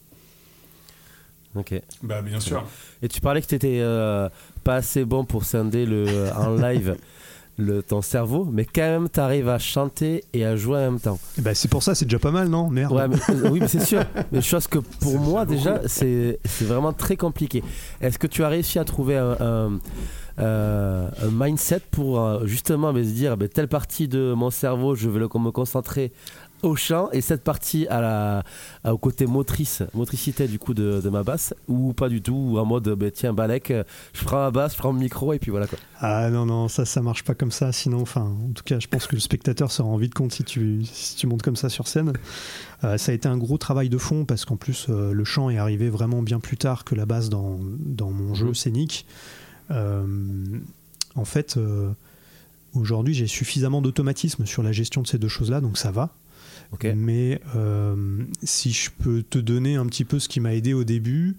Ok. 1.55 1.81
Bah 2.02 2.20
bien 2.20 2.40
sûr. 2.40 2.66
Et 3.02 3.09
tu 3.09 3.20
parlais 3.20 3.40
que 3.40 3.47
tu 3.47 3.55
n'étais 3.55 3.78
euh, 3.81 4.28
pas 4.65 4.77
assez 4.77 5.05
bon 5.05 5.24
pour 5.24 5.44
scinder 5.44 5.86
le, 5.86 6.31
en 6.36 6.56
live 6.56 6.97
le, 7.56 7.82
ton 7.82 8.02
cerveau, 8.02 8.48
mais 8.51 8.64
quand 8.64 8.82
même 8.82 9.09
tu 9.09 9.20
arrives 9.20 9.48
à 9.48 9.59
chanter 9.59 10.24
et 10.32 10.44
à 10.44 10.56
jouer 10.56 10.78
en 10.78 10.93
même 10.93 11.01
temps. 11.01 11.18
Bah 11.39 11.55
c'est 11.55 11.68
pour 11.68 11.82
ça, 11.82 11.94
c'est 11.94 12.05
déjà 12.05 12.18
pas 12.18 12.31
mal, 12.31 12.48
non? 12.48 12.68
Merde. 12.68 12.93
Ouais, 12.93 13.05
euh, 13.31 13.51
oui, 13.51 13.60
mais 13.60 13.68
c'est 13.68 13.85
sûr. 13.85 14.05
Mais 14.32 14.40
chose 14.40 14.66
que 14.66 14.78
pour 14.78 15.18
moi 15.18 15.44
déjà, 15.47 15.81
c'est 15.86 16.39
vraiment 16.60 16.93
très 16.93 17.16
compliqué. 17.16 17.62
Est-ce 18.01 18.18
que 18.18 18.26
tu 18.26 18.43
as 18.43 18.48
réussi 18.48 18.78
à 18.78 18.85
trouver 18.85 19.16
un, 19.16 19.78
euh, 20.40 21.09
mindset 21.31 21.82
pour 21.90 22.44
justement 22.47 22.93
bah, 22.93 23.05
se 23.05 23.10
dire 23.10 23.36
bah, 23.36 23.47
telle 23.48 23.68
partie 23.68 24.09
de 24.09 24.35
mon 24.35 24.51
cerveau, 24.51 24.94
je 24.94 25.09
vais 25.09 25.20
le, 25.20 25.28
me 25.35 25.51
concentrer 25.51 26.12
au 26.65 26.77
chant 26.77 27.11
et 27.12 27.20
cette 27.20 27.43
partie 27.43 27.86
à 27.89 28.01
la, 28.01 28.45
au 28.91 28.99
côté 28.99 29.27
motrice, 29.27 29.82
motricité 29.95 30.49
du 30.49 30.59
coup 30.59 30.74
de, 30.74 31.01
ma 31.09 31.23
basse 31.23 31.55
ou 31.69 31.93
pas 31.93 32.09
du 32.09 32.23
tout, 32.23 32.57
en 32.59 32.65
mode 32.65 32.89
bah, 32.91 33.11
tiens 33.11 33.32
Balek, 33.32 33.73
je 34.12 34.24
prends 34.24 34.39
ma 34.39 34.51
basse, 34.51 34.73
je 34.73 34.78
prends 34.78 34.93
le 34.93 34.99
micro 34.99 35.32
et 35.32 35.39
puis 35.39 35.51
voilà 35.51 35.66
quoi. 35.66 35.78
Ah 36.01 36.31
non 36.31 36.47
non 36.47 36.69
ça 36.69 36.85
ça 36.85 37.03
marche 37.03 37.24
pas 37.24 37.35
comme 37.35 37.51
ça 37.51 37.73
sinon 37.73 38.01
enfin 38.01 38.23
en 38.23 38.53
tout 38.53 38.65
cas 38.65 38.78
je 38.81 38.89
pense 38.89 39.07
que 39.07 39.15
le 39.15 39.20
spectateur 39.20 39.70
se 39.70 39.82
rend 39.82 39.97
vite 39.97 40.15
compte 40.15 40.32
si 40.32 40.45
tu, 40.45 40.85
si 40.85 41.16
tu 41.16 41.27
montes 41.27 41.43
comme 41.43 41.57
ça 41.57 41.69
sur 41.69 41.89
scène. 41.89 42.12
Euh, 42.82 42.99
ça 42.99 43.12
a 43.12 43.15
été 43.15 43.28
un 43.28 43.36
gros 43.36 43.59
travail 43.59 43.89
de 43.89 43.99
fond 43.99 44.24
parce 44.24 44.45
qu'en 44.45 44.57
plus 44.57 44.86
euh, 44.89 45.12
le 45.12 45.24
chant 45.24 45.51
est 45.51 45.59
arrivé 45.59 45.89
vraiment 45.89 46.23
bien 46.23 46.41
plus 46.41 46.57
tard 46.57 46.85
que 46.85 46.95
la 46.95 47.07
basse 47.07 47.28
dans, 47.28 47.59
dans 47.61 48.11
mon 48.11 48.35
jeu 48.35 48.51
mmh. 48.51 48.55
scénique. 48.55 49.07
Euh, 49.70 50.05
en 51.15 51.24
fait 51.24 51.59
aujourd'hui 52.74 53.15
j'ai 53.15 53.27
suffisamment 53.27 53.81
d'automatisme 53.81 54.45
sur 54.47 54.62
la 54.62 54.73
gestion 54.73 55.01
de 55.03 55.07
ces 55.07 55.16
deux 55.16 55.28
choses 55.28 55.51
là 55.51 55.61
donc 55.61 55.78
ça 55.78 55.91
va 55.91 56.11
mais 56.95 57.41
euh, 57.57 58.24
si 58.43 58.73
je 58.73 58.91
peux 58.91 59.23
te 59.23 59.39
donner 59.39 59.77
un 59.77 59.86
petit 59.86 60.05
peu 60.05 60.19
ce 60.19 60.28
qui 60.28 60.41
m'a 60.41 60.55
aidé 60.55 60.74
au 60.74 60.85
début, 60.85 61.36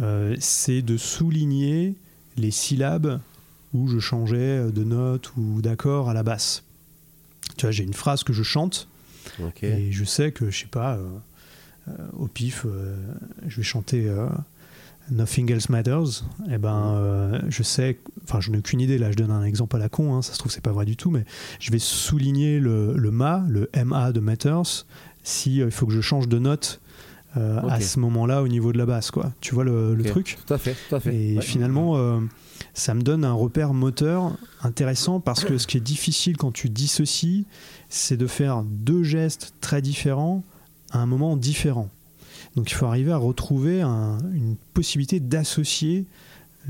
euh, 0.00 0.36
c'est 0.40 0.82
de 0.82 0.96
souligner 0.96 1.94
les 2.36 2.50
syllabes 2.50 3.20
où 3.72 3.88
je 3.88 3.98
changeais 3.98 4.70
de 4.70 4.84
note 4.84 5.32
ou 5.36 5.62
d'accord 5.62 6.10
à 6.10 6.14
la 6.14 6.22
basse. 6.22 6.64
Tu 7.56 7.66
vois, 7.66 7.70
j'ai 7.70 7.84
une 7.84 7.94
phrase 7.94 8.24
que 8.24 8.32
je 8.32 8.42
chante 8.42 8.88
et 9.62 9.92
je 9.92 10.04
sais 10.04 10.32
que, 10.32 10.50
je 10.50 10.60
sais 10.60 10.66
pas, 10.66 10.96
euh, 10.96 11.92
au 12.14 12.26
pif, 12.26 12.66
je 13.46 13.56
vais 13.56 13.62
chanter 13.62 14.10
Nothing 15.10 15.52
Else 15.52 15.68
Matters, 15.68 16.24
eh 16.50 16.58
ben, 16.58 16.94
euh, 16.96 17.40
je 17.48 17.62
sais, 17.62 17.98
enfin, 18.24 18.40
je 18.40 18.50
n'ai 18.50 18.58
aucune 18.58 18.80
idée, 18.80 18.98
là, 18.98 19.10
je 19.10 19.16
donne 19.16 19.30
un 19.30 19.44
exemple 19.44 19.76
à 19.76 19.78
la 19.78 19.88
con, 19.88 20.14
hein, 20.14 20.22
ça 20.22 20.32
se 20.32 20.38
trouve, 20.38 20.50
c'est 20.50 20.62
pas 20.62 20.72
vrai 20.72 20.86
du 20.86 20.96
tout, 20.96 21.10
mais 21.10 21.24
je 21.60 21.70
vais 21.70 21.78
souligner 21.78 22.58
le, 22.58 22.94
le 22.96 23.10
MA, 23.10 23.44
le 23.48 23.68
MA 23.84 24.12
de 24.12 24.20
Matters, 24.20 24.86
si 25.22 25.60
euh, 25.60 25.66
il 25.66 25.70
faut 25.70 25.86
que 25.86 25.92
je 25.92 26.00
change 26.00 26.28
de 26.28 26.38
note 26.38 26.80
euh, 27.36 27.60
à 27.68 27.80
ce 27.80 27.98
moment-là 27.98 28.42
au 28.42 28.48
niveau 28.48 28.72
de 28.72 28.78
la 28.78 28.86
basse, 28.86 29.10
quoi. 29.10 29.32
Tu 29.40 29.54
vois 29.54 29.64
le, 29.64 29.96
truc 30.04 30.38
Tout 30.46 30.54
à 30.54 30.58
fait, 30.58 30.76
tout 30.88 30.94
à 30.94 31.00
fait. 31.00 31.14
Et 31.14 31.40
finalement, 31.40 32.20
ça 32.74 32.94
me 32.94 33.02
donne 33.02 33.24
un 33.24 33.32
repère 33.32 33.74
moteur 33.74 34.36
intéressant 34.62 35.18
parce 35.18 35.44
que 35.44 35.58
ce 35.58 35.66
qui 35.66 35.76
est 35.76 35.80
difficile 35.80 36.36
quand 36.36 36.52
tu 36.52 36.70
dissocies, 36.70 37.44
c'est 37.88 38.16
de 38.16 38.28
faire 38.28 38.62
deux 38.62 39.02
gestes 39.02 39.54
très 39.60 39.82
différents 39.82 40.44
à 40.92 40.98
un 40.98 41.06
moment 41.06 41.36
différent. 41.36 41.88
Donc 42.56 42.70
il 42.70 42.74
faut 42.74 42.86
arriver 42.86 43.12
à 43.12 43.16
retrouver 43.16 43.82
une 43.82 44.56
possibilité 44.74 45.20
d'associer 45.20 46.04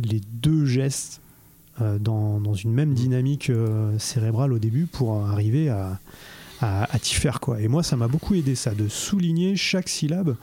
les 0.02 0.20
deux 0.32 0.64
gestes 0.64 1.20
euh, 1.80 1.98
dans, 1.98 2.54
une 2.54 2.72
même 2.72 2.90
mmh. 2.90 2.94
dynamique 2.94 3.50
euh, 3.50 3.98
cérébrale 3.98 4.52
au 4.52 4.58
début 4.58 4.86
pour 4.86 5.20
arriver 5.24 5.68
à, 5.68 5.98
à, 6.60 6.98
t'y 7.00 7.14
faire. 7.14 7.40
Quoi. 7.40 7.60
Et 7.60 7.68
moi, 7.68 7.82
ça 7.82 7.96
m'a 7.96 8.08
beaucoup 8.08 8.34
aidé, 8.34 8.54
ça, 8.54 8.74
de 8.74 8.88
souligner 8.88 9.56
chaque 9.56 9.88
syllabe 9.88 10.36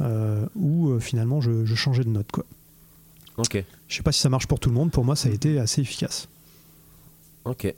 euh, 0.00 0.46
où 0.54 0.98
finalement 1.00 1.40
je, 1.40 1.64
changeais 1.74 2.04
de 2.04 2.10
note. 2.10 2.30
Quoi. 2.30 2.44
Ok. 3.36 3.62
Je 3.88 3.96
sais 3.96 4.02
pas 4.02 4.12
si 4.12 4.20
ça 4.20 4.28
marche 4.28 4.46
pour 4.46 4.60
tout 4.60 4.68
le 4.68 4.74
monde, 4.74 4.90
pour 4.90 5.04
moi, 5.04 5.16
ça 5.16 5.28
a 5.28 5.32
été 5.32 5.58
assez 5.58 5.80
efficace. 5.80 6.28
Ok. 7.44 7.72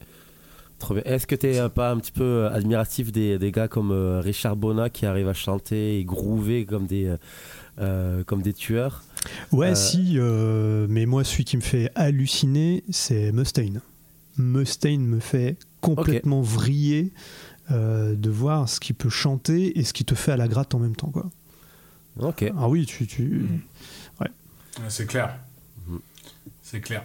Est-ce 1.05 1.26
que 1.26 1.34
tu 1.34 1.46
n'es 1.46 1.68
pas 1.68 1.90
un 1.90 1.98
petit 1.98 2.12
peu 2.12 2.24
euh, 2.24 2.52
admiratif 2.52 3.12
des, 3.12 3.38
des 3.38 3.52
gars 3.52 3.68
comme 3.68 3.90
euh, 3.90 4.20
Richard 4.20 4.56
Bonnat 4.56 4.90
qui 4.90 5.06
arrivent 5.06 5.28
à 5.28 5.34
chanter 5.34 5.98
et 5.98 6.05
groover 6.05 6.64
comme 6.64 6.86
des, 6.86 7.14
euh, 7.78 8.24
comme 8.24 8.42
des 8.42 8.52
tueurs? 8.52 9.02
Ouais, 9.52 9.74
si, 9.74 10.18
mais 10.88 11.06
moi, 11.06 11.24
celui 11.24 11.44
qui 11.44 11.56
me 11.56 11.62
fait 11.62 11.90
halluciner, 11.94 12.84
c'est 12.90 13.32
Mustaine. 13.32 13.80
Mustaine 14.38 15.05
me 15.05 15.20
fait 15.20 15.56
complètement 15.80 16.40
vriller 16.40 17.10
de 17.70 18.30
voir 18.30 18.68
ce 18.68 18.80
qu'il 18.80 18.94
peut 18.94 19.10
chanter 19.10 19.78
et 19.78 19.84
ce 19.84 19.92
qu'il 19.92 20.06
te 20.06 20.14
fait 20.14 20.32
à 20.32 20.36
la 20.36 20.48
gratte 20.48 20.74
en 20.74 20.78
même 20.78 20.96
temps. 20.96 21.10
Quoi. 21.10 21.28
Ok. 22.20 22.50
Ah 22.56 22.68
oui, 22.68 22.86
tu. 22.86 23.06
tu... 23.06 23.46
Ouais. 24.20 24.28
C'est 24.88 25.06
clair. 25.06 25.36
Mhm. 25.88 26.00
C'est 26.62 26.80
clair. 26.80 27.05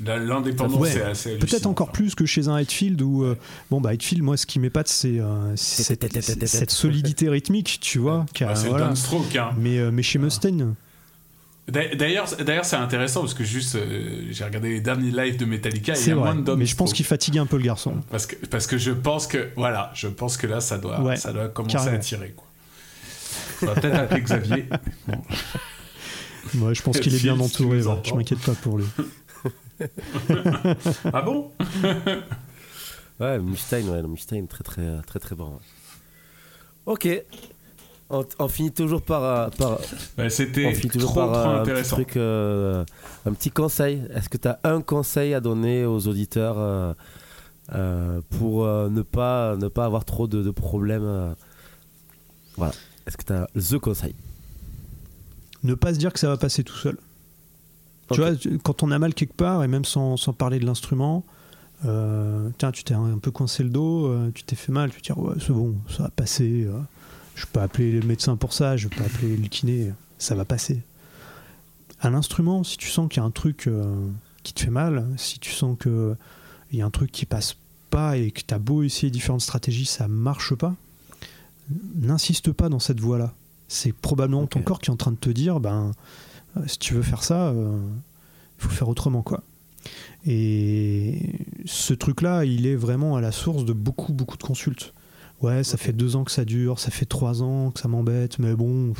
L'indépendance, 0.00 0.88
c'est 0.88 1.02
assez 1.02 1.36
Peut-être 1.36 1.66
encore 1.66 1.92
plus 1.92 2.14
que 2.14 2.24
chez 2.24 2.48
un 2.48 2.56
Hetfield 2.56 3.00
où, 3.02 3.22
euh, 3.22 3.36
bon, 3.70 3.80
bah, 3.80 3.92
Hetfield, 3.92 4.22
moi, 4.22 4.36
ce 4.36 4.46
qui 4.46 4.58
m'épate, 4.58 4.88
c'est 4.88 5.20
euh, 5.20 5.54
cette, 5.56 6.70
solidité 6.70 7.28
rythmique, 7.28 7.78
tu 7.80 7.98
vois. 7.98 8.24
c'est 8.34 8.68
voilà. 8.68 8.94
stroke. 8.94 9.36
Hein. 9.36 9.50
Mais, 9.58 9.78
euh, 9.78 9.90
mais 9.90 10.02
chez 10.02 10.18
Mustaine. 10.18 10.74
D'ailleurs, 11.68 12.26
d'ailleurs, 12.44 12.64
c'est 12.64 12.76
intéressant 12.76 13.20
parce 13.20 13.34
que 13.34 13.44
juste, 13.44 13.78
j'ai 14.30 14.44
regardé 14.44 14.70
les 14.70 14.80
derniers 14.80 15.12
lives 15.12 15.36
de 15.36 15.44
Metallica. 15.44 15.94
C'est 15.94 16.12
vrai. 16.12 16.34
mais 16.56 16.66
je 16.66 16.74
pense 16.74 16.92
qu'il 16.92 17.04
fatigue 17.04 17.38
un 17.38 17.46
peu 17.46 17.58
le 17.58 17.62
garçon. 17.62 17.96
Parce 18.10 18.26
que, 18.26 18.34
parce 18.46 18.66
que 18.66 18.78
je 18.78 18.90
pense 18.90 19.26
que, 19.26 19.50
voilà, 19.56 19.92
je 19.94 20.08
pense 20.08 20.36
que 20.36 20.46
là, 20.46 20.60
ça 20.60 20.78
doit, 20.78 21.16
ça 21.16 21.32
doit 21.32 21.48
commencer 21.48 21.88
à 21.88 21.98
tirer. 21.98 22.34
Quoi. 22.34 23.74
peut-être 23.74 23.98
avec 23.98 24.24
Xavier. 24.24 24.66
Moi, 26.54 26.72
je 26.74 26.82
pense 26.82 26.98
qu'il 26.98 27.14
est 27.14 27.22
bien 27.22 27.38
entouré. 27.38 27.82
Je 27.82 28.14
m'inquiète 28.14 28.40
pas 28.40 28.54
pour 28.54 28.78
lui. 28.78 28.86
ah 31.12 31.22
bon? 31.22 31.50
Ouais, 33.20 33.38
Mustaine, 33.38 33.86
ouais, 33.90 34.02
Mustaine, 34.02 34.48
très 34.48 34.64
très 34.64 35.02
très 35.06 35.18
très 35.18 35.36
bon. 35.36 35.60
Ok. 36.86 37.06
On, 38.08 38.48
finit 38.48 38.72
toujours 38.72 39.02
par. 39.02 39.22
Euh, 39.22 39.48
par 39.50 39.78
C'était 40.30 40.72
trop, 40.98 41.14
par, 41.14 41.32
trop 41.32 41.50
euh, 41.50 41.60
intéressant. 41.60 41.98
Un, 41.98 42.02
petit 42.02 42.18
euh, 42.18 42.84
un 43.26 43.32
petit 43.32 43.50
conseil. 43.50 44.02
Est-ce 44.12 44.28
que 44.28 44.36
tu 44.36 44.48
as 44.48 44.58
un 44.64 44.80
conseil 44.80 45.34
à 45.34 45.40
donner 45.40 45.84
aux 45.84 46.08
auditeurs 46.08 46.96
pour 48.30 48.66
ne, 48.66 49.02
pas, 49.02 49.54
ne 49.56 49.68
pas 49.68 49.84
avoir 49.84 50.04
trop 50.04 50.26
de, 50.26 50.42
de 50.42 50.50
problèmes 50.50 51.36
Voilà. 52.56 52.72
Est-ce 53.06 53.16
que 53.16 53.24
tu 53.24 53.32
as 53.32 53.46
the 53.54 53.78
conseil? 53.78 54.14
Ne 55.62 55.74
pas 55.74 55.94
se 55.94 55.98
dire 55.98 56.12
que 56.12 56.18
ça 56.18 56.28
va 56.28 56.36
passer 56.36 56.64
tout 56.64 56.76
seul. 56.76 56.96
Tu 58.12 58.20
vois, 58.20 58.30
quand 58.62 58.82
on 58.82 58.90
a 58.90 58.98
mal 58.98 59.14
quelque 59.14 59.34
part, 59.34 59.62
et 59.64 59.68
même 59.68 59.84
sans, 59.84 60.16
sans 60.16 60.32
parler 60.32 60.58
de 60.58 60.66
l'instrument, 60.66 61.24
Euh, 61.86 62.50
tiens, 62.58 62.72
tu 62.72 62.84
t'es 62.84 62.92
un 62.92 63.16
peu 63.16 63.30
coincé 63.30 63.62
le 63.62 63.70
dos, 63.70 64.04
euh, 64.06 64.30
tu 64.34 64.42
t'es 64.44 64.54
fait 64.54 64.70
mal, 64.70 64.90
tu 64.90 65.00
te 65.00 65.14
dis 65.14 65.18
ouais, 65.18 65.34
c'est 65.40 65.54
bon, 65.54 65.74
ça 65.88 66.02
va 66.02 66.10
passer. 66.10 66.64
euh, 66.66 66.78
je 67.34 67.46
peux 67.46 67.58
appeler 67.60 67.92
le 67.92 68.06
médecin 68.06 68.36
pour 68.36 68.52
ça, 68.52 68.76
je 68.76 68.86
peux 68.88 69.02
appeler 69.02 69.34
le 69.34 69.48
kiné, 69.48 69.90
ça 70.18 70.34
va 70.34 70.44
passer. 70.44 70.82
À 72.02 72.10
l'instrument, 72.10 72.64
si 72.64 72.76
tu 72.76 72.90
sens 72.90 73.08
qu'il 73.08 73.22
y 73.22 73.24
a 73.24 73.26
un 73.26 73.30
truc 73.30 73.66
euh, 73.66 73.84
qui 74.42 74.52
te 74.52 74.60
fait 74.60 74.70
mal, 74.70 75.06
si 75.16 75.38
tu 75.38 75.52
sens 75.52 75.78
qu'il 75.80 76.16
y 76.78 76.82
a 76.82 76.84
un 76.84 76.90
truc 76.90 77.10
qui 77.12 77.24
passe 77.24 77.56
pas 77.88 78.18
et 78.18 78.30
que 78.30 78.42
tu 78.46 78.52
as 78.52 78.58
beau 78.58 78.82
essayer 78.82 79.10
différentes 79.10 79.40
stratégies, 79.40 79.86
ça 79.86 80.06
marche 80.06 80.54
pas, 80.54 80.74
n'insiste 81.94 82.52
pas 82.52 82.68
dans 82.68 82.78
cette 82.78 83.00
voie-là. 83.00 83.32
C'est 83.68 83.94
probablement 83.94 84.46
ton 84.46 84.60
corps 84.60 84.80
qui 84.80 84.90
est 84.90 84.92
en 84.92 84.98
train 84.98 85.12
de 85.12 85.16
te 85.16 85.30
dire 85.30 85.60
ben, 85.60 85.92
si 86.66 86.78
tu 86.78 86.94
veux 86.94 87.02
faire 87.02 87.22
ça, 87.22 87.52
il 87.54 88.62
faut 88.62 88.70
faire 88.70 88.88
autrement. 88.88 89.22
quoi. 89.22 89.42
Et 90.26 91.32
ce 91.64 91.94
truc-là, 91.94 92.44
il 92.44 92.66
est 92.66 92.76
vraiment 92.76 93.16
à 93.16 93.20
la 93.20 93.32
source 93.32 93.64
de 93.64 93.72
beaucoup, 93.72 94.12
beaucoup 94.12 94.36
de 94.36 94.42
consultes. 94.42 94.92
Ouais, 95.40 95.64
ça 95.64 95.78
fait 95.78 95.92
deux 95.94 96.16
ans 96.16 96.24
que 96.24 96.30
ça 96.30 96.44
dure, 96.44 96.78
ça 96.78 96.90
fait 96.90 97.06
trois 97.06 97.42
ans 97.42 97.70
que 97.70 97.80
ça 97.80 97.88
m'embête, 97.88 98.38
mais 98.38 98.54
bon, 98.54 98.92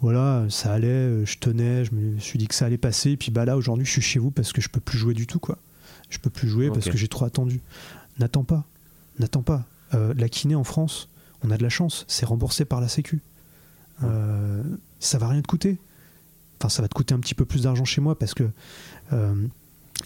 voilà, 0.00 0.44
ça 0.48 0.72
allait, 0.72 0.88
euh, 0.88 1.24
je 1.24 1.38
tenais, 1.38 1.84
je 1.84 1.94
me 1.94 2.18
suis 2.18 2.36
dit 2.36 2.48
que 2.48 2.54
ça 2.54 2.66
allait 2.66 2.78
passer, 2.78 3.12
et 3.12 3.16
puis 3.16 3.30
bah 3.30 3.44
là, 3.44 3.56
aujourd'hui, 3.56 3.86
je 3.86 3.92
suis 3.92 4.02
chez 4.02 4.18
vous 4.18 4.32
parce 4.32 4.52
que 4.52 4.60
je 4.60 4.68
peux 4.68 4.80
plus 4.80 4.98
jouer 4.98 5.14
du 5.14 5.28
tout, 5.28 5.38
quoi. 5.38 5.58
Je 6.10 6.18
peux 6.18 6.30
plus 6.30 6.48
jouer 6.48 6.68
parce 6.70 6.88
que 6.88 6.96
j'ai 6.96 7.08
trop 7.08 7.24
attendu. 7.24 7.60
N'attends 8.18 8.44
pas, 8.44 8.64
n'attends 9.18 9.42
pas. 9.42 9.64
Euh, 9.94 10.14
la 10.16 10.28
kiné 10.28 10.54
en 10.54 10.64
France, 10.64 11.08
on 11.42 11.50
a 11.50 11.56
de 11.56 11.62
la 11.62 11.68
chance, 11.68 12.04
c'est 12.08 12.26
remboursé 12.26 12.64
par 12.64 12.80
la 12.80 12.88
Sécu. 12.88 13.20
Euh, 14.02 14.62
ça 15.00 15.18
va 15.18 15.28
rien 15.28 15.42
te 15.42 15.46
coûter. 15.46 15.78
Enfin, 16.58 16.68
ça 16.68 16.82
va 16.82 16.88
te 16.88 16.94
coûter 16.94 17.14
un 17.14 17.18
petit 17.20 17.34
peu 17.34 17.44
plus 17.44 17.62
d'argent 17.64 17.84
chez 17.84 18.00
moi 18.00 18.18
parce 18.18 18.34
que 18.34 18.44
euh, 19.12 19.34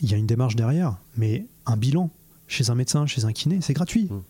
il 0.00 0.10
y 0.10 0.14
a 0.14 0.16
une 0.16 0.26
démarche 0.26 0.56
derrière, 0.56 0.96
mais 1.16 1.46
un 1.66 1.76
bilan 1.76 2.10
chez 2.48 2.70
un 2.70 2.74
médecin, 2.74 3.06
chez 3.06 3.24
un 3.24 3.32
kiné, 3.32 3.58
c'est 3.60 3.72
gratuit. 3.74 4.08
Il 4.10 4.14
Mm. 4.16 4.22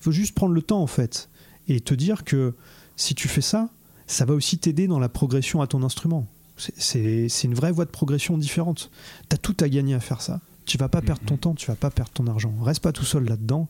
faut 0.00 0.12
juste 0.12 0.34
prendre 0.34 0.52
le 0.54 0.62
temps 0.62 0.80
en 0.82 0.86
fait 0.86 1.28
et 1.68 1.80
te 1.80 1.94
dire 1.94 2.24
que 2.24 2.54
si 2.96 3.14
tu 3.14 3.28
fais 3.28 3.40
ça, 3.42 3.68
ça 4.06 4.24
va 4.24 4.34
aussi 4.34 4.58
t'aider 4.58 4.86
dans 4.86 4.98
la 4.98 5.08
progression 5.08 5.60
à 5.60 5.66
ton 5.66 5.82
instrument. 5.82 6.26
C'est- 6.56 7.28
une 7.44 7.54
vraie 7.54 7.72
voie 7.72 7.84
de 7.86 7.90
progression 7.90 8.36
différente. 8.38 8.90
Tu 9.28 9.34
as 9.34 9.38
tout 9.38 9.56
à 9.60 9.68
gagner 9.68 9.94
à 9.94 10.00
faire 10.00 10.20
ça. 10.22 10.40
Tu 10.64 10.78
vas 10.78 10.88
pas 10.88 11.00
perdre 11.02 11.22
ton 11.26 11.36
temps, 11.36 11.54
tu 11.54 11.66
vas 11.66 11.74
pas 11.76 11.90
perdre 11.90 12.10
ton 12.12 12.26
argent. 12.26 12.54
Reste 12.62 12.80
pas 12.80 12.92
tout 12.92 13.04
seul 13.04 13.24
là-dedans 13.24 13.68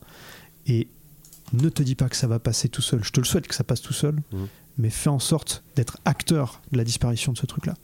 et 0.67 0.87
ne 1.53 1.69
te 1.69 1.81
dis 1.83 1.95
pas 1.95 2.07
que 2.09 2.15
ça 2.15 2.27
va 2.27 2.39
passer 2.39 2.69
tout 2.69 2.81
seul. 2.81 3.03
Je 3.03 3.11
te 3.11 3.19
le 3.19 3.25
souhaite 3.25 3.47
que 3.47 3.55
ça 3.55 3.63
passe 3.63 3.81
tout 3.81 3.93
seul, 3.93 4.15
Mhm. 4.31 4.47
Mais 4.77 4.89
fais 4.89 5.09
en 5.09 5.19
sorte 5.19 5.63
d'être 5.75 5.97
acteur 6.05 6.61
de 6.71 6.77
la 6.77 6.83
disparition 6.83 7.31
de 7.31 7.37
ce 7.37 7.45
truc-là. 7.45 7.75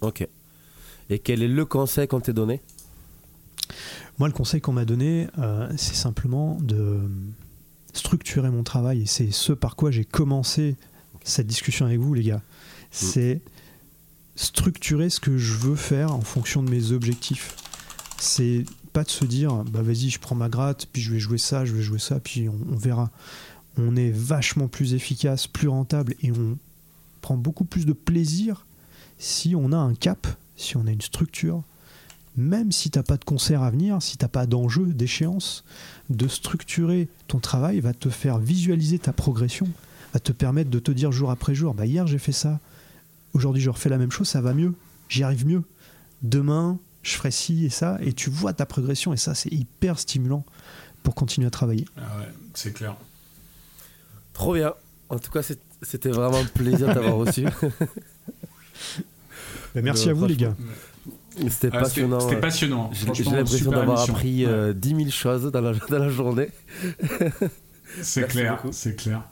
Ok. 0.00 0.26
Et 1.10 1.18
quel 1.18 1.42
est 1.42 1.48
le 1.48 1.64
conseil 1.64 2.06
qu'on 2.06 2.20
t'a 2.20 2.32
donné? 2.32 2.60
Moi, 4.18 4.28
le 4.28 4.34
conseil 4.34 4.60
qu'on 4.60 4.72
m'a 4.72 4.84
donné, 4.84 5.28
euh, 5.38 5.70
c'est 5.76 5.94
simplement 5.94 6.58
de 6.60 7.00
structurer 7.92 8.50
mon 8.50 8.62
travail. 8.62 9.02
Et 9.02 9.06
c'est 9.06 9.30
ce 9.30 9.52
par 9.52 9.76
quoi 9.76 9.90
j'ai 9.90 10.04
commencé 10.04 10.76
cette 11.22 11.46
discussion 11.46 11.86
avec 11.86 11.98
vous, 11.98 12.14
les 12.14 12.22
gars. 12.22 12.42
C'est 12.90 13.40
structurer 14.34 15.10
ce 15.10 15.20
que 15.20 15.36
je 15.36 15.54
veux 15.54 15.76
faire 15.76 16.14
en 16.14 16.20
fonction 16.20 16.62
de 16.62 16.70
mes 16.70 16.92
objectifs. 16.92 17.56
C'est 18.18 18.64
pas 18.92 19.04
de 19.04 19.10
se 19.10 19.24
dire, 19.24 19.52
bah 19.64 19.82
vas-y, 19.82 20.10
je 20.10 20.18
prends 20.18 20.34
ma 20.34 20.48
gratte, 20.48 20.86
puis 20.92 21.02
je 21.02 21.12
vais 21.12 21.18
jouer 21.18 21.38
ça, 21.38 21.64
je 21.64 21.74
vais 21.74 21.82
jouer 21.82 21.98
ça, 21.98 22.18
puis 22.20 22.48
on, 22.48 22.58
on 22.72 22.76
verra. 22.76 23.10
On 23.78 23.96
est 23.96 24.10
vachement 24.10 24.68
plus 24.68 24.94
efficace, 24.94 25.46
plus 25.46 25.68
rentable, 25.68 26.14
et 26.20 26.32
on 26.32 26.58
prend 27.20 27.36
beaucoup 27.36 27.64
plus 27.64 27.86
de 27.86 27.92
plaisir 27.92 28.66
si 29.18 29.54
on 29.56 29.72
a 29.72 29.76
un 29.76 29.94
cap, 29.94 30.26
si 30.56 30.76
on 30.76 30.86
a 30.86 30.90
une 30.90 31.00
structure, 31.00 31.62
même 32.36 32.70
si 32.70 32.90
t'as 32.90 33.02
pas 33.02 33.16
de 33.16 33.24
concert 33.24 33.62
à 33.62 33.70
venir, 33.70 34.00
si 34.02 34.16
t'as 34.16 34.28
pas 34.28 34.46
d'enjeu, 34.46 34.86
d'échéance, 34.86 35.64
de 36.08 36.28
structurer 36.28 37.08
ton 37.26 37.40
travail 37.40 37.80
va 37.80 37.92
te 37.94 38.10
faire 38.10 38.38
visualiser 38.38 38.98
ta 38.98 39.12
progression, 39.12 39.68
va 40.12 40.20
te 40.20 40.32
permettre 40.32 40.70
de 40.70 40.78
te 40.78 40.92
dire 40.92 41.10
jour 41.10 41.30
après 41.30 41.54
jour, 41.54 41.74
bah 41.74 41.86
hier 41.86 42.06
j'ai 42.06 42.18
fait 42.18 42.32
ça, 42.32 42.60
aujourd'hui 43.32 43.62
je 43.62 43.70
refais 43.70 43.88
la 43.88 43.98
même 43.98 44.12
chose, 44.12 44.28
ça 44.28 44.40
va 44.40 44.54
mieux, 44.54 44.74
j'y 45.08 45.24
arrive 45.24 45.46
mieux. 45.46 45.62
Demain, 46.22 46.78
je 47.02 47.12
ferai 47.12 47.30
ci 47.30 47.64
et 47.64 47.70
ça, 47.70 47.98
et 48.00 48.12
tu 48.12 48.30
vois 48.30 48.52
ta 48.52 48.66
progression, 48.66 49.12
et 49.12 49.16
ça 49.16 49.34
c'est 49.34 49.52
hyper 49.52 49.98
stimulant 49.98 50.44
pour 51.02 51.14
continuer 51.14 51.46
à 51.46 51.50
travailler. 51.50 51.86
Ah 51.96 52.22
c'est 52.54 52.72
clair. 52.72 52.96
Trop 54.38 54.54
bien. 54.54 54.72
En 55.08 55.18
tout 55.18 55.30
cas, 55.32 55.40
c'était 55.82 56.10
vraiment 56.10 56.38
un 56.38 56.44
plaisir 56.44 56.86
de 56.88 56.94
t'avoir 56.94 57.16
reçu. 57.24 57.44
Merci 59.74 60.08
Euh, 60.08 60.12
à 60.12 60.14
vous 60.14 60.26
les 60.26 60.36
gars. 60.36 60.54
C'était 61.36 61.42
Ah, 61.42 61.50
C'était 61.50 61.70
passionnant. 61.70 62.20
c'était 62.20 62.36
euh, 62.36 62.40
passionnant. 62.40 62.90
J'ai 62.92 63.06
Franchement, 63.06 63.30
j'ai 63.30 63.36
l'impression 63.36 63.70
d'avoir 63.70 64.00
appris 64.08 64.46
Ouais. 64.46 64.52
euh, 64.52 64.72
10 64.72 64.88
000 64.96 65.10
choses 65.10 65.50
dans 65.50 65.60
la, 65.60 65.72
dans 65.72 65.98
la 65.98 66.08
journée. 66.08 66.48
C'est 68.02 68.28
clair, 68.28 68.62
c'est 68.70 68.96
clair. 68.96 69.22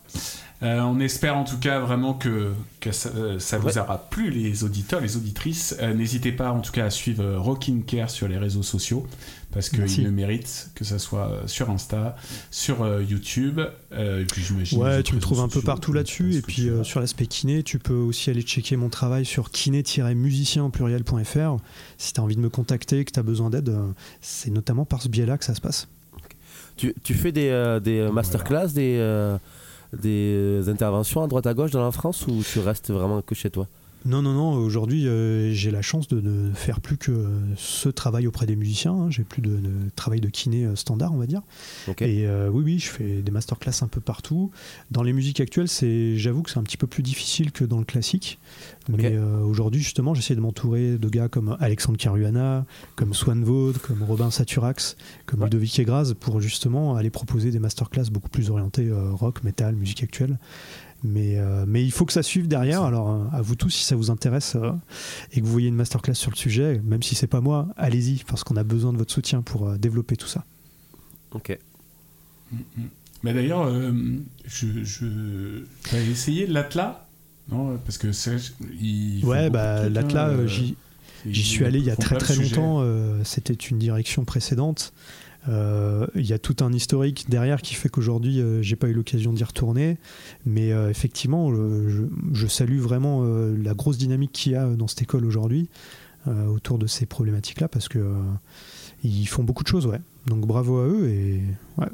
Euh, 0.62 0.81
on 0.81 0.99
espère 0.99 1.37
en 1.37 1.45
tout 1.45 1.59
cas 1.59 1.78
vraiment 1.78 2.15
que, 2.15 2.55
que 2.81 2.91
ça, 2.91 3.11
euh, 3.15 3.39
ça 3.39 3.59
vous 3.59 3.66
Ouais. 3.69 3.78
aura 3.78 3.99
plu, 4.09 4.31
les 4.31 4.65
auditeurs, 4.65 5.01
les 5.03 5.19
auditrices. 5.19 5.77
Euh, 5.81 5.93
N'hésitez 5.93 6.33
pas 6.33 6.51
en 6.53 6.61
tout 6.61 6.73
cas 6.73 6.87
à 6.87 6.91
suivre 6.91 7.23
euh, 7.23 7.39
Rockin' 7.39 7.83
Care 7.87 8.09
sur 8.09 8.28
les 8.28 8.39
réseaux 8.39 8.62
sociaux 8.62 9.07
parce 9.57 9.73
Merci. 9.73 9.95
qu'il 9.97 10.05
le 10.05 10.11
mérite, 10.11 10.70
que 10.74 10.85
ça 10.85 10.99
soit 10.99 11.31
euh, 11.31 11.47
sur 11.47 11.70
Insta, 11.70 12.15
sur 12.51 12.83
euh, 12.83 13.03
YouTube. 13.03 13.59
euh, 13.93 14.20
et 14.20 14.24
puis 14.24 14.43
j'imagine 14.43 14.83
Ouais, 14.83 15.03
tu 15.03 15.15
me 15.15 15.20
trouves 15.20 15.41
un 15.41 15.49
peu 15.49 15.62
partout 15.62 15.93
là-dessus. 15.93 16.35
ce 16.35 16.39
Et 16.39 16.43
puis 16.43 16.69
euh, 16.69 16.85
sur 16.85 17.01
l'aspect 17.01 17.27
kiné, 17.27 17.62
tu 17.62 17.78
peux 17.78 17.95
aussi 17.95 18.28
aller 18.31 18.43
checker 18.43 18.77
mon 18.77 18.89
travail 18.89 19.24
sur 19.24 19.51
kiné-musicien 19.51 20.65
au 20.65 20.69
pluriel.fr. 20.69 21.57
Si 21.99 22.12
tu 22.12 22.20
as 22.20 22.23
envie 22.23 22.37
de 22.37 22.41
me 22.41 22.51
contacter, 22.51 23.05
que 23.05 23.11
tu 23.12 23.19
as 23.19 23.23
besoin 23.23 23.51
d'aide, 23.51 23.70
euh, 23.70 23.87
c'est 24.20 24.51
notamment 24.51 24.85
par 24.85 25.01
ce 25.03 25.09
biais-là 25.09 25.39
que 25.39 25.45
ça 25.45 25.55
se 25.55 25.61
passe. 25.61 25.89
Tu, 26.77 26.95
tu 27.03 27.15
fais 27.15 27.33
des, 27.33 27.49
euh, 27.49 27.81
des 27.81 28.01
euh, 28.01 28.12
masterclass, 28.12 28.69
des, 28.74 28.97
euh, 28.99 29.39
des 29.99 30.69
interventions 30.69 31.23
à 31.23 31.27
droite 31.28 31.47
à 31.47 31.55
gauche 31.55 31.70
dans 31.70 31.83
la 31.83 31.93
France 31.93 32.27
ou 32.27 32.43
tu 32.53 32.59
restes 32.59 32.91
vraiment 32.91 33.23
que 33.23 33.35
chez 33.35 33.49
toi? 33.49 33.66
Non, 34.07 34.23
non, 34.23 34.35
non. 34.35 34.53
Aujourd'hui, 34.55 35.09
euh, 35.09 35.53
j'ai 35.53 35.73
la 35.73 35.83
chance 35.83 36.07
de 36.07 36.20
ne 36.20 36.53
faire 36.55 36.81
plus 36.81 36.97
que 36.97 37.27
ce 37.57 37.89
travail 37.89 38.28
auprès 38.28 38.47
des 38.47 38.55
musiciens. 38.55 38.93
hein. 38.93 39.11
J'ai 39.11 39.24
plus 39.24 39.43
de, 39.43 39.57
de 39.57 39.73
travail 39.97 40.20
de 40.20 40.28
kiné 40.28 40.65
euh, 40.65 40.77
standard, 40.77 41.12
on 41.12 41.16
va 41.16 41.27
dire. 41.27 41.43
Et 42.07 42.24
euh, 42.27 42.49
oui, 42.49 42.62
oui, 42.65 42.78
je 42.78 42.89
fais 42.89 43.20
des 43.23 43.33
masterclass 43.33 43.83
un 43.83 43.89
peu 43.89 44.01
partout. 44.01 44.53
Dans 44.93 45.03
les 45.03 45.12
musiques 45.12 45.41
actuelles, 45.41 45.66
c'est, 45.66 46.16
j'avoue 46.16 46.43
que 46.43 46.51
c'est 46.51 46.59
un 46.59 46.62
petit 46.62 46.77
peu 46.77 46.87
plus 46.87 47.03
difficile 47.03 47.51
que 47.51 47.65
dans 47.65 47.78
le 47.78 47.85
classique. 47.85 48.39
Mais 48.89 49.19
aujourd'hui, 49.19 49.81
justement, 49.83 50.15
j'essaie 50.15 50.37
de 50.37 50.41
m'entourer 50.41 50.97
de 50.99 51.09
gars 51.09 51.28
comme 51.28 51.57
Alexandre 51.59 51.99
Caruana, 51.99 52.65
comme 52.95 53.12
Swan 53.15 53.43
Vaud, 53.43 53.73
comme 53.83 54.05
Robin 54.05 54.31
Saturax, 54.31 54.97
comme 55.27 55.41
Ouais. 55.41 55.47
Ludovic 55.47 55.77
Egraz, 55.81 56.15
pour 56.19 56.41
justement 56.41 56.95
aller 56.95 57.11
proposer 57.11 57.51
des 57.51 57.59
masterclass 57.59 58.05
beaucoup 58.12 58.28
plus 58.28 58.51
orientés 58.51 58.89
euh, 58.89 59.11
rock, 59.11 59.43
metal, 59.43 59.74
musique 59.74 60.05
actuelle. 60.05 60.39
Mais, 61.05 61.39
euh, 61.39 61.64
mais 61.68 61.85
il 61.85 61.93
faut 61.93 62.05
que 62.05 62.12
ça 62.12 62.23
suive 62.23 62.48
derrière. 62.48 62.82
Alors, 62.82 63.10
euh, 63.10 63.24
à 63.32 63.43
vous 63.43 63.55
tous, 63.55 63.70
si 63.70 63.85
ça 63.85 63.97
vous 63.97 64.10
intéresse 64.10 64.56
euh, 64.56 64.73
et 65.32 65.40
que 65.40 65.47
vous 65.47 65.52
voyez 65.52 65.68
une 65.68 65.77
masterclass 65.77 66.14
sur 66.14 66.31
le 66.31 66.36
sujet, 66.36 66.81
même 66.85 67.02
si 67.02 67.14
c'est 67.14 67.27
pas 67.27 67.40
moi, 67.40 67.68
allez-y, 67.77 68.24
parce 68.24 68.44
qu'on 68.44 68.56
a 68.56 68.64
besoin 68.64 68.93
de 68.93 68.98
votre 68.98 69.12
soutien 69.12 69.43
pour 69.43 69.68
euh, 69.68 69.77
développer 69.77 70.16
tout 70.16 70.27
ça. 70.27 70.44
Ok. 71.32 71.59
Mais 73.23 73.35
d'ailleurs, 73.35 73.66
euh, 73.66 73.93
je, 74.44 75.64
essayé 75.94 76.47
l'Atlas 76.47 76.97
Non, 77.51 77.78
parce 77.85 77.98
que 77.98 78.12
c'est. 78.12 78.36
Ouais, 79.23 79.51
bah, 79.51 79.89
l'Atlas, 79.89 80.31
hein, 80.31 80.35
euh, 80.35 80.44
euh, 80.44 80.47
j'y, 81.27 81.43
suis 81.43 81.64
allé 81.64 81.78
il 81.78 81.85
y 81.85 81.90
a 81.90 81.97
très 81.97 82.18
très 82.18 82.36
longtemps. 82.36 82.78
euh, 82.81 83.23
c'était 83.24 83.55
une 83.55 83.78
direction 83.78 84.24
précédente. 84.24 84.93
Euh, 85.48 86.06
Il 86.14 86.27
y 86.27 86.32
a 86.32 86.39
tout 86.39 86.56
un 86.60 86.73
historique 86.73 87.27
derrière 87.28 87.62
qui 87.62 87.74
fait 87.74 87.89
qu'aujourd'hui, 87.89 88.40
euh, 88.40 88.62
j'ai 88.62 88.77
pas 88.77 88.89
eu 88.89 88.93
l'occasion 88.93 89.32
d'y 89.32 89.44
retourner. 89.44 89.97
Mais 90.44 90.73
euh, 90.73 90.90
effectivement, 90.90 91.51
le- 91.51 91.89
je, 91.89 92.02
je 92.32 92.47
salue 92.47 92.78
vraiment 92.78 93.20
euh, 93.23 93.56
la 93.62 93.74
grosse 93.74 93.98
dynamique 93.98 94.32
qu'il 94.32 94.52
y 94.52 94.56
a 94.56 94.66
dans 94.66 94.89
cette 94.89 95.02
école 95.02 95.24
aujourd'hui 95.24 95.68
euh, 96.27 96.47
autour 96.47 96.78
de 96.78 96.86
ces 96.86 97.06
problématiques-là 97.06 97.68
parce 97.68 97.89
que 97.89 97.98
euh, 97.98 98.14
ils 99.05 99.27
font 99.27 99.44
beaucoup 99.44 99.62
de 99.62 99.68
choses, 99.68 99.86
ouais. 99.86 100.01
Donc 100.27 100.47
bravo 100.47 100.78
à 100.81 100.86
eux 100.86 101.09
et 101.09 101.40
ouais. 101.78 101.86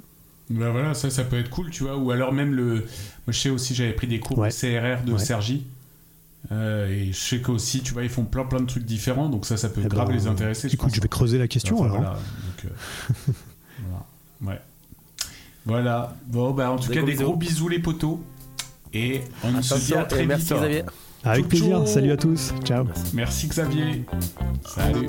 Bah 0.50 0.70
voilà, 0.70 0.94
ça, 0.94 1.08
ça 1.10 1.24
peut 1.24 1.38
être 1.38 1.50
cool, 1.50 1.70
tu 1.70 1.82
vois. 1.84 1.96
Ou 1.96 2.10
alors 2.10 2.32
même 2.32 2.54
le. 2.54 2.74
Moi, 2.74 2.82
je 3.28 3.38
sais 3.38 3.50
aussi, 3.50 3.74
j'avais 3.74 3.92
pris 3.92 4.06
des 4.06 4.18
cours 4.20 4.38
Ouais. 4.38 4.48
de 4.48 4.54
CRR 4.54 5.04
de 5.04 5.12
Ouais. 5.12 5.18
Sergi. 5.18 5.66
Euh, 6.50 6.88
et 6.90 7.12
je 7.12 7.18
sais 7.18 7.40
qu'aussi, 7.40 7.82
tu 7.82 7.92
vois, 7.92 8.02
ils 8.02 8.08
font 8.08 8.24
plein 8.24 8.44
plein 8.44 8.60
de 8.60 8.66
trucs 8.66 8.84
différents, 8.84 9.28
donc 9.28 9.46
ça, 9.46 9.56
ça 9.56 9.68
peut 9.68 9.80
Eh 9.84 9.88
grave 9.88 10.08
ben, 10.08 10.14
les 10.14 10.26
intéresser. 10.26 10.66
Écoute, 10.66 10.88
pense. 10.88 10.96
je 10.96 11.00
vais 11.00 11.08
creuser 11.08 11.38
la 11.38 11.46
question 11.46 11.76
Enfin, 11.76 11.84
alors. 11.84 11.96
voilà, 11.98 12.12
donc, 12.16 12.64
euh. 13.28 13.32
Voilà. 15.64 16.14
Bon, 16.26 16.50
bah, 16.52 16.70
en 16.70 16.76
tout 16.76 16.88
Des 16.88 16.94
cas, 16.94 17.00
gros 17.00 17.06
des 17.06 17.12
bisous. 17.12 17.24
gros 17.24 17.36
bisous, 17.36 17.68
les 17.68 17.78
potos. 17.78 18.18
Et 18.92 19.22
on 19.44 19.62
se 19.62 19.74
dit 19.86 19.94
à 19.94 20.04
très 20.04 20.26
merci 20.26 20.46
vite. 20.52 20.56
Xavier. 20.56 20.82
Avec 21.24 21.40
Ciao, 21.42 21.48
plaisir. 21.48 21.88
Salut 21.88 22.10
à 22.12 22.16
tous. 22.16 22.52
Ciao. 22.64 22.84
Merci. 22.84 23.16
Merci, 23.16 23.48
Xavier. 23.48 24.04
Salut. 24.66 25.08